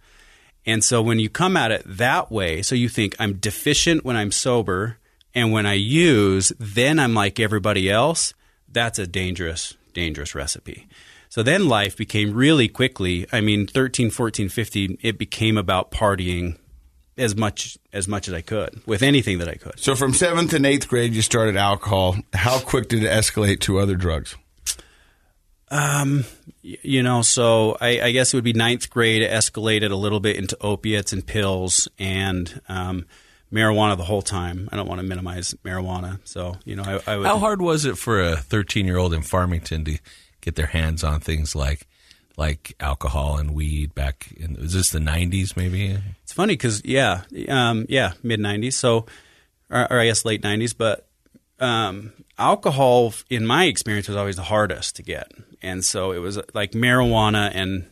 And 0.66 0.85
so 0.85 1.02
when 1.02 1.18
you 1.18 1.28
come 1.28 1.56
at 1.56 1.72
it 1.72 1.83
that 1.87 2.30
way, 2.30 2.62
so 2.62 2.74
you 2.74 2.88
think 2.88 3.16
I'm 3.18 3.35
deficient 3.35 4.04
when 4.04 4.16
I'm 4.16 4.30
sober, 4.30 4.98
and 5.35 5.52
when 5.52 5.66
I 5.66 5.74
use, 5.74 6.52
then 6.59 6.98
I'm 6.98 7.14
like 7.14 7.40
everybody 7.40 7.90
else, 7.90 8.35
that's 8.68 8.98
a 8.98 9.06
dangerous, 9.06 9.76
dangerous 9.94 10.35
recipe. 10.35 10.87
So 11.30 11.42
then 11.42 11.68
life 11.68 11.96
became 11.96 12.34
really 12.34 12.68
quickly, 12.68 13.24
I 13.32 13.40
mean, 13.40 13.66
13, 13.66 14.10
14, 14.10 14.48
15, 14.50 14.98
it 15.00 15.16
became 15.16 15.56
about 15.56 15.90
partying 15.90 16.58
as 17.16 17.34
much 17.36 17.78
as 17.92 18.06
much 18.08 18.26
as 18.28 18.34
I 18.34 18.40
could 18.40 18.80
with 18.86 19.02
anything 19.02 19.38
that 19.38 19.48
I 19.48 19.54
could. 19.54 19.78
so 19.78 19.94
from 19.94 20.12
seventh 20.12 20.52
and 20.54 20.66
eighth 20.66 20.88
grade, 20.88 21.12
you 21.14 21.22
started 21.22 21.56
alcohol. 21.56 22.16
How 22.34 22.58
quick 22.60 22.88
did 22.88 23.02
it 23.04 23.10
escalate 23.10 23.60
to 23.60 23.78
other 23.78 23.94
drugs? 23.94 24.36
Y- 25.70 26.24
You 26.82 27.02
know, 27.02 27.22
so 27.22 27.76
I, 27.80 28.00
I 28.00 28.10
guess 28.12 28.32
it 28.32 28.36
would 28.36 28.44
be 28.44 28.52
ninth 28.52 28.90
grade, 28.90 29.22
escalated 29.22 29.90
a 29.90 29.96
little 29.96 30.20
bit 30.20 30.36
into 30.36 30.56
opiates 30.60 31.12
and 31.12 31.26
pills 31.26 31.88
and 31.98 32.60
um, 32.68 33.06
marijuana 33.52 33.96
the 33.96 34.04
whole 34.04 34.22
time. 34.22 34.68
I 34.72 34.76
don't 34.76 34.88
want 34.88 35.00
to 35.00 35.06
minimize 35.06 35.54
marijuana. 35.64 36.18
So, 36.24 36.56
you 36.64 36.76
know, 36.76 36.82
I, 36.82 37.12
I 37.12 37.16
would. 37.16 37.26
How 37.26 37.38
hard 37.38 37.62
was 37.62 37.84
it 37.84 37.96
for 37.98 38.20
a 38.20 38.36
13 38.36 38.84
year 38.86 38.96
old 38.98 39.14
in 39.14 39.22
Farmington 39.22 39.84
to 39.86 39.98
get 40.40 40.57
their 40.57 40.66
hands 40.66 41.05
on 41.05 41.20
things 41.20 41.55
like 41.55 41.87
like 42.37 42.74
alcohol 42.81 43.37
and 43.37 43.55
weed 43.55 43.94
back 43.94 44.33
in 44.37 44.57
was 44.57 44.72
this 44.72 44.90
the 44.90 44.98
90s 44.98 45.57
maybe? 45.57 45.98
It's 46.22 46.33
funny 46.33 46.55
because 46.55 46.83
yeah, 46.85 47.22
um, 47.48 47.87
yeah, 47.88 48.12
mid 48.22 48.40
'90s. 48.40 48.74
So, 48.74 49.07
or, 49.70 49.92
or 49.92 50.00
I 50.00 50.07
guess 50.07 50.24
late 50.24 50.42
'90s. 50.42 50.74
But 50.76 51.07
um, 51.59 52.12
alcohol, 52.38 53.14
in 53.29 53.46
my 53.46 53.64
experience, 53.64 54.09
was 54.09 54.16
always 54.16 54.37
the 54.37 54.42
hardest 54.42 54.96
to 54.96 55.03
get, 55.03 55.31
and 55.62 55.85
so 55.85 56.12
it 56.12 56.18
was 56.18 56.38
like 56.55 56.72
marijuana 56.72 57.50
and 57.53 57.87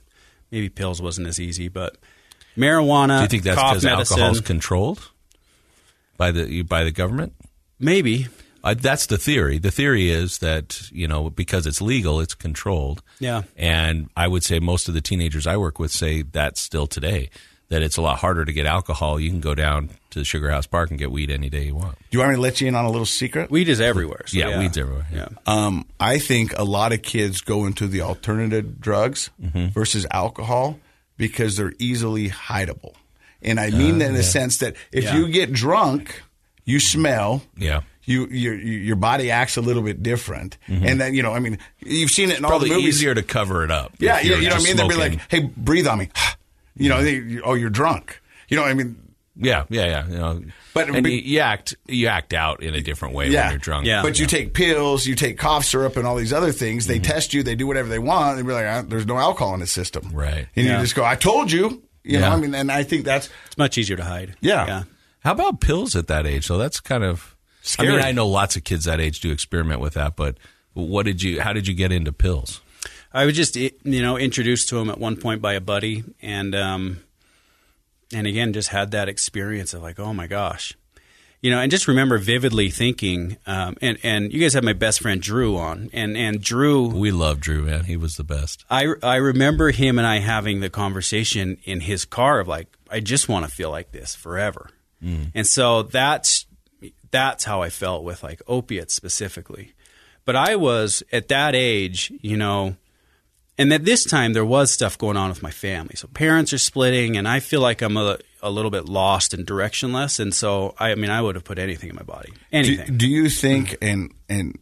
maybe 0.50 0.68
pills 0.68 1.02
wasn't 1.02 1.26
as 1.26 1.38
easy, 1.38 1.68
but 1.68 1.96
marijuana. 2.56 3.18
Do 3.18 3.22
you 3.22 3.28
think 3.28 3.42
that's 3.42 3.56
because 3.56 3.84
alcohol 3.84 4.30
is 4.30 4.40
controlled 4.40 5.10
by 6.16 6.30
the 6.30 6.62
by 6.62 6.84
the 6.84 6.92
government? 6.92 7.34
maybe. 7.78 8.28
Uh, 8.70 8.74
that's 8.74 9.06
the 9.06 9.18
theory. 9.18 9.58
The 9.58 9.70
theory 9.70 10.10
is 10.10 10.38
that 10.38 10.90
you 10.92 11.08
know 11.08 11.30
because 11.30 11.66
it's 11.66 11.80
legal, 11.80 12.20
it's 12.20 12.34
controlled. 12.34 13.02
Yeah. 13.20 13.42
And 13.56 14.08
I 14.16 14.28
would 14.28 14.44
say 14.44 14.58
most 14.60 14.88
of 14.88 14.94
the 14.94 15.00
teenagers 15.00 15.46
I 15.46 15.56
work 15.56 15.78
with 15.78 15.90
say 15.90 16.22
that 16.32 16.56
still 16.58 16.86
today. 16.86 17.30
That 17.70 17.82
it's 17.82 17.98
a 17.98 18.02
lot 18.02 18.18
harder 18.20 18.46
to 18.46 18.52
get 18.54 18.64
alcohol. 18.64 19.20
You 19.20 19.28
can 19.28 19.40
go 19.40 19.54
down 19.54 19.90
to 20.10 20.18
the 20.20 20.24
Sugar 20.24 20.50
House 20.50 20.66
Park 20.66 20.88
and 20.88 20.98
get 20.98 21.10
weed 21.10 21.30
any 21.30 21.50
day 21.50 21.64
you 21.66 21.74
want. 21.74 21.98
Do 21.98 22.04
you 22.12 22.18
want 22.20 22.30
me 22.30 22.36
to 22.36 22.40
let 22.40 22.62
you 22.62 22.66
in 22.68 22.74
on 22.74 22.86
a 22.86 22.90
little 22.90 23.04
secret? 23.04 23.50
Weed 23.50 23.68
is 23.68 23.78
everywhere. 23.78 24.22
so 24.26 24.38
Yeah, 24.38 24.58
weed's 24.58 24.78
everywhere, 24.78 25.06
yeah. 25.12 25.28
Yeah. 25.30 25.36
Um, 25.66 25.84
I 26.00 26.18
think 26.18 26.58
a 26.58 26.64
lot 26.64 26.94
of 26.94 27.02
kids 27.02 27.42
go 27.42 27.66
into 27.66 27.86
the 27.86 28.00
alternative 28.00 28.80
drugs 28.80 29.28
Mm-hmm. 29.38 29.66
versus 29.66 30.06
alcohol 30.10 30.78
because 31.18 31.58
they're 31.58 31.74
easily 31.78 32.30
hideable. 32.30 32.94
And 33.42 33.60
I 33.60 33.68
Uh, 33.68 33.76
mean 33.76 33.98
that 33.98 34.08
in 34.08 34.14
the 34.14 34.22
sense 34.22 34.56
that 34.58 34.74
if 34.90 35.04
Yeah. 35.04 35.16
you 35.18 35.28
get 35.28 35.52
drunk, 35.52 36.22
you 36.64 36.80
smell. 36.80 37.42
Yeah. 37.54 37.82
You, 38.08 38.26
your 38.28 38.54
your 38.54 38.96
body 38.96 39.30
acts 39.30 39.56
a 39.56 39.60
little 39.60 39.82
bit 39.82 40.02
different, 40.02 40.56
and 40.66 40.98
then 41.00 41.14
you 41.14 41.22
know, 41.22 41.34
I 41.34 41.40
mean, 41.40 41.58
you've 41.80 42.10
seen 42.10 42.30
it 42.30 42.38
in 42.38 42.44
all 42.44 42.52
Mm-hmm. 42.52 42.64
The 42.68 42.74
movies. 42.76 42.96
easier 42.96 43.14
to 43.14 43.22
cover 43.22 43.64
it 43.64 43.70
up. 43.70 43.92
yeah, 43.98 44.18
if 44.18 44.24
you, 44.24 44.30
you're 44.36 44.42
know 44.50 44.56
what 44.56 44.62
I 44.62 44.64
mean. 44.64 44.76
They'd 44.76 44.88
be 44.88 44.94
like, 44.94 45.20
"Hey, 45.30 45.40
breathe 45.40 45.86
on 45.86 45.98
me," 45.98 46.08
you 46.76 46.88
know. 46.88 47.02
They, 47.02 47.40
oh, 47.44 47.54
you're 47.54 47.68
drunk. 47.70 48.20
You 48.48 48.56
know, 48.56 48.62
what 48.62 48.70
I 48.70 48.74
mean, 48.74 48.96
Yeah, 49.36 49.64
yeah, 49.68 49.84
yeah. 49.84 50.06
You 50.08 50.16
know, 50.18 50.42
But- 50.72 50.88
and 50.88 51.02
but- 51.02 51.12
you, 51.12 51.18
you 51.18 51.38
act 51.40 51.76
you 51.86 52.06
act 52.06 52.32
out 52.32 52.62
in 52.62 52.74
a 52.74 52.80
different 52.80 53.14
way 53.14 53.28
yeah, 53.28 53.42
when 53.44 53.50
you're 53.52 53.58
drunk. 53.58 53.86
Yeah. 53.86 54.00
But 54.02 54.18
you 54.18 54.26
take 54.26 54.54
pills, 54.54 55.06
you 55.06 55.14
take 55.14 55.36
cough 55.36 55.64
syrup, 55.66 55.96
and 55.98 56.06
all 56.06 56.16
these 56.16 56.32
other 56.32 56.50
things. 56.50 56.86
They 56.86 56.98
test 56.98 57.34
you, 57.34 57.42
they 57.42 57.54
do 57.56 57.66
whatever 57.66 57.88
they 57.90 57.98
want. 57.98 58.36
They 58.36 58.42
be 58.42 58.52
like, 58.52 58.66
"Ah, 58.66 58.82
"There's 58.88 59.06
no 59.06 59.18
alcohol 59.18 59.52
in 59.54 59.60
the 59.60 59.66
system," 59.66 60.10
Right. 60.14 60.46
And 60.56 60.66
Yeah. 60.66 60.76
you 60.76 60.82
just 60.82 60.94
go, 60.94 61.04
"I 61.04 61.14
told 61.14 61.52
you." 61.52 61.82
You 62.04 62.20
know, 62.20 62.30
I 62.30 62.36
mean, 62.36 62.54
and 62.54 62.72
I 62.72 62.84
think 62.84 63.04
that's 63.04 63.28
It's 63.48 63.58
much 63.58 63.76
easier 63.76 63.96
to 63.98 64.04
hide. 64.04 64.34
Yeah. 64.40 64.66
Yeah. 64.66 64.82
How 65.20 65.32
about 65.32 65.60
pills 65.60 65.94
at 65.94 66.06
that 66.06 66.26
age? 66.26 66.46
So 66.46 66.56
that's 66.56 66.80
kind 66.80 67.04
of 67.04 67.36
I 67.78 67.84
mean, 67.84 68.00
I 68.00 68.12
know 68.12 68.26
lots 68.26 68.56
of 68.56 68.64
kids 68.64 68.84
that 68.84 69.00
age 69.00 69.20
do 69.20 69.30
experiment 69.30 69.80
with 69.80 69.94
that, 69.94 70.16
but 70.16 70.36
what 70.74 71.04
did 71.04 71.22
you? 71.22 71.40
How 71.40 71.52
did 71.52 71.66
you 71.66 71.74
get 71.74 71.92
into 71.92 72.12
pills? 72.12 72.60
I 73.12 73.24
was 73.24 73.34
just 73.34 73.56
you 73.56 73.72
know 73.84 74.16
introduced 74.16 74.68
to 74.70 74.76
them 74.76 74.90
at 74.90 74.98
one 74.98 75.16
point 75.16 75.42
by 75.42 75.54
a 75.54 75.60
buddy, 75.60 76.04
and 76.22 76.54
um, 76.54 77.00
and 78.12 78.26
again 78.26 78.52
just 78.52 78.68
had 78.68 78.90
that 78.92 79.08
experience 79.08 79.74
of 79.74 79.82
like, 79.82 79.98
oh 79.98 80.12
my 80.12 80.26
gosh, 80.26 80.76
you 81.40 81.50
know, 81.50 81.60
and 81.60 81.70
just 81.70 81.86
remember 81.88 82.18
vividly 82.18 82.68
thinking, 82.70 83.36
um, 83.46 83.76
and 83.80 83.98
and 84.02 84.32
you 84.32 84.40
guys 84.40 84.54
have 84.54 84.64
my 84.64 84.72
best 84.72 85.00
friend 85.00 85.22
Drew 85.22 85.56
on, 85.56 85.88
and 85.92 86.16
and 86.16 86.42
Drew, 86.42 86.88
We 86.88 87.10
love 87.10 87.40
Drew, 87.40 87.62
man. 87.62 87.84
He 87.84 87.96
was 87.96 88.16
the 88.16 88.24
best. 88.24 88.64
I 88.68 88.86
I 89.02 89.16
remember 89.16 89.70
him 89.70 89.98
and 89.98 90.06
I 90.06 90.18
having 90.18 90.60
the 90.60 90.70
conversation 90.70 91.58
in 91.64 91.80
his 91.80 92.04
car 92.04 92.40
of 92.40 92.48
like, 92.48 92.66
I 92.90 93.00
just 93.00 93.28
want 93.28 93.46
to 93.46 93.50
feel 93.50 93.70
like 93.70 93.92
this 93.92 94.14
forever, 94.14 94.70
and 95.34 95.46
so 95.46 95.84
that's 95.84 96.46
that's 97.10 97.44
how 97.44 97.62
I 97.62 97.70
felt 97.70 98.04
with 98.04 98.22
like 98.22 98.42
opiates 98.46 98.94
specifically. 98.94 99.72
But 100.24 100.36
I 100.36 100.56
was 100.56 101.02
at 101.10 101.28
that 101.28 101.54
age, 101.54 102.12
you 102.20 102.36
know, 102.36 102.76
and 103.56 103.72
at 103.72 103.84
this 103.84 104.04
time 104.04 104.34
there 104.34 104.44
was 104.44 104.70
stuff 104.70 104.96
going 104.98 105.16
on 105.16 105.30
with 105.30 105.42
my 105.42 105.50
family. 105.50 105.96
So 105.96 106.06
parents 106.08 106.52
are 106.52 106.58
splitting, 106.58 107.16
and 107.16 107.26
I 107.26 107.40
feel 107.40 107.60
like 107.60 107.82
I'm 107.82 107.96
a, 107.96 108.18
a 108.42 108.50
little 108.50 108.70
bit 108.70 108.88
lost 108.88 109.34
and 109.34 109.46
directionless. 109.46 110.20
And 110.20 110.34
so 110.34 110.74
I, 110.78 110.92
I 110.92 110.94
mean, 110.94 111.10
I 111.10 111.20
would 111.22 111.34
have 111.34 111.44
put 111.44 111.58
anything 111.58 111.88
in 111.90 111.96
my 111.96 112.02
body, 112.02 112.30
Do, 112.30 112.36
anything. 112.52 112.96
do 112.98 113.08
you 113.08 113.28
think, 113.28 113.76
and 113.82 114.12
and 114.28 114.58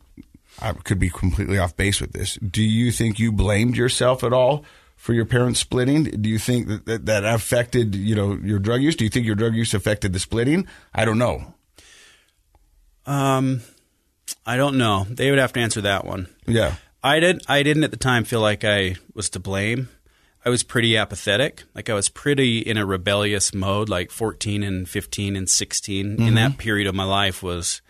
I 0.63 0.73
could 0.73 0.99
be 0.99 1.11
completely 1.11 1.59
off 1.59 1.77
base 1.77 2.01
with 2.01 2.13
this. 2.13 2.37
Do 2.37 2.63
you 2.63 2.91
think 2.91 3.19
you 3.19 3.33
blamed 3.33 3.77
yourself 3.77 4.25
at 4.25 4.33
all 4.33 4.65
for 4.97 5.13
your 5.13 5.27
parents 5.27 5.61
splitting? 5.61 6.05
Do 6.05 6.31
you 6.31 6.39
think 6.39 6.69
that 6.69 6.87
that, 6.87 7.07
that 7.07 7.25
affected 7.25 7.95
you 7.95 8.15
know 8.15 8.39
your 8.43 8.59
drug 8.59 8.83
use? 8.83 8.97
Do 8.97 9.05
you 9.05 9.11
think 9.11 9.27
your 9.27 9.35
drug 9.35 9.55
use 9.55 9.75
affected 9.75 10.13
the 10.13 10.21
splitting? 10.21 10.67
I 10.95 11.05
don't 11.05 11.19
know. 11.19 11.55
Um, 13.07 13.63
I 14.45 14.57
don't 14.57 14.79
know. 14.79 15.07
They 15.09 15.31
would 15.31 15.39
have 15.39 15.53
to 15.55 15.61
answer 15.61 15.81
that 15.83 16.05
one. 16.05 16.29
Yeah. 16.47 16.75
I 17.03 17.21
did. 17.21 17.43
I 17.49 17.63
didn't 17.63 17.85
at 17.85 17.91
the 17.93 17.97
time 17.97 18.25
feel 18.25 18.41
like 18.41 18.65
I 18.65 18.97
was 19.15 19.31
to 19.31 19.41
blame. 19.41 19.89
I 20.45 20.49
was 20.49 20.63
pretty 20.63 20.97
apathetic. 20.97 21.65
Like 21.75 21.91
I 21.91 21.95
was 21.95 22.09
pretty 22.09 22.59
in 22.59 22.77
a 22.77 22.87
rebellious 22.87 23.53
mode. 23.55 23.89
Like 23.89 24.11
fourteen 24.11 24.63
and 24.63 24.89
fifteen 24.89 25.37
and 25.37 25.49
16 25.49 26.21
in 26.23 26.35
that 26.35 26.59
period 26.59 26.87
of 26.87 26.95
my 26.95 27.05
life 27.05 27.43
was 27.43 27.81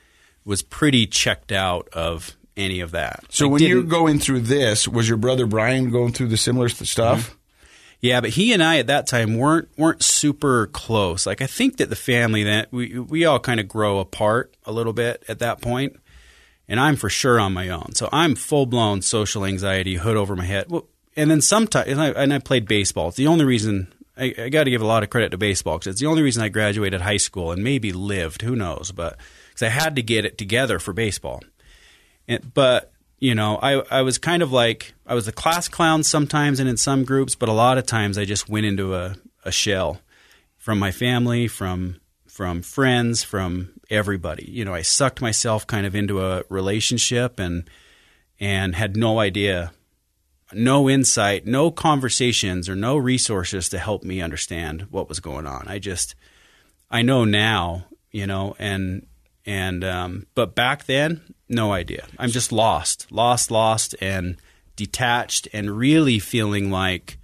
was 0.44 0.62
pretty 0.62 1.06
checked 1.06 1.52
out 1.52 1.88
of 1.92 2.36
any 2.56 2.80
of 2.80 2.92
that. 2.92 3.24
So 3.30 3.46
I 3.46 3.50
when 3.50 3.62
you're 3.62 3.82
going 3.82 4.18
through 4.18 4.40
this, 4.40 4.88
was 4.88 5.08
your 5.08 5.18
brother 5.18 5.46
Brian 5.46 5.90
going 5.90 6.12
through 6.12 6.28
the 6.28 6.36
similar 6.36 6.68
st- 6.68 6.88
stuff? 6.88 7.36
Yeah, 8.00 8.20
but 8.20 8.30
he 8.30 8.52
and 8.52 8.62
I 8.62 8.78
at 8.78 8.88
that 8.88 9.06
time 9.06 9.36
weren't 9.36 9.68
weren't 9.76 10.02
super 10.02 10.66
close. 10.68 11.26
Like 11.26 11.40
I 11.40 11.46
think 11.46 11.78
that 11.78 11.90
the 11.90 11.96
family 11.96 12.44
that 12.44 12.72
we 12.72 12.98
we 12.98 13.24
all 13.24 13.40
kind 13.40 13.60
of 13.60 13.68
grow 13.68 13.98
apart 13.98 14.54
a 14.64 14.72
little 14.72 14.92
bit 14.92 15.22
at 15.28 15.38
that 15.40 15.60
point. 15.60 15.96
And 16.68 16.80
I'm 16.80 16.96
for 16.96 17.08
sure 17.08 17.38
on 17.38 17.52
my 17.52 17.68
own. 17.68 17.94
So 17.94 18.08
I'm 18.10 18.34
full 18.34 18.66
blown 18.66 19.00
social 19.00 19.44
anxiety, 19.44 19.94
hood 19.94 20.16
over 20.16 20.34
my 20.34 20.44
head. 20.44 20.66
Well, 20.68 20.88
and 21.16 21.30
then 21.30 21.40
sometimes, 21.40 21.88
and 21.88 22.00
I, 22.00 22.08
and 22.08 22.34
I 22.34 22.40
played 22.40 22.66
baseball. 22.66 23.08
It's 23.08 23.16
the 23.16 23.28
only 23.28 23.44
reason 23.44 23.92
I, 24.16 24.34
I 24.36 24.48
got 24.48 24.64
to 24.64 24.70
give 24.70 24.82
a 24.82 24.86
lot 24.86 25.02
of 25.02 25.10
credit 25.10 25.30
to 25.30 25.38
baseball 25.38 25.78
because 25.78 25.92
it's 25.92 26.00
the 26.00 26.08
only 26.08 26.22
reason 26.22 26.42
I 26.42 26.48
graduated 26.48 27.00
high 27.00 27.16
school 27.18 27.52
and 27.52 27.62
maybe 27.62 27.92
lived. 27.92 28.42
Who 28.42 28.56
knows? 28.56 28.92
But 28.92 29.16
because 29.48 29.62
I 29.62 29.68
had 29.68 29.96
to 29.96 30.02
get 30.02 30.24
it 30.24 30.38
together 30.38 30.78
for 30.78 30.92
baseball. 30.92 31.42
And, 32.26 32.52
but 32.52 32.92
you 33.18 33.34
know, 33.34 33.58
I 33.62 33.82
I 33.90 34.02
was 34.02 34.18
kind 34.18 34.42
of 34.42 34.52
like 34.52 34.94
I 35.06 35.14
was 35.14 35.28
a 35.28 35.32
class 35.32 35.68
clown 35.68 36.02
sometimes 36.02 36.60
and 36.60 36.68
in 36.68 36.76
some 36.76 37.04
groups, 37.04 37.34
but 37.34 37.48
a 37.48 37.52
lot 37.52 37.78
of 37.78 37.86
times 37.86 38.18
I 38.18 38.24
just 38.24 38.48
went 38.48 38.66
into 38.66 38.94
a, 38.94 39.16
a 39.44 39.52
shell 39.52 40.00
from 40.58 40.78
my 40.78 40.90
family, 40.90 41.48
from 41.48 42.00
from 42.26 42.60
friends, 42.60 43.22
from 43.22 43.70
everybody. 43.88 44.50
You 44.50 44.64
know, 44.64 44.74
I 44.74 44.82
sucked 44.82 45.22
myself 45.22 45.66
kind 45.66 45.86
of 45.86 45.94
into 45.94 46.20
a 46.20 46.42
relationship 46.48 47.38
and 47.38 47.68
and 48.38 48.74
had 48.74 48.96
no 48.96 49.18
idea, 49.18 49.72
no 50.52 50.90
insight, 50.90 51.46
no 51.46 51.70
conversations 51.70 52.68
or 52.68 52.76
no 52.76 52.98
resources 52.98 53.70
to 53.70 53.78
help 53.78 54.04
me 54.04 54.20
understand 54.20 54.88
what 54.90 55.08
was 55.08 55.20
going 55.20 55.46
on. 55.46 55.66
I 55.66 55.78
just 55.78 56.14
I 56.90 57.00
know 57.00 57.24
now, 57.24 57.86
you 58.10 58.26
know, 58.26 58.54
and 58.58 59.06
and 59.46 59.84
um, 59.84 60.26
but 60.34 60.54
back 60.54 60.84
then, 60.84 61.34
no 61.48 61.72
idea. 61.72 62.06
I'm 62.18 62.30
just 62.30 62.52
lost, 62.52 63.10
lost, 63.10 63.50
lost, 63.50 63.94
and 64.00 64.36
detached, 64.74 65.48
and 65.52 65.70
really 65.70 66.18
feeling 66.18 66.70
like 66.70 67.18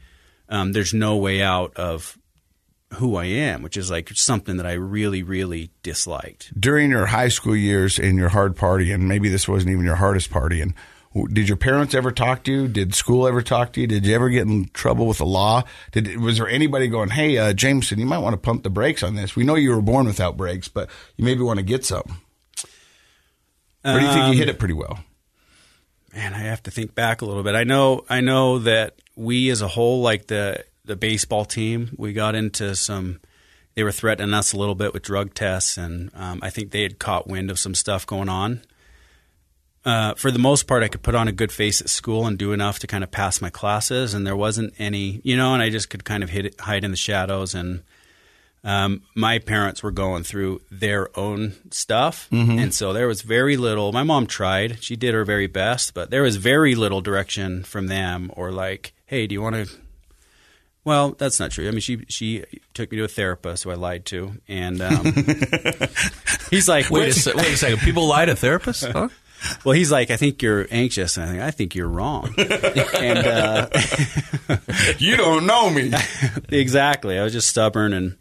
um, 0.49 0.73
there's 0.73 0.95
no 0.95 1.17
way 1.17 1.43
out 1.43 1.77
of 1.77 2.17
who 2.95 3.17
I 3.17 3.25
am, 3.25 3.63
which 3.63 3.77
is 3.77 3.91
like 3.91 4.11
something 4.11 4.59
that 4.59 4.67
I 4.67 4.73
really, 4.73 5.23
really 5.23 5.71
disliked. 5.83 6.59
During 6.59 6.91
your 6.91 7.07
high 7.07 7.29
school 7.29 7.57
years 7.57 7.99
and 7.99 8.17
your 8.17 8.29
hard 8.29 8.55
party, 8.55 8.93
and 8.93 9.09
maybe 9.09 9.29
this 9.29 9.49
wasn't 9.49 9.73
even 9.73 9.85
your 9.85 9.97
hardest 9.97 10.31
party, 10.31 10.61
and 10.61 10.75
did 11.33 11.49
your 11.49 11.57
parents 11.57 11.95
ever 11.95 12.13
talk 12.13 12.45
to 12.45 12.53
you? 12.53 12.69
Did 12.69 12.95
school 12.95 13.27
ever 13.27 13.43
talk 13.43 13.73
to 13.75 13.81
you? 13.81 13.87
Did 13.87 14.07
you 14.07 14.15
ever 14.15 14.31
get 14.31 14.47
in 14.47 14.71
trouble 14.73 15.07
with 15.07 15.19
the 15.19 15.27
law? 15.27 15.65
Did 15.93 16.21
was 16.21 16.39
there 16.39 16.49
anybody 16.49 16.89
going, 16.89 17.11
"Hey, 17.11 17.39
uh, 17.39 17.53
Jameson, 17.53 17.99
you 17.99 18.07
might 18.07 18.19
want 18.19 18.35
to 18.35 18.39
pump 18.39 18.63
the 18.63 18.71
brakes 18.71 19.03
on 19.03 19.15
this. 19.15 19.37
We 19.37 19.45
know 19.45 19.55
you 19.55 19.71
were 19.71 19.83
born 19.83 20.07
without 20.07 20.37
brakes, 20.37 20.69
but 20.69 20.89
you 21.17 21.25
maybe 21.25 21.43
want 21.43 21.59
to 21.59 21.65
get 21.65 21.85
some." 21.85 22.21
Or 23.85 23.99
do 23.99 24.07
you 24.07 24.13
think 24.13 24.33
you 24.33 24.39
hit 24.39 24.49
it 24.49 24.59
pretty 24.59 24.75
well? 24.75 25.01
man, 26.15 26.35
I 26.35 26.41
have 26.41 26.63
to 26.65 26.71
think 26.71 26.95
back 26.95 27.23
a 27.23 27.25
little 27.25 27.43
bit. 27.43 27.55
I 27.55 27.65
know, 27.65 28.05
I 28.09 28.21
know 28.21 28.59
that 28.61 28.97
we 29.17 29.51
as 29.51 29.63
a 29.63 29.69
whole, 29.69 30.01
like 30.03 30.27
the 30.27 30.65
the 30.85 30.97
baseball 30.97 31.45
team, 31.45 31.95
we 31.97 32.13
got 32.13 32.35
into 32.35 32.75
some. 32.75 33.21
They 33.75 33.85
were 33.85 33.93
threatening 33.93 34.35
us 34.35 34.53
a 34.53 34.59
little 34.59 34.75
bit 34.75 34.93
with 34.93 35.03
drug 35.03 35.33
tests, 35.33 35.79
and 35.79 36.11
um, 36.15 36.41
I 36.43 36.51
think 36.51 36.71
they 36.71 36.83
had 36.83 36.99
caught 36.99 37.27
wind 37.27 37.51
of 37.51 37.59
some 37.59 37.75
stuff 37.75 38.07
going 38.07 38.29
on. 38.29 38.63
Uh, 39.85 40.15
for 40.15 40.31
the 40.31 40.39
most 40.39 40.69
part, 40.69 40.83
I 40.85 40.89
could 40.89 41.03
put 41.03 41.15
on 41.17 41.27
a 41.27 41.33
good 41.33 41.51
face 41.51 41.81
at 41.81 41.89
school 41.89 42.27
and 42.27 42.39
do 42.39 42.53
enough 42.53 42.79
to 42.81 42.87
kind 42.87 43.03
of 43.03 43.11
pass 43.11 43.41
my 43.41 43.51
classes, 43.51 44.15
and 44.15 44.25
there 44.27 44.37
wasn't 44.37 44.75
any, 44.79 45.21
you 45.25 45.37
know, 45.37 45.55
and 45.55 45.63
I 45.63 45.71
just 45.71 45.91
could 45.91 46.05
kind 46.05 46.23
of 46.23 46.31
hid, 46.31 46.55
hide 46.61 46.85
in 46.85 46.93
the 46.93 46.97
shadows. 46.97 47.53
And 47.53 47.83
um, 48.63 49.03
my 49.17 49.41
parents 49.41 49.83
were 49.83 49.91
going 49.91 50.23
through 50.23 50.61
their 50.71 51.09
own 51.19 51.55
stuff, 51.73 52.29
and 52.61 52.73
so 52.73 52.93
there 52.93 53.09
was 53.09 53.23
very 53.23 53.57
little. 53.57 53.91
My 53.91 54.05
mom 54.05 54.29
tried; 54.29 54.83
she 54.85 54.95
did 54.95 55.15
her 55.15 55.25
very 55.25 55.49
best, 55.49 55.95
but 55.95 56.11
there 56.11 56.23
was 56.23 56.37
very 56.37 56.77
little 56.77 57.01
direction 57.01 57.65
from 57.65 57.89
them, 57.89 58.31
or 58.37 58.53
like, 58.53 58.93
"Hey, 59.07 59.27
do 59.27 59.33
you 59.33 59.43
want 59.43 59.57
to?" 59.57 59.69
Well, 60.85 61.11
that's 61.13 61.39
not 61.39 61.51
true. 61.53 61.67
I 61.67 61.73
mean, 61.73 61.81
she 61.81 62.05
she 62.09 62.45
took 62.75 62.91
me 62.93 62.99
to 62.99 63.05
a 63.05 63.09
therapist 63.09 63.65
who 63.65 63.71
I 63.71 63.75
lied 63.75 64.05
to, 64.07 64.35
and 64.49 64.81
um, 64.81 65.07
he's 66.51 66.69
like, 66.69 66.91
Wait 66.91 67.09
a, 67.09 67.13
se- 67.13 67.35
wait 67.35 67.53
a 67.53 67.57
second. 67.57 67.79
People 67.81 68.07
lie 68.07 68.27
to 68.27 68.35
therapists? 68.35 68.91
Huh? 68.93 69.09
Well, 69.65 69.75
he's 69.75 69.91
like, 69.91 70.11
I 70.11 70.17
think 70.17 70.43
you're 70.43 70.67
anxious, 70.71 71.17
and 71.17 71.25
I 71.25 71.29
think 71.31 71.43
I 71.43 71.51
think 71.51 71.75
you're 71.75 71.89
wrong. 71.89 72.35
and 72.39 73.19
uh, 73.19 73.69
You 74.99 75.17
don't 75.17 75.47
know 75.47 75.71
me. 75.71 75.93
exactly, 76.49 77.19
I 77.19 77.25
was 77.25 77.33
just 77.33 77.49
stubborn, 77.49 77.93
and 77.93 78.17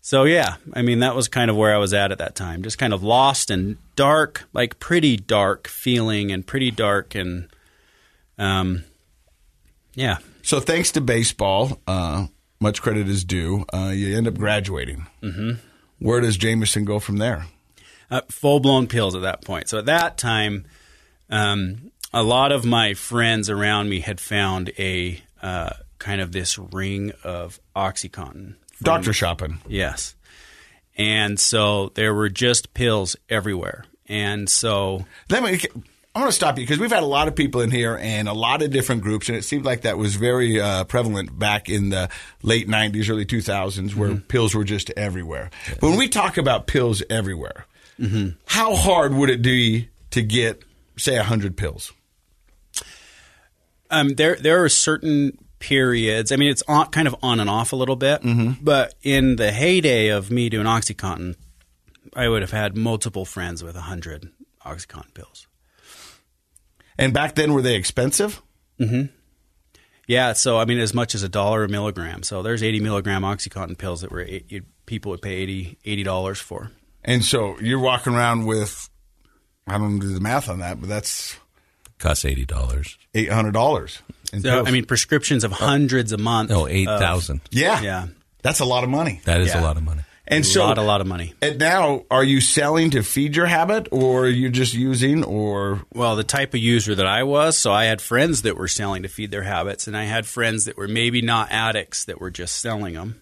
so 0.00 0.24
yeah, 0.24 0.56
I 0.72 0.82
mean 0.82 1.00
that 1.00 1.14
was 1.14 1.28
kind 1.28 1.50
of 1.50 1.56
where 1.56 1.74
I 1.74 1.78
was 1.78 1.92
at 1.94 2.12
at 2.12 2.18
that 2.18 2.34
time, 2.34 2.62
just 2.62 2.78
kind 2.78 2.92
of 2.92 3.02
lost 3.02 3.50
and 3.50 3.76
dark, 3.96 4.44
like 4.52 4.78
pretty 4.78 5.16
dark 5.16 5.66
feeling, 5.68 6.30
and 6.32 6.46
pretty 6.46 6.70
dark, 6.70 7.14
and 7.14 7.48
um, 8.38 8.84
yeah, 9.94 10.18
So 10.42 10.60
thanks 10.60 10.90
to 10.92 11.00
baseball, 11.00 11.80
uh, 11.86 12.26
much 12.60 12.82
credit 12.82 13.08
is 13.08 13.24
due. 13.24 13.64
Uh, 13.72 13.92
you 13.94 14.16
end 14.16 14.26
up 14.26 14.34
graduating. 14.34 15.06
Mm-hmm. 15.22 15.52
Where 16.00 16.20
does 16.20 16.36
Jameson 16.36 16.84
go 16.84 16.98
from 16.98 17.18
there? 17.18 17.46
Uh, 18.14 18.20
full 18.30 18.60
blown 18.60 18.86
pills 18.86 19.14
at 19.14 19.22
that 19.22 19.44
point. 19.44 19.68
So 19.68 19.78
at 19.78 19.86
that 19.86 20.16
time, 20.18 20.66
um, 21.30 21.90
a 22.12 22.22
lot 22.22 22.52
of 22.52 22.64
my 22.64 22.94
friends 22.94 23.50
around 23.50 23.88
me 23.88 24.00
had 24.00 24.20
found 24.20 24.70
a 24.78 25.20
uh, 25.42 25.70
kind 25.98 26.20
of 26.20 26.32
this 26.32 26.58
ring 26.58 27.12
of 27.24 27.58
OxyContin. 27.74 28.54
from- 28.54 28.84
Doctor 28.84 29.12
shopping. 29.12 29.60
Yes. 29.66 30.14
And 30.96 31.40
so 31.40 31.90
there 31.94 32.14
were 32.14 32.28
just 32.28 32.72
pills 32.72 33.16
everywhere. 33.28 33.84
And 34.06 34.48
so, 34.48 35.06
Let 35.28 35.42
me. 35.42 35.58
I 36.14 36.20
want 36.20 36.30
to 36.30 36.36
stop 36.36 36.56
you 36.58 36.62
because 36.62 36.78
we've 36.78 36.92
had 36.92 37.02
a 37.02 37.06
lot 37.06 37.26
of 37.26 37.34
people 37.34 37.60
in 37.62 37.72
here 37.72 37.98
and 38.00 38.28
a 38.28 38.32
lot 38.32 38.62
of 38.62 38.70
different 38.70 39.02
groups, 39.02 39.28
and 39.28 39.36
it 39.36 39.42
seemed 39.42 39.64
like 39.64 39.80
that 39.80 39.98
was 39.98 40.14
very 40.14 40.60
uh, 40.60 40.84
prevalent 40.84 41.36
back 41.36 41.68
in 41.68 41.88
the 41.88 42.08
late 42.42 42.68
'90s, 42.68 43.10
early 43.10 43.24
2000s, 43.26 43.96
where 43.96 44.14
pills 44.14 44.54
were 44.54 44.62
just 44.62 44.90
everywhere. 44.96 45.50
But 45.80 45.88
when 45.88 45.98
we 45.98 46.08
talk 46.08 46.36
about 46.38 46.68
pills 46.68 47.02
everywhere, 47.10 47.66
how 48.46 48.74
hard 48.74 49.14
would 49.14 49.30
it 49.30 49.42
be 49.42 49.88
to 50.10 50.22
get, 50.22 50.62
say, 50.96 51.16
hundred 51.16 51.56
pills? 51.56 51.92
um, 53.90 54.10
there 54.10 54.36
there 54.36 54.62
are 54.64 54.68
certain 54.68 55.38
periods. 55.58 56.32
I 56.32 56.36
mean, 56.36 56.50
it's 56.50 56.62
on, 56.68 56.88
kind 56.90 57.06
of 57.08 57.16
on 57.22 57.40
and 57.40 57.48
off 57.48 57.72
a 57.72 57.76
little 57.76 57.96
bit. 57.96 58.22
But 58.60 58.94
in 59.02 59.36
the 59.36 59.52
heyday 59.52 60.08
of 60.08 60.30
me 60.30 60.48
doing 60.48 60.66
OxyContin, 60.66 61.36
I 62.14 62.28
would 62.28 62.42
have 62.42 62.50
had 62.50 62.76
multiple 62.76 63.24
friends 63.24 63.62
with 63.62 63.74
100 63.74 64.30
OxyContin 64.66 65.14
pills. 65.14 65.46
And 66.98 67.12
back 67.12 67.34
then, 67.34 67.52
were 67.54 67.62
they 67.62 67.76
expensive? 67.76 68.42
Hmm. 68.78 69.04
Yeah, 70.06 70.34
so 70.34 70.58
I 70.58 70.64
mean, 70.66 70.78
as 70.78 70.92
much 70.92 71.14
as 71.14 71.22
a 71.22 71.28
dollar 71.28 71.64
a 71.64 71.68
milligram. 71.68 72.22
So 72.24 72.42
there's 72.42 72.62
80 72.62 72.80
milligram 72.80 73.22
OxyContin 73.22 73.78
pills 73.78 74.02
that 74.02 74.10
were 74.10 74.20
eight, 74.20 74.62
people 74.86 75.10
would 75.12 75.22
pay 75.22 75.76
80 75.84 76.02
dollars 76.02 76.40
for. 76.40 76.72
And 77.04 77.24
so 77.24 77.58
you're 77.60 77.78
walking 77.80 78.14
around 78.14 78.46
with, 78.46 78.88
I 79.66 79.78
don't 79.78 79.98
do 79.98 80.12
the 80.14 80.20
math 80.20 80.48
on 80.48 80.60
that, 80.60 80.80
but 80.80 80.88
that's 80.88 81.36
Costs 81.98 82.24
eighty 82.24 82.44
dollars. 82.44 82.96
eight 83.14 83.30
hundred 83.30 83.52
dollars. 83.52 84.00
So 84.40 84.64
I 84.64 84.70
mean, 84.70 84.84
prescriptions 84.84 85.44
of 85.44 85.52
oh. 85.52 85.56
hundreds 85.56 86.12
a 86.12 86.18
month. 86.18 86.50
No, 86.50 86.66
eight 86.66 86.86
thousand. 86.86 87.40
yeah, 87.50 87.80
Yeah. 87.80 88.06
that's 88.42 88.60
a 88.60 88.64
lot 88.64 88.82
of 88.84 88.90
money. 88.90 89.20
That 89.26 89.40
is 89.40 89.48
Yeah. 89.48 89.60
a 89.60 89.62
lot 89.62 89.76
of 89.76 89.82
money. 89.84 90.02
And 90.26 90.42
a 90.42 90.46
so, 90.46 90.64
lot, 90.64 90.78
a 90.78 90.82
lot 90.82 91.02
of 91.02 91.06
money. 91.06 91.34
and 91.42 91.58
now, 91.58 92.04
are 92.10 92.24
you 92.24 92.40
selling 92.40 92.90
to 92.92 93.02
feed 93.02 93.36
your 93.36 93.44
habit, 93.44 93.88
or 93.92 94.26
you're 94.26 94.30
you 94.30 94.48
just 94.48 94.72
using, 94.72 95.22
or 95.22 95.82
Well, 95.92 96.16
the 96.16 96.24
type 96.24 96.54
of 96.54 96.60
user 96.60 96.94
that 96.94 97.06
I 97.06 97.24
was, 97.24 97.58
so 97.58 97.70
I 97.70 97.84
had 97.84 98.00
friends 98.00 98.40
that 98.42 98.56
were 98.56 98.66
selling 98.66 99.02
to 99.02 99.08
feed 99.10 99.30
their 99.30 99.42
habits, 99.42 99.86
and 99.86 99.94
I 99.94 100.04
had 100.04 100.24
friends 100.24 100.64
that 100.64 100.78
were 100.78 100.88
maybe 100.88 101.20
not 101.20 101.52
addicts 101.52 102.06
that 102.06 102.22
were 102.22 102.30
just 102.30 102.56
selling 102.62 102.94
them. 102.94 103.20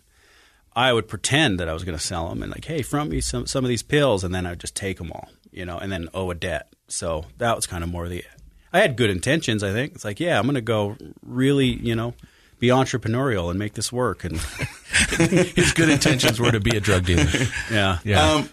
I 0.75 0.93
would 0.93 1.09
pretend 1.09 1.61
that 1.61 1.69
I 1.69 1.73
was 1.75 1.85
going 1.85 1.97
to 1.99 2.03
sell 2.05 2.29
them 2.29 2.43
and 2.43 2.51
like, 2.53 2.65
hey, 2.65 2.83
front 2.83 3.11
me 3.11 3.21
some 3.21 3.47
some 3.47 3.65
of 3.65 3.69
these 3.69 3.83
pills, 3.83 4.25
and 4.25 4.35
then 4.35 4.47
I'd 4.47 4.61
just 4.61 4.75
take 4.75 4.99
them 4.99 5.13
all, 5.13 5.29
you 5.51 5.65
know, 5.67 5.79
and 5.79 5.91
then 5.93 6.09
owe 6.15 6.31
a 6.31 6.35
debt. 6.35 6.73
So 6.89 7.27
that 7.39 7.57
was 7.57 7.67
kind 7.67 7.85
of 7.85 7.91
more 7.91 8.09
the. 8.09 8.25
I 8.73 8.81
had 8.81 8.97
good 8.97 9.11
intentions. 9.11 9.63
I 9.63 9.73
think 9.73 9.95
it's 9.95 10.05
like, 10.05 10.19
yeah, 10.19 10.39
I'm 10.39 10.45
going 10.47 10.55
to 10.55 10.61
go 10.63 10.97
really, 11.23 11.67
you 11.67 11.95
know, 11.95 12.15
be 12.59 12.69
entrepreneurial 12.69 13.51
and 13.51 13.59
make 13.59 13.75
this 13.75 13.93
work, 13.93 14.25
and 14.25 14.39
His 15.19 15.73
good 15.73 15.89
intentions 15.91 16.41
were 16.41 16.51
to 16.53 16.61
be 16.61 16.77
a 16.77 16.81
drug 16.81 17.05
dealer. 17.05 17.27
yeah, 17.71 17.99
Yeah. 18.05 18.33
um, 18.35 18.49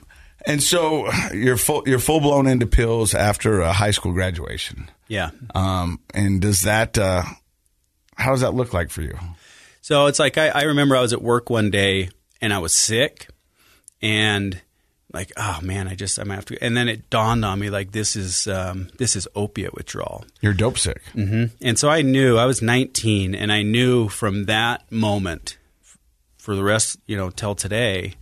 and 0.46 0.62
so 0.64 1.10
you're 1.34 1.58
full, 1.58 1.84
you're 1.86 2.00
full 2.00 2.20
blown 2.22 2.48
into 2.48 2.66
pills 2.66 3.14
after 3.14 3.62
a 3.62 3.72
high 3.74 3.92
school 3.92 4.14
graduation. 4.14 4.90
yeah. 5.08 5.32
Um, 5.54 6.00
and 6.14 6.42
does 6.42 6.62
that, 6.62 6.98
uh, 6.98 7.24
how 8.16 8.32
does 8.32 8.42
that 8.42 8.54
look 8.54 8.74
like 8.74 8.90
for 8.90 9.02
you? 9.02 9.18
So 9.90 10.06
it's 10.06 10.20
like 10.20 10.38
I, 10.38 10.50
I 10.50 10.62
remember 10.66 10.96
I 10.96 11.02
was 11.02 11.14
at 11.14 11.22
work 11.24 11.50
one 11.50 11.72
day 11.72 12.10
and 12.42 12.54
I 12.54 12.60
was 12.60 12.76
sick 12.76 13.28
and 14.04 14.62
like, 15.12 15.32
oh 15.36 15.58
man, 15.64 15.88
I 15.88 15.96
just 15.96 16.20
I 16.20 16.24
might 16.26 16.36
have 16.36 16.46
to 16.46 16.64
and 16.64 16.78
then 16.78 16.88
it 16.88 17.10
dawned 17.10 17.44
on 17.44 17.58
me 17.60 17.72
like 17.72 17.92
this 17.92 18.16
is 18.16 18.48
um, 18.48 18.90
this 19.00 19.16
is 19.16 19.28
opiate 19.34 19.74
withdrawal. 19.74 20.26
You're 20.42 20.54
dope 20.54 20.78
sick. 20.78 21.02
hmm 21.14 21.46
And 21.60 21.80
so 21.80 21.90
I 21.90 22.04
knew 22.04 22.38
I 22.38 22.46
was 22.46 22.62
19 22.62 23.34
and 23.34 23.52
I 23.52 23.64
knew 23.64 24.10
from 24.10 24.46
that 24.46 24.92
moment 24.92 25.58
for 26.38 26.56
the 26.56 26.64
rest, 26.64 27.00
you 27.08 27.18
know, 27.18 27.32
till 27.32 27.56
today, 27.56 28.14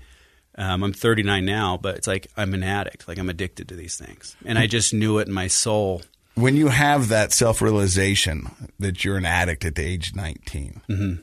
Um, 0.56 0.84
I'm 0.86 0.94
39 0.94 1.44
now, 1.46 1.76
but 1.76 1.98
it's 1.98 2.08
like 2.08 2.28
I'm 2.38 2.54
an 2.54 2.64
addict. 2.64 3.10
Like 3.10 3.20
I'm 3.20 3.30
addicted 3.30 3.68
to 3.68 3.76
these 3.76 3.98
things, 3.98 4.38
and 4.46 4.58
I 4.58 4.68
just 4.68 4.94
knew 4.94 5.20
it 5.20 5.28
in 5.28 5.34
my 5.34 5.50
soul. 5.50 6.02
when 6.36 6.56
you 6.56 6.70
have 6.70 7.10
that 7.10 7.34
self 7.34 7.62
realization 7.62 8.38
that 8.80 9.04
you're 9.04 9.18
an 9.18 9.26
addict 9.26 9.66
at 9.66 9.76
the 9.76 9.84
age 9.84 10.14
19, 10.16 10.82
Mm-hmm. 10.90 11.14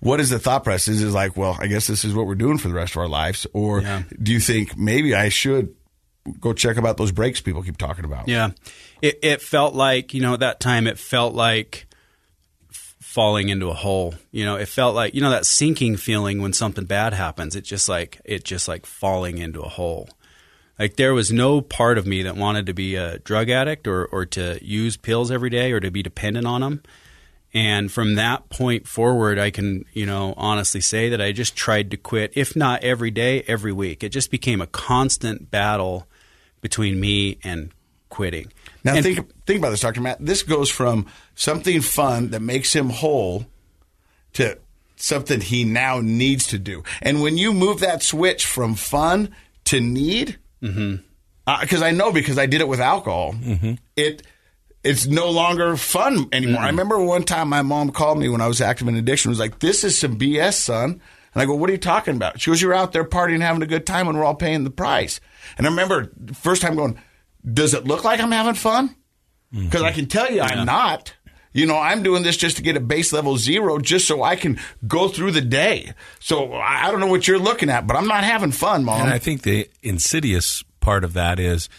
What 0.00 0.20
is 0.20 0.30
the 0.30 0.38
thought 0.38 0.62
process? 0.64 0.88
Is 0.96 1.02
it 1.02 1.08
like, 1.10 1.36
well, 1.36 1.56
I 1.58 1.66
guess 1.68 1.86
this 1.86 2.04
is 2.04 2.14
what 2.14 2.26
we're 2.26 2.34
doing 2.34 2.58
for 2.58 2.68
the 2.68 2.74
rest 2.74 2.92
of 2.94 2.98
our 2.98 3.08
lives? 3.08 3.46
Or 3.52 3.80
Yeah. 3.80 4.02
do 4.22 4.32
you 4.32 4.40
think 4.40 4.76
maybe 4.76 5.14
I 5.14 5.28
should 5.30 5.74
go 6.40 6.52
check 6.52 6.76
about 6.76 6.96
those 6.96 7.12
brakes 7.12 7.40
people 7.40 7.62
keep 7.62 7.78
talking 7.78 8.04
about? 8.04 8.28
Yeah, 8.28 8.50
it 9.00 9.18
it 9.22 9.40
felt 9.42 9.74
like 9.74 10.12
you 10.14 10.20
know 10.20 10.34
at 10.34 10.40
that 10.40 10.60
time 10.60 10.86
it 10.86 10.98
felt 10.98 11.34
like 11.34 11.86
f- 12.70 12.94
falling 13.00 13.48
into 13.48 13.68
a 13.68 13.74
hole. 13.74 14.14
You 14.32 14.44
know, 14.44 14.56
it 14.56 14.68
felt 14.68 14.94
like 14.94 15.14
you 15.14 15.20
know 15.22 15.30
that 15.30 15.46
sinking 15.46 15.96
feeling 15.96 16.42
when 16.42 16.52
something 16.52 16.84
bad 16.84 17.14
happens. 17.14 17.56
It 17.56 17.62
just 17.64 17.88
like 17.88 18.20
it 18.24 18.44
just 18.44 18.68
like 18.68 18.86
falling 18.86 19.38
into 19.38 19.62
a 19.62 19.68
hole. 19.68 20.08
Like 20.78 20.96
there 20.96 21.14
was 21.14 21.32
no 21.32 21.62
part 21.62 21.96
of 21.96 22.06
me 22.06 22.22
that 22.24 22.36
wanted 22.36 22.66
to 22.66 22.74
be 22.74 22.96
a 22.96 23.18
drug 23.20 23.48
addict 23.48 23.86
or 23.88 24.04
or 24.06 24.26
to 24.26 24.58
use 24.62 24.96
pills 24.98 25.30
every 25.30 25.48
day 25.48 25.72
or 25.72 25.80
to 25.80 25.90
be 25.90 26.02
dependent 26.02 26.46
on 26.46 26.60
them. 26.60 26.82
And 27.56 27.90
from 27.90 28.16
that 28.16 28.50
point 28.50 28.86
forward, 28.86 29.38
I 29.38 29.50
can, 29.50 29.86
you 29.94 30.04
know, 30.04 30.34
honestly 30.36 30.82
say 30.82 31.08
that 31.08 31.22
I 31.22 31.32
just 31.32 31.56
tried 31.56 31.90
to 31.92 31.96
quit, 31.96 32.32
if 32.34 32.54
not 32.54 32.84
every 32.84 33.10
day, 33.10 33.44
every 33.48 33.72
week. 33.72 34.04
It 34.04 34.10
just 34.10 34.30
became 34.30 34.60
a 34.60 34.66
constant 34.66 35.50
battle 35.50 36.06
between 36.60 37.00
me 37.00 37.38
and 37.42 37.70
quitting. 38.10 38.52
Now 38.84 38.96
And- 38.96 39.02
think 39.02 39.30
think 39.46 39.58
about 39.60 39.70
this, 39.70 39.80
Doctor 39.80 40.02
Matt. 40.02 40.18
This 40.20 40.42
goes 40.42 40.70
from 40.70 41.06
something 41.34 41.80
fun 41.80 42.28
that 42.32 42.42
makes 42.42 42.76
him 42.76 42.90
whole 42.90 43.46
to 44.34 44.58
something 44.96 45.40
he 45.40 45.64
now 45.64 46.00
needs 46.02 46.46
to 46.48 46.58
do. 46.58 46.84
And 47.00 47.22
when 47.22 47.38
you 47.38 47.54
move 47.54 47.80
that 47.80 48.02
switch 48.02 48.44
from 48.44 48.74
fun 48.74 49.34
to 49.64 49.80
need, 49.80 50.36
mm-hmm. 50.62 50.96
uh, 51.46 51.60
because 51.62 51.80
I 51.80 51.92
know 51.92 52.12
because 52.12 52.36
I 52.36 52.44
did 52.44 52.60
it 52.60 52.68
with 52.68 52.80
alcohol, 52.80 53.32
mm-hmm. 53.32 53.76
it 53.96 54.26
it's 54.86 55.06
no 55.06 55.30
longer 55.30 55.76
fun 55.76 56.28
anymore. 56.32 56.62
I 56.62 56.66
mm. 56.66 56.70
remember 56.70 56.98
one 57.02 57.24
time 57.24 57.48
my 57.48 57.62
mom 57.62 57.90
called 57.90 58.18
me 58.18 58.28
when 58.28 58.40
I 58.40 58.46
was 58.46 58.60
active 58.60 58.88
in 58.88 58.96
addiction. 58.96 59.30
Was 59.30 59.40
like, 59.40 59.58
"This 59.58 59.84
is 59.84 59.98
some 59.98 60.18
BS, 60.18 60.54
son." 60.54 61.00
And 61.34 61.42
I 61.42 61.46
go, 61.46 61.54
"What 61.54 61.68
are 61.68 61.72
you 61.72 61.78
talking 61.78 62.16
about?" 62.16 62.40
She 62.40 62.50
goes, 62.50 62.62
"You're 62.62 62.74
out 62.74 62.92
there 62.92 63.04
partying, 63.04 63.40
having 63.40 63.62
a 63.62 63.66
good 63.66 63.86
time, 63.86 64.08
and 64.08 64.16
we're 64.16 64.24
all 64.24 64.34
paying 64.34 64.64
the 64.64 64.70
price." 64.70 65.20
And 65.58 65.66
I 65.66 65.70
remember 65.70 66.10
first 66.34 66.62
time 66.62 66.76
going, 66.76 66.98
"Does 67.44 67.74
it 67.74 67.84
look 67.84 68.04
like 68.04 68.20
I'm 68.20 68.32
having 68.32 68.54
fun?" 68.54 68.94
Mm-hmm. 69.52 69.66
Because 69.66 69.82
I 69.82 69.92
can 69.92 70.06
tell 70.06 70.30
you, 70.30 70.40
I'm 70.40 70.66
not. 70.66 71.14
You 71.52 71.64
know, 71.64 71.78
I'm 71.78 72.02
doing 72.02 72.22
this 72.22 72.36
just 72.36 72.58
to 72.58 72.62
get 72.62 72.76
a 72.76 72.80
base 72.80 73.14
level 73.14 73.38
zero, 73.38 73.78
just 73.78 74.06
so 74.06 74.22
I 74.22 74.36
can 74.36 74.58
go 74.86 75.08
through 75.08 75.30
the 75.30 75.40
day. 75.40 75.94
So 76.20 76.52
I 76.52 76.90
don't 76.90 77.00
know 77.00 77.06
what 77.06 77.26
you're 77.26 77.38
looking 77.38 77.70
at, 77.70 77.86
but 77.86 77.96
I'm 77.96 78.06
not 78.06 78.24
having 78.24 78.52
fun, 78.52 78.84
mom. 78.84 79.00
And 79.00 79.10
I 79.10 79.18
think 79.18 79.40
the 79.40 79.70
insidious 79.82 80.64
part 80.80 81.02
of 81.02 81.14
that 81.14 81.40
is 81.40 81.70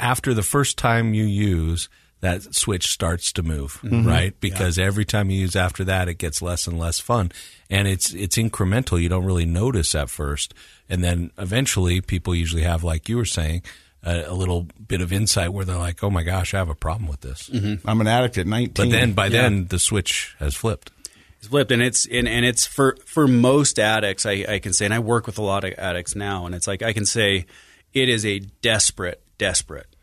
after 0.00 0.34
the 0.34 0.42
first 0.42 0.76
time 0.76 1.14
you 1.14 1.24
use, 1.24 1.88
that 2.24 2.54
switch 2.54 2.88
starts 2.88 3.32
to 3.34 3.42
move, 3.42 3.78
mm-hmm. 3.82 4.06
right? 4.06 4.40
Because 4.40 4.78
every 4.78 5.04
time 5.04 5.28
you 5.28 5.38
use 5.38 5.54
after 5.54 5.84
that, 5.84 6.08
it 6.08 6.14
gets 6.14 6.40
less 6.40 6.66
and 6.66 6.78
less 6.78 6.98
fun, 6.98 7.30
and 7.68 7.86
it's 7.86 8.14
it's 8.14 8.38
incremental. 8.38 9.00
You 9.00 9.10
don't 9.10 9.26
really 9.26 9.44
notice 9.44 9.94
at 9.94 10.08
first, 10.08 10.54
and 10.88 11.04
then 11.04 11.32
eventually, 11.36 12.00
people 12.00 12.34
usually 12.34 12.62
have, 12.62 12.82
like 12.82 13.10
you 13.10 13.18
were 13.18 13.26
saying, 13.26 13.62
a, 14.02 14.24
a 14.24 14.32
little 14.32 14.68
bit 14.88 15.02
of 15.02 15.12
insight 15.12 15.52
where 15.52 15.66
they're 15.66 15.76
like, 15.76 16.02
"Oh 16.02 16.08
my 16.08 16.22
gosh, 16.22 16.54
I 16.54 16.58
have 16.58 16.70
a 16.70 16.74
problem 16.74 17.10
with 17.10 17.20
this." 17.20 17.50
Mm-hmm. 17.50 17.86
I'm 17.86 18.00
an 18.00 18.06
addict 18.06 18.38
at 18.38 18.46
19. 18.46 18.72
But 18.72 18.90
then 18.90 19.12
by 19.12 19.28
then, 19.28 19.66
the 19.66 19.78
switch 19.78 20.34
has 20.38 20.54
flipped. 20.54 20.92
It's 21.40 21.48
flipped, 21.48 21.72
and 21.72 21.82
it's 21.82 22.06
and, 22.06 22.26
and 22.26 22.46
it's 22.46 22.64
for 22.64 22.96
for 23.04 23.28
most 23.28 23.78
addicts. 23.78 24.24
I, 24.24 24.46
I 24.48 24.58
can 24.60 24.72
say, 24.72 24.86
and 24.86 24.94
I 24.94 24.98
work 24.98 25.26
with 25.26 25.36
a 25.36 25.42
lot 25.42 25.64
of 25.64 25.74
addicts 25.74 26.16
now, 26.16 26.46
and 26.46 26.54
it's 26.54 26.66
like 26.66 26.82
I 26.82 26.94
can 26.94 27.04
say, 27.04 27.44
it 27.92 28.08
is 28.08 28.24
a 28.24 28.38
desperate, 28.38 29.22
desperate 29.36 29.93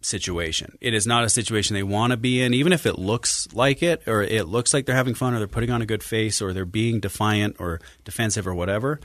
situation. 0.00 0.76
It 0.80 0.94
is 0.94 1.06
not 1.06 1.24
a 1.24 1.28
situation 1.28 1.74
they 1.74 1.82
want 1.82 2.12
to 2.12 2.16
be 2.16 2.40
in, 2.42 2.54
even 2.54 2.72
if 2.72 2.86
it 2.86 2.98
looks 2.98 3.48
like 3.52 3.82
it, 3.82 4.06
or 4.06 4.22
it 4.22 4.46
looks 4.48 4.72
like 4.74 4.86
they're 4.86 4.94
having 4.96 5.14
fun, 5.14 5.34
or 5.34 5.38
they're 5.38 5.46
putting 5.48 5.70
on 5.70 5.82
a 5.82 5.86
good 5.86 6.02
face, 6.02 6.40
or 6.42 6.52
they're 6.52 6.64
being 6.64 7.00
defiant 7.00 7.56
or 7.58 7.80
defensive 8.04 8.46
or 8.46 8.54
whatever. 8.54 9.00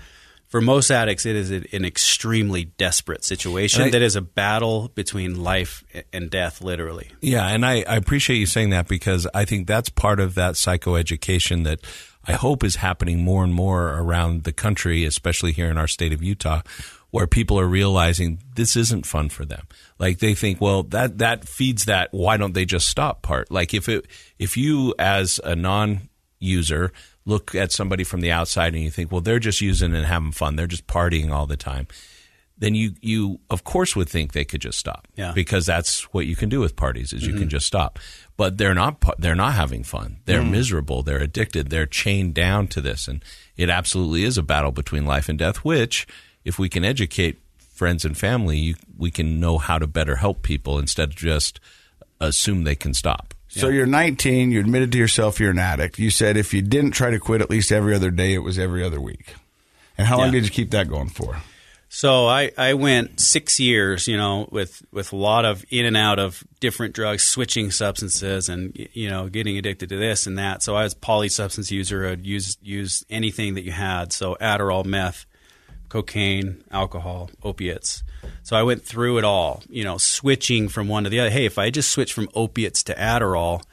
For 0.49 0.59
most 0.59 0.91
addicts, 0.91 1.25
it 1.25 1.37
is 1.37 1.49
an 1.49 1.85
extremely 1.85 2.65
desperate 2.65 3.23
situation 3.23 3.83
I- 3.83 3.89
that 3.91 4.01
is 4.01 4.17
a 4.17 4.21
battle 4.21 4.89
between 4.95 5.41
life 5.41 5.83
and 6.11 6.29
death, 6.29 6.61
literally. 6.61 7.09
Yeah, 7.21 7.47
and 7.47 7.65
I, 7.65 7.83
I 7.87 7.95
appreciate 7.95 8.35
you 8.35 8.45
saying 8.45 8.71
that 8.71 8.89
because 8.89 9.25
I 9.33 9.45
think 9.45 9.65
that's 9.65 9.87
part 9.87 10.19
of 10.19 10.35
that 10.35 10.55
psychoeducation 10.55 11.63
that 11.63 11.79
I 12.27 12.33
hope 12.33 12.65
is 12.65 12.75
happening 12.75 13.21
more 13.23 13.45
and 13.45 13.53
more 13.53 13.97
around 13.97 14.43
the 14.43 14.51
country, 14.51 15.05
especially 15.05 15.53
here 15.53 15.69
in 15.71 15.77
our 15.77 15.87
state 15.87 16.11
of 16.11 16.21
Utah, 16.21 16.61
where 17.11 17.27
people 17.27 17.59
are 17.59 17.67
realizing 17.67 18.39
this 18.55 18.75
isn't 18.75 19.05
fun 19.05 19.29
for 19.29 19.45
them. 19.45 19.67
Like 19.99 20.19
they 20.19 20.33
think, 20.33 20.59
well, 20.59 20.83
that 20.83 21.19
that 21.19 21.47
feeds 21.47 21.85
that 21.85 22.09
why 22.11 22.37
don't 22.37 22.53
they 22.53 22.65
just 22.65 22.87
stop 22.87 23.21
part? 23.21 23.51
Like 23.51 23.73
if 23.73 23.87
it 23.87 24.07
if 24.39 24.57
you 24.57 24.95
as 24.97 25.39
a 25.43 25.55
non 25.55 26.09
user 26.39 26.91
look 27.25 27.53
at 27.53 27.71
somebody 27.71 28.03
from 28.03 28.21
the 28.21 28.31
outside 28.31 28.73
and 28.73 28.83
you 28.83 28.89
think, 28.89 29.11
well, 29.11 29.21
they're 29.21 29.39
just 29.39 29.61
using 29.61 29.93
and 29.93 30.05
having 30.05 30.31
fun, 30.31 30.55
they're 30.55 30.67
just 30.67 30.87
partying 30.87 31.31
all 31.31 31.45
the 31.45 31.57
time 31.57 31.87
then 32.61 32.75
you 32.75 32.93
you 33.01 33.39
of 33.49 33.63
course 33.63 33.95
would 33.95 34.07
think 34.07 34.31
they 34.31 34.45
could 34.45 34.61
just 34.61 34.77
stop. 34.77 35.07
Yeah. 35.15 35.33
because 35.33 35.65
that's 35.65 36.03
what 36.13 36.27
you 36.27 36.35
can 36.35 36.47
do 36.47 36.59
with 36.59 36.75
parties 36.75 37.11
is 37.11 37.23
you 37.25 37.33
can 37.33 37.41
mm-hmm. 37.41 37.49
just 37.49 37.65
stop. 37.65 37.99
But 38.37 38.57
they're 38.57 38.75
not 38.75 39.03
they're 39.19 39.35
not 39.35 39.55
having 39.55 39.83
fun. 39.83 40.19
They're 40.25 40.41
mm. 40.41 40.51
miserable. 40.51 41.01
They're 41.01 41.21
addicted. 41.21 41.69
They're 41.69 41.87
chained 41.87 42.35
down 42.35 42.67
to 42.69 42.81
this. 42.81 43.07
And 43.07 43.25
it 43.57 43.69
absolutely 43.69 44.23
is 44.23 44.37
a 44.37 44.43
battle 44.43 44.71
between 44.71 45.05
life 45.05 45.27
and 45.27 45.37
death 45.37 45.57
which 45.57 46.07
if 46.45 46.57
we 46.59 46.69
can 46.69 46.83
educate 46.85 47.39
friends 47.57 48.05
and 48.05 48.17
family 48.17 48.57
you, 48.57 48.75
we 48.97 49.09
can 49.11 49.39
know 49.39 49.57
how 49.57 49.77
to 49.79 49.87
better 49.87 50.17
help 50.17 50.43
people 50.43 50.77
instead 50.79 51.09
of 51.09 51.15
just 51.15 51.59
assume 52.19 52.63
they 52.63 52.75
can 52.75 52.93
stop 52.93 53.33
So 53.49 53.67
you're 53.69 53.85
19. 53.87 54.51
You 54.51 54.59
admitted 54.59 54.91
to 54.93 54.97
yourself 54.97 55.39
you're 55.39 55.51
an 55.51 55.59
addict. 55.59 55.97
You 55.99 56.09
said 56.11 56.37
if 56.37 56.53
you 56.53 56.61
didn't 56.61 56.91
try 56.91 57.09
to 57.09 57.19
quit 57.19 57.41
at 57.41 57.49
least 57.49 57.71
every 57.71 57.95
other 57.95 58.11
day, 58.11 58.33
it 58.33 58.39
was 58.43 58.57
every 58.59 58.83
other 58.83 59.01
week. 59.01 59.33
And 59.97 60.07
how 60.07 60.17
long 60.17 60.27
Yeah. 60.27 60.31
did 60.33 60.43
you 60.45 60.51
keep 60.51 60.71
that 60.71 60.87
going 60.87 61.09
for? 61.09 61.37
So 61.89 62.25
I, 62.27 62.51
I 62.57 62.75
went 62.75 63.19
six 63.19 63.59
years, 63.59 64.07
you 64.07 64.15
know, 64.15 64.47
with, 64.49 64.81
with 64.93 65.11
a 65.11 65.17
lot 65.17 65.43
of 65.43 65.65
in 65.69 65.85
and 65.85 65.97
out 65.97 66.19
of 66.19 66.41
different 66.61 66.93
drugs, 66.95 67.23
switching 67.25 67.69
substances, 67.71 68.47
and 68.47 68.71
you 68.93 69.09
know, 69.09 69.27
getting 69.27 69.57
addicted 69.57 69.89
to 69.89 69.97
this 69.97 70.25
and 70.25 70.37
that. 70.37 70.63
So 70.63 70.75
I 70.77 70.83
was 70.83 70.93
a 70.93 70.97
polysubstance 70.97 71.69
user. 71.71 72.07
I'd 72.07 72.25
use 72.25 72.57
use 72.61 73.03
anything 73.09 73.55
that 73.55 73.63
you 73.65 73.73
had. 73.73 74.13
So 74.13 74.37
Adderall, 74.39 74.85
meth, 74.85 75.25
cocaine, 75.91 76.63
alcohol, 76.71 77.29
opiates. 77.43 78.01
So 78.43 78.55
I 78.55 78.63
went 78.63 78.81
through 78.85 79.17
it 79.17 79.25
all, 79.25 79.61
you 79.69 79.83
know, 79.83 79.97
switching 79.97 80.69
from 80.69 80.87
one 80.87 81.03
to 81.03 81.09
the 81.09 81.19
other. 81.19 81.29
Hey, 81.29 81.43
if 81.43 81.57
I 81.57 81.69
just 81.69 81.91
switch 81.91 82.13
from 82.13 82.29
opiates 82.33 82.81
to 82.83 82.95
Adderall, 82.95 83.63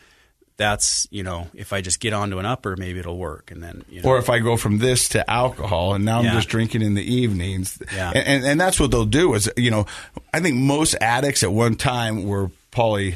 that's 0.57 1.07
you 1.13 1.23
know, 1.23 1.47
if 1.55 1.73
I 1.73 1.81
just 1.81 2.01
get 2.01 2.13
onto 2.13 2.41
an 2.41 2.45
upper, 2.45 2.75
maybe 2.77 2.99
it'll 2.99 3.19
work. 3.19 3.53
And 3.53 3.63
then 3.63 3.85
you 3.89 4.03
know, 4.03 4.09
Or 4.09 4.19
if 4.19 4.29
I 4.29 4.41
go 4.41 4.57
from 4.57 4.79
this 4.79 5.09
to 5.11 5.31
alcohol 5.31 5.95
and 5.95 6.05
now 6.05 6.19
I'm 6.19 6.35
just 6.35 6.49
drinking 6.49 6.83
in 6.83 6.95
the 6.95 7.05
evenings. 7.05 7.81
Yeah. 7.95 8.11
And, 8.13 8.27
and, 8.27 8.45
and 8.45 8.61
that's 8.61 8.81
what 8.81 8.91
they'll 8.91 9.05
do 9.05 9.35
is, 9.35 9.49
you 9.57 9.71
know, 9.71 9.87
I 10.35 10.41
think 10.41 10.57
most 10.57 10.97
addicts 11.01 11.45
at 11.45 11.53
one 11.53 11.77
time 11.77 12.25
were 12.25 12.51
poly. 12.73 13.15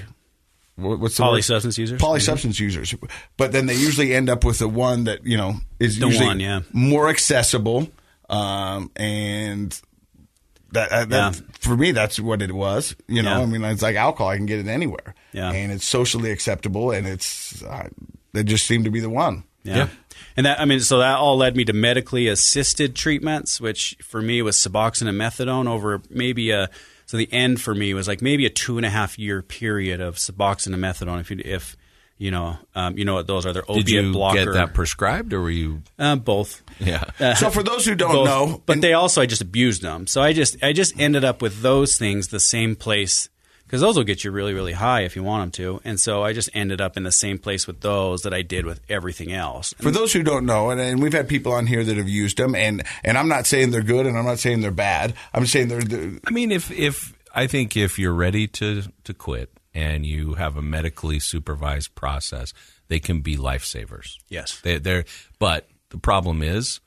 what- 0.77 1.01
What's 1.01 1.17
the 1.17 1.25
word? 1.25 1.41
polysubstance 1.41 1.77
users. 1.77 2.01
polysubstance 2.01 2.55
mm-hmm. 2.55 2.65
users, 2.65 2.95
but 3.37 3.51
then 3.51 3.67
they 3.67 3.75
usually 3.75 4.15
end 4.15 4.31
up 4.31 4.45
with 4.45 4.61
the 4.61 4.69
one 4.69 5.05
that 5.05 5.27
you 5.27 5.37
know 5.37 5.57
is 5.81 5.99
The 5.99 6.07
usually 6.07 6.27
one, 6.27 6.39
yeah. 6.39 6.61
more 6.73 7.09
accessible, 7.09 7.89
um, 8.33 8.91
and 8.97 9.81
that, 10.73 10.91
that 10.91 11.11
Yeah. 11.11 11.33
for 11.61 11.77
me 11.77 11.93
that's 11.93 12.19
what 12.19 12.43
it 12.43 12.53
was. 12.53 12.97
You 13.07 13.23
know, 13.23 13.37
Yeah. 13.39 13.43
I 13.43 13.47
mean, 13.47 13.63
it's 13.65 13.83
like 13.83 13.95
alcohol; 13.97 14.31
I 14.31 14.37
can 14.37 14.47
get 14.47 14.59
it 14.59 14.67
anywhere, 14.67 15.15
Yeah. 15.33 15.51
and 15.53 15.71
it's 15.71 15.87
socially 15.87 16.31
acceptable, 16.33 16.91
and 16.91 17.07
it's 17.07 17.63
uh, 17.63 17.89
they 18.33 18.43
just 18.43 18.67
seem 18.67 18.85
to 18.85 18.91
be 18.91 19.01
the 19.01 19.11
one. 19.11 19.45
Yeah. 19.65 19.77
Yeah. 19.77 19.89
And 20.37 20.47
that 20.47 20.61
I 20.61 20.65
mean, 20.65 20.81
so 20.81 20.99
that 20.99 21.17
all 21.19 21.37
led 21.37 21.57
me 21.57 21.65
to 21.67 21.73
medically 21.73 22.27
assisted 22.27 22.97
treatments, 22.97 23.61
which 23.61 23.97
for 24.03 24.21
me 24.23 24.41
was 24.43 24.57
Suboxone 24.57 25.07
and 25.09 25.21
methadone 25.21 25.69
over 25.69 26.01
maybe 26.11 26.51
a 26.51 26.69
so 27.07 27.17
the 27.19 27.31
end 27.33 27.61
for 27.61 27.75
me 27.75 27.93
was 27.93 28.09
like 28.09 28.23
maybe 28.23 28.47
a 28.47 28.51
two 28.51 28.79
and 28.79 28.87
a 28.87 28.91
half 28.91 29.19
year 29.19 29.43
period 29.43 30.01
of 30.01 30.17
Suboxone 30.17 30.73
and 30.75 30.83
methadone. 30.83 31.21
If 31.21 31.31
you 31.31 31.43
if 31.45 31.77
you 32.23 32.31
know 32.31 32.57
um, 32.75 32.97
you 32.97 33.05
know 33.05 33.15
what 33.15 33.27
those 33.27 33.45
are, 33.47 33.53
they're 33.53 33.69
opiate 33.71 33.87
did 33.87 33.93
you 34.07 34.13
blocker. 34.13 34.45
get 34.45 34.53
that 34.55 34.75
prescribed 34.75 35.33
or 35.33 35.41
were 35.43 35.51
you 35.51 35.83
uh, 35.99 36.17
both. 36.17 36.63
yeah 36.79 37.35
So 37.35 37.51
for 37.51 37.63
those 37.63 37.85
who 37.85 37.95
don't 37.95 38.13
Both. 38.13 38.27
know, 38.27 38.63
but 38.65 38.81
they 38.81 38.93
also 38.93 39.21
I 39.23 39.27
just 39.27 39.43
abused 39.43 39.83
them. 39.83 40.07
So 40.07 40.23
I 40.23 40.33
just 40.33 40.63
I 40.63 40.73
just 40.73 40.99
ended 41.01 41.25
up 41.25 41.43
with 41.43 41.63
those 41.63 41.97
things 41.99 42.29
the 42.29 42.41
same 42.41 42.77
place 42.77 43.29
because 43.65 43.81
those 43.81 43.97
will 43.97 44.05
get 44.05 44.23
you 44.23 44.31
really 44.31 44.55
really 44.55 44.73
high 44.73 45.01
if 45.03 45.17
you 45.17 45.23
want 45.25 45.43
them 45.43 45.51
to. 45.65 45.81
And 45.85 45.99
so 45.99 46.23
I 46.23 46.33
just 46.33 46.49
ended 46.55 46.81
up 46.81 46.97
in 46.97 47.03
the 47.03 47.13
same 47.13 47.39
place 47.39 47.67
with 47.67 47.81
those 47.81 48.23
that 48.23 48.33
I 48.35 48.43
did 48.43 48.67
with 48.67 48.81
everything 48.89 49.33
else. 49.33 49.75
For 49.81 49.91
those 49.91 50.13
who 50.13 50.23
don't 50.23 50.47
know, 50.47 50.71
and, 50.71 50.81
and 50.81 51.03
we've 51.03 51.13
had 51.13 51.27
people 51.29 51.53
on 51.53 51.67
here 51.67 51.83
that 51.83 51.97
have 51.97 52.09
used 52.09 52.37
them, 52.37 52.55
and 52.55 52.83
and 53.03 53.19
I'm 53.19 53.29
not 53.29 53.47
saying 53.47 53.71
they're 53.73 53.83
good, 53.83 54.07
and 54.07 54.17
I'm 54.17 54.27
not 54.27 54.39
saying 54.39 54.61
they're 54.61 54.71
bad. 54.71 55.15
I'm 55.35 55.47
saying 55.47 55.69
they're, 55.69 55.83
they're 55.83 56.13
I 56.27 56.31
mean, 56.31 56.53
if 56.53 56.71
if 56.71 57.15
I 57.35 57.47
think 57.49 57.77
if 57.77 57.99
you're 57.99 58.15
ready 58.15 58.47
to 58.49 58.83
to 59.05 59.15
quit 59.15 59.51
and 59.75 60.05
you 60.07 60.35
have 60.35 60.57
a 60.57 60.63
medically 60.63 61.19
supervised 61.19 61.95
process, 61.95 62.53
they 62.89 62.99
can 63.01 63.21
be 63.21 63.37
lifesavers. 63.37 64.17
Yes. 64.29 64.61
they, 64.61 64.79
they're. 64.79 65.05
But 65.39 65.69
the 65.91 65.99
problem 65.99 66.43
is, 66.43 66.81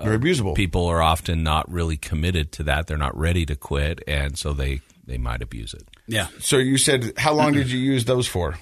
Very 0.00 0.18
abusable. 0.18 0.54
people 0.54 0.86
are 0.86 1.02
often 1.02 1.42
not 1.42 1.70
really 1.70 1.96
committed 1.96 2.52
to 2.52 2.62
that. 2.64 2.86
They're 2.86 2.96
not 2.96 3.16
ready 3.18 3.44
to 3.46 3.56
quit, 3.56 4.02
and 4.06 4.38
so 4.38 4.52
they 4.52 4.80
they 5.06 5.18
might 5.18 5.42
abuse 5.42 5.74
it. 5.74 5.82
Yeah, 6.06 6.28
So 6.38 6.58
you 6.58 6.78
said, 6.78 7.12
how 7.18 7.34
long 7.34 7.52
did 7.54 7.70
you 7.70 7.78
use 7.78 8.04
those 8.04 8.26
for? 8.28 8.54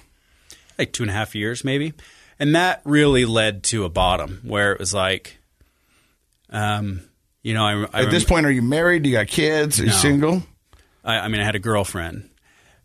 like 0.77 0.91
two 0.91 1.03
and 1.03 1.09
a 1.11 1.13
half 1.13 1.35
years 1.35 1.63
maybe, 1.63 1.93
and 2.39 2.55
that 2.55 2.81
really 2.85 3.25
led 3.25 3.61
to 3.65 3.85
a 3.85 3.89
bottom 3.89 4.39
where 4.43 4.71
it 4.73 4.79
was 4.79 4.93
like, 4.95 5.37
um, 6.49 7.01
you 7.43 7.53
know, 7.53 7.63
I, 7.63 7.99
I 7.99 8.03
At 8.05 8.11
this 8.11 8.23
point, 8.23 8.45
are 8.47 8.51
you 8.51 8.63
married? 8.63 9.03
Do 9.03 9.09
you 9.09 9.15
got 9.15 9.27
kids? 9.27 9.79
Are 9.79 9.85
you 9.85 9.91
single? 9.91 10.41
I, 11.03 11.19
I 11.19 11.27
mean, 11.27 11.39
I 11.41 11.43
had 11.43 11.53
a 11.55 11.59
girlfriend, 11.59 12.30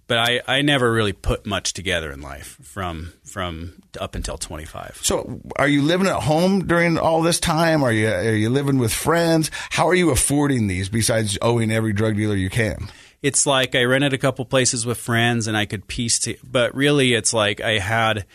but 0.08 0.18
I, 0.18 0.40
I 0.46 0.62
never 0.62 0.92
really 0.92 1.12
put 1.12 1.46
much 1.46 1.72
together 1.72 2.12
in 2.12 2.20
life 2.20 2.58
from 2.62 3.12
from 3.24 3.82
up 4.00 4.14
until 4.14 4.38
25. 4.38 5.00
So, 5.02 5.40
are 5.56 5.68
you 5.68 5.82
living 5.82 6.06
at 6.06 6.22
home 6.22 6.66
during 6.66 6.98
all 6.98 7.22
this 7.22 7.40
time? 7.40 7.82
Are 7.82 7.92
you 7.92 8.08
are 8.08 8.34
you 8.34 8.50
living 8.50 8.78
with 8.78 8.92
friends? 8.92 9.50
How 9.70 9.88
are 9.88 9.94
you 9.94 10.10
affording 10.10 10.66
these 10.66 10.88
besides 10.88 11.36
owing 11.42 11.70
every 11.70 11.92
drug 11.92 12.16
dealer 12.16 12.36
you 12.36 12.50
can? 12.50 12.88
It's 13.22 13.46
like 13.46 13.74
I 13.74 13.82
rented 13.84 14.12
a 14.12 14.18
couple 14.18 14.44
places 14.44 14.86
with 14.86 14.98
friends 14.98 15.48
and 15.48 15.56
I 15.56 15.66
could 15.66 15.88
piece 15.88 16.18
to, 16.20 16.36
but 16.44 16.74
really 16.74 17.14
it's 17.14 17.32
like 17.32 17.60
I 17.60 17.78
had, 17.78 18.26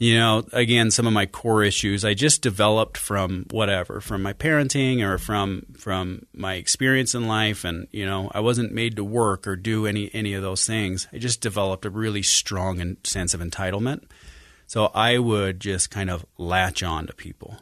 you 0.00 0.18
know, 0.18 0.42
again, 0.54 0.90
some 0.90 1.06
of 1.06 1.12
my 1.12 1.26
core 1.26 1.62
issues 1.62 2.06
I 2.06 2.14
just 2.14 2.40
developed 2.40 2.96
from 2.96 3.44
whatever, 3.50 4.00
from 4.00 4.22
my 4.22 4.32
parenting 4.32 5.06
or 5.06 5.18
from 5.18 5.66
from 5.76 6.24
my 6.32 6.54
experience 6.54 7.14
in 7.14 7.28
life, 7.28 7.64
and 7.64 7.86
you 7.92 8.06
know, 8.06 8.30
I 8.32 8.40
wasn't 8.40 8.72
made 8.72 8.96
to 8.96 9.04
work 9.04 9.46
or 9.46 9.56
do 9.56 9.86
any 9.86 10.10
any 10.14 10.32
of 10.32 10.40
those 10.42 10.66
things. 10.66 11.06
I 11.12 11.18
just 11.18 11.42
developed 11.42 11.84
a 11.84 11.90
really 11.90 12.22
strong 12.22 12.96
sense 13.04 13.34
of 13.34 13.42
entitlement. 13.42 14.04
So 14.66 14.86
I 14.86 15.18
would 15.18 15.60
just 15.60 15.90
kind 15.90 16.08
of 16.08 16.24
latch 16.38 16.82
on 16.82 17.06
to 17.08 17.12
people, 17.12 17.58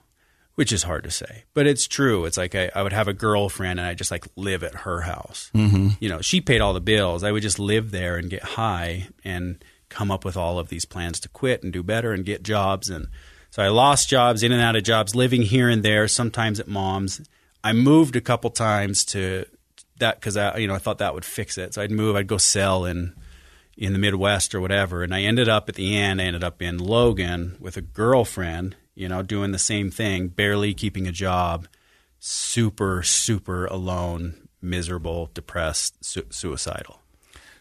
which 0.55 0.73
is 0.73 0.85
hard 0.85 1.03
to 1.05 1.11
say, 1.11 1.43
but 1.55 1.67
it's 1.67 1.89
true. 1.89 2.25
It's 2.25 2.37
like 2.37 2.55
I, 2.55 2.71
I 2.73 2.85
would 2.85 2.93
have 2.93 3.09
a 3.09 3.13
girlfriend 3.15 3.81
and 3.81 3.89
I 3.89 3.95
just 3.95 4.13
like 4.13 4.29
live 4.37 4.63
at 4.63 4.77
her 4.77 5.01
house. 5.01 5.51
Mm-hmm. 5.57 5.89
You 5.99 6.09
know, 6.09 6.21
she 6.21 6.41
paid 6.41 6.61
all 6.61 6.73
the 6.73 6.81
bills. 6.81 7.25
I 7.25 7.33
would 7.33 7.43
just 7.43 7.59
live 7.59 7.91
there 7.91 8.17
and 8.17 8.31
get 8.31 8.45
high 8.45 9.09
and 9.25 9.65
come 9.89 10.11
up 10.11 10.25
with 10.25 10.37
all 10.37 10.59
of 10.59 10.69
these 10.69 10.85
plans 10.85 11.21
to 11.21 11.29
quit 11.29 11.63
and 11.63 11.73
do 11.73 11.83
better 11.83 12.13
and 12.13 12.25
get 12.25 12.43
jobs. 12.43 12.89
And 12.89 13.09
so 13.51 13.63
I 13.63 13.69
lost 13.69 14.09
jobs, 14.09 14.43
in 14.43 14.53
and 14.53 14.63
out 14.63 14.77
of 14.77 14.85
jobs, 14.85 15.15
living 15.15 15.43
here 15.43 15.69
and 15.69 15.83
there, 15.83 16.09
sometimes 16.09 16.61
at 16.61 16.69
mom's. 16.69 17.21
I 17.65 17.73
moved 17.73 18.17
a 18.17 18.21
couple 18.21 18.51
times 18.51 19.05
to 19.07 19.47
that 19.99 20.21
because 20.21 20.37
I, 20.37 20.57
you 20.59 20.69
know, 20.69 20.75
I 20.75 20.79
thought 20.79 20.99
that 20.99 21.15
would 21.15 21.25
fix 21.25 21.59
it. 21.59 21.75
So 21.75 21.83
I'd 21.83 21.91
move, 21.91 22.17
I'd 22.17 22.27
go 22.27 22.39
sell 22.39 22.85
in 22.85 23.15
in 23.77 23.93
the 23.93 23.99
Midwest 23.99 24.55
or 24.55 24.61
whatever. 24.61 25.03
And 25.03 25.15
I 25.15 25.23
ended 25.23 25.49
up 25.49 25.69
at 25.69 25.77
the 25.77 25.97
end, 25.97 26.21
I 26.21 26.25
ended 26.25 26.43
up 26.45 26.61
in 26.61 26.79
Logan 26.79 27.57
with 27.61 27.77
a 27.77 27.81
girlfriend, 27.81 28.77
you 28.95 29.09
know, 29.09 29.23
doing 29.23 29.53
the 29.53 29.59
same 29.59 29.91
thing, 29.91 30.29
barely 30.29 30.75
keeping 30.75 31.07
a 31.07 31.13
job, 31.13 31.69
super, 32.19 33.05
super 33.05 33.67
alone, 33.67 34.49
miserable, 34.61 35.31
depressed, 35.33 36.05
su- 36.05 36.27
suicidal. 36.29 37.01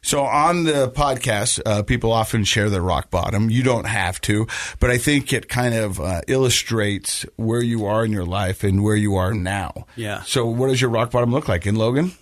So 0.07 0.23
on 0.23 0.63
the 0.63 0.89
podcast, 0.89 1.59
uh, 1.65 1.83
people 1.83 2.13
often 2.13 2.45
share 2.45 2.69
their 2.69 2.81
rock 2.81 3.11
bottom. 3.11 3.49
You 3.49 3.61
don't 3.61 3.87
have 3.87 4.21
to, 4.21 4.47
but 4.79 4.89
I 4.89 4.97
think 4.97 5.33
it 5.33 5.49
kind 5.49 5.73
of 5.73 5.99
uh, 5.99 6.21
illustrates 6.29 7.25
where 7.35 7.61
you 7.61 7.85
are 7.87 8.05
in 8.05 8.13
your 8.13 8.23
life 8.23 8.63
and 8.63 8.85
where 8.85 8.95
you 8.95 9.17
are 9.17 9.33
now. 9.33 9.85
Yeah. 9.97 10.21
So 10.21 10.45
what 10.45 10.67
does 10.67 10.79
your 10.79 10.91
rock 10.91 11.11
bottom 11.11 11.33
look 11.33 11.49
like 11.49 11.67
in 11.67 11.75
Logan? 11.75 12.13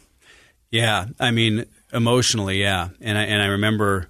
Yeah, 0.72 1.06
I 1.20 1.30
mean 1.30 1.68
emotionally, 1.94 2.60
yeah, 2.60 2.90
and 3.02 3.20
I 3.20 3.24
and 3.26 3.40
I 3.40 3.46
remember 3.46 4.10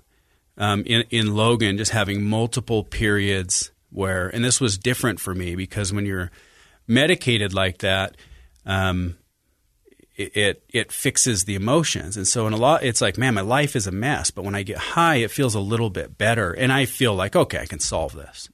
um, 0.57 0.83
in 0.85 1.03
in 1.09 1.35
Logan 1.35 1.77
just 1.77 1.91
having 1.91 2.23
multiple 2.23 2.81
periods 2.81 3.71
where, 3.89 4.29
and 4.29 4.41
this 4.41 4.61
was 4.61 4.77
different 4.77 5.19
for 5.19 5.35
me 5.35 5.53
because 5.53 5.91
when 5.91 6.05
you're 6.05 6.31
medicated 6.87 7.53
like 7.53 7.79
that, 7.79 8.15
um, 8.65 9.17
it, 10.15 10.63
it 10.69 10.91
fixes 10.91 11.43
the 11.43 11.55
emotions, 11.55 12.15
and 12.17 12.27
so 12.27 12.47
in 12.47 12.53
a 12.53 12.57
lot, 12.57 12.83
it's 12.83 13.01
like, 13.01 13.17
man, 13.17 13.33
my 13.33 13.41
life 13.41 13.75
is 13.75 13.87
a 13.87 13.91
mess, 13.91 14.31
but 14.31 14.45
when 14.45 14.55
I 14.55 14.63
get 14.63 14.77
high, 14.77 15.17
it 15.17 15.31
feels 15.31 15.55
a 15.55 15.59
little 15.59 15.89
bit 15.89 16.17
better, 16.17 16.51
and 16.51 16.71
I 16.71 16.85
feel 16.85 17.13
like, 17.13 17.35
okay, 17.35 17.59
I 17.59 17.65
can 17.65 17.79
solve 17.79 18.13
this, 18.13 18.49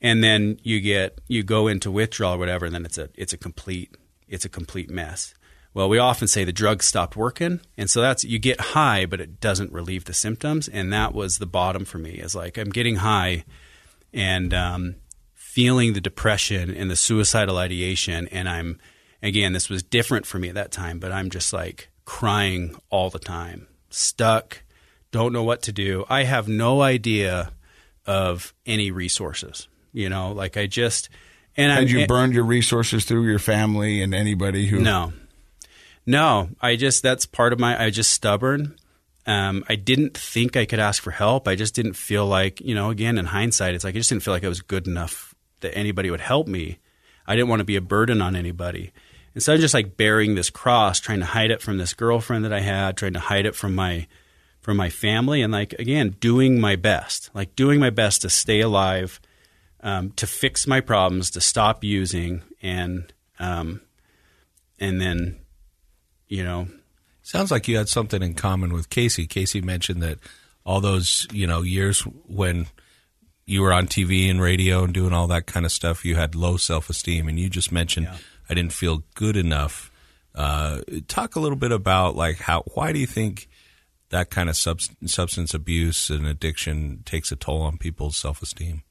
and 0.00 0.22
then 0.24 0.58
you 0.62 0.80
get 0.80 1.20
you 1.28 1.42
go 1.42 1.68
into 1.68 1.90
withdrawal 1.90 2.34
or 2.34 2.38
whatever, 2.38 2.66
and 2.66 2.74
then 2.74 2.84
it's 2.84 2.98
a 2.98 3.08
it's 3.14 3.32
a 3.32 3.38
complete 3.38 3.96
it's 4.28 4.44
a 4.44 4.48
complete 4.48 4.90
mess. 4.90 5.34
Well, 5.74 5.88
we 5.88 5.98
often 5.98 6.28
say 6.28 6.44
the 6.44 6.52
drug 6.52 6.82
stopped 6.82 7.16
working, 7.16 7.60
and 7.78 7.88
so 7.88 8.02
that's 8.02 8.24
you 8.24 8.38
get 8.38 8.60
high, 8.60 9.06
but 9.06 9.20
it 9.20 9.40
doesn't 9.40 9.72
relieve 9.72 10.04
the 10.04 10.14
symptoms, 10.14 10.68
and 10.68 10.92
that 10.92 11.14
was 11.14 11.38
the 11.38 11.46
bottom 11.46 11.84
for 11.84 11.98
me. 11.98 12.12
Is 12.12 12.34
like 12.34 12.58
I'm 12.58 12.70
getting 12.70 12.96
high, 12.96 13.44
and 14.12 14.52
um, 14.52 14.96
feeling 15.32 15.92
the 15.92 16.00
depression 16.00 16.74
and 16.74 16.90
the 16.90 16.96
suicidal 16.96 17.56
ideation, 17.56 18.26
and 18.28 18.48
I'm 18.48 18.80
again 19.22 19.52
this 19.52 19.68
was 19.68 19.82
different 19.82 20.26
for 20.26 20.38
me 20.38 20.48
at 20.48 20.54
that 20.54 20.72
time, 20.72 20.98
but 20.98 21.12
I'm 21.12 21.30
just 21.30 21.52
like 21.52 21.90
crying 22.04 22.76
all 22.90 23.10
the 23.10 23.18
time, 23.18 23.68
stuck, 23.90 24.62
don't 25.10 25.32
know 25.32 25.44
what 25.44 25.62
to 25.62 25.72
do. 25.72 26.04
I 26.08 26.24
have 26.24 26.48
no 26.48 26.82
idea 26.82 27.52
of 28.06 28.52
any 28.66 28.90
resources, 28.90 29.68
you 29.92 30.08
know, 30.08 30.32
like 30.32 30.56
I 30.56 30.66
just 30.66 31.08
and 31.56 31.90
you 31.90 32.06
burned 32.06 32.32
your 32.32 32.44
resources 32.44 33.04
through 33.04 33.26
your 33.26 33.38
family 33.38 34.02
and 34.02 34.14
anybody 34.14 34.66
who? 34.66 34.80
no, 34.80 35.12
no. 36.06 36.48
I 36.60 36.76
just 36.76 37.02
that's 37.02 37.26
part 37.26 37.52
of 37.52 37.60
my. 37.60 37.80
I 37.82 37.90
just 37.90 38.12
stubborn. 38.12 38.76
Um, 39.26 39.64
I 39.68 39.76
didn't 39.76 40.16
think 40.16 40.56
I 40.56 40.64
could 40.64 40.80
ask 40.80 41.02
for 41.02 41.12
help. 41.12 41.46
I 41.46 41.54
just 41.54 41.74
didn't 41.74 41.92
feel 41.92 42.26
like 42.26 42.60
you 42.60 42.74
know. 42.74 42.90
Again, 42.90 43.18
in 43.18 43.26
hindsight, 43.26 43.74
it's 43.74 43.84
like 43.84 43.94
I 43.94 43.98
just 43.98 44.08
didn't 44.08 44.22
feel 44.22 44.34
like 44.34 44.44
I 44.44 44.48
was 44.48 44.62
good 44.62 44.86
enough 44.86 45.34
that 45.60 45.76
anybody 45.76 46.10
would 46.10 46.20
help 46.20 46.48
me. 46.48 46.78
I 47.26 47.36
didn't 47.36 47.48
want 47.48 47.60
to 47.60 47.64
be 47.64 47.76
a 47.76 47.82
burden 47.82 48.22
on 48.22 48.34
anybody. 48.34 48.92
And 49.34 49.42
of 49.46 49.60
just 49.60 49.74
like 49.74 49.96
bearing 49.96 50.34
this 50.34 50.50
cross, 50.50 51.00
trying 51.00 51.20
to 51.20 51.26
hide 51.26 51.50
it 51.50 51.62
from 51.62 51.78
this 51.78 51.94
girlfriend 51.94 52.44
that 52.44 52.52
I 52.52 52.60
had, 52.60 52.96
trying 52.96 53.14
to 53.14 53.20
hide 53.20 53.46
it 53.46 53.54
from 53.54 53.74
my 53.74 54.06
from 54.60 54.76
my 54.76 54.90
family, 54.90 55.42
and 55.42 55.52
like 55.52 55.72
again, 55.74 56.16
doing 56.20 56.60
my 56.60 56.76
best, 56.76 57.30
like 57.34 57.56
doing 57.56 57.80
my 57.80 57.90
best 57.90 58.22
to 58.22 58.30
stay 58.30 58.60
alive, 58.60 59.20
um, 59.80 60.10
to 60.12 60.26
fix 60.26 60.66
my 60.66 60.80
problems, 60.80 61.30
to 61.30 61.40
stop 61.40 61.82
using, 61.82 62.42
and 62.62 63.12
um, 63.38 63.80
and 64.78 65.00
then 65.00 65.40
you 66.28 66.44
know 66.44 66.68
Sounds 67.22 67.52
like 67.52 67.68
you 67.68 67.76
had 67.76 67.88
something 67.88 68.22
in 68.22 68.34
common 68.34 68.72
with 68.72 68.90
Casey. 68.90 69.26
Casey 69.26 69.60
mentioned 69.60 70.02
that 70.02 70.18
all 70.66 70.80
those 70.80 71.26
you 71.32 71.46
know 71.46 71.62
years 71.62 72.00
when 72.26 72.66
you 73.46 73.62
were 73.62 73.72
on 73.72 73.86
TV 73.86 74.28
and 74.28 74.40
radio 74.40 74.84
and 74.84 74.92
doing 74.92 75.12
all 75.12 75.28
that 75.28 75.46
kind 75.46 75.64
of 75.64 75.72
stuff, 75.72 76.04
you 76.04 76.16
had 76.16 76.34
low 76.34 76.56
self 76.56 76.90
esteem, 76.90 77.28
and 77.28 77.38
you 77.38 77.48
just 77.48 77.70
mentioned 77.70 78.08
I 78.52 78.54
didn't 78.54 78.74
feel 78.74 79.02
good 79.14 79.36
enough. 79.36 79.90
Uh, 80.34 80.80
talk 81.08 81.36
a 81.36 81.40
little 81.40 81.56
bit 81.56 81.72
about 81.72 82.16
like 82.16 82.38
how 82.38 82.62
why 82.74 82.92
do 82.92 82.98
you 82.98 83.06
think 83.06 83.48
that 84.10 84.28
kind 84.28 84.50
of 84.50 84.56
subs- 84.56 84.90
substance 85.06 85.54
abuse 85.54 86.10
and 86.10 86.26
addiction 86.26 87.02
takes 87.06 87.32
a 87.32 87.36
toll 87.36 87.62
on 87.62 87.78
people's 87.78 88.16
self 88.16 88.42
esteem? 88.42 88.82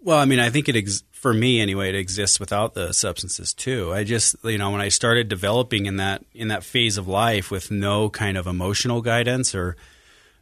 Well, 0.00 0.18
I 0.18 0.26
mean, 0.26 0.38
I 0.38 0.48
think 0.48 0.68
it 0.68 0.76
ex- 0.76 1.02
for 1.10 1.34
me 1.34 1.60
anyway. 1.60 1.88
It 1.88 1.96
exists 1.96 2.38
without 2.38 2.74
the 2.74 2.92
substances 2.92 3.52
too. 3.52 3.92
I 3.92 4.04
just, 4.04 4.36
you 4.44 4.58
know, 4.58 4.70
when 4.70 4.80
I 4.80 4.90
started 4.90 5.28
developing 5.28 5.86
in 5.86 5.96
that 5.96 6.24
in 6.32 6.48
that 6.48 6.62
phase 6.62 6.98
of 6.98 7.08
life 7.08 7.50
with 7.50 7.72
no 7.72 8.08
kind 8.08 8.36
of 8.36 8.46
emotional 8.46 9.02
guidance 9.02 9.56
or, 9.56 9.76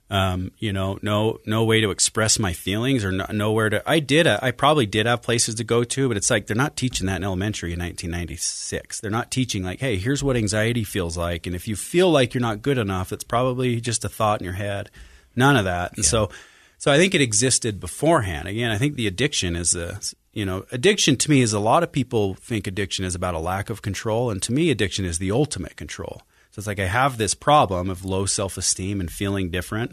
um, 0.09 0.53
you 0.59 0.73
know, 0.73 0.99
no 1.03 1.41
no 1.47 1.65
way 1.65 1.81
to 1.81 1.91
express 1.91 2.39
my 2.39 2.53
feelings 2.53 3.05
or 3.05 3.11
no, 3.11 3.27
nowhere 3.33 3.71
to. 3.71 3.83
I 3.91 3.99
did. 3.99 4.27
I 4.27 4.53
probably 4.53 4.87
did 4.87 5.07
have 5.07 5.23
places 5.23 5.57
to 5.57 5.65
go 5.65 5.83
to, 5.83 6.09
but 6.09 6.17
it's 6.17 6.31
like 6.31 6.47
they're 6.47 6.57
not 6.57 6.77
teaching 6.77 7.07
that 7.07 7.17
in 7.17 7.25
elementary 7.25 7.73
in 7.73 7.81
1996. 7.81 9.01
They're 9.01 9.11
not 9.11 9.33
teaching 9.33 9.65
like, 9.65 9.81
hey, 9.81 9.97
here's 9.97 10.23
what 10.23 10.37
anxiety 10.37 10.85
feels 10.85 11.17
like, 11.17 11.47
and 11.47 11.57
if 11.57 11.67
you 11.67 11.75
feel 11.75 12.11
like 12.11 12.35
you're 12.35 12.41
not 12.41 12.63
good 12.63 12.79
enough, 12.79 13.13
it's 13.13 13.25
probably 13.25 13.81
just 13.81 14.05
a 14.05 14.09
thought 14.09 14.41
in 14.41 14.45
your 14.45 14.55
head. 14.55 14.91
None 15.35 15.57
of 15.57 15.65
that. 15.65 15.97
And 15.97 16.05
so. 16.05 16.31
So 16.79 16.93
I 16.93 16.99
think 16.99 17.15
it 17.15 17.23
existed 17.23 17.81
beforehand. 17.81 18.49
Again, 18.49 18.71
I 18.71 18.77
think 18.77 18.97
the 18.97 19.07
addiction 19.07 19.57
is 19.57 19.75
a 19.75 19.99
you 20.35 20.45
know 20.45 20.67
addiction 20.71 21.17
to 21.17 21.31
me 21.31 21.41
is 21.41 21.55
a 21.55 21.59
lot 21.59 21.83
of 21.83 21.91
people 21.91 22.35
think 22.35 22.67
addiction 22.67 23.07
is 23.07 23.15
about 23.15 23.35
a 23.35 23.39
lack 23.39 23.71
of 23.71 23.81
control, 23.81 24.31
and 24.31 24.43
to 24.43 24.53
me, 24.53 24.71
addiction 24.71 25.07
is 25.07 25.19
the 25.19 25.31
ultimate 25.31 25.77
control. 25.77 26.21
So 26.57 26.61
it's 26.61 26.67
like 26.67 26.81
I 26.81 26.87
have 26.87 27.19
this 27.19 27.35
problem 27.35 27.91
of 27.91 28.03
low 28.03 28.25
self 28.25 28.57
esteem 28.57 28.99
and 28.99 29.13
feeling 29.13 29.51
different, 29.51 29.93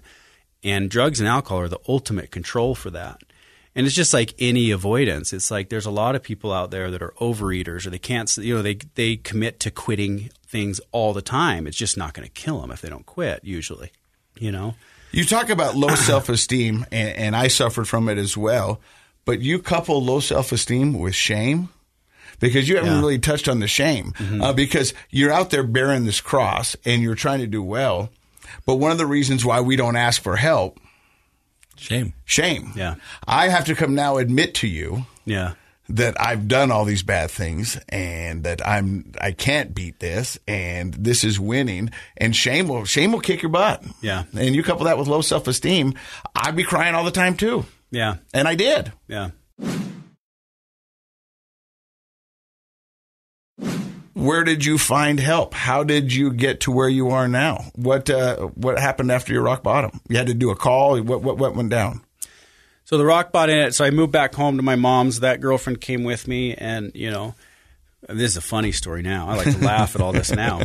and 0.63 0.89
drugs 0.89 1.19
and 1.19 1.27
alcohol 1.27 1.59
are 1.59 1.67
the 1.67 1.81
ultimate 1.89 2.31
control 2.31 2.73
for 2.73 2.89
that. 2.91 3.19
And 3.75 3.85
it's 3.85 3.93
just 3.93 4.13
like 4.13 4.33
any 4.39 4.71
avoidance. 4.71 5.33
It's 5.33 5.51
like 5.51 5.67
there's 5.67 5.85
a 5.85 5.91
lot 5.91 6.15
of 6.15 6.23
people 6.23 6.53
out 6.53 6.71
there 6.71 6.89
that 6.89 7.01
are 7.01 7.13
overeaters 7.19 7.85
or 7.85 7.89
they 7.89 7.99
can't, 7.99 8.33
you 8.37 8.55
know, 8.55 8.61
they 8.61 8.77
they 8.95 9.17
commit 9.17 9.59
to 9.59 9.71
quitting 9.71 10.29
things 10.47 10.79
all 10.93 11.11
the 11.11 11.21
time. 11.21 11.67
It's 11.67 11.75
just 11.75 11.97
not 11.97 12.13
going 12.13 12.25
to 12.25 12.31
kill 12.31 12.61
them 12.61 12.71
if 12.71 12.79
they 12.79 12.87
don't 12.87 13.05
quit. 13.05 13.43
Usually, 13.43 13.91
you 14.39 14.53
know. 14.53 14.75
You 15.11 15.25
talk 15.25 15.49
about 15.49 15.75
low 15.75 15.95
self 15.95 16.29
esteem, 16.29 16.85
and, 16.93 17.09
and 17.17 17.35
I 17.35 17.49
suffered 17.49 17.89
from 17.89 18.07
it 18.07 18.17
as 18.17 18.37
well. 18.37 18.79
But 19.25 19.41
you 19.41 19.59
couple 19.59 20.01
low 20.01 20.21
self 20.21 20.53
esteem 20.53 20.97
with 20.97 21.13
shame 21.13 21.67
because 22.39 22.67
you 22.69 22.75
haven't 22.75 22.91
Yeah. 22.93 22.99
really 22.99 23.19
touched 23.19 23.47
on 23.47 23.59
the 23.59 23.67
shame 23.67 24.13
uh, 24.41 24.53
because 24.53 24.93
you're 25.09 25.31
out 25.31 25.49
there 25.49 25.63
bearing 25.63 26.05
this 26.05 26.21
cross 26.21 26.75
and 26.85 27.01
you're 27.01 27.15
trying 27.15 27.39
to 27.39 27.47
do 27.47 27.63
well. 27.63 28.09
But 28.65 28.75
one 28.75 28.91
of 28.91 28.97
the 28.97 29.05
reasons 29.05 29.43
why 29.45 29.61
we 29.61 29.75
don't 29.75 29.95
ask 29.95 30.21
for 30.21 30.35
help, 30.35 30.79
Shame. 31.77 32.13
shame. 32.25 32.71
Yeah. 32.75 32.95
I 33.27 33.49
have 33.49 33.65
to 33.65 33.75
come 33.75 33.95
now 33.95 34.17
admit 34.17 34.53
to 34.55 34.67
you 34.67 35.05
Yeah. 35.25 35.53
that 35.89 36.15
I've 36.19 36.47
done 36.47 36.71
all 36.71 36.85
these 36.85 37.03
bad 37.03 37.29
things 37.31 37.77
and 37.89 38.43
that 38.43 38.65
I'm 38.65 39.11
I 39.19 39.31
can't 39.31 39.73
beat 39.75 39.99
this 39.99 40.37
and 40.47 40.93
this 40.93 41.23
is 41.23 41.39
winning 41.39 41.89
and 42.15 42.35
shame 42.35 42.67
will 42.69 42.85
shame 42.85 43.11
will 43.11 43.19
kick 43.19 43.41
your 43.41 43.49
butt. 43.49 43.83
Yeah. 44.01 44.23
And 44.37 44.55
you 44.55 44.63
couple 44.63 44.85
that 44.85 44.97
with 44.97 45.07
low 45.07 45.21
self 45.21 45.47
esteem, 45.47 45.93
I'd 46.35 46.55
be 46.55 46.63
crying 46.63 46.95
all 46.95 47.03
the 47.03 47.11
time 47.11 47.35
too. 47.35 47.65
Yeah. 47.91 48.17
And 48.33 48.47
I 48.47 48.55
did. 48.55 48.91
Yeah. 49.07 49.31
Where 54.23 54.45
did 54.45 54.63
you 54.63 54.77
find 54.77 55.19
help? 55.19 55.53
How 55.53 55.83
did 55.83 56.13
you 56.13 56.31
get 56.31 56.61
to 56.61 56.71
where 56.71 56.87
you 56.87 57.09
are 57.09 57.27
now? 57.27 57.65
What 57.75 58.09
uh, 58.09 58.37
what 58.55 58.79
happened 58.79 59.11
after 59.11 59.33
your 59.33 59.41
rock 59.41 59.63
bottom? 59.63 59.99
You 60.07 60.15
had 60.15 60.27
to 60.27 60.33
do 60.33 60.49
a 60.49 60.55
call. 60.55 60.97
What 61.01 61.21
what, 61.21 61.37
what 61.37 61.55
went 61.55 61.69
down? 61.69 61.99
So 62.85 62.97
the 62.97 63.05
rock 63.05 63.33
bottom. 63.33 63.73
So 63.73 63.83
I 63.83 63.89
moved 63.89 64.13
back 64.13 64.33
home 64.33 64.55
to 64.55 64.63
my 64.63 64.77
mom's. 64.77 65.19
That 65.19 65.41
girlfriend 65.41 65.81
came 65.81 66.05
with 66.05 66.25
me, 66.25 66.53
and 66.53 66.93
you 66.95 67.11
know, 67.11 67.35
this 68.07 68.31
is 68.31 68.37
a 68.37 68.41
funny 68.41 68.71
story 68.71 69.01
now. 69.01 69.27
I 69.27 69.35
like 69.35 69.51
to 69.57 69.65
laugh 69.65 69.93
at 69.93 70.01
all 70.01 70.13
this 70.13 70.31
now. 70.35 70.61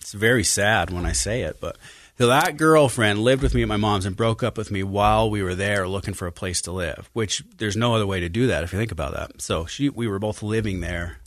It's 0.00 0.12
very 0.12 0.44
sad 0.44 0.90
when 0.90 1.06
I 1.06 1.12
say 1.12 1.42
it, 1.42 1.60
but 1.60 1.78
so 2.18 2.26
that 2.26 2.58
girlfriend 2.58 3.20
lived 3.20 3.42
with 3.42 3.54
me 3.54 3.62
at 3.62 3.68
my 3.68 3.76
mom's 3.78 4.04
and 4.04 4.16
broke 4.16 4.42
up 4.42 4.58
with 4.58 4.70
me 4.70 4.82
while 4.82 5.30
we 5.30 5.42
were 5.42 5.54
there 5.54 5.88
looking 5.88 6.14
for 6.14 6.26
a 6.26 6.32
place 6.32 6.60
to 6.62 6.72
live. 6.72 7.08
Which 7.14 7.42
there's 7.56 7.76
no 7.76 7.94
other 7.94 8.06
way 8.06 8.20
to 8.20 8.28
do 8.28 8.48
that 8.48 8.64
if 8.64 8.72
you 8.72 8.78
think 8.78 8.92
about 8.92 9.14
that. 9.14 9.40
So 9.40 9.64
she, 9.64 9.88
we 9.88 10.08
were 10.08 10.18
both 10.18 10.42
living 10.42 10.80
there. 10.80 11.20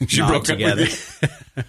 She 0.08 0.20
broke 0.20 0.42
up 0.42 0.44
together. 0.44 0.86
And 1.56 1.66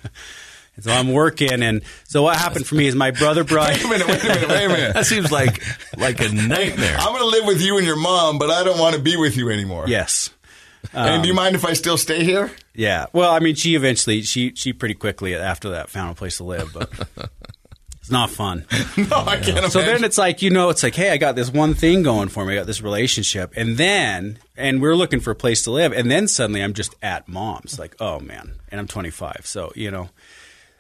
so 0.82 0.92
I'm 0.92 1.14
working, 1.14 1.64
and 1.64 1.82
so 2.04 2.24
what 2.24 2.38
happened 2.38 2.68
for 2.68 2.76
me 2.76 2.88
is 2.88 2.96
my 2.96 3.12
brother 3.12 3.44
Brian. 3.46 3.80
Wait 3.90 4.02
a 4.02 4.08
minute. 4.08 4.08
Wait 4.08 4.24
a 4.24 4.28
minute. 4.28 4.50
Wait 4.50 4.66
a 4.66 4.70
minute. 4.70 4.94
That 4.94 5.06
seems 5.06 5.32
like 5.32 5.64
like 5.98 6.20
a 6.20 6.30
nightmare. 6.30 6.98
I'm 7.00 7.14
going 7.14 7.20
to 7.20 7.38
live 7.38 7.46
with 7.46 7.62
you 7.62 7.78
and 7.78 7.88
your 7.88 7.96
mom, 7.96 8.38
but 8.38 8.50
I 8.52 8.64
don't 8.64 8.80
want 8.80 8.96
to 8.96 9.02
be 9.02 9.16
with 9.16 9.38
you 9.38 9.50
anymore. 9.50 9.86
yes, 9.88 10.30
and 10.94 11.24
do 11.24 11.28
you 11.28 11.34
um, 11.34 11.38
mind 11.38 11.56
if 11.56 11.66
I 11.66 11.74
still 11.74 11.98
stay 11.98 12.24
here? 12.24 12.52
Yeah. 12.74 13.08
Well, 13.14 13.32
I 13.32 13.40
mean, 13.40 13.56
she 13.56 13.76
eventually 13.76 14.22
she 14.22 14.54
she 14.56 14.74
pretty 14.74 14.96
quickly 14.96 15.36
after 15.36 15.70
that 15.70 15.90
found 15.90 16.12
a 16.12 16.16
place 16.16 16.38
to 16.38 16.44
live, 16.44 16.72
but 16.74 17.32
it's 18.08 18.12
not 18.14 18.30
fun. 18.30 18.66
No, 18.98 19.18
I 19.18 19.36
can't 19.36 19.50
imagine. 19.50 19.70
So 19.70 19.82
then 19.82 20.04
it's 20.06 20.18
like 20.18 20.42
you 20.42 20.50
know, 20.50 20.70
it's 20.70 20.82
like, 20.82 20.96
hey, 20.96 21.12
I 21.12 21.18
got 21.18 21.36
this 21.36 21.52
one 21.52 21.74
thing 21.74 22.04
going 22.04 22.30
for 22.30 22.46
me. 22.46 22.54
I 22.54 22.56
got 22.56 22.66
this 22.66 22.82
relationship, 22.82 23.52
and 23.58 23.78
then 23.78 24.40
and 24.56 24.82
we're 24.82 24.96
looking 24.96 25.20
for 25.20 25.32
a 25.32 25.36
place 25.36 25.64
to 25.64 25.72
live, 25.72 25.92
and 25.92 26.10
then 26.10 26.30
suddenly 26.30 26.64
I'm 26.64 26.74
just 26.74 26.96
at 27.02 27.28
mom's. 27.28 27.78
Like, 27.78 27.98
oh 28.00 28.22
man, 28.22 28.54
and 28.70 28.80
I'm 28.80 28.88
25, 28.88 29.42
so 29.44 29.74
you 29.76 29.92
know. 29.92 30.10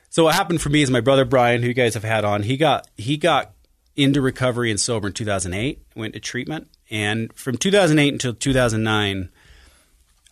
So 0.10 0.24
what 0.24 0.36
happened 0.36 0.62
for 0.62 0.70
me 0.70 0.82
is 0.82 0.90
my 0.90 1.02
brother 1.02 1.26
Brian, 1.26 1.62
who 1.62 1.68
you 1.68 1.74
guys 1.74 1.96
have 1.96 2.04
had 2.06 2.24
on, 2.24 2.44
he 2.44 2.56
got 2.56 2.88
he 2.96 3.18
got 3.18 3.52
into 3.98 4.22
recovery 4.22 4.72
and 4.72 4.80
sober 4.80 5.08
in 5.08 5.14
2008, 5.14 5.82
went 5.98 6.14
to 6.14 6.22
treatment, 6.22 6.70
and 6.90 7.34
from 7.34 7.58
2008 7.58 8.14
until 8.14 8.34
2009, 8.34 9.30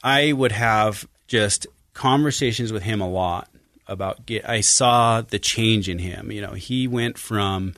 I 0.02 0.32
would 0.32 0.54
have 0.54 1.06
just 1.28 1.68
conversations 1.94 2.72
with 2.72 2.84
him 2.84 3.02
a 3.02 3.10
lot 3.10 3.50
about 3.88 4.26
get 4.26 4.48
I 4.48 4.62
saw 4.62 5.22
the 5.22 5.40
change 5.40 5.90
in 5.90 6.00
him. 6.00 6.32
You 6.32 6.42
know, 6.42 6.54
he 6.54 6.88
went 6.88 7.18
from 7.18 7.74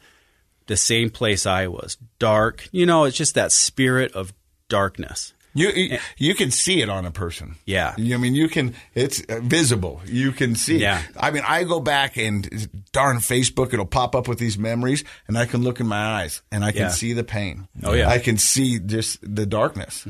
the 0.67 0.77
same 0.77 1.09
place 1.09 1.45
I 1.45 1.67
was, 1.67 1.97
dark. 2.19 2.67
You 2.71 2.85
know, 2.85 3.05
it's 3.05 3.17
just 3.17 3.35
that 3.35 3.51
spirit 3.51 4.11
of 4.13 4.33
darkness. 4.69 5.33
you, 5.53 5.69
you 5.69 5.97
you 6.17 6.35
can 6.35 6.51
see 6.51 6.81
it 6.81 6.89
on 6.89 7.05
a 7.05 7.11
person. 7.11 7.55
Yeah. 7.65 7.95
I 7.97 8.17
mean, 8.17 8.35
you 8.35 8.47
can. 8.49 8.75
It's 8.93 9.21
uh, 9.23 9.39
visible. 9.41 10.01
You 10.05 10.31
can 10.31 10.55
see. 10.55 10.77
Yeah. 10.77 11.01
I 11.17 11.31
mean, 11.31 11.43
I 11.47 11.63
go 11.63 11.79
back 11.79 12.15
and 12.17 12.69
darn 12.91 13.17
Facebook, 13.17 13.73
it'll 13.73 13.85
pop 13.85 14.13
up 14.15 14.27
with 14.27 14.37
these 14.39 14.57
memories, 14.57 15.03
and 15.27 15.37
I 15.37 15.45
can 15.45 15.63
look 15.63 15.79
in 15.79 15.87
my 15.87 16.21
eyes 16.21 16.41
and 16.51 16.63
I 16.63 16.71
can 16.73 16.81
Yeah. 16.81 16.89
see 16.89 17.13
the 17.13 17.23
pain. 17.23 17.67
Oh, 17.83 17.93
yeah. 17.93 18.03
Mm-hmm. 18.03 18.11
I 18.11 18.19
can 18.19 18.37
see 18.37 18.77
just 18.79 19.19
the 19.23 19.45
darkness. 19.47 20.05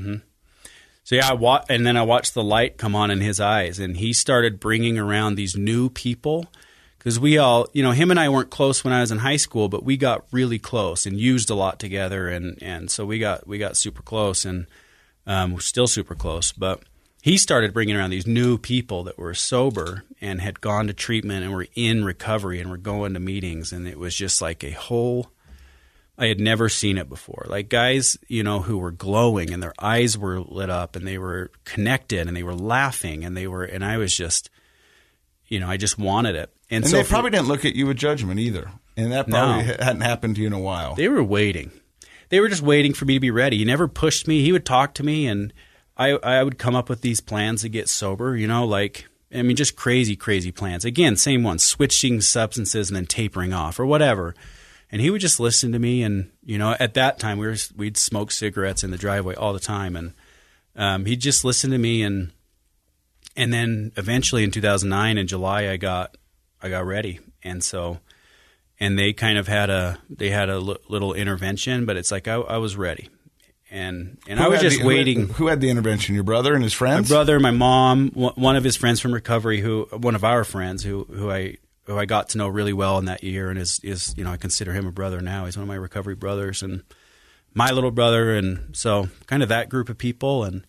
So 1.08 1.16
yeah, 1.16 1.30
I 1.30 1.36
wa- 1.36 1.64
and 1.70 1.88
then 1.88 1.96
I 1.96 2.02
watched 2.02 2.34
the 2.34 2.44
light 2.44 2.78
come 2.78 2.94
on 2.94 3.12
in 3.12 3.22
his 3.22 3.40
eyes, 3.40 3.80
and 3.80 3.96
he 3.96 4.12
started 4.12 4.60
bringing 4.60 4.98
around 4.98 5.36
these 5.36 5.56
new 5.56 5.90
people 5.90 6.48
because 6.98 7.18
we 7.18 7.38
all, 7.38 7.70
you 7.72 7.82
know, 7.82 7.92
him 7.92 8.12
and 8.12 8.20
I 8.20 8.28
weren't 8.28 8.50
close 8.50 8.84
when 8.84 8.92
I 8.92 9.00
was 9.00 9.10
in 9.10 9.20
high 9.20 9.38
school, 9.38 9.70
but 9.70 9.86
we 9.86 9.96
got 9.96 10.26
really 10.34 10.60
close 10.60 11.06
and 11.06 11.18
used 11.18 11.50
a 11.50 11.56
lot 11.56 11.80
together, 11.80 12.28
and 12.28 12.62
and 12.62 12.92
so 12.92 13.06
we 13.06 13.20
got 13.20 13.48
we 13.48 13.58
got 13.58 13.78
super 13.78 14.02
close, 14.04 14.44
and 14.44 14.68
um, 15.26 15.54
we're 15.54 15.62
still 15.62 15.88
super 15.88 16.14
close. 16.14 16.52
But 16.52 16.84
he 17.22 17.38
started 17.38 17.74
bringing 17.74 17.96
around 17.96 18.10
these 18.10 18.28
new 18.28 18.58
people 18.58 19.06
that 19.06 19.18
were 19.18 19.34
sober 19.34 20.04
and 20.20 20.42
had 20.42 20.60
gone 20.60 20.88
to 20.88 20.94
treatment 20.94 21.46
and 21.46 21.54
were 21.54 21.68
in 21.74 22.04
recovery 22.04 22.60
and 22.60 22.70
were 22.70 22.76
going 22.76 23.14
to 23.14 23.22
meetings, 23.22 23.72
and 23.72 23.88
it 23.88 23.98
was 23.98 24.14
just 24.14 24.42
like 24.42 24.62
a 24.62 24.72
whole 24.72 25.32
I 26.18 26.28
had 26.28 26.40
never 26.40 26.68
seen 26.70 26.98
it 26.98 27.08
before. 27.10 27.46
Like 27.48 27.70
guys, 27.70 28.18
you 28.28 28.42
know, 28.44 28.62
who 28.62 28.78
were 28.80 28.92
glowing 28.92 29.54
and 29.54 29.62
their 29.62 29.74
eyes 29.80 30.18
were 30.18 30.40
lit 30.42 30.70
up 30.70 30.96
and 30.96 31.06
they 31.08 31.18
were 31.18 31.52
connected 31.64 32.28
and 32.28 32.36
they 32.36 32.44
were 32.44 32.56
laughing 32.56 33.24
and 33.24 33.38
they 33.38 33.48
were, 33.48 33.64
and 33.64 33.86
I 33.86 33.98
was 33.98 34.16
just, 34.16 34.50
you 35.48 35.60
know, 35.60 35.70
I 35.70 35.78
just 35.78 35.98
wanted 36.00 36.36
it. 36.36 36.52
And, 36.70 36.84
And 36.84 36.92
so 36.92 36.98
they 36.98 37.04
probably 37.04 37.30
didn't 37.32 37.48
look 37.48 37.66
at 37.66 37.76
you 37.76 37.86
with 37.88 37.98
judgment 37.98 38.40
either. 38.40 38.72
And 38.98 39.12
that 39.12 39.30
probably 39.30 39.64
No. 39.68 39.76
hadn't 39.80 40.02
happened 40.02 40.36
to 40.36 40.42
you 40.42 40.48
in 40.48 40.54
a 40.54 40.60
while. 40.60 40.96
they 40.96 41.08
were 41.08 41.24
waiting. 41.24 41.72
They 42.30 42.40
were 42.40 42.50
just 42.50 42.64
waiting 42.64 42.94
for 42.94 43.06
me 43.06 43.14
to 43.14 43.20
be 43.20 43.32
ready. 43.32 43.58
He 43.60 43.64
never 43.66 43.88
pushed 43.88 44.28
me. 44.28 44.42
He 44.44 44.52
would 44.52 44.66
talk 44.66 44.96
to 44.96 45.04
me 45.04 45.28
and 45.28 45.54
I, 45.96 46.10
I 46.12 46.44
would 46.44 46.58
come 46.58 46.76
up 46.76 46.90
with 46.90 47.02
these 47.02 47.22
plans 47.22 47.62
to 47.62 47.70
get 47.70 47.88
sober, 47.90 48.36
you 48.36 48.48
know, 48.48 48.66
like, 48.66 49.08
I 49.34 49.42
mean, 49.44 49.56
just 49.56 49.76
crazy, 49.76 50.16
crazy 50.16 50.52
plans. 50.52 50.84
Again, 50.84 51.16
same 51.16 51.44
one, 51.44 51.60
switching 51.60 52.22
substances 52.22 52.90
and 52.90 52.96
then 52.98 53.06
tapering 53.06 53.54
off 53.54 53.80
or 53.80 53.86
whatever. 53.86 54.36
And 54.92 55.02
he 55.02 55.10
would 55.10 55.22
just 55.22 55.40
listen 55.40 55.72
to 55.74 55.80
me. 55.80 56.02
And, 56.04 56.32
you 56.46 56.58
know, 56.58 56.76
at 56.80 56.94
that 56.94 57.20
time, 57.20 57.38
we 57.40 57.48
were, 57.48 57.56
we'd 57.76 57.98
smoke 57.98 58.32
cigarettes 58.32 58.84
in 58.84 58.92
the 58.92 58.98
driveway 58.98 59.36
all 59.36 59.52
the 59.54 59.60
time. 59.60 59.96
And 59.96 60.14
um, 60.76 61.06
he'd 61.06 61.20
just 61.20 61.44
listen 61.44 61.72
to 61.72 61.78
me. 61.78 62.04
And, 62.04 62.32
and 63.36 63.52
then 63.52 63.92
eventually 63.98 64.44
in 64.44 64.52
2009 64.52 65.18
in 65.18 65.28
July, 65.28 65.70
I 65.70 65.78
got, 65.78 66.16
I 66.62 66.70
got 66.70 66.86
ready. 66.86 67.20
And 67.44 67.64
so, 67.64 68.00
and 68.80 68.98
they 68.98 69.12
kind 69.12 69.38
of 69.38 69.48
had 69.48 69.70
a, 69.70 69.98
they 70.10 70.30
had 70.30 70.50
a 70.50 70.60
little 70.60 71.14
intervention, 71.14 71.86
but 71.86 71.98
it's 71.98 72.12
like 72.12 72.28
I, 72.28 72.36
I 72.36 72.58
was 72.58 72.76
ready. 72.78 73.10
And, 73.70 74.18
and 74.30 74.40
I 74.40 74.48
was 74.48 74.62
just 74.62 74.78
the- 74.78 74.84
who 74.84 74.90
had- 74.90 74.96
waiting. 74.98 75.28
Who 75.30 75.48
had 75.48 75.60
the 75.60 75.70
intervention? 75.70 76.16
Your 76.16 76.24
brother 76.24 76.54
and 76.54 76.64
his 76.64 76.74
friends. 76.74 77.10
my 77.10 77.16
brother, 77.16 77.40
my 77.42 77.52
mom, 77.52 78.12
one 78.12 78.56
of 78.56 78.64
his 78.64 78.78
friends 78.78 79.02
from 79.02 79.14
recovery, 79.14 79.60
who 79.60 79.88
one 79.92 80.16
of 80.16 80.24
our 80.24 80.46
friends, 80.46 80.84
who 80.84 81.04
who 81.04 81.30
I 81.30 81.58
who 81.88 81.98
I 81.98 82.06
got 82.06 82.30
to 82.30 82.38
know 82.38 82.48
really 82.48 82.74
well 82.74 82.98
in 83.00 83.06
that 83.06 83.24
year, 83.24 83.50
and 83.50 83.58
is 83.58 83.80
is 83.84 84.14
you 84.18 84.24
know 84.24 84.32
I 84.32 84.38
consider 84.38 84.74
him 84.74 84.86
a 84.86 84.92
brother 84.92 85.20
now. 85.22 85.46
He's 85.46 85.58
one 85.58 85.64
of 85.64 85.68
my 85.68 85.76
recovery 85.76 86.16
brothers, 86.16 86.62
and 86.62 86.84
my 87.54 87.72
little 87.72 87.92
brother, 87.92 88.36
and 88.36 88.76
so 88.76 89.10
kind 89.26 89.42
of 89.42 89.50
that 89.50 89.70
group 89.70 89.90
of 89.90 89.98
people. 89.98 90.44
And 90.44 90.66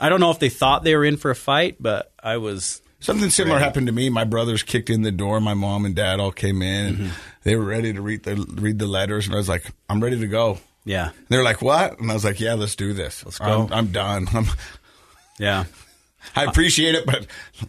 I 0.00 0.08
don't 0.08 0.20
know 0.20 0.30
if 0.30 0.38
they 0.38 0.48
thought 0.48 0.84
they 0.84 0.94
were 0.96 1.04
in 1.04 1.16
for 1.16 1.30
a 1.30 1.36
fight, 1.36 1.76
but 1.80 2.12
I 2.22 2.38
was. 2.38 2.80
Something 3.00 3.28
similar 3.28 3.58
happened 3.58 3.88
to 3.88 3.92
me. 3.92 4.08
My 4.08 4.24
brothers 4.24 4.62
kicked 4.62 4.88
in 4.88 5.02
the 5.02 5.12
door. 5.12 5.38
My 5.38 5.52
mom 5.52 5.84
and 5.84 5.94
dad 5.94 6.20
all 6.20 6.32
came 6.32 6.62
in. 6.62 6.86
And 6.86 6.96
Mm-hmm. 6.96 7.08
They 7.42 7.56
were 7.56 7.64
ready 7.64 7.92
to 7.92 8.00
read 8.00 8.22
the 8.22 8.36
read 8.36 8.78
the 8.78 8.86
letters, 8.86 9.26
and 9.26 9.34
I 9.34 9.36
was 9.36 9.50
like, 9.50 9.70
"I'm 9.90 10.02
ready 10.02 10.18
to 10.18 10.26
go." 10.26 10.60
Yeah, 10.86 11.10
They're 11.28 11.42
like, 11.44 11.60
"What?" 11.60 12.00
And 12.00 12.10
I 12.10 12.14
was 12.14 12.24
like, 12.24 12.40
"Yeah, 12.40 12.54
let's 12.54 12.74
do 12.76 12.94
this. 12.94 13.22
Let's 13.22 13.38
go. 13.38 13.64
I'm, 13.64 13.72
I'm 13.72 13.86
done. 13.88 14.28
I'm, 14.32 14.46
yeah. 15.38 15.64
I 16.36 16.44
appreciate 16.44 16.94
it, 16.94 17.06
but 17.06 17.26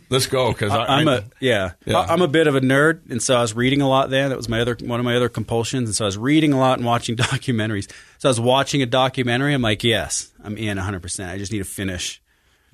let's 0.09 0.27
go 0.27 0.51
because 0.51 0.71
I'm 0.71 1.07
a 1.07 1.23
yeah. 1.39 1.71
Yeah. 1.85 1.99
I- 1.99 2.13
I'm 2.13 2.21
a 2.21 2.27
bit 2.27 2.47
of 2.47 2.55
a 2.55 2.61
nerd, 2.61 3.09
and 3.09 3.21
so 3.21 3.35
I 3.35 3.41
was 3.41 3.53
reading 3.53 3.81
a 3.81 3.87
lot. 3.89 4.09
Then 4.09 4.29
that 4.29 4.37
was 4.37 4.49
my 4.49 4.61
other 4.61 4.77
one 4.81 4.99
of 4.99 5.03
my 5.05 5.15
other 5.15 5.29
compulsions, 5.29 5.89
and 5.89 5.95
so 5.95 6.05
I 6.05 6.07
was 6.07 6.17
reading 6.17 6.53
a 6.53 6.59
lot 6.59 6.77
and 6.79 6.85
watching 6.85 7.15
documentaries. 7.17 7.89
So 8.19 8.29
I 8.29 8.31
was 8.31 8.39
watching 8.39 8.81
a 8.81 8.85
documentary. 8.85 9.53
I'm 9.53 9.61
like, 9.61 9.83
yes, 9.83 10.31
I'm 10.43 10.57
in 10.57 10.77
100. 10.77 11.01
percent 11.01 11.31
I 11.31 11.37
just 11.37 11.51
need 11.51 11.59
to 11.59 11.63
finish 11.65 12.21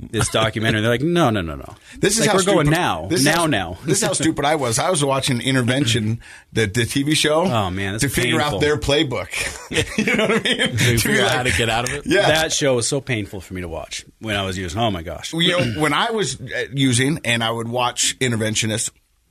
this 0.09 0.29
documentary. 0.29 0.81
They're 0.81 0.89
like, 0.89 1.01
no, 1.01 1.29
no, 1.29 1.41
no, 1.41 1.55
no. 1.55 1.75
This 1.99 2.15
is 2.15 2.21
like 2.21 2.29
how 2.31 2.37
we're 2.37 2.43
going 2.43 2.69
now, 2.69 3.07
this 3.07 3.19
is 3.19 3.25
now, 3.25 3.41
how- 3.41 3.45
now. 3.45 3.77
This 3.85 4.01
is 4.01 4.03
how 4.07 4.13
stupid 4.13 4.45
I 4.45 4.55
was. 4.55 4.79
I 4.79 4.89
was 4.89 5.03
watching 5.03 5.41
Intervention, 5.41 6.21
the 6.53 6.65
the 6.65 6.81
TV 6.81 7.15
show. 7.15 7.43
Oh, 7.43 7.69
man, 7.69 7.99
to 7.99 8.09
figure 8.09 8.39
painful. 8.39 8.57
out 8.57 8.61
their 8.61 8.77
playbook. 8.77 9.29
you 9.97 10.15
know 10.15 10.27
what 10.27 10.45
I 10.45 10.49
mean? 10.49 10.57
To 10.71 10.77
To 10.77 10.97
figure 10.97 11.23
out 11.23 11.31
how 11.31 11.43
to 11.43 11.51
get 11.51 11.69
out 11.69 11.87
of 11.87 11.95
it. 11.95 12.05
Yeah. 12.05 12.27
That 12.27 12.51
show 12.51 12.75
was 12.75 12.87
so 12.87 12.99
painful 13.01 13.41
for 13.41 13.53
me 13.53 13.61
to 13.61 13.67
watch 13.67 14.05
when 14.19 14.35
I 14.35 14.45
was 14.45 14.57
using. 14.57 14.79
Oh 14.79 14.89
my 14.91 15.03
gosh. 15.03 15.33
you 15.33 15.51
know, 15.57 15.81
when 15.81 15.93
I 15.93 16.11
was 16.11 16.39
uh, 16.41 16.65
using 16.73 17.19
and 17.23 17.43
I 17.43 17.51
would 17.51 17.67
watch 17.67 18.17
interventionists, 18.19 18.89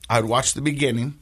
I 0.09 0.19
would 0.21 0.29
watch 0.29 0.53
the 0.53 0.61
beginning 0.61 1.19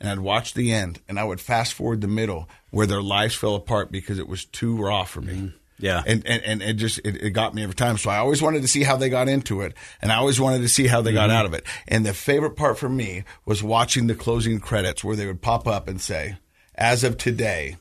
and 0.00 0.08
I'd 0.08 0.18
watch 0.18 0.54
the 0.54 0.72
end 0.72 1.00
and 1.08 1.18
I 1.18 1.24
would 1.24 1.40
fast 1.40 1.72
forward 1.74 2.00
the 2.00 2.08
middle 2.08 2.48
where 2.70 2.86
their 2.86 3.02
lives 3.02 3.34
fell 3.34 3.54
apart 3.54 3.90
because 3.92 4.18
it 4.18 4.28
was 4.28 4.44
too 4.44 4.76
raw 4.76 5.04
for 5.04 5.20
me. 5.20 5.52
Yeah. 5.84 6.02
And, 6.06 6.26
and, 6.26 6.42
and 6.44 6.62
it 6.62 6.74
just, 6.74 6.98
it, 7.04 7.22
it 7.22 7.30
got 7.30 7.54
me 7.54 7.62
every 7.62 7.74
time. 7.74 7.98
So 7.98 8.08
I 8.08 8.16
always 8.16 8.40
wanted 8.40 8.62
to 8.62 8.68
see 8.68 8.82
how 8.84 8.96
they 8.96 9.10
got 9.10 9.28
into 9.28 9.60
it 9.60 9.74
and 10.00 10.10
I 10.10 10.16
always 10.16 10.40
wanted 10.40 10.62
to 10.62 10.68
see 10.68 10.86
how 10.86 11.02
they 11.02 11.12
got 11.12 11.28
out 11.28 11.44
of 11.44 11.52
it. 11.52 11.64
And 11.86 12.06
the 12.06 12.14
favorite 12.14 12.56
part 12.56 12.78
for 12.78 12.88
me 12.88 13.24
was 13.44 13.62
watching 13.62 14.06
the 14.06 14.14
closing 14.14 14.60
credits 14.60 15.04
where 15.04 15.14
they 15.14 15.26
would 15.26 15.42
pop 15.42 15.68
up 15.68 15.86
and 15.86 16.00
say, 16.00 16.38
as 16.74 17.04
of 17.04 17.18
today, 17.18 17.76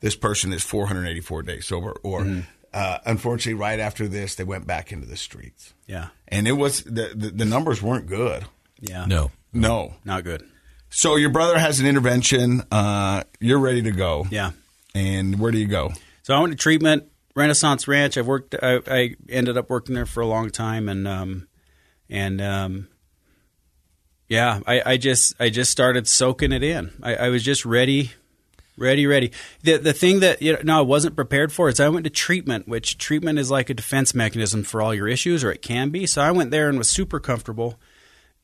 this 0.00 0.16
person 0.16 0.52
is 0.52 0.64
484 0.64 1.42
days 1.44 1.66
sober 1.66 1.92
or, 2.02 2.42
uh, 2.72 2.98
unfortunately, 3.06 3.54
right 3.54 3.78
after 3.78 4.08
this, 4.08 4.34
they 4.34 4.42
went 4.44 4.66
back 4.66 4.90
into 4.90 5.06
the 5.06 5.16
streets 5.16 5.74
Yeah. 5.86 6.08
and 6.26 6.48
it 6.48 6.52
was 6.58 6.82
the, 6.82 7.12
the 7.14 7.30
the 7.30 7.44
numbers 7.44 7.80
weren't 7.80 8.06
good. 8.06 8.44
Yeah. 8.80 9.04
No. 9.06 9.30
No. 9.52 9.94
Not 10.04 10.24
good. 10.24 10.42
So 10.90 11.14
your 11.16 11.30
brother 11.30 11.56
has 11.58 11.78
an 11.78 11.86
intervention. 11.86 12.62
Uh, 12.72 13.22
you're 13.38 13.60
ready 13.60 13.82
to 13.82 13.92
go. 13.92 14.26
Yeah. 14.28 14.50
And 14.94 15.38
where 15.38 15.52
do 15.52 15.58
you 15.58 15.66
go? 15.68 15.92
So 16.22 16.34
I 16.34 16.40
went 16.40 16.52
to 16.52 16.56
treatment 16.58 17.04
Renaissance 17.34 17.88
Ranch. 17.88 18.16
I've 18.16 18.26
worked. 18.26 18.54
I, 18.62 18.80
I 18.86 19.16
ended 19.28 19.56
up 19.56 19.68
working 19.68 19.94
there 19.94 20.06
for 20.06 20.20
a 20.20 20.26
long 20.26 20.50
time, 20.50 20.88
and 20.88 21.06
um, 21.08 21.48
and 22.08 22.40
um, 22.40 22.88
yeah, 24.28 24.60
I, 24.66 24.82
I 24.92 24.96
just 24.96 25.34
I 25.40 25.50
just 25.50 25.70
started 25.70 26.06
soaking 26.06 26.52
it 26.52 26.62
in. 26.62 26.92
I, 27.02 27.16
I 27.16 27.28
was 27.30 27.42
just 27.42 27.64
ready, 27.64 28.12
ready, 28.76 29.06
ready. 29.06 29.32
The 29.62 29.78
the 29.78 29.92
thing 29.92 30.20
that 30.20 30.40
you 30.40 30.52
know 30.52 30.60
no, 30.62 30.78
I 30.78 30.82
wasn't 30.82 31.16
prepared 31.16 31.52
for 31.52 31.68
is 31.68 31.80
I 31.80 31.88
went 31.88 32.04
to 32.04 32.10
treatment, 32.10 32.68
which 32.68 32.98
treatment 32.98 33.38
is 33.38 33.50
like 33.50 33.68
a 33.68 33.74
defense 33.74 34.14
mechanism 34.14 34.62
for 34.62 34.80
all 34.80 34.94
your 34.94 35.08
issues, 35.08 35.42
or 35.42 35.50
it 35.50 35.62
can 35.62 35.90
be. 35.90 36.06
So 36.06 36.22
I 36.22 36.30
went 36.30 36.52
there 36.52 36.68
and 36.68 36.78
was 36.78 36.88
super 36.88 37.18
comfortable, 37.18 37.80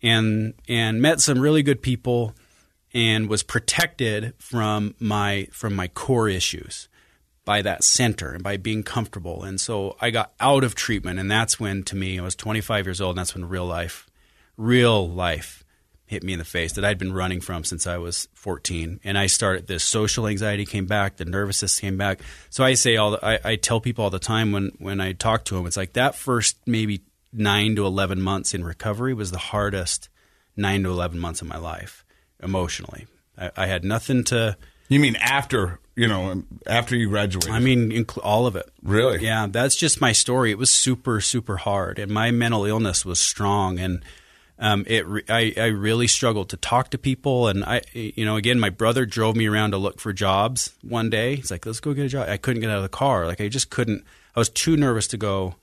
and 0.03 0.55
and 0.69 1.01
met 1.01 1.21
some 1.21 1.39
really 1.39 1.63
good 1.63 1.81
people, 1.81 2.35
and 2.93 3.29
was 3.29 3.45
protected 3.45 4.35
from 4.39 4.97
my 4.99 5.47
from 5.53 5.77
my 5.77 5.87
core 5.87 6.29
issues 6.29 6.89
by 7.51 7.63
that 7.63 7.83
center 7.83 8.33
and 8.33 8.45
by 8.45 8.57
being 8.57 8.85
comfortable. 8.85 9.43
And 9.43 9.61
so 9.61 9.97
I 10.01 10.11
got 10.11 10.33
out 10.39 10.63
of 10.63 10.77
treatment, 10.77 11.19
and 11.19 11.29
that's 11.29 11.59
when, 11.59 11.83
to 11.83 11.97
me, 11.97 12.17
I 12.17 12.23
was 12.23 12.37
25 12.37 12.87
years 12.87 13.01
old, 13.01 13.17
and 13.17 13.19
that's 13.19 13.35
when 13.35 13.49
real 13.49 13.67
life, 13.67 14.07
real 14.57 15.09
life 15.09 15.65
hit 16.07 16.23
me 16.23 16.33
in 16.33 16.39
the 16.39 16.45
face 16.45 16.75
that 16.75 16.85
I'd 16.85 16.97
been 16.97 17.13
running 17.13 17.41
from 17.41 17.65
since 17.65 17.89
I 17.89 17.97
was 17.97 18.29
14. 18.35 19.01
And 19.03 19.19
I 19.19 19.27
started 19.27 19.67
this 19.67 19.83
social 19.83 20.29
anxiety 20.29 20.65
came 20.65 20.87
back, 20.87 21.17
the 21.17 21.25
nervousness 21.25 21.81
came 21.81 21.97
back. 21.97 22.21
So 22.51 22.63
I 22.63 22.75
say 22.75 22.95
all 22.95 23.11
the, 23.11 23.27
I, 23.27 23.41
I 23.45 23.57
tell 23.57 23.81
people 23.81 24.05
all 24.05 24.11
the 24.11 24.21
time 24.21 24.53
when 24.53 24.71
when 24.79 25.01
I 25.01 25.11
talk 25.11 25.45
to 25.47 25.57
them, 25.57 25.67
it's 25.67 25.77
like 25.77 25.95
that 25.95 26.15
first 26.15 26.57
maybe 26.67 27.01
nine 27.33 27.75
to 27.75 27.85
11 27.85 28.23
months 28.23 28.55
in 28.55 28.63
recovery 28.63 29.13
was 29.13 29.33
the 29.33 29.39
hardest 29.39 30.09
nine 30.57 30.85
to 30.85 30.91
11 30.91 31.19
months 31.19 31.43
of 31.43 31.49
my 31.49 31.59
life 31.59 32.05
emotionally. 32.41 33.09
I, 33.37 33.51
I 33.57 33.67
had 33.67 33.83
nothing 33.83 34.23
to. 34.27 34.57
You 34.89 35.01
mean 35.01 35.17
after 35.17 35.81
you 36.01 36.09
know 36.09 36.43
after 36.67 36.97
you 36.97 37.11
graduated? 37.11 37.51
I 37.51 37.59
mean, 37.59 37.91
inc- 37.91 38.19
all 38.25 38.47
of 38.47 38.57
it. 38.57 38.71
Really? 38.83 39.23
Yeah, 39.23 39.47
that's 39.51 39.77
just 39.77 40.01
my 40.01 40.13
story. 40.13 40.51
It 40.51 40.57
was 40.57 40.71
super, 40.71 41.21
super 41.21 41.59
hard, 41.59 41.99
and 41.99 42.11
my 42.11 42.31
mental 42.31 42.65
illness 42.65 43.05
was 43.05 43.21
strong, 43.21 43.79
and 43.79 44.03
um, 44.59 44.85
it. 44.87 45.07
Re- 45.07 45.25
I, 45.29 45.53
I 45.59 45.67
really 45.67 46.07
struggled 46.07 46.49
to 46.51 46.57
talk 46.57 46.89
to 46.91 46.99
people, 46.99 47.49
and 47.49 47.63
I, 47.65 47.83
you 47.93 48.25
know, 48.25 48.37
again, 48.37 48.59
my 48.59 48.71
brother 48.71 49.05
drove 49.05 49.37
me 49.37 49.47
around 49.47 49.73
to 49.73 49.77
look 49.77 50.01
for 50.01 50.15
jobs 50.15 50.75
one 50.81 51.11
day. 51.11 51.37
He's 51.37 51.51
like, 51.51 51.67
"Let's 51.67 51.81
go 51.81 51.93
get 51.93 52.07
a 52.07 52.09
job." 52.09 52.31
I 52.31 52.39
couldn't 52.39 52.63
get 52.63 52.71
out 52.71 52.79
of 52.79 52.83
the 52.83 52.89
car. 52.89 53.27
Like 53.27 53.43
I 53.43 53.49
just 53.49 53.69
couldn't. 53.69 54.03
I 54.35 54.41
was 54.41 54.49
too 54.49 54.79
nervous 54.79 55.07
to 55.09 55.19
go, 55.19 55.57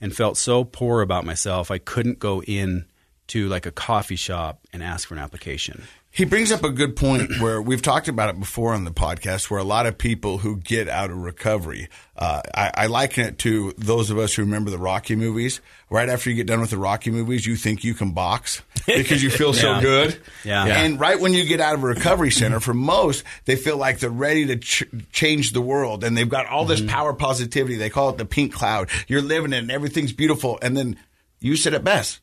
and 0.00 0.12
felt 0.12 0.36
so 0.36 0.64
poor 0.64 1.00
about 1.00 1.24
myself. 1.24 1.70
I 1.70 1.78
couldn't 1.78 2.18
go 2.18 2.42
in 2.42 2.86
to 3.28 3.48
like 3.48 3.66
a 3.66 3.72
coffee 3.72 4.16
shop 4.16 4.60
and 4.72 4.82
ask 4.82 5.06
for 5.06 5.14
an 5.14 5.20
application. 5.20 5.84
He 6.16 6.24
brings 6.24 6.50
up 6.50 6.64
a 6.64 6.70
good 6.70 6.96
point 6.96 7.30
where 7.40 7.60
we've 7.60 7.82
talked 7.82 8.08
about 8.08 8.30
it 8.30 8.40
before 8.40 8.72
on 8.72 8.84
the 8.84 8.90
podcast, 8.90 9.50
where 9.50 9.60
a 9.60 9.64
lot 9.64 9.84
of 9.84 9.98
people 9.98 10.38
who 10.38 10.56
get 10.56 10.88
out 10.88 11.10
of 11.10 11.18
recovery, 11.18 11.90
uh, 12.16 12.40
I, 12.54 12.70
I 12.74 12.86
liken 12.86 13.26
it 13.26 13.38
to 13.40 13.74
those 13.76 14.08
of 14.08 14.16
us 14.16 14.34
who 14.34 14.40
remember 14.40 14.70
the 14.70 14.78
Rocky 14.78 15.14
movies. 15.14 15.60
Right 15.90 16.08
after 16.08 16.30
you 16.30 16.36
get 16.36 16.46
done 16.46 16.62
with 16.62 16.70
the 16.70 16.78
Rocky 16.78 17.10
movies, 17.10 17.44
you 17.44 17.54
think 17.54 17.84
you 17.84 17.92
can 17.92 18.12
box 18.12 18.62
because 18.86 19.22
you 19.22 19.28
feel 19.28 19.52
so 19.52 19.78
good. 19.82 20.18
Yeah. 20.42 20.64
Yeah. 20.64 20.80
And 20.80 20.98
right 20.98 21.20
when 21.20 21.34
you 21.34 21.44
get 21.44 21.60
out 21.60 21.74
of 21.74 21.82
a 21.84 21.86
recovery 21.86 22.30
center, 22.30 22.60
for 22.60 22.72
most, 22.72 23.22
they 23.44 23.56
feel 23.56 23.76
like 23.76 23.98
they're 23.98 24.08
ready 24.08 24.46
to 24.46 24.56
ch- 24.56 24.84
change 25.12 25.52
the 25.52 25.60
world 25.60 26.02
and 26.02 26.16
they've 26.16 26.26
got 26.26 26.46
all 26.46 26.64
this 26.64 26.80
power 26.80 27.12
positivity. 27.12 27.76
They 27.76 27.90
call 27.90 28.08
it 28.08 28.16
the 28.16 28.24
pink 28.24 28.54
cloud. 28.54 28.88
You're 29.06 29.20
living 29.20 29.52
it 29.52 29.58
and 29.58 29.70
everything's 29.70 30.14
beautiful. 30.14 30.58
And 30.62 30.74
then 30.74 30.96
you 31.40 31.56
said 31.56 31.74
it 31.74 31.84
best. 31.84 32.20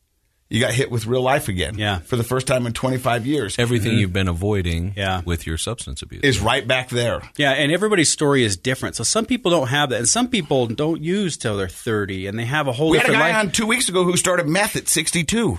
You 0.54 0.60
got 0.60 0.72
hit 0.72 0.92
with 0.92 1.08
real 1.08 1.24
life 1.24 1.48
again. 1.48 1.80
Yeah. 1.80 1.98
For 1.98 2.16
the 2.16 2.24
first 2.24 2.46
time 2.46 2.68
in 2.68 2.74
25 2.74 3.26
years. 3.26 3.58
Everything 3.58 3.94
mm-hmm. 3.94 4.00
you've 4.02 4.14
been 4.14 4.28
avoiding 4.28 4.94
Yeah. 4.96 5.24
with 5.26 5.48
your 5.48 5.58
substance 5.58 6.04
abuse. 6.04 6.22
is 6.24 6.40
right 6.40 6.68
back 6.68 6.90
there. 6.90 7.24
Yeah, 7.38 7.54
and 7.54 7.72
everybody's 7.72 8.12
story 8.12 8.44
is 8.44 8.56
different. 8.56 8.96
So 8.96 9.04
some 9.04 9.26
people 9.26 9.50
don't 9.50 9.70
have 9.70 9.90
that, 9.90 9.98
and 9.98 10.08
some 10.08 10.28
people 10.28 10.68
don't 10.68 11.02
use 11.02 11.38
till 11.38 11.58
they're 11.58 11.68
thirty, 11.68 12.28
and 12.28 12.38
they 12.38 12.46
have 12.46 12.68
a 12.68 12.72
whole 12.72 12.92
We 12.92 13.00
had 13.00 13.10
a 13.10 13.14
guy 13.14 13.32
life. 13.32 13.36
on 13.36 13.52
two 13.52 13.66
weeks 13.66 13.90
ago 13.90 14.04
who 14.04 14.16
started 14.16 14.48
meth 14.48 14.76
at 14.76 14.88
62. 14.88 15.58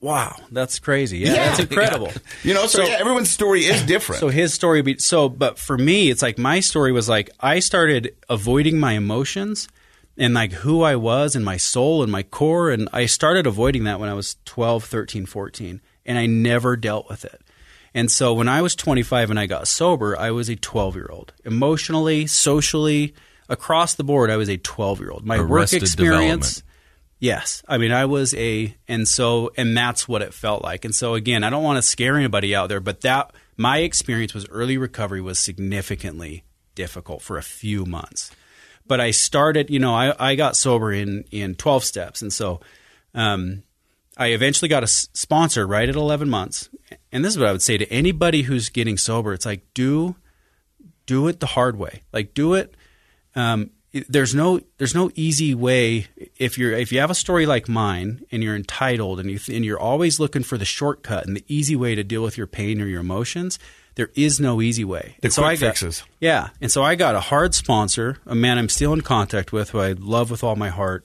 wow, 0.00 0.36
that's 0.52 0.78
crazy. 0.78 1.18
Yeah, 1.20 1.28
Yeah. 1.28 1.44
that's 1.48 1.60
incredible. 1.60 2.12
You 2.44 2.52
know, 2.52 2.66
so, 2.66 2.78
So- 2.78 2.84
yeah, 2.84 2.98
everyone's 3.00 3.30
story 3.30 3.62
is 3.64 3.82
different. 3.82 4.20
So 4.20 4.28
his 4.28 4.52
story, 4.52 4.82
be, 4.82 4.98
so 4.98 5.28
but 5.30 5.58
for 5.58 5.76
me, 5.78 6.10
it's 6.10 6.20
like 6.20 6.36
my 6.38 6.60
story 6.60 6.92
was 6.92 7.08
like 7.08 7.30
I 7.40 7.60
started 7.60 8.14
avoiding 8.28 8.78
my 8.78 8.92
emotions 8.92 9.68
and 10.18 10.34
like 10.34 10.52
who 10.52 10.82
I 10.82 10.96
was 10.96 11.36
and 11.36 11.44
my 11.44 11.56
soul 11.56 12.02
and 12.02 12.10
my 12.10 12.22
core, 12.22 12.70
and 12.70 12.88
I 12.92 13.06
started 13.06 13.46
avoiding 13.46 13.84
that 13.84 14.00
when 14.00 14.08
I 14.08 14.14
was 14.14 14.36
12, 14.44 14.84
13, 14.84 15.26
14, 15.26 15.80
and 16.04 16.18
I 16.18 16.26
never 16.26 16.76
dealt 16.76 17.08
with 17.08 17.24
it. 17.24 17.40
And 17.94 18.10
so 18.10 18.34
when 18.34 18.48
I 18.48 18.60
was 18.60 18.76
25 18.76 19.30
and 19.30 19.38
I 19.38 19.46
got 19.46 19.68
sober, 19.68 20.18
I 20.18 20.30
was 20.30 20.48
a 20.48 20.56
12 20.56 20.96
year 20.96 21.08
old. 21.10 21.32
Emotionally, 21.44 22.26
socially, 22.26 23.14
across 23.48 23.94
the 23.94 24.04
board, 24.04 24.30
I 24.30 24.36
was 24.36 24.48
a 24.48 24.58
12 24.58 25.00
year 25.00 25.10
old. 25.10 25.24
My 25.24 25.40
work 25.40 25.72
experience. 25.72 26.62
Yes. 27.20 27.62
I 27.66 27.78
mean, 27.78 27.90
I 27.90 28.04
was 28.04 28.34
a, 28.34 28.76
and 28.86 29.08
so, 29.08 29.50
and 29.56 29.76
that's 29.76 30.06
what 30.06 30.22
it 30.22 30.32
felt 30.32 30.62
like. 30.62 30.84
And 30.84 30.94
so, 30.94 31.14
again, 31.14 31.42
I 31.42 31.50
don't 31.50 31.64
want 31.64 31.78
to 31.78 31.82
scare 31.82 32.16
anybody 32.16 32.54
out 32.54 32.68
there, 32.68 32.78
but 32.78 33.00
that, 33.00 33.32
my 33.56 33.78
experience 33.78 34.34
was 34.34 34.48
early 34.50 34.78
recovery 34.78 35.20
was 35.20 35.40
significantly 35.40 36.44
difficult 36.76 37.22
for 37.22 37.36
a 37.36 37.42
few 37.42 37.84
months. 37.84 38.30
But 38.88 39.00
I 39.00 39.10
started, 39.10 39.70
you 39.70 39.78
know, 39.78 39.94
I, 39.94 40.14
I 40.18 40.34
got 40.34 40.56
sober 40.56 40.92
in, 40.92 41.24
in 41.30 41.54
12 41.54 41.84
steps. 41.84 42.22
And 42.22 42.32
so, 42.32 42.60
um, 43.14 43.62
I 44.16 44.28
eventually 44.28 44.68
got 44.68 44.82
a 44.82 44.84
s- 44.84 45.08
sponsor 45.12 45.66
right 45.66 45.88
at 45.88 45.94
11 45.94 46.28
months. 46.28 46.68
And 47.12 47.24
this 47.24 47.34
is 47.34 47.38
what 47.38 47.48
I 47.48 47.52
would 47.52 47.62
say 47.62 47.78
to 47.78 47.86
anybody 47.92 48.42
who's 48.42 48.68
getting 48.68 48.96
sober. 48.96 49.32
It's 49.32 49.46
like, 49.46 49.62
do, 49.74 50.16
do 51.06 51.28
it 51.28 51.40
the 51.40 51.46
hard 51.46 51.78
way. 51.78 52.02
Like, 52.12 52.34
do 52.34 52.54
it, 52.54 52.74
um, 53.36 53.70
there's 54.08 54.34
no 54.34 54.60
there's 54.76 54.94
no 54.94 55.10
easy 55.14 55.54
way 55.54 56.08
if 56.36 56.58
you're 56.58 56.72
if 56.72 56.92
you 56.92 57.00
have 57.00 57.10
a 57.10 57.14
story 57.14 57.46
like 57.46 57.68
mine 57.68 58.22
and 58.30 58.42
you're 58.42 58.54
entitled 58.54 59.18
and 59.18 59.30
you 59.30 59.38
th- 59.38 59.56
and 59.56 59.64
you're 59.64 59.80
always 59.80 60.20
looking 60.20 60.42
for 60.42 60.58
the 60.58 60.64
shortcut 60.64 61.26
and 61.26 61.34
the 61.34 61.44
easy 61.48 61.74
way 61.74 61.94
to 61.94 62.04
deal 62.04 62.22
with 62.22 62.36
your 62.36 62.46
pain 62.46 62.82
or 62.82 62.86
your 62.86 63.00
emotions 63.00 63.58
there 63.98 64.10
is 64.14 64.40
no 64.40 64.62
easy 64.62 64.84
way 64.84 65.16
The 65.20 65.26
And 65.26 65.32
so 65.34 65.42
quick 65.42 65.50
I 65.50 65.54
got, 65.60 65.66
fixes. 65.68 66.04
yeah 66.20 66.48
and 66.62 66.72
so 66.72 66.82
I 66.82 66.94
got 66.94 67.14
a 67.14 67.20
hard 67.20 67.54
sponsor 67.54 68.16
a 68.24 68.34
man 68.34 68.56
I'm 68.56 68.70
still 68.70 68.94
in 68.94 69.02
contact 69.02 69.52
with 69.52 69.70
who 69.70 69.80
I 69.80 69.92
love 69.92 70.30
with 70.30 70.42
all 70.42 70.56
my 70.56 70.70
heart 70.70 71.04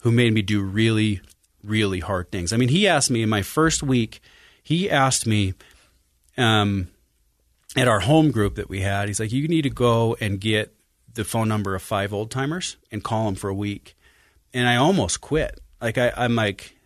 who 0.00 0.10
made 0.10 0.32
me 0.34 0.42
do 0.42 0.60
really 0.62 1.20
really 1.64 2.00
hard 2.00 2.30
things 2.30 2.52
I 2.52 2.56
mean 2.58 2.68
he 2.68 2.86
asked 2.86 3.10
me 3.10 3.22
in 3.22 3.28
my 3.30 3.42
first 3.42 3.82
week 3.82 4.20
he 4.62 4.90
asked 4.90 5.26
me 5.26 5.54
um 6.36 6.88
at 7.74 7.88
our 7.88 8.00
home 8.00 8.30
group 8.30 8.56
that 8.56 8.68
we 8.68 8.82
had, 8.82 9.08
he's 9.08 9.18
like, 9.18 9.32
you 9.32 9.48
need 9.48 9.62
to 9.62 9.70
go 9.70 10.14
and 10.20 10.38
get 10.38 10.74
the 11.14 11.24
phone 11.24 11.48
number 11.48 11.74
of 11.74 11.80
five 11.80 12.12
old 12.12 12.30
timers 12.30 12.76
and 12.90 13.02
call 13.02 13.24
them 13.24 13.34
for 13.34 13.48
a 13.48 13.54
week. 13.54 13.96
And 14.52 14.68
I 14.68 14.76
almost 14.76 15.22
quit. 15.22 15.58
Like 15.80 15.96
I, 15.96 16.12
I'm 16.14 16.34
like, 16.36 16.76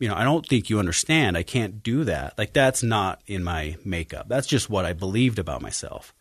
you 0.00 0.08
know, 0.08 0.14
I 0.14 0.24
don't 0.24 0.44
think 0.44 0.70
you 0.70 0.78
understand. 0.78 1.36
I 1.36 1.42
can't 1.42 1.82
do 1.82 2.04
that. 2.04 2.36
Like 2.36 2.52
that's 2.52 2.82
not 2.82 3.20
in 3.26 3.44
my 3.44 3.76
makeup. 3.84 4.26
That's 4.28 4.46
just 4.46 4.68
what 4.68 4.84
I 4.84 4.94
believed 4.94 5.38
about 5.38 5.62
myself. 5.62 6.14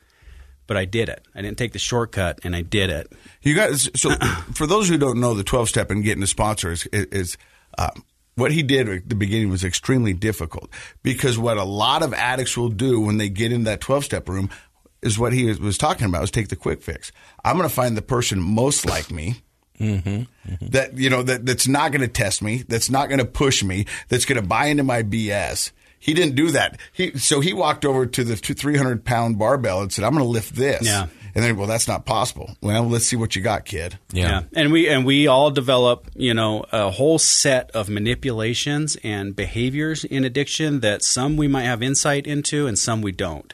But 0.68 0.78
I 0.78 0.86
did 0.86 1.10
it. 1.10 1.26
I 1.34 1.42
didn't 1.42 1.58
take 1.58 1.74
the 1.74 1.80
shortcut, 1.80 2.42
and 2.44 2.56
I 2.56 2.62
did 2.62 2.92
it. 2.92 3.12
You 3.42 3.56
guys, 3.56 3.90
so 3.96 4.12
for 4.54 4.68
those 4.68 4.88
who 4.88 5.00
don't 5.00 5.20
know, 5.20 5.34
the 5.34 5.44
12 5.44 5.70
step 5.70 5.90
and 5.90 6.04
getting 6.04 6.22
a 6.22 6.28
sponsor 6.28 6.72
is, 6.72 6.86
is 6.92 7.38
uh, 7.78 7.90
what 8.36 8.52
he 8.52 8.62
did 8.62 8.88
at 8.88 9.10
the 9.10 9.16
beginning 9.16 9.50
was 9.50 9.64
extremely 9.64 10.14
difficult 10.14 10.70
because 11.02 11.40
what 11.40 11.58
a 11.58 11.64
lot 11.64 12.04
of 12.04 12.14
addicts 12.14 12.56
will 12.56 12.70
do 12.70 13.02
when 13.02 13.18
they 13.18 13.30
get 13.30 13.52
in 13.52 13.64
that 13.64 13.82
12 13.82 14.06
step 14.06 14.30
room 14.30 14.50
is 15.02 15.18
what 15.18 15.34
he 15.34 15.52
was 15.54 15.78
talking 15.78 16.06
about 16.06 16.24
is 16.24 16.32
take 16.32 16.50
the 16.50 16.56
quick 16.56 16.84
fix. 16.84 17.12
I'm 17.44 17.58
going 17.58 17.68
to 17.68 17.74
find 17.74 17.96
the 17.96 18.02
person 18.02 18.40
most 18.40 18.86
like 18.86 19.10
me. 19.10 19.42
That 19.80 20.98
you 20.98 21.10
know 21.10 21.24
that 21.24 21.46
that's 21.46 21.68
not 21.68 21.92
going 21.92 22.02
to 22.02 22.08
test 22.08 22.42
me, 22.42 22.64
that's 22.68 22.90
not 22.90 23.08
going 23.08 23.20
to 23.20 23.26
push 23.26 23.64
me, 23.64 23.86
that's 24.10 24.26
going 24.26 24.42
to 24.42 24.48
buy 24.48 24.66
into 24.66 24.84
my 24.84 25.04
BS. 25.04 25.72
He 26.00 26.14
didn't 26.14 26.36
do 26.36 26.52
that. 26.52 26.80
He 26.94 27.18
so 27.18 27.40
he 27.40 27.54
walked 27.54 27.86
over 27.86 28.06
to 28.06 28.24
the 28.24 28.36
300 28.36 29.04
pound 29.04 29.38
barbell 29.38 29.82
and 29.82 29.92
said, 29.92 30.06
"I'm 30.06 30.14
going 30.14 30.24
to 30.24 30.30
lift 30.30 30.56
this." 30.56 30.86
Yeah. 30.86 31.08
And 31.36 31.44
then, 31.44 31.58
well, 31.58 31.68
that's 31.68 31.88
not 31.88 32.06
possible. 32.06 32.56
Well, 32.62 32.84
let's 32.88 33.06
see 33.06 33.16
what 33.16 33.36
you 33.36 33.42
got, 33.42 33.66
kid. 33.66 34.00
Yeah. 34.12 34.44
And 34.54 34.72
we 34.72 34.90
and 34.90 35.06
we 35.06 35.28
all 35.28 35.52
develop, 35.52 36.10
you 36.16 36.34
know, 36.34 36.66
a 36.72 36.90
whole 36.90 37.20
set 37.20 37.70
of 37.72 37.88
manipulations 37.90 38.98
and 39.04 39.36
behaviors 39.36 40.04
in 40.04 40.24
addiction 40.24 40.80
that 40.80 41.04
some 41.04 41.38
we 41.38 41.48
might 41.48 41.64
have 41.64 41.84
insight 41.84 42.26
into 42.26 42.66
and 42.66 42.80
some 42.80 43.02
we 43.02 43.12
don't. 43.12 43.54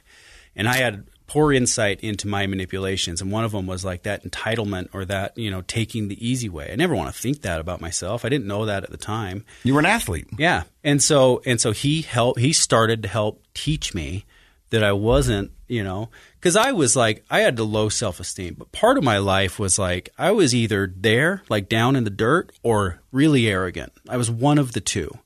And 0.55 0.69
I 0.69 0.77
had 0.77 1.05
poor 1.27 1.51
insight 1.51 1.99
into 2.01 2.27
my 2.27 2.47
manipulations 2.47 3.21
and 3.21 3.31
one 3.31 3.43
of 3.43 3.51
them 3.51 3.65
was 3.65 3.83
like 3.83 4.03
that 4.03 4.23
entitlement 4.23 4.89
or 4.93 5.05
that, 5.05 5.37
you 5.37 5.49
know, 5.49 5.61
taking 5.61 6.07
the 6.07 6.27
easy 6.27 6.49
way. 6.49 6.69
I 6.71 6.75
never 6.75 6.95
want 6.95 7.13
to 7.13 7.19
think 7.19 7.41
that 7.41 7.59
about 7.59 7.81
myself. 7.81 8.25
I 8.25 8.29
didn't 8.29 8.47
know 8.47 8.65
that 8.65 8.83
at 8.83 8.91
the 8.91 8.97
time. 8.97 9.45
You 9.63 9.73
were 9.73 9.79
an 9.79 9.85
athlete. 9.85 10.27
Yeah, 10.37 10.63
and 10.83 11.01
so 11.01 11.41
and 11.45 11.59
so 11.59 11.71
he 11.71 12.01
helped. 12.01 12.39
He 12.39 12.53
started 12.53 13.03
to 13.03 13.09
help 13.09 13.43
teach 13.53 13.93
me 13.93 14.25
that 14.69 14.83
I 14.83 14.91
wasn't, 14.91 15.51
you 15.67 15.83
know, 15.83 16.09
because 16.39 16.55
I 16.55 16.71
was 16.71 16.95
like 16.95 17.23
I 17.29 17.39
had 17.41 17.55
the 17.55 17.65
low 17.65 17.89
self 17.89 18.19
esteem, 18.19 18.55
but 18.57 18.71
part 18.71 18.97
of 18.97 19.03
my 19.03 19.17
life 19.17 19.57
was 19.57 19.79
like 19.79 20.09
I 20.17 20.31
was 20.31 20.53
either 20.53 20.93
there, 20.95 21.43
like 21.49 21.69
down 21.69 21.95
in 21.95 22.03
the 22.03 22.09
dirt, 22.09 22.51
or 22.63 23.01
really 23.11 23.47
arrogant. 23.47 23.93
I 24.09 24.17
was 24.17 24.29
one 24.29 24.57
of 24.57 24.73
the 24.73 24.81
two. 24.81 25.17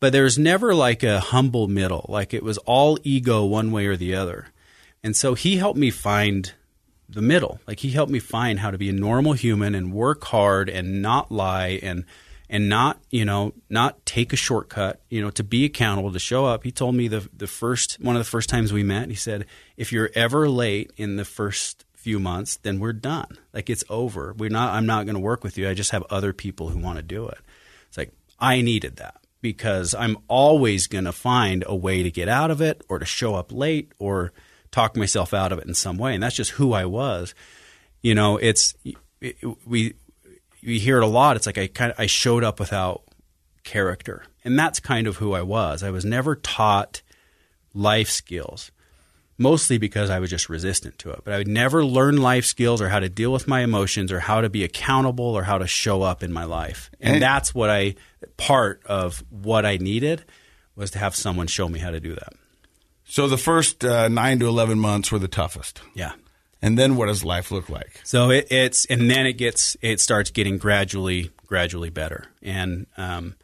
But 0.00 0.12
there 0.12 0.24
was 0.24 0.36
never 0.36 0.74
like 0.74 1.04
a 1.04 1.20
humble 1.20 1.68
middle. 1.68 2.06
Like 2.08 2.34
it 2.34 2.42
was 2.42 2.58
all 2.58 2.98
ego 3.04 3.44
one 3.44 3.70
way 3.70 3.86
or 3.86 3.96
the 3.96 4.16
other. 4.16 4.48
And 5.04 5.16
so 5.16 5.34
he 5.34 5.56
helped 5.56 5.78
me 5.78 5.90
find 5.90 6.52
the 7.08 7.22
middle. 7.22 7.60
Like 7.66 7.80
he 7.80 7.90
helped 7.90 8.12
me 8.12 8.18
find 8.18 8.60
how 8.60 8.70
to 8.70 8.78
be 8.78 8.88
a 8.88 8.92
normal 8.92 9.32
human 9.32 9.74
and 9.74 9.92
work 9.92 10.24
hard 10.24 10.68
and 10.68 11.02
not 11.02 11.30
lie 11.30 11.80
and 11.82 12.04
and 12.48 12.68
not 12.68 13.00
you 13.10 13.24
know 13.24 13.54
not 13.68 14.04
take 14.06 14.32
a 14.32 14.36
shortcut. 14.36 15.00
You 15.08 15.20
know 15.20 15.30
to 15.30 15.44
be 15.44 15.64
accountable 15.64 16.12
to 16.12 16.18
show 16.18 16.46
up. 16.46 16.64
He 16.64 16.70
told 16.70 16.94
me 16.94 17.08
the 17.08 17.28
the 17.36 17.46
first 17.46 17.98
one 18.00 18.16
of 18.16 18.20
the 18.20 18.30
first 18.30 18.48
times 18.48 18.72
we 18.72 18.82
met. 18.82 19.08
He 19.08 19.14
said 19.14 19.46
if 19.76 19.92
you're 19.92 20.10
ever 20.14 20.48
late 20.48 20.92
in 20.96 21.16
the 21.16 21.24
first 21.24 21.84
few 21.94 22.18
months, 22.18 22.56
then 22.56 22.80
we're 22.80 22.92
done. 22.92 23.38
Like 23.52 23.70
it's 23.70 23.84
over. 23.88 24.34
We're 24.36 24.50
not. 24.50 24.72
I'm 24.74 24.86
not 24.86 25.06
going 25.06 25.14
to 25.14 25.20
work 25.20 25.44
with 25.44 25.58
you. 25.58 25.68
I 25.68 25.74
just 25.74 25.90
have 25.90 26.04
other 26.10 26.32
people 26.32 26.68
who 26.68 26.78
want 26.78 26.96
to 26.96 27.02
do 27.02 27.26
it. 27.28 27.38
It's 27.88 27.98
like 27.98 28.12
I 28.38 28.60
needed 28.60 28.96
that 28.96 29.20
because 29.40 29.94
I'm 29.94 30.18
always 30.28 30.86
going 30.86 31.04
to 31.04 31.12
find 31.12 31.64
a 31.66 31.74
way 31.74 32.02
to 32.02 32.10
get 32.10 32.28
out 32.28 32.50
of 32.50 32.60
it 32.60 32.82
or 32.88 32.98
to 32.98 33.04
show 33.04 33.34
up 33.34 33.52
late 33.52 33.92
or 33.98 34.32
talk 34.72 34.96
myself 34.96 35.32
out 35.32 35.52
of 35.52 35.58
it 35.58 35.66
in 35.66 35.74
some 35.74 35.98
way. 35.98 36.14
And 36.14 36.22
that's 36.22 36.34
just 36.34 36.52
who 36.52 36.72
I 36.72 36.86
was. 36.86 37.34
You 38.02 38.14
know, 38.14 38.36
it's 38.36 38.74
it, 39.20 39.36
we 39.64 39.94
we 40.64 40.78
hear 40.80 40.98
it 40.98 41.04
a 41.04 41.08
lot. 41.08 41.36
It's 41.36 41.46
like 41.46 41.58
I 41.58 41.68
kind 41.68 41.92
of 41.92 42.00
I 42.00 42.06
showed 42.06 42.42
up 42.42 42.58
without 42.58 43.04
character, 43.62 44.24
and 44.44 44.58
that's 44.58 44.80
kind 44.80 45.06
of 45.06 45.16
who 45.16 45.34
I 45.34 45.42
was. 45.42 45.84
I 45.84 45.90
was 45.90 46.04
never 46.04 46.34
taught 46.34 47.02
life 47.74 48.10
skills 48.10 48.72
mostly 49.38 49.78
because 49.78 50.08
I 50.10 50.20
was 50.20 50.30
just 50.30 50.48
resistant 50.48 50.98
to 51.00 51.10
it. 51.10 51.22
But 51.24 51.34
I 51.34 51.38
would 51.38 51.48
never 51.48 51.84
learn 51.84 52.16
life 52.18 52.44
skills 52.44 52.80
or 52.80 52.88
how 52.88 53.00
to 53.00 53.08
deal 53.08 53.32
with 53.32 53.48
my 53.48 53.62
emotions 53.62 54.12
or 54.12 54.20
how 54.20 54.40
to 54.40 54.48
be 54.48 54.64
accountable 54.64 55.24
or 55.24 55.42
how 55.42 55.58
to 55.58 55.66
show 55.66 56.02
up 56.02 56.22
in 56.22 56.32
my 56.32 56.44
life. 56.44 56.90
And, 57.00 57.14
and 57.14 57.22
that's 57.22 57.54
what 57.54 57.68
I 57.70 57.96
part 58.36 58.82
of 58.86 59.22
what 59.30 59.66
I 59.66 59.76
needed 59.76 60.24
was 60.76 60.92
to 60.92 60.98
have 60.98 61.14
someone 61.14 61.46
show 61.46 61.68
me 61.68 61.80
how 61.80 61.90
to 61.90 62.00
do 62.00 62.14
that. 62.14 62.32
So 63.12 63.28
the 63.28 63.36
first 63.36 63.84
uh, 63.84 64.08
nine 64.08 64.38
to 64.38 64.46
eleven 64.46 64.78
months 64.78 65.12
were 65.12 65.18
the 65.18 65.28
toughest. 65.28 65.82
Yeah. 65.92 66.12
And 66.62 66.78
then 66.78 66.96
what 66.96 67.08
does 67.08 67.22
life 67.22 67.50
look 67.50 67.68
like? 67.68 68.00
So 68.04 68.30
it, 68.30 68.50
it's 68.50 68.86
and 68.86 69.10
then 69.10 69.26
it 69.26 69.34
gets 69.34 69.76
it 69.82 70.00
starts 70.00 70.30
getting 70.30 70.56
gradually 70.56 71.30
gradually 71.44 71.90
better 71.90 72.24
and 72.40 72.86
um, 72.96 73.34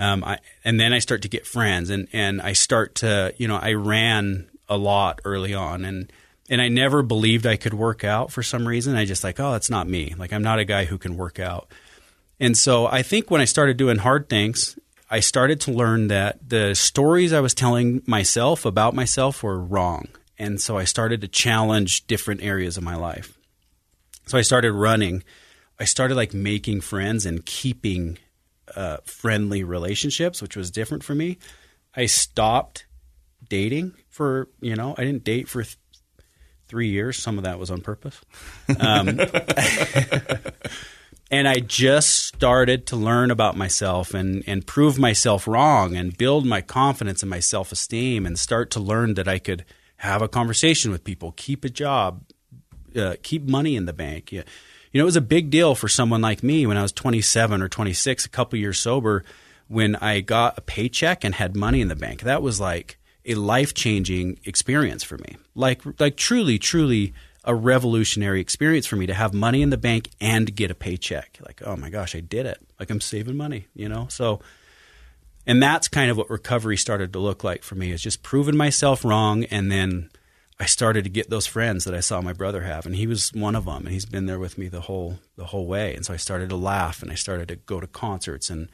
um, 0.00 0.24
I 0.24 0.38
and 0.64 0.80
then 0.80 0.92
I 0.92 0.98
start 0.98 1.22
to 1.22 1.28
get 1.28 1.46
friends 1.46 1.90
and 1.90 2.08
and 2.12 2.42
I 2.42 2.54
start 2.54 2.96
to 2.96 3.32
you 3.36 3.46
know 3.46 3.54
I 3.54 3.74
ran 3.74 4.48
a 4.68 4.76
lot 4.76 5.20
early 5.24 5.54
on 5.54 5.84
and 5.84 6.12
and 6.50 6.60
I 6.60 6.66
never 6.66 7.04
believed 7.04 7.46
I 7.46 7.54
could 7.54 7.74
work 7.74 8.02
out 8.02 8.32
for 8.32 8.42
some 8.42 8.66
reason. 8.66 8.96
I 8.96 9.04
just 9.04 9.22
like, 9.22 9.38
oh, 9.38 9.54
it's 9.54 9.70
not 9.70 9.86
me. 9.86 10.16
Like 10.18 10.32
I'm 10.32 10.42
not 10.42 10.58
a 10.58 10.64
guy 10.64 10.86
who 10.86 10.98
can 10.98 11.16
work 11.16 11.38
out. 11.38 11.70
And 12.40 12.58
so 12.58 12.88
I 12.88 13.02
think 13.02 13.30
when 13.30 13.40
I 13.40 13.44
started 13.44 13.76
doing 13.76 13.98
hard 13.98 14.28
things, 14.28 14.76
I 15.10 15.20
started 15.20 15.60
to 15.62 15.72
learn 15.72 16.08
that 16.08 16.48
the 16.48 16.74
stories 16.74 17.32
I 17.32 17.40
was 17.40 17.54
telling 17.54 18.02
myself 18.06 18.64
about 18.64 18.94
myself 18.94 19.42
were 19.42 19.58
wrong. 19.58 20.08
And 20.38 20.60
so 20.60 20.76
I 20.76 20.84
started 20.84 21.20
to 21.22 21.28
challenge 21.28 22.06
different 22.06 22.42
areas 22.42 22.76
of 22.76 22.84
my 22.84 22.94
life. 22.94 23.38
So 24.26 24.36
I 24.38 24.42
started 24.42 24.72
running. 24.72 25.24
I 25.80 25.84
started 25.84 26.14
like 26.14 26.34
making 26.34 26.82
friends 26.82 27.24
and 27.24 27.44
keeping 27.44 28.18
uh, 28.76 28.98
friendly 29.04 29.64
relationships, 29.64 30.42
which 30.42 30.56
was 30.56 30.70
different 30.70 31.02
for 31.02 31.14
me. 31.14 31.38
I 31.96 32.06
stopped 32.06 32.84
dating 33.48 33.94
for 34.08 34.48
you 34.60 34.76
know 34.76 34.94
I 34.98 35.04
didn't 35.04 35.24
date 35.24 35.48
for 35.48 35.62
th- 35.62 35.76
three 36.66 36.88
years. 36.88 37.16
Some 37.16 37.38
of 37.38 37.44
that 37.44 37.58
was 37.58 37.70
on 37.70 37.80
purpose, 37.80 38.20
um, 38.78 39.06
and 41.30 41.46
I 41.46 41.56
just 41.60 42.24
started 42.26 42.86
to 42.86 42.96
learn 42.96 43.30
about 43.30 43.56
myself 43.56 44.14
and 44.14 44.42
and 44.46 44.66
prove 44.66 44.98
myself 44.98 45.46
wrong 45.46 45.96
and 45.96 46.16
build 46.16 46.46
my 46.46 46.60
confidence 46.60 47.22
and 47.22 47.30
my 47.30 47.40
self 47.40 47.72
esteem 47.72 48.26
and 48.26 48.38
start 48.38 48.70
to 48.72 48.80
learn 48.80 49.14
that 49.14 49.28
I 49.28 49.38
could 49.38 49.64
have 49.98 50.22
a 50.22 50.28
conversation 50.28 50.90
with 50.90 51.04
people, 51.04 51.32
keep 51.36 51.64
a 51.64 51.68
job, 51.68 52.22
uh, 52.96 53.16
keep 53.22 53.48
money 53.48 53.76
in 53.76 53.86
the 53.86 53.92
bank. 53.92 54.32
Yeah. 54.32 54.42
You 54.92 54.98
know, 54.98 55.04
it 55.04 55.06
was 55.06 55.16
a 55.16 55.20
big 55.20 55.50
deal 55.50 55.74
for 55.74 55.88
someone 55.88 56.22
like 56.22 56.42
me 56.42 56.66
when 56.66 56.78
I 56.78 56.82
was 56.82 56.92
27 56.92 57.60
or 57.60 57.68
26, 57.68 58.24
a 58.24 58.28
couple 58.30 58.58
years 58.58 58.78
sober, 58.78 59.22
when 59.66 59.96
I 59.96 60.20
got 60.20 60.56
a 60.56 60.62
paycheck 60.62 61.24
and 61.24 61.34
had 61.34 61.54
money 61.54 61.82
in 61.82 61.88
the 61.88 61.96
bank. 61.96 62.22
That 62.22 62.40
was 62.40 62.58
like 62.58 62.98
a 63.26 63.34
life 63.34 63.74
changing 63.74 64.38
experience 64.44 65.04
for 65.04 65.18
me. 65.18 65.36
Like 65.54 65.82
like 66.00 66.16
truly, 66.16 66.58
truly 66.58 67.12
a 67.48 67.54
revolutionary 67.54 68.40
experience 68.40 68.86
for 68.86 68.96
me 68.96 69.06
to 69.06 69.14
have 69.14 69.32
money 69.32 69.62
in 69.62 69.70
the 69.70 69.78
bank 69.78 70.10
and 70.20 70.54
get 70.54 70.70
a 70.70 70.74
paycheck. 70.74 71.38
Like, 71.44 71.62
oh 71.64 71.76
my 71.76 71.88
gosh, 71.88 72.14
I 72.14 72.20
did 72.20 72.44
it. 72.44 72.58
Like 72.78 72.90
I'm 72.90 73.00
saving 73.00 73.38
money, 73.38 73.66
you 73.74 73.88
know? 73.88 74.06
So 74.10 74.40
and 75.46 75.62
that's 75.62 75.88
kind 75.88 76.10
of 76.10 76.18
what 76.18 76.28
recovery 76.28 76.76
started 76.76 77.14
to 77.14 77.18
look 77.18 77.42
like 77.42 77.62
for 77.62 77.74
me 77.74 77.90
is 77.90 78.02
just 78.02 78.22
proving 78.22 78.56
myself 78.56 79.02
wrong 79.02 79.44
and 79.44 79.72
then 79.72 80.10
I 80.60 80.66
started 80.66 81.04
to 81.04 81.10
get 81.10 81.30
those 81.30 81.46
friends 81.46 81.84
that 81.84 81.94
I 81.94 82.00
saw 82.00 82.20
my 82.20 82.32
brother 82.32 82.62
have, 82.62 82.84
and 82.84 82.96
he 82.96 83.06
was 83.06 83.32
one 83.32 83.54
of 83.54 83.66
them, 83.66 83.84
and 83.84 83.90
he's 83.90 84.04
been 84.04 84.26
there 84.26 84.40
with 84.40 84.58
me 84.58 84.66
the 84.66 84.80
whole 84.80 85.20
the 85.36 85.46
whole 85.46 85.66
way. 85.66 85.94
And 85.94 86.04
so 86.04 86.12
I 86.12 86.16
started 86.16 86.48
to 86.48 86.56
laugh, 86.56 87.00
and 87.00 87.12
I 87.12 87.14
started 87.14 87.46
to 87.46 87.56
go 87.56 87.78
to 87.78 87.86
concerts, 87.86 88.50
and 88.50 88.68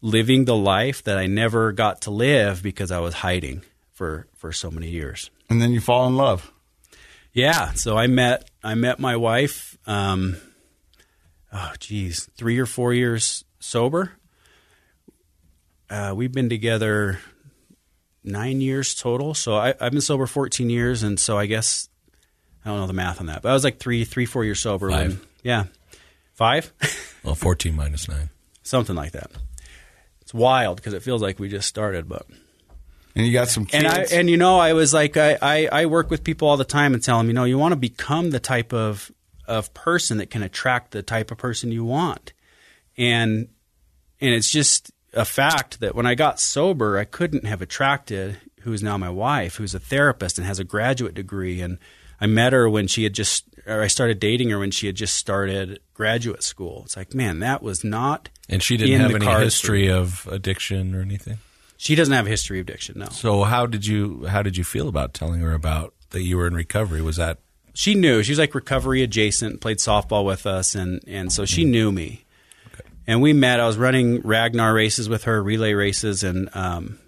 living 0.00 0.46
the 0.46 0.56
life 0.56 1.04
that 1.04 1.18
I 1.18 1.26
never 1.26 1.72
got 1.72 2.00
to 2.02 2.10
live 2.10 2.62
because 2.62 2.90
I 2.90 3.00
was 3.00 3.16
hiding 3.16 3.60
for 3.92 4.28
for 4.34 4.50
so 4.50 4.70
many 4.70 4.88
years. 4.88 5.28
And 5.50 5.60
then 5.60 5.72
you 5.72 5.80
fall 5.82 6.06
in 6.06 6.16
love. 6.16 6.50
Yeah, 7.34 7.72
so 7.72 7.98
I 7.98 8.06
met 8.06 8.48
I 8.62 8.76
met 8.76 9.00
my 9.00 9.16
wife. 9.16 9.76
Um, 9.86 10.36
oh, 11.52 11.72
geez, 11.80 12.30
three 12.36 12.60
or 12.60 12.66
four 12.66 12.94
years 12.94 13.44
sober. 13.58 14.12
Uh, 15.90 16.14
we've 16.16 16.32
been 16.32 16.48
together 16.48 17.18
nine 18.22 18.60
years 18.60 18.94
total. 18.94 19.34
So 19.34 19.56
I, 19.56 19.74
have 19.80 19.92
been 19.92 20.00
sober 20.00 20.26
14 20.26 20.70
years, 20.70 21.02
and 21.02 21.18
so 21.18 21.36
I 21.36 21.46
guess 21.46 21.88
I 22.64 22.70
don't 22.70 22.78
know 22.78 22.86
the 22.86 22.92
math 22.92 23.20
on 23.20 23.26
that, 23.26 23.42
but 23.42 23.50
I 23.50 23.52
was 23.52 23.64
like 23.64 23.78
three, 23.78 24.04
three, 24.04 24.26
four 24.26 24.44
years 24.44 24.60
sober. 24.60 24.90
Five. 24.90 25.08
When, 25.08 25.20
yeah, 25.42 25.64
five. 26.34 26.72
well, 27.24 27.34
14 27.34 27.74
minus 27.74 28.08
nine, 28.08 28.30
something 28.62 28.94
like 28.96 29.12
that 29.12 29.30
It's 30.22 30.32
wild 30.32 30.76
because 30.76 30.94
it 30.94 31.02
feels 31.02 31.20
like 31.20 31.40
we 31.40 31.48
just 31.48 31.68
started, 31.68 32.08
but. 32.08 32.26
And 33.14 33.26
you 33.26 33.32
got 33.32 33.48
some 33.48 33.64
kids. 33.64 33.84
And 33.84 33.86
I 33.86 34.06
and 34.12 34.28
you 34.28 34.36
know 34.36 34.58
I 34.58 34.72
was 34.72 34.92
like 34.92 35.16
I, 35.16 35.38
I, 35.40 35.68
I 35.70 35.86
work 35.86 36.10
with 36.10 36.24
people 36.24 36.48
all 36.48 36.56
the 36.56 36.64
time 36.64 36.94
and 36.94 37.02
tell 37.02 37.18
them 37.18 37.28
you 37.28 37.32
know 37.32 37.44
you 37.44 37.58
want 37.58 37.72
to 37.72 37.76
become 37.76 38.30
the 38.30 38.40
type 38.40 38.72
of 38.72 39.12
of 39.46 39.72
person 39.74 40.18
that 40.18 40.30
can 40.30 40.42
attract 40.42 40.90
the 40.92 41.02
type 41.02 41.30
of 41.30 41.38
person 41.38 41.70
you 41.70 41.84
want, 41.84 42.32
and 42.96 43.48
and 44.20 44.34
it's 44.34 44.50
just 44.50 44.90
a 45.12 45.24
fact 45.24 45.80
that 45.80 45.94
when 45.94 46.06
I 46.06 46.14
got 46.14 46.40
sober 46.40 46.98
I 46.98 47.04
couldn't 47.04 47.44
have 47.44 47.62
attracted 47.62 48.38
who 48.62 48.72
is 48.72 48.82
now 48.82 48.96
my 48.96 49.10
wife 49.10 49.56
who's 49.56 49.74
a 49.74 49.78
therapist 49.78 50.38
and 50.38 50.46
has 50.46 50.58
a 50.58 50.64
graduate 50.64 51.14
degree 51.14 51.60
and 51.60 51.78
I 52.20 52.26
met 52.26 52.52
her 52.52 52.68
when 52.68 52.88
she 52.88 53.04
had 53.04 53.12
just 53.12 53.44
or 53.66 53.82
I 53.82 53.86
started 53.86 54.18
dating 54.18 54.50
her 54.50 54.58
when 54.58 54.70
she 54.70 54.86
had 54.86 54.96
just 54.96 55.14
started 55.14 55.80
graduate 55.94 56.42
school. 56.42 56.82
It's 56.84 56.96
like, 56.96 57.14
man, 57.14 57.38
that 57.40 57.62
was 57.62 57.84
not. 57.84 58.28
And 58.48 58.62
she 58.62 58.76
didn't 58.76 59.00
have 59.00 59.14
any 59.14 59.44
history 59.44 59.90
of 59.90 60.28
addiction 60.30 60.94
or 60.94 61.00
anything. 61.00 61.38
She 61.84 61.94
doesn't 61.94 62.14
have 62.14 62.24
a 62.26 62.30
history 62.30 62.60
of 62.60 62.66
addiction. 62.66 63.00
No. 63.00 63.08
So 63.10 63.44
how 63.44 63.66
did 63.66 63.86
you 63.86 64.24
how 64.24 64.40
did 64.40 64.56
you 64.56 64.64
feel 64.64 64.88
about 64.88 65.12
telling 65.12 65.40
her 65.40 65.52
about 65.52 65.92
that 66.10 66.22
you 66.22 66.38
were 66.38 66.46
in 66.46 66.54
recovery? 66.54 67.02
Was 67.02 67.16
that 67.16 67.40
she 67.74 67.94
knew 67.94 68.22
she 68.22 68.32
was 68.32 68.38
like 68.38 68.54
recovery 68.54 69.02
adjacent, 69.02 69.60
played 69.60 69.76
softball 69.76 70.24
with 70.24 70.46
us, 70.46 70.74
and 70.74 71.04
and 71.06 71.30
so 71.30 71.44
she 71.44 71.62
mm. 71.62 71.68
knew 71.68 71.92
me. 71.92 72.24
Okay. 72.68 72.88
And 73.06 73.20
we 73.20 73.34
met. 73.34 73.60
I 73.60 73.66
was 73.66 73.76
running 73.76 74.22
Ragnar 74.22 74.72
races 74.72 75.10
with 75.10 75.24
her, 75.24 75.42
relay 75.42 75.74
races, 75.74 76.24
and 76.24 76.48
um, 76.56 76.98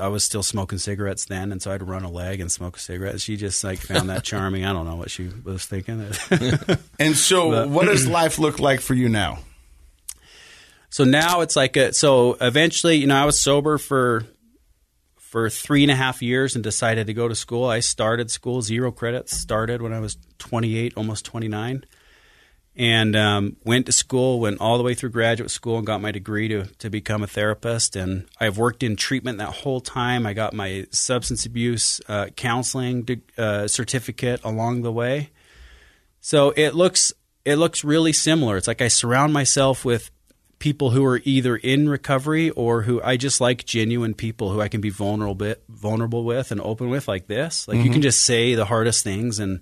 I 0.00 0.06
was 0.06 0.22
still 0.22 0.44
smoking 0.44 0.78
cigarettes 0.78 1.24
then, 1.24 1.50
and 1.50 1.60
so 1.60 1.72
I'd 1.72 1.82
run 1.82 2.04
a 2.04 2.10
leg 2.10 2.40
and 2.40 2.52
smoke 2.52 2.76
a 2.76 2.80
cigarette. 2.80 3.20
She 3.20 3.36
just 3.36 3.64
like 3.64 3.80
found 3.80 4.08
that 4.10 4.22
charming. 4.22 4.64
I 4.64 4.72
don't 4.72 4.86
know 4.86 4.94
what 4.94 5.10
she 5.10 5.32
was 5.42 5.66
thinking. 5.66 6.00
and 7.00 7.16
so, 7.16 7.50
but, 7.50 7.70
what 7.70 7.86
does 7.86 8.06
life 8.06 8.38
look 8.38 8.60
like 8.60 8.82
for 8.82 8.94
you 8.94 9.08
now? 9.08 9.40
So 10.88 11.04
now 11.04 11.40
it's 11.40 11.56
like 11.56 11.76
a, 11.76 11.92
so. 11.92 12.36
Eventually, 12.40 12.96
you 12.96 13.06
know, 13.06 13.16
I 13.16 13.24
was 13.24 13.38
sober 13.38 13.78
for 13.78 14.24
for 15.16 15.50
three 15.50 15.82
and 15.82 15.90
a 15.90 15.96
half 15.96 16.22
years 16.22 16.54
and 16.54 16.64
decided 16.64 17.06
to 17.08 17.14
go 17.14 17.28
to 17.28 17.34
school. 17.34 17.66
I 17.66 17.80
started 17.80 18.30
school 18.30 18.62
zero 18.62 18.92
credits. 18.92 19.36
Started 19.36 19.82
when 19.82 19.92
I 19.92 20.00
was 20.00 20.16
twenty 20.38 20.76
eight, 20.76 20.94
almost 20.96 21.24
twenty 21.24 21.48
nine 21.48 21.84
and 22.76 23.16
um, 23.16 23.56
went 23.64 23.86
to 23.86 23.92
school, 23.92 24.38
went 24.38 24.60
all 24.60 24.76
the 24.76 24.84
way 24.84 24.92
through 24.92 25.08
graduate 25.08 25.50
school, 25.50 25.78
and 25.78 25.86
got 25.86 26.02
my 26.02 26.12
degree 26.12 26.48
to 26.48 26.66
to 26.78 26.90
become 26.90 27.22
a 27.22 27.26
therapist. 27.26 27.96
And 27.96 28.28
I've 28.38 28.58
worked 28.58 28.82
in 28.82 28.96
treatment 28.96 29.38
that 29.38 29.48
whole 29.48 29.80
time. 29.80 30.26
I 30.26 30.34
got 30.34 30.52
my 30.52 30.86
substance 30.90 31.46
abuse 31.46 32.00
uh, 32.08 32.26
counseling 32.36 33.22
uh, 33.38 33.66
certificate 33.66 34.40
along 34.44 34.82
the 34.82 34.92
way. 34.92 35.30
So 36.20 36.50
it 36.50 36.74
looks 36.74 37.12
it 37.44 37.56
looks 37.56 37.82
really 37.82 38.12
similar. 38.12 38.58
It's 38.58 38.68
like 38.68 38.82
I 38.82 38.88
surround 38.88 39.32
myself 39.32 39.84
with 39.84 40.10
people 40.58 40.90
who 40.90 41.04
are 41.04 41.20
either 41.24 41.56
in 41.56 41.88
recovery 41.88 42.50
or 42.50 42.82
who 42.82 43.02
I 43.02 43.16
just 43.16 43.40
like 43.40 43.64
genuine 43.64 44.14
people 44.14 44.50
who 44.50 44.60
I 44.60 44.68
can 44.68 44.80
be 44.80 44.90
vulnerable 44.90 45.54
vulnerable 45.68 46.24
with 46.24 46.50
and 46.50 46.60
open 46.60 46.88
with 46.88 47.08
like 47.08 47.26
this. 47.26 47.68
Like 47.68 47.78
mm-hmm. 47.78 47.86
you 47.86 47.92
can 47.92 48.02
just 48.02 48.22
say 48.22 48.54
the 48.54 48.64
hardest 48.64 49.04
things 49.04 49.38
and 49.38 49.60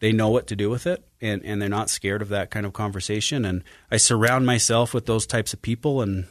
they 0.00 0.12
know 0.12 0.28
what 0.28 0.46
to 0.48 0.56
do 0.56 0.70
with 0.70 0.86
it 0.86 1.06
and, 1.20 1.42
and 1.44 1.60
they're 1.60 1.68
not 1.68 1.90
scared 1.90 2.22
of 2.22 2.30
that 2.30 2.50
kind 2.50 2.66
of 2.66 2.72
conversation. 2.72 3.44
And 3.44 3.62
I 3.90 3.98
surround 3.98 4.46
myself 4.46 4.94
with 4.94 5.06
those 5.06 5.26
types 5.26 5.52
of 5.52 5.62
people 5.62 6.00
and 6.02 6.26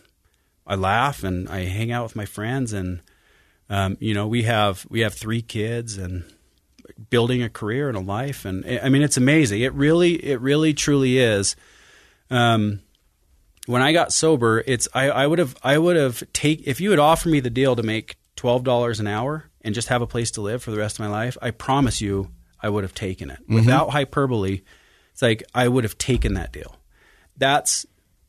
I 0.66 0.76
laugh 0.76 1.24
and 1.24 1.48
I 1.48 1.66
hang 1.66 1.92
out 1.92 2.04
with 2.04 2.16
my 2.16 2.26
friends 2.26 2.74
and 2.74 3.02
um, 3.68 3.98
you 4.00 4.14
know 4.14 4.28
we 4.28 4.44
have 4.44 4.86
we 4.90 5.00
have 5.00 5.14
three 5.14 5.42
kids 5.42 5.98
and 5.98 6.24
building 7.10 7.44
a 7.44 7.50
career 7.50 7.88
and 7.88 7.98
a 7.98 8.02
life. 8.02 8.46
And 8.46 8.66
I 8.82 8.90
mean, 8.90 9.02
it's 9.02 9.18
amazing. 9.18 9.62
It 9.62 9.74
really, 9.74 10.14
it 10.14 10.40
really, 10.42 10.74
truly 10.74 11.18
is. 11.18 11.56
Um, 12.30 12.82
when 13.66 13.82
I 13.82 13.94
got 13.94 14.14
sober, 14.14 14.64
it's 14.66 14.88
I, 14.94 15.10
I 15.10 15.28
would 15.28 15.40
have 15.40 15.56
I 15.64 15.78
would 15.78 15.96
have 15.96 16.24
take 16.34 16.68
if 16.68 16.80
you 16.80 16.92
had 16.92 17.00
offered 17.00 17.30
me 17.32 17.40
the 17.40 17.50
deal 17.50 17.76
to 17.76 17.84
make 17.84 18.18
twelve 18.36 18.64
dollars 18.64 19.00
an 19.00 19.08
hour 19.08 19.50
and 19.62 19.74
just 19.74 19.88
have 19.88 20.02
a 20.02 20.08
place 20.08 20.32
to 20.32 20.42
live 20.42 20.62
for 20.64 20.72
the 20.72 20.78
rest 20.78 20.98
of 20.98 21.00
my 21.00 21.12
life, 21.12 21.38
I 21.42 21.52
promise 21.52 22.02
you 22.02 22.30
I 22.62 22.70
would 22.70 22.84
have 22.84 22.94
taken 22.94 23.30
it 23.30 23.40
without 23.48 23.90
hyperbole. 23.92 24.62
It's 25.12 25.22
like 25.22 25.44
I 25.54 25.68
would 25.68 25.84
have 25.84 25.98
taken 25.98 26.34
that 26.36 26.52
deal. 26.52 26.76
That's 27.38 27.86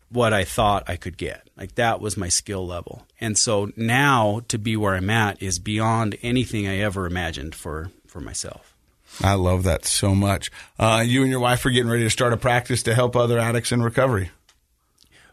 what 0.08 0.32
I 0.32 0.44
thought 0.44 0.88
I 0.88 0.96
could 0.96 1.16
get. 1.16 1.48
Like 1.56 1.74
that 1.74 2.00
was 2.00 2.16
my 2.16 2.28
skill 2.28 2.66
level. 2.66 3.06
And 3.20 3.36
so 3.36 3.70
now 3.76 4.40
to 4.48 4.58
be 4.58 4.76
where 4.76 4.94
I'm 4.94 5.10
at 5.10 5.42
is 5.42 5.58
beyond 5.58 6.16
anything 6.22 6.66
I 6.66 6.78
ever 6.78 7.06
imagined 7.06 7.54
for 7.54 7.90
for 8.06 8.20
myself. 8.20 8.74
I 9.22 9.34
love 9.34 9.62
that 9.64 9.84
so 9.84 10.14
much. 10.14 10.50
Uh, 10.78 11.02
you 11.06 11.22
and 11.22 11.30
your 11.30 11.40
wife 11.40 11.64
are 11.64 11.70
getting 11.70 11.90
ready 11.90 12.04
to 12.04 12.10
start 12.10 12.32
a 12.32 12.36
practice 12.36 12.82
to 12.84 12.94
help 12.94 13.16
other 13.16 13.38
addicts 13.38 13.72
in 13.72 13.82
recovery. 13.82 14.30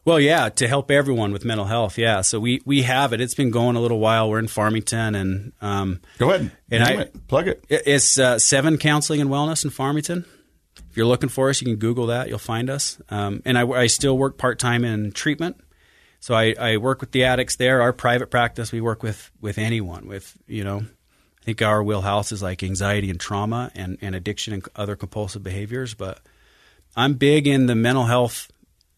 Well, 0.06 0.20
yeah, 0.20 0.50
to 0.50 0.68
help 0.68 0.92
everyone 0.92 1.32
with 1.32 1.46
mental 1.46 1.66
health. 1.66 1.98
Yeah, 1.98 2.22
so 2.22 2.40
we 2.40 2.62
we 2.66 2.82
have 2.82 3.14
it. 3.14 3.22
It's 3.22 3.36
been 3.36 3.52
going 3.52 3.76
a 3.78 3.80
little 3.80 4.00
while. 4.00 4.30
We're 4.30 4.40
in 4.40 4.48
Farmington, 4.50 5.16
and 5.16 5.54
um, 5.62 6.02
Go 6.18 6.30
ahead. 6.32 6.52
And 6.70 6.84
I- 6.84 6.92
it. 7.04 7.28
Plug 7.28 7.48
it. 7.48 7.64
it- 7.70 7.84
it's 7.86 8.20
uh, 8.20 8.38
Seven 8.38 8.78
Counseling 8.78 9.22
and 9.22 9.30
Wellness 9.30 9.64
in 9.64 9.70
Farmington. 9.70 10.26
If 10.90 10.98
you're 10.98 11.06
looking 11.06 11.30
for 11.30 11.50
us, 11.50 11.62
you 11.62 11.66
can 11.66 11.78
Google 11.78 12.08
that. 12.08 12.28
You'll 12.30 12.38
find 12.38 12.70
us. 12.70 13.02
Um, 13.10 13.42
and 13.46 13.58
I, 13.58 13.66
I 13.68 13.88
still 13.88 14.18
work 14.18 14.38
part 14.38 14.60
time 14.60 14.84
in 14.86 15.12
treatment, 15.12 15.60
so 16.20 16.36
I, 16.36 16.54
I 16.60 16.78
work 16.78 17.00
with 17.02 17.12
the 17.12 17.24
addicts 17.24 17.56
there. 17.56 17.82
Our 17.82 17.94
private 17.94 18.30
practice, 18.30 18.72
we 18.72 18.82
work 18.82 19.04
with 19.04 19.32
with 19.40 19.58
anyone. 19.58 20.06
With 20.08 20.38
you 20.48 20.64
know, 20.66 20.80
I 20.80 21.44
think 21.46 21.62
our 21.62 21.82
wheelhouse 21.82 22.32
is 22.34 22.44
like 22.44 22.62
anxiety 22.62 23.10
and 23.10 23.20
trauma 23.20 23.72
and, 23.74 23.98
and 24.02 24.16
addiction 24.16 24.54
and 24.54 24.68
other 24.76 24.96
compulsive 24.98 25.44
behaviors. 25.44 25.94
But 25.94 26.20
I'm 26.96 27.14
big 27.14 27.48
in 27.48 27.68
the 27.68 27.76
mental 27.76 28.04
health 28.06 28.52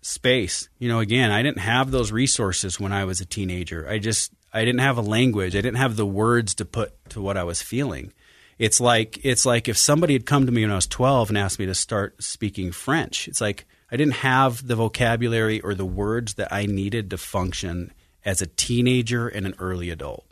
space. 0.05 0.69
You 0.77 0.87
know, 0.87 0.99
again, 0.99 1.31
I 1.31 1.41
didn't 1.41 1.61
have 1.61 1.89
those 1.89 2.11
resources 2.11 2.79
when 2.79 2.93
I 2.93 3.05
was 3.05 3.21
a 3.21 3.25
teenager. 3.25 3.89
I 3.89 3.97
just 3.97 4.31
I 4.53 4.63
didn't 4.63 4.81
have 4.81 4.99
a 4.99 5.01
language. 5.01 5.55
I 5.55 5.61
didn't 5.61 5.77
have 5.77 5.95
the 5.95 6.05
words 6.05 6.53
to 6.55 6.65
put 6.65 6.93
to 7.09 7.21
what 7.21 7.37
I 7.37 7.43
was 7.43 7.63
feeling. 7.63 8.13
It's 8.59 8.79
like 8.79 9.19
it's 9.25 9.47
like 9.47 9.67
if 9.67 9.77
somebody 9.79 10.13
had 10.13 10.27
come 10.27 10.45
to 10.45 10.51
me 10.51 10.61
when 10.61 10.71
I 10.71 10.75
was 10.75 10.85
12 10.85 11.29
and 11.29 11.37
asked 11.37 11.57
me 11.57 11.65
to 11.65 11.73
start 11.73 12.21
speaking 12.21 12.71
French. 12.71 13.27
It's 13.27 13.41
like 13.41 13.65
I 13.91 13.97
didn't 13.97 14.17
have 14.17 14.67
the 14.67 14.75
vocabulary 14.75 15.59
or 15.61 15.73
the 15.73 15.85
words 15.85 16.35
that 16.35 16.53
I 16.53 16.67
needed 16.67 17.09
to 17.09 17.17
function 17.17 17.91
as 18.23 18.43
a 18.43 18.47
teenager 18.47 19.27
and 19.27 19.47
an 19.47 19.55
early 19.57 19.89
adult. 19.89 20.25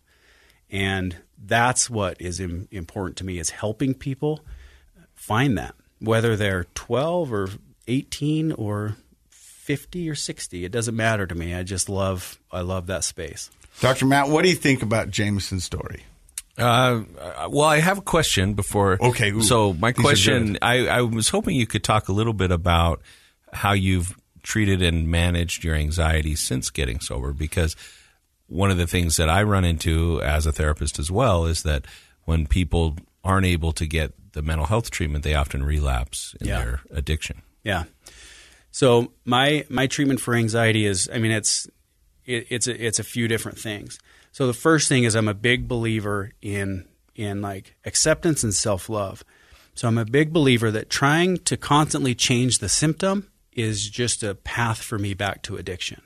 And 0.69 1.17
that's 1.43 1.89
what 1.89 2.21
is 2.21 2.39
Im- 2.39 2.67
important 2.69 3.17
to 3.17 3.25
me 3.25 3.39
is 3.39 3.49
helping 3.49 3.95
people 3.95 4.45
find 5.15 5.57
that 5.57 5.73
whether 5.99 6.35
they're 6.35 6.65
12 6.75 7.33
or 7.33 7.49
18 7.87 8.51
or 8.53 8.97
50 9.63 10.09
or 10.09 10.15
60 10.15 10.65
it 10.65 10.71
doesn't 10.71 10.95
matter 10.95 11.25
to 11.25 11.33
me 11.35 11.53
i 11.55 11.63
just 11.63 11.87
love 11.89 12.39
i 12.51 12.61
love 12.61 12.87
that 12.87 13.03
space 13.03 13.49
Dr. 13.79 14.05
Matt, 14.05 14.29
what 14.29 14.43
do 14.43 14.49
you 14.49 14.55
think 14.55 14.83
about 14.83 15.09
Jameson's 15.09 15.63
story? 15.63 16.03
Uh, 16.59 17.01
uh, 17.19 17.47
well, 17.49 17.67
I 17.67 17.79
have 17.79 17.97
a 17.97 18.01
question 18.03 18.53
before. 18.53 18.99
Okay, 19.01 19.31
ooh, 19.31 19.41
so 19.41 19.73
my 19.73 19.91
these 19.93 20.03
question, 20.05 20.59
I, 20.61 20.85
I 20.87 21.01
was 21.01 21.29
hoping 21.29 21.55
you 21.55 21.65
could 21.65 21.83
talk 21.83 22.07
a 22.07 22.11
little 22.11 22.33
bit 22.33 22.51
about 22.51 23.01
how 23.51 23.71
you've 23.73 24.15
treated 24.43 24.83
and 24.83 25.07
managed 25.09 25.63
your 25.63 25.73
anxiety 25.73 26.35
since 26.35 26.69
getting 26.69 26.99
sober, 26.99 27.33
because 27.33 27.75
one 28.45 28.69
of 28.69 28.77
the 28.77 28.85
things 28.85 29.17
that 29.17 29.27
I 29.27 29.41
run 29.41 29.65
into 29.65 30.21
as 30.21 30.45
a 30.45 30.51
therapist 30.51 30.99
as 30.99 31.09
well 31.09 31.45
is 31.47 31.63
that 31.63 31.85
when 32.25 32.45
people 32.45 32.95
aren't 33.23 33.47
able 33.47 33.71
to 33.71 33.87
get 33.87 34.13
the 34.33 34.43
mental 34.43 34.67
health 34.67 34.91
treatment, 34.91 35.23
they 35.23 35.33
often 35.33 35.63
relapse 35.63 36.35
in 36.39 36.45
Yeah. 36.47 36.59
their 36.63 36.81
addiction. 36.91 37.41
yeah 37.63 37.85
so 38.73 39.13
my 39.23 39.65
my 39.69 39.87
treatment 39.87 40.19
for 40.19 40.35
anxiety 40.35 40.85
is 40.85 41.09
i 41.13 41.17
mean 41.17 41.31
it's 41.31 41.65
it, 42.25 42.45
it's 42.49 42.67
a, 42.67 42.85
it's 42.85 42.99
a 42.99 43.03
few 43.03 43.29
different 43.29 43.57
things 43.57 43.97
so 44.33 44.45
the 44.45 44.53
first 44.53 44.89
thing 44.89 45.05
is 45.05 45.15
i'm 45.15 45.29
a 45.29 45.33
big 45.33 45.67
believer 45.69 46.33
in 46.41 46.85
in 47.15 47.41
like 47.41 47.75
acceptance 47.85 48.43
and 48.43 48.53
self-love 48.53 49.23
so 49.75 49.87
i'm 49.87 49.97
a 49.97 50.05
big 50.05 50.33
believer 50.33 50.69
that 50.71 50.89
trying 50.89 51.37
to 51.37 51.55
constantly 51.55 52.13
change 52.13 52.59
the 52.59 52.67
symptom 52.67 53.29
is 53.53 53.89
just 53.89 54.23
a 54.23 54.35
path 54.35 54.81
for 54.81 54.97
me 54.99 55.13
back 55.13 55.41
to 55.43 55.55
addiction 55.55 56.01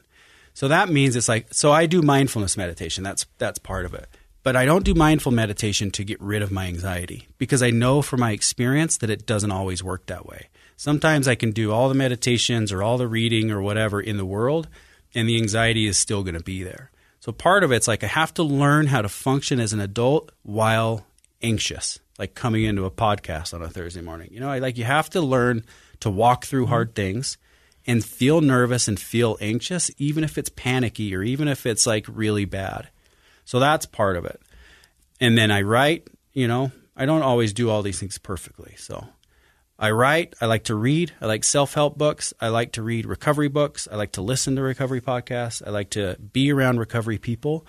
So 0.57 0.68
that 0.70 0.89
means 0.89 1.15
it's 1.15 1.30
like 1.30 1.53
so 1.53 1.72
I 1.72 1.86
do 1.86 2.01
mindfulness 2.01 2.57
meditation. 2.57 3.03
That's 3.03 3.28
that's 3.38 3.59
part 3.59 3.86
of 3.86 3.93
it. 3.93 4.09
But 4.41 4.55
I 4.55 4.65
don't 4.65 4.84
do 4.84 4.95
mindful 4.95 5.32
meditation 5.32 5.91
to 5.91 6.03
get 6.03 6.20
rid 6.20 6.41
of 6.41 6.51
my 6.51 6.65
anxiety 6.65 7.28
because 7.38 7.61
I 7.61 7.70
know 7.70 8.01
from 8.01 8.22
my 8.22 8.32
experience 8.32 8.97
that 8.97 9.11
it 9.11 9.28
doesn't 9.28 9.51
always 9.51 9.84
work 9.84 10.07
that 10.07 10.26
way. 10.26 10.49
Sometimes 10.78 11.28
I 11.28 11.36
can 11.36 11.51
do 11.51 11.71
all 11.71 11.89
the 11.89 11.95
meditations 11.95 12.71
or 12.71 12.82
all 12.82 12.97
the 12.97 13.07
reading 13.07 13.51
or 13.51 13.61
whatever 13.61 13.99
in 13.99 14.17
the 14.17 14.25
world 14.25 14.69
and 15.13 15.28
the 15.28 15.38
anxiety 15.38 15.88
is 15.88 15.97
still 15.97 16.21
going 16.21 16.36
to 16.36 16.43
be 16.43 16.63
there. 16.63 16.91
So 17.19 17.32
part 17.32 17.63
of 17.63 17.71
it's 17.71 17.88
like 17.88 18.03
I 18.03 18.07
have 18.07 18.34
to 18.36 18.43
learn 18.43 18.88
how 18.88 19.01
to 19.01 19.09
function 19.09 19.59
as 19.59 19.73
an 19.73 19.80
adult 19.80 20.32
while 20.43 21.05
anxious, 21.41 21.99
like 22.19 22.36
coming 22.36 22.63
into 22.63 22.86
a 22.86 22.91
podcast 22.91 23.55
on 23.55 23.63
a 23.63 23.69
Thursday 23.69 24.01
morning. 24.01 24.30
You 24.32 24.39
know, 24.39 24.49
I 24.49 24.59
like 24.59 24.78
you 24.78 24.84
have 24.84 25.09
to 25.09 25.21
learn 25.21 25.63
to 26.01 26.11
walk 26.11 26.45
through 26.45 26.63
mm-hmm. 26.63 26.71
hard 26.71 26.95
things 26.95 27.38
and 27.88 28.05
feel 28.05 28.41
nervous 28.41 28.88
and 28.88 28.99
feel 28.99 29.38
anxious, 29.41 29.89
even 29.97 30.23
if 30.23 30.38
it's 30.38 30.49
panicky 30.49 31.15
or 31.15 31.23
even 31.23 31.47
if 31.47 31.65
it's 31.65 31.88
like 31.88 32.05
really 32.07 32.45
bad. 32.45 32.89
So 33.45 33.59
that's 33.59 33.88
part 33.88 34.15
of 34.15 34.25
it. 34.25 34.39
And 35.19 35.36
then 35.36 35.49
I 35.49 35.63
write, 35.63 36.07
you 36.34 36.47
know, 36.47 36.71
I 36.95 37.05
don't 37.05 37.23
always 37.23 37.51
do 37.53 37.69
all 37.69 37.82
these 37.82 37.99
things 37.99 38.19
perfectly. 38.19 38.75
So 38.78 39.07
I 39.80 39.91
write, 39.91 40.34
I 40.41 40.47
like 40.47 40.65
to 40.65 40.75
read, 40.75 41.13
I 41.21 41.28
like 41.28 41.43
self 41.43 41.75
help 41.75 41.97
books, 41.97 42.34
I 42.41 42.47
like 42.47 42.71
to 42.73 42.82
read 42.82 43.05
recovery 43.05 43.47
books, 43.47 43.88
I 43.91 43.95
like 43.95 44.13
to 44.13 44.21
listen 44.21 44.55
to 44.55 44.61
recovery 44.61 45.01
podcasts, 45.01 45.61
I 45.65 45.69
like 45.69 45.91
to 45.91 46.17
be 46.34 46.51
around 46.51 46.80
recovery 46.80 47.19
people. 47.19 47.65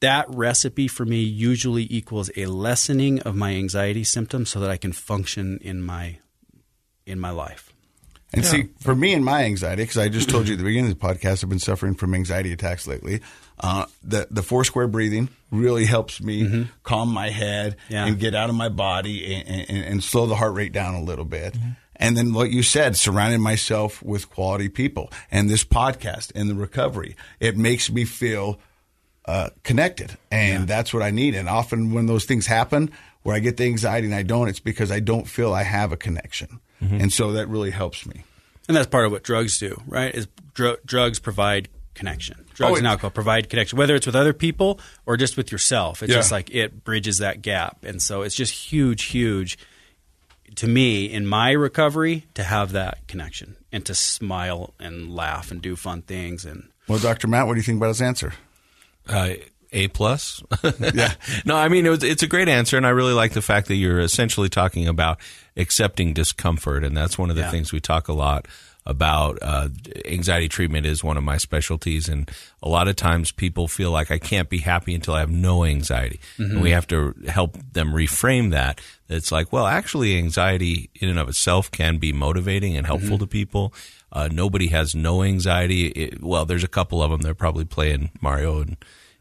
That 0.00 0.26
recipe 0.28 0.88
for 0.88 1.04
me 1.04 1.20
usually 1.20 1.86
equals 1.90 2.30
a 2.36 2.46
lessening 2.46 3.20
of 3.20 3.34
my 3.34 3.54
anxiety 3.54 4.04
symptoms 4.04 4.48
so 4.48 4.60
that 4.60 4.70
I 4.70 4.76
can 4.76 4.92
function 4.92 5.58
in 5.60 5.82
my 5.82 6.18
in 7.06 7.18
my 7.18 7.30
life. 7.30 7.72
And 8.32 8.44
see, 8.44 8.68
for 8.80 8.94
me 8.94 9.14
and 9.14 9.24
my 9.24 9.44
anxiety, 9.44 9.84
because 9.84 9.96
I 9.96 10.08
just 10.10 10.28
told 10.28 10.48
you 10.48 10.54
at 10.54 10.58
the 10.58 10.64
beginning 10.64 10.90
of 10.90 10.98
the 10.98 11.06
podcast, 11.06 11.42
I've 11.42 11.48
been 11.48 11.58
suffering 11.58 11.94
from 11.94 12.14
anxiety 12.14 12.52
attacks 12.52 12.86
lately. 12.86 13.20
Uh, 13.60 13.86
the 14.02 14.26
the 14.30 14.42
four 14.42 14.64
square 14.64 14.86
breathing 14.88 15.28
really 15.50 15.84
helps 15.86 16.20
me 16.20 16.68
calm 16.82 17.08
my 17.08 17.30
head 17.30 17.76
Yeah. 17.88 18.06
and 18.06 18.18
get 18.18 18.34
out 18.34 18.50
of 18.50 18.54
my 18.56 18.68
body 18.68 19.34
and, 19.34 19.68
and, 19.70 19.84
and 19.84 20.04
slow 20.04 20.26
the 20.26 20.34
heart 20.36 20.54
rate 20.54 20.72
down 20.72 20.94
a 20.94 21.02
little 21.02 21.24
bit. 21.24 21.56
And 21.96 22.16
then 22.16 22.32
what 22.32 22.50
you 22.50 22.62
said, 22.62 22.96
surrounding 22.96 23.40
myself 23.40 24.00
with 24.02 24.30
quality 24.30 24.68
people 24.68 25.10
and 25.32 25.48
this 25.50 25.64
podcast 25.64 26.30
and 26.34 26.48
the 26.48 26.54
recovery, 26.54 27.16
it 27.40 27.56
makes 27.56 27.90
me 27.90 28.04
feel 28.04 28.60
uh, 29.24 29.50
connected, 29.64 30.16
and 30.30 30.68
that's 30.68 30.94
what 30.94 31.02
I 31.02 31.10
need. 31.10 31.34
And 31.34 31.48
often 31.48 31.92
when 31.92 32.06
those 32.06 32.24
things 32.24 32.46
happen, 32.46 32.90
where 33.22 33.34
I 33.34 33.40
get 33.40 33.56
the 33.56 33.64
anxiety 33.64 34.06
and 34.06 34.14
I 34.14 34.22
don't, 34.22 34.48
it's 34.48 34.60
because 34.60 34.90
I 34.92 35.00
don't 35.00 35.26
feel 35.26 35.52
I 35.52 35.64
have 35.64 35.90
a 35.92 35.96
connection, 35.96 36.60
and 36.80 37.12
so 37.12 37.32
that 37.32 37.48
really 37.48 37.70
helps 37.72 38.06
me. 38.06 38.22
And 38.68 38.76
that's 38.76 38.86
part 38.86 39.04
of 39.06 39.12
what 39.12 39.24
drugs 39.24 39.58
do, 39.58 39.82
right? 39.86 40.14
Is 40.14 40.28
dr- 40.54 40.78
drugs 40.86 41.18
provide 41.18 41.68
connection. 41.94 42.44
Drugs 42.58 42.72
Oh, 42.74 42.76
and 42.76 42.86
alcohol 42.86 43.10
provide 43.10 43.48
connection, 43.48 43.78
whether 43.78 43.94
it's 43.94 44.04
with 44.06 44.14
other 44.16 44.32
people 44.34 44.78
or 45.06 45.16
just 45.16 45.36
with 45.36 45.50
yourself. 45.50 46.02
It's 46.02 46.10
Yeah. 46.10 46.18
just 46.18 46.30
like 46.32 46.50
it 46.54 46.84
bridges 46.84 47.18
that 47.18 47.40
gap, 47.40 47.84
and 47.84 48.02
so 48.02 48.22
it's 48.22 48.34
just 48.34 48.52
huge, 48.52 49.04
huge 49.04 49.56
to 50.56 50.66
me 50.66 51.04
in 51.06 51.26
my 51.26 51.52
recovery 51.52 52.24
to 52.34 52.42
have 52.42 52.72
that 52.72 53.06
connection 53.06 53.56
and 53.70 53.84
to 53.86 53.94
smile 53.94 54.74
and 54.80 55.14
laugh 55.14 55.50
and 55.50 55.62
do 55.62 55.76
fun 55.76 56.02
things 56.02 56.44
and 56.44 56.68
Well, 56.88 56.98
Dr. 56.98 57.28
Matt, 57.28 57.46
what 57.46 57.54
do 57.54 57.58
you 57.58 57.62
think 57.64 57.76
about 57.78 57.88
his 57.88 58.02
answer? 58.02 58.32
Uh, 59.06 59.34
a 59.72 59.88
plus. 59.88 60.42
Yeah. 60.94 61.12
no, 61.44 61.54
I 61.56 61.68
mean 61.68 61.84
it 61.86 61.90
was, 61.90 62.02
it's 62.02 62.22
a 62.22 62.26
great 62.26 62.48
answer, 62.48 62.76
and 62.78 62.86
I 62.86 62.90
really 62.90 63.12
like 63.12 63.32
the 63.34 63.42
fact 63.42 63.68
that 63.68 63.74
you're 63.76 64.00
essentially 64.00 64.48
talking 64.48 64.88
about 64.88 65.20
accepting 65.56 66.12
discomfort, 66.14 66.82
and 66.82 66.96
that's 66.96 67.18
one 67.18 67.28
of 67.30 67.36
the 67.36 67.42
Yeah. 67.42 67.50
things 67.50 67.72
we 67.72 67.80
talk 67.80 68.08
a 68.08 68.12
lot 68.14 68.46
about. 68.86 69.38
Uh, 69.42 69.68
anxiety 70.06 70.48
treatment 70.48 70.86
is 70.86 71.04
one 71.04 71.16
of 71.16 71.24
my 71.24 71.36
specialties, 71.36 72.08
and 72.08 72.30
a 72.62 72.68
lot 72.68 72.88
of 72.88 72.96
times 72.96 73.32
people 73.32 73.68
feel 73.68 73.90
like 73.90 74.10
I 74.10 74.18
can't 74.18 74.48
be 74.48 74.58
happy 74.58 74.94
until 74.94 75.14
I 75.14 75.20
have 75.20 75.30
no 75.30 75.64
anxiety, 75.64 76.20
and 76.38 76.62
we 76.62 76.70
have 76.70 76.86
to 76.88 77.14
help 77.28 77.58
them 77.72 77.92
reframe 77.92 78.50
that. 78.50 78.80
It's 79.08 79.30
like, 79.32 79.52
well, 79.52 79.66
actually, 79.66 80.16
anxiety 80.18 80.90
in 80.94 81.08
and 81.08 81.18
of 81.18 81.28
itself 81.28 81.70
can 81.70 81.98
be 81.98 82.12
motivating 82.12 82.76
and 82.76 82.86
helpful 82.86 83.18
to 83.18 83.26
people. 83.26 83.72
Uh, 84.10 84.28
nobody 84.32 84.68
has 84.68 84.94
no 84.94 85.22
anxiety. 85.22 85.88
It, 85.88 86.22
well, 86.22 86.44
there's 86.46 86.64
a 86.64 86.68
couple 86.68 87.02
of 87.02 87.10
them. 87.10 87.20
They're 87.20 87.34
probably 87.34 87.66
playing 87.66 88.10
Mario 88.20 88.60
and 88.60 88.76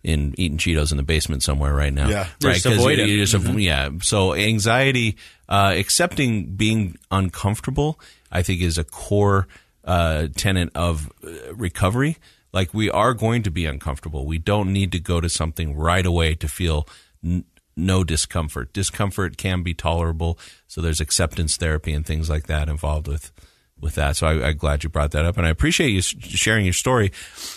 in 0.07 0.33
eating 0.37 0.57
Cheetos 0.57 0.91
in 0.91 0.97
the 0.97 1.03
basement 1.03 1.43
somewhere 1.43 1.73
right 1.73 1.93
now. 1.93 2.07
Yeah. 2.09 2.27
right. 2.43 2.53
Just 2.53 2.63
'cause 2.65 2.73
avoid 2.77 2.97
you- 2.97 3.03
it. 3.03 3.09
you 3.09 3.25
just 3.25 3.35
av- 3.35 3.59
yeah. 3.59 3.89
So 4.01 4.33
anxiety, 4.33 5.17
uh, 5.49 5.73
accepting 5.75 6.55
being 6.55 6.97
uncomfortable, 7.11 7.99
I 8.31 8.41
think, 8.43 8.61
is 8.61 8.77
a 8.77 8.83
core 8.83 9.47
uh, 9.83 10.27
tenet 10.35 10.69
of 10.75 11.09
uh, 11.23 11.53
recovery. 11.55 12.17
Like 12.53 12.73
we 12.73 12.89
are 12.89 13.13
going 13.13 13.43
to 13.43 13.51
be 13.51 13.65
uncomfortable. 13.65 14.25
We 14.25 14.37
don't 14.37 14.73
need 14.73 14.91
to 14.93 14.99
go 14.99 15.21
to 15.21 15.29
something 15.29 15.75
right 15.75 16.05
away 16.05 16.35
to 16.35 16.47
feel 16.47 16.87
n- 17.23 17.45
no 17.75 18.03
discomfort. 18.03 18.73
Discomfort 18.73 19.37
can 19.37 19.61
be 19.63 19.73
tolerable, 19.73 20.39
so 20.67 20.81
there's 20.81 20.99
acceptance 20.99 21.55
therapy 21.57 21.93
and 21.93 22.05
things 22.05 22.29
like 22.29 22.47
that 22.47 22.67
involved 22.69 23.07
with 23.07 23.31
with 23.79 23.93
that. 23.95 24.17
So 24.17 24.25
I, 24.27 24.47
I'm 24.49 24.57
glad 24.57 24.83
you 24.83 24.89
brought 24.89 25.11
that 25.11 25.23
up, 25.25 25.37
and 25.37 25.45
I 25.45 25.49
appreciate 25.51 25.89
you 25.91 26.01
sharing 26.01 26.65
your 26.65 26.73
story. 26.73 27.11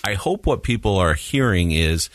I 0.04 0.14
hope 0.14 0.44
what 0.46 0.62
people 0.62 0.96
are 0.98 1.14
hearing 1.14 1.70
is 1.72 2.10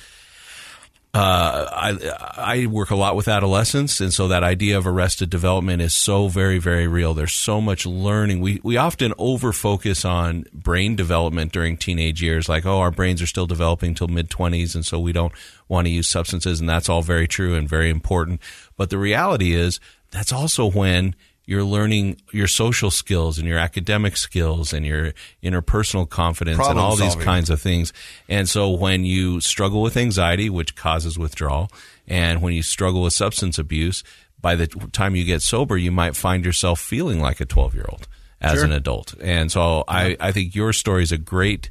uh, 1.16 1.70
I 1.72 1.98
I 2.38 2.66
work 2.66 2.90
a 2.90 2.96
lot 2.96 3.16
with 3.16 3.30
adolescents, 3.30 4.02
and 4.02 4.14
so 4.14 4.28
that 4.28 4.44
idea 4.44 4.78
of 4.78 4.86
arrested 4.86 5.30
development 5.30 5.82
is 5.82 5.94
so 5.94 6.28
very 6.28 6.60
very 6.60 6.88
real. 6.88 7.14
There's 7.14 7.32
so 7.32 7.62
much 7.62 7.86
learning. 7.86 8.42
We 8.42 8.60
we 8.64 8.76
often 8.76 9.14
over 9.18 9.54
focus 9.54 10.04
on 10.04 10.44
brain 10.54 10.98
development 10.98 11.54
during 11.54 11.78
teenage 11.78 12.22
years, 12.22 12.50
like 12.50 12.66
oh 12.66 12.80
our 12.80 12.92
brains 12.92 13.22
are 13.22 13.28
still 13.28 13.48
developing 13.48 13.96
till 13.96 14.10
mid 14.10 14.30
twenties, 14.30 14.76
and 14.76 14.86
so 14.86 15.00
we 15.00 15.14
don't 15.14 15.32
want 15.70 15.88
to 15.88 15.92
use 15.92 16.10
substances, 16.10 16.60
and 16.60 16.68
that's 16.68 16.90
all 16.90 17.02
very 17.02 17.30
true 17.30 17.56
and 17.56 17.70
very 17.70 17.90
important. 17.90 18.42
But 18.76 18.90
the 18.90 18.98
reality 18.98 19.54
is 19.54 19.80
that's 20.12 20.34
also 20.34 20.70
when 20.70 21.16
you're 21.46 21.64
learning 21.64 22.20
your 22.32 22.48
social 22.48 22.90
skills 22.92 23.38
and 23.38 23.48
your 23.48 23.58
academic 23.58 24.18
skills 24.18 24.74
and 24.74 24.86
your 24.86 25.14
interpersonal 25.44 26.10
confidence 26.10 26.58
and 26.58 26.66
Problem 26.66 26.84
all 26.86 26.96
these 26.96 27.16
kinds 27.16 27.50
of 27.50 27.62
things. 27.62 27.94
And 28.28 28.50
so 28.50 28.72
when 28.72 29.06
you 29.06 29.40
struggle 29.42 29.82
with 29.82 29.96
anxiety, 29.98 30.50
which 30.50 30.76
causes 30.76 31.18
withdrawal, 31.20 31.70
and 32.08 32.42
when 32.42 32.54
you 32.54 32.64
struggle 32.64 33.04
with 33.04 33.14
substance 33.14 33.58
abuse, 33.60 34.04
by 34.42 34.56
the 34.56 34.68
time 34.68 35.16
you 35.16 35.24
get 35.26 35.42
sober, 35.42 35.78
you 35.78 35.92
might 35.92 36.16
find 36.16 36.46
yourself 36.46 36.80
feeling 36.80 37.20
like 37.20 37.40
a 37.40 37.46
12 37.46 37.76
year 37.76 37.86
old 37.90 38.08
as 38.42 38.56
Sure. 38.56 38.66
an 38.66 38.72
adult. 38.72 39.14
And 39.22 39.52
so 39.52 39.84
I, 39.88 40.18
I 40.20 40.32
think 40.32 40.56
your 40.56 40.74
story 40.74 41.04
is 41.04 41.12
a 41.12 41.18
great 41.18 41.70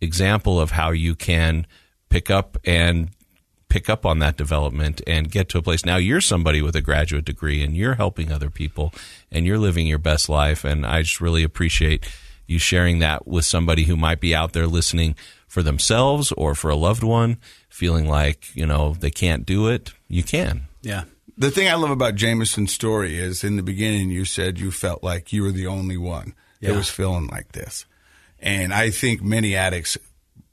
example 0.00 0.58
of 0.60 0.70
how 0.72 0.90
you 0.90 1.14
can 1.14 1.66
pick 2.08 2.30
up 2.30 2.56
and 2.64 3.10
pick 3.70 3.88
up 3.88 4.04
on 4.04 4.18
that 4.18 4.36
development 4.36 5.00
and 5.06 5.30
get 5.30 5.48
to 5.48 5.58
a 5.58 5.62
place. 5.62 5.86
Now 5.86 5.96
you're 5.96 6.20
somebody 6.20 6.60
with 6.60 6.76
a 6.76 6.82
graduate 6.82 7.24
degree 7.24 7.62
and 7.62 7.74
you're 7.74 7.94
helping 7.94 8.30
other 8.30 8.50
people 8.50 8.92
and 9.30 9.46
you're 9.46 9.58
living 9.58 9.86
your 9.86 9.98
best 9.98 10.28
life. 10.28 10.64
And 10.64 10.84
I 10.84 11.02
just 11.02 11.20
really 11.20 11.42
appreciate 11.42 12.06
you 12.46 12.58
sharing 12.58 12.98
that 12.98 13.26
with 13.26 13.44
somebody 13.44 13.84
who 13.84 13.96
might 13.96 14.20
be 14.20 14.34
out 14.34 14.52
there 14.52 14.66
listening 14.66 15.14
for 15.46 15.62
themselves 15.62 16.32
or 16.32 16.54
for 16.54 16.68
a 16.68 16.76
loved 16.76 17.02
one, 17.02 17.38
feeling 17.68 18.06
like, 18.06 18.54
you 18.54 18.66
know, 18.66 18.94
they 18.94 19.10
can't 19.10 19.46
do 19.46 19.68
it. 19.68 19.94
You 20.08 20.24
can. 20.24 20.62
Yeah. 20.82 21.04
The 21.38 21.50
thing 21.50 21.68
I 21.68 21.74
love 21.74 21.90
about 21.90 22.16
Jameson's 22.16 22.72
story 22.72 23.16
is 23.16 23.42
in 23.44 23.56
the 23.56 23.62
beginning 23.62 24.10
you 24.10 24.24
said 24.24 24.58
you 24.58 24.70
felt 24.70 25.02
like 25.02 25.32
you 25.32 25.42
were 25.42 25.52
the 25.52 25.66
only 25.66 25.96
one 25.96 26.34
that 26.60 26.74
was 26.74 26.90
feeling 26.90 27.28
like 27.28 27.52
this. 27.52 27.86
And 28.40 28.74
I 28.74 28.90
think 28.90 29.22
many 29.22 29.56
addicts 29.56 29.96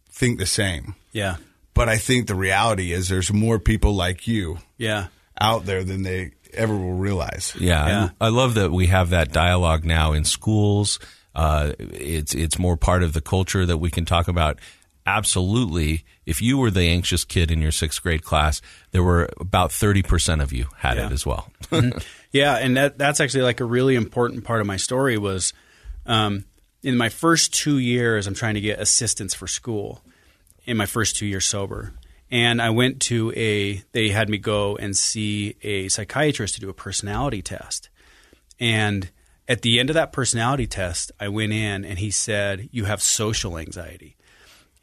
think 0.09 0.39
the 0.39 0.45
same. 0.45 0.95
Yeah. 1.11 1.37
But 1.77 1.87
I 1.89 1.97
think 1.97 2.27
the 2.27 2.35
reality 2.35 2.91
is 2.91 3.07
there's 3.07 3.31
more 3.31 3.59
people 3.59 3.93
like 3.93 4.27
you 4.27 4.57
Yeah. 4.77 5.07
out 5.39 5.65
there 5.65 5.83
than 5.83 6.01
they 6.03 6.31
ever 6.53 6.75
will 6.75 6.93
realize. 6.95 7.53
Yeah, 7.59 7.87
Yeah. 7.87 8.09
I, 8.19 8.25
I 8.25 8.29
love 8.29 8.55
that 8.55 8.71
we 8.71 8.87
have 8.87 9.11
that 9.11 9.31
dialogue 9.31 9.85
now 9.85 10.11
in 10.13 10.25
schools. 10.25 10.99
Uh, 11.35 11.73
it's 11.79 12.33
it's 12.33 12.57
more 12.57 12.77
part 12.77 13.03
of 13.03 13.13
the 13.13 13.21
culture 13.21 13.63
that 13.65 13.77
we 13.77 13.91
can 13.91 14.05
talk 14.05 14.27
about. 14.27 14.57
Absolutely, 15.05 16.03
if 16.25 16.41
you 16.41 16.57
were 16.57 16.69
the 16.71 16.89
anxious 16.89 17.23
kid 17.23 17.49
in 17.51 17.61
your 17.61 17.71
sixth 17.71 18.01
grade 18.03 18.23
class, 18.23 18.61
there 18.91 19.03
were 19.03 19.29
about 19.39 19.71
thirty 19.71 20.01
percent 20.03 20.41
of 20.41 20.51
you 20.51 20.65
had 20.77 20.97
Yeah. 20.97 21.05
it 21.07 21.11
as 21.11 21.25
well. 21.25 21.51
Yeah, 22.33 22.55
and 22.57 22.75
that 22.75 22.97
that's 22.97 23.21
actually 23.21 23.43
like 23.43 23.61
a 23.61 23.65
really 23.65 23.95
important 23.95 24.43
part 24.43 24.59
of 24.61 24.67
my 24.67 24.75
story 24.77 25.17
was 25.17 25.53
um, 26.05 26.43
in 26.83 26.97
my 26.97 27.07
first 27.09 27.53
two 27.53 27.77
years, 27.77 28.27
I'm 28.27 28.33
trying 28.33 28.55
to 28.55 28.61
get 28.61 28.79
assistance 28.79 29.33
for 29.33 29.47
school 29.47 30.01
in 30.67 30.77
my 30.77 30.85
first 30.85 31.15
two 31.15 31.25
years 31.25 31.45
sober. 31.45 31.93
And 32.29 32.61
I 32.61 32.69
went 32.69 32.99
to 33.03 33.31
a, 33.35 33.83
they 33.93 34.09
had 34.09 34.29
me 34.29 34.37
go 34.37 34.75
and 34.75 34.95
see 34.95 35.55
a 35.63 35.87
psychiatrist 35.87 36.55
to 36.55 36.61
do 36.61 36.69
a 36.69 36.73
personality 36.73 37.41
test. 37.41 37.89
And 38.59 39.09
at 39.47 39.61
the 39.61 39.79
end 39.79 39.89
of 39.89 39.93
that 39.93 40.11
personality 40.11 40.67
test, 40.67 41.11
I 41.19 41.29
went 41.29 41.53
in 41.53 41.85
and 41.85 41.97
he 41.97 42.11
said, 42.11 42.67
You 42.71 42.83
have 42.85 43.01
social 43.01 43.57
anxiety. 43.57 44.17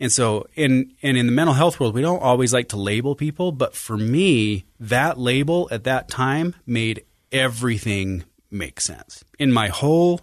And 0.01 0.11
so 0.11 0.47
in 0.55 0.93
and 1.03 1.17
in 1.17 1.27
the 1.27 1.33
mental 1.33 1.55
health 1.55 1.79
world, 1.79 1.95
we 1.95 2.03
don't 2.03 2.23
always 2.23 2.53
like 2.53 2.71
to 2.71 2.77
label 2.77 3.15
people, 3.15 3.53
but 3.53 3.75
for 3.75 3.97
me, 3.97 4.65
that 4.81 5.19
label 5.19 5.69
at 5.71 5.85
that 5.85 6.09
time 6.09 6.55
made 6.67 7.05
everything 7.31 8.25
make 8.51 8.81
sense. 8.81 9.23
In 9.39 9.53
my 9.53 9.69
whole 9.69 10.23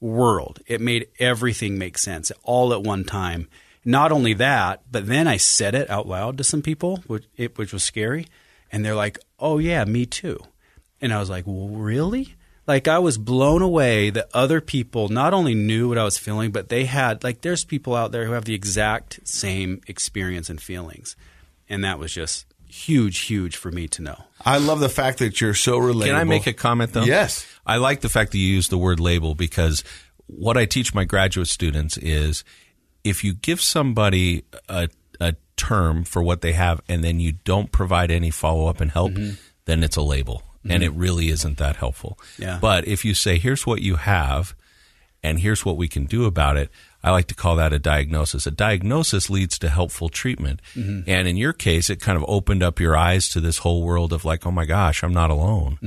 world, 0.00 0.60
it 0.66 0.80
made 0.80 1.08
everything 1.18 1.78
make 1.78 1.98
sense 1.98 2.32
all 2.42 2.72
at 2.72 2.82
one 2.82 3.04
time. 3.04 3.48
Not 3.84 4.12
only 4.12 4.34
that, 4.34 4.82
but 4.90 5.06
then 5.06 5.26
I 5.26 5.38
said 5.38 5.74
it 5.74 5.88
out 5.88 6.06
loud 6.06 6.36
to 6.38 6.44
some 6.44 6.62
people, 6.62 6.98
which, 7.06 7.24
it, 7.36 7.56
which 7.56 7.72
was 7.72 7.82
scary, 7.82 8.26
and 8.70 8.84
they're 8.84 8.94
like, 8.94 9.18
"Oh 9.38 9.58
yeah, 9.58 9.84
me 9.84 10.04
too." 10.06 10.38
And 11.00 11.12
I 11.12 11.18
was 11.18 11.30
like, 11.30 11.46
well, 11.46 11.68
really? 11.68 12.34
Like 12.66 12.86
I 12.86 12.98
was 12.98 13.18
blown 13.18 13.62
away 13.62 14.10
that 14.10 14.28
other 14.34 14.60
people 14.60 15.08
not 15.08 15.34
only 15.34 15.54
knew 15.54 15.88
what 15.88 15.98
I 15.98 16.04
was 16.04 16.18
feeling, 16.18 16.50
but 16.50 16.68
they 16.68 16.84
had 16.84 17.24
like 17.24 17.40
there's 17.40 17.64
people 17.64 17.96
out 17.96 18.12
there 18.12 18.26
who 18.26 18.32
have 18.32 18.44
the 18.44 18.54
exact 18.54 19.26
same 19.26 19.80
experience 19.86 20.50
and 20.50 20.60
feelings. 20.60 21.16
And 21.68 21.82
that 21.84 21.98
was 21.98 22.12
just 22.12 22.46
huge, 22.68 23.20
huge 23.20 23.56
for 23.56 23.72
me 23.72 23.88
to 23.88 24.02
know. 24.02 24.24
I 24.44 24.58
love 24.58 24.80
the 24.80 24.88
fact 24.88 25.18
that 25.18 25.40
you're 25.40 25.54
so 25.54 25.78
relatable. 25.78 26.04
Can 26.04 26.14
I 26.14 26.24
make 26.24 26.46
a 26.46 26.52
comment 26.52 26.92
though? 26.92 27.02
Yes. 27.02 27.46
I 27.66 27.78
like 27.78 28.02
the 28.02 28.08
fact 28.08 28.32
that 28.32 28.38
you 28.38 28.46
use 28.46 28.68
the 28.68 28.78
word 28.78 29.00
label 29.00 29.34
because 29.34 29.82
what 30.26 30.56
I 30.56 30.64
teach 30.64 30.94
my 30.94 31.04
graduate 31.04 31.48
students 31.48 31.96
is 31.96 32.44
if 33.04 33.24
you 33.24 33.34
give 33.34 33.60
somebody 33.60 34.44
a, 34.68 34.88
a 35.20 35.34
term 35.56 36.04
for 36.04 36.22
what 36.22 36.40
they 36.40 36.52
have 36.52 36.80
and 36.88 37.04
then 37.04 37.20
you 37.20 37.32
don't 37.44 37.70
provide 37.72 38.10
any 38.10 38.30
follow 38.30 38.66
up 38.66 38.80
and 38.80 38.90
help, 38.90 39.12
mm-hmm. 39.12 39.34
then 39.66 39.82
it's 39.82 39.96
a 39.96 40.02
label. 40.02 40.42
And 40.64 40.82
mm-hmm. 40.82 40.82
it 40.82 40.92
really 40.92 41.28
isn't 41.30 41.56
that 41.58 41.76
helpful. 41.76 42.18
Yeah. 42.38 42.58
But 42.60 42.86
if 42.86 43.04
you 43.04 43.14
say, 43.14 43.38
here's 43.38 43.66
what 43.66 43.80
you 43.80 43.96
have 43.96 44.54
and 45.22 45.40
here's 45.40 45.64
what 45.64 45.78
we 45.78 45.88
can 45.88 46.04
do 46.04 46.26
about 46.26 46.56
it, 46.56 46.70
I 47.02 47.12
like 47.12 47.28
to 47.28 47.34
call 47.34 47.56
that 47.56 47.72
a 47.72 47.78
diagnosis. 47.78 48.46
A 48.46 48.50
diagnosis 48.50 49.30
leads 49.30 49.58
to 49.60 49.70
helpful 49.70 50.10
treatment. 50.10 50.60
Mm-hmm. 50.74 51.08
And 51.08 51.26
in 51.26 51.38
your 51.38 51.54
case, 51.54 51.88
it 51.88 52.00
kind 52.00 52.18
of 52.18 52.24
opened 52.28 52.62
up 52.62 52.78
your 52.78 52.94
eyes 52.94 53.30
to 53.30 53.40
this 53.40 53.58
whole 53.58 53.82
world 53.82 54.12
of 54.12 54.26
like, 54.26 54.46
oh 54.46 54.50
my 54.50 54.66
gosh, 54.66 55.02
I'm 55.02 55.14
not 55.14 55.30
alone. 55.30 55.78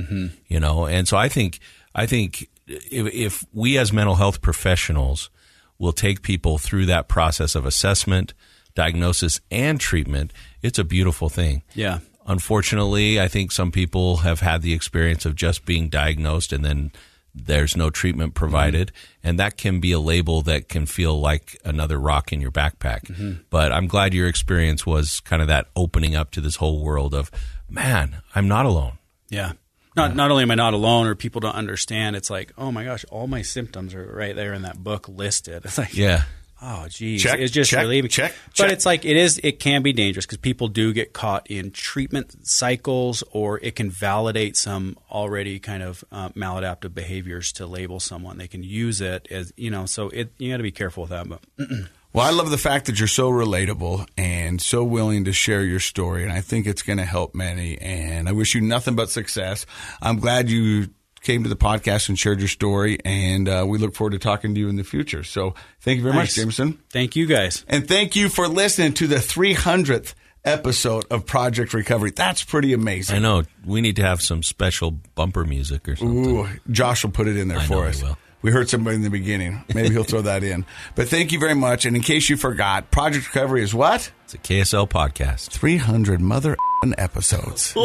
You 0.48 0.58
know, 0.58 0.86
and 0.86 1.06
so 1.06 1.16
I 1.16 1.28
think, 1.28 1.60
I 1.94 2.06
think 2.06 2.48
if, 2.66 3.14
if 3.14 3.44
we 3.52 3.78
as 3.78 3.92
mental 3.92 4.16
health 4.16 4.42
professionals 4.42 5.30
will 5.78 5.92
take 5.92 6.22
people 6.22 6.58
through 6.58 6.86
that 6.86 7.08
process 7.08 7.54
of 7.54 7.66
assessment, 7.66 8.34
diagnosis, 8.74 9.40
and 9.50 9.80
treatment, 9.80 10.32
it's 10.62 10.78
a 10.78 10.84
beautiful 10.84 11.28
thing. 11.28 11.62
Yeah. 11.74 12.00
Unfortunately, 12.26 13.20
I 13.20 13.28
think 13.28 13.52
some 13.52 13.70
people 13.70 14.18
have 14.18 14.40
had 14.40 14.62
the 14.62 14.72
experience 14.72 15.26
of 15.26 15.34
just 15.34 15.64
being 15.66 15.88
diagnosed 15.88 16.52
and 16.52 16.64
then 16.64 16.90
there's 17.34 17.76
no 17.76 17.90
treatment 17.90 18.34
provided. 18.34 18.88
Mm-hmm. 18.88 19.28
And 19.28 19.38
that 19.40 19.56
can 19.56 19.80
be 19.80 19.92
a 19.92 19.98
label 19.98 20.42
that 20.42 20.68
can 20.68 20.86
feel 20.86 21.20
like 21.20 21.58
another 21.64 21.98
rock 21.98 22.32
in 22.32 22.40
your 22.40 22.52
backpack. 22.52 23.02
Mm-hmm. 23.06 23.32
But 23.50 23.72
I'm 23.72 23.88
glad 23.88 24.14
your 24.14 24.28
experience 24.28 24.86
was 24.86 25.20
kind 25.20 25.42
of 25.42 25.48
that 25.48 25.66
opening 25.74 26.14
up 26.14 26.30
to 26.32 26.40
this 26.40 26.56
whole 26.56 26.82
world 26.82 27.14
of, 27.14 27.30
man, 27.68 28.22
I'm 28.34 28.46
not 28.46 28.66
alone. 28.66 28.98
Yeah. 29.28 29.52
Not 29.96 30.16
not 30.16 30.30
only 30.30 30.42
am 30.42 30.50
I 30.50 30.54
not 30.56 30.74
alone 30.74 31.06
or 31.06 31.14
people 31.14 31.40
don't 31.40 31.54
understand, 31.54 32.16
it's 32.16 32.30
like, 32.30 32.52
oh 32.58 32.72
my 32.72 32.84
gosh, 32.84 33.04
all 33.10 33.26
my 33.26 33.42
symptoms 33.42 33.94
are 33.94 34.04
right 34.14 34.34
there 34.34 34.52
in 34.52 34.62
that 34.62 34.82
book 34.82 35.08
listed. 35.08 35.62
It's 35.64 35.78
like 35.78 35.94
Yeah. 35.96 36.24
Oh, 36.66 36.86
geez, 36.88 37.22
Check, 37.22 37.40
it's 37.40 37.52
just 37.52 37.70
check, 37.70 37.82
relieving. 37.82 38.08
check, 38.08 38.32
but 38.46 38.54
check. 38.54 38.72
it's 38.72 38.86
like 38.86 39.04
it 39.04 39.16
is. 39.18 39.38
It 39.44 39.58
can 39.58 39.82
be 39.82 39.92
dangerous 39.92 40.24
because 40.24 40.38
people 40.38 40.68
do 40.68 40.94
get 40.94 41.12
caught 41.12 41.46
in 41.50 41.70
treatment 41.72 42.46
cycles, 42.46 43.22
or 43.32 43.58
it 43.60 43.76
can 43.76 43.90
validate 43.90 44.56
some 44.56 44.96
already 45.10 45.58
kind 45.58 45.82
of 45.82 46.02
uh, 46.10 46.30
maladaptive 46.30 46.94
behaviors 46.94 47.52
to 47.54 47.66
label 47.66 48.00
someone. 48.00 48.38
They 48.38 48.48
can 48.48 48.62
use 48.62 49.02
it 49.02 49.28
as 49.30 49.52
you 49.58 49.70
know. 49.70 49.84
So 49.84 50.08
it 50.08 50.32
you 50.38 50.52
got 50.52 50.56
to 50.56 50.62
be 50.62 50.70
careful 50.72 51.02
with 51.02 51.10
that. 51.10 51.28
But 51.28 51.40
Well, 52.14 52.24
I 52.24 52.30
love 52.30 52.50
the 52.50 52.58
fact 52.58 52.86
that 52.86 53.00
you're 53.00 53.08
so 53.08 53.28
relatable 53.28 54.06
and 54.16 54.62
so 54.62 54.84
willing 54.84 55.24
to 55.24 55.32
share 55.32 55.64
your 55.64 55.80
story, 55.80 56.22
and 56.22 56.32
I 56.32 56.42
think 56.42 56.64
it's 56.64 56.82
going 56.82 56.98
to 56.98 57.04
help 57.04 57.34
many. 57.34 57.76
And 57.78 58.28
I 58.28 58.32
wish 58.32 58.54
you 58.54 58.60
nothing 58.60 58.94
but 58.94 59.10
success. 59.10 59.66
I'm 60.00 60.20
glad 60.20 60.48
you 60.48 60.90
came 61.22 61.42
to 61.42 61.48
the 61.48 61.56
podcast 61.56 62.08
and 62.08 62.16
shared 62.16 62.38
your 62.38 62.46
story, 62.46 62.98
and 63.04 63.48
uh, 63.48 63.64
we 63.66 63.78
look 63.78 63.96
forward 63.96 64.12
to 64.12 64.20
talking 64.20 64.54
to 64.54 64.60
you 64.60 64.68
in 64.68 64.76
the 64.76 64.84
future. 64.84 65.24
So, 65.24 65.54
thank 65.80 65.96
you 65.96 66.04
very 66.04 66.14
much, 66.14 66.36
Jameson, 66.36 66.78
thank 66.90 67.16
you 67.16 67.26
guys. 67.26 67.64
and 67.66 67.88
thank 67.88 68.14
you 68.14 68.28
for 68.28 68.46
listening 68.46 68.92
to 68.94 69.08
the 69.08 69.16
300th 69.16 70.14
episode 70.44 71.06
of 71.10 71.26
Project 71.26 71.74
Recovery. 71.74 72.12
That's 72.12 72.44
pretty 72.44 72.74
amazing. 72.74 73.16
I 73.16 73.18
know. 73.18 73.42
We 73.64 73.80
need 73.80 73.96
to 73.96 74.02
have 74.02 74.22
some 74.22 74.44
special 74.44 74.92
bumper 74.92 75.44
music 75.44 75.88
or 75.88 75.96
something. 75.96 76.36
Ooh, 76.36 76.48
Josh 76.70 77.02
will 77.02 77.10
put 77.10 77.26
it 77.26 77.36
in 77.36 77.48
there 77.48 77.58
I 77.58 77.64
for 77.64 77.74
know 77.74 77.82
he 77.82 77.88
us. 77.88 78.02
We 78.44 78.50
heard 78.50 78.68
somebody 78.68 78.96
in 78.96 79.02
the 79.02 79.08
beginning. 79.08 79.64
Maybe 79.74 79.88
he'll 79.88 80.04
throw 80.04 80.20
that 80.20 80.44
in. 80.44 80.66
But 80.94 81.08
thank 81.08 81.32
you 81.32 81.38
very 81.38 81.54
much. 81.54 81.86
And 81.86 81.96
in 81.96 82.02
case 82.02 82.28
you 82.28 82.36
forgot, 82.36 82.90
Project 82.90 83.34
Recovery 83.34 83.62
is 83.62 83.72
what? 83.72 84.12
It's 84.24 84.34
a 84.34 84.38
KSL 84.38 84.86
podcast. 84.86 85.48
300 85.48 86.20
mother 86.20 86.54
episodes. 86.98 87.72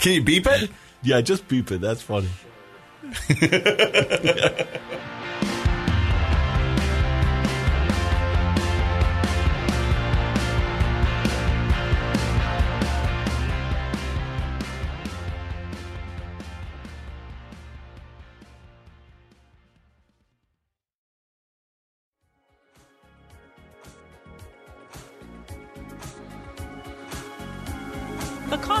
Can 0.00 0.12
you 0.14 0.24
beep 0.24 0.46
it? 0.46 0.70
Yeah, 1.02 1.20
just 1.20 1.46
beep 1.46 1.70
it. 1.70 1.82
That's 1.82 2.00
funny. 2.00 2.30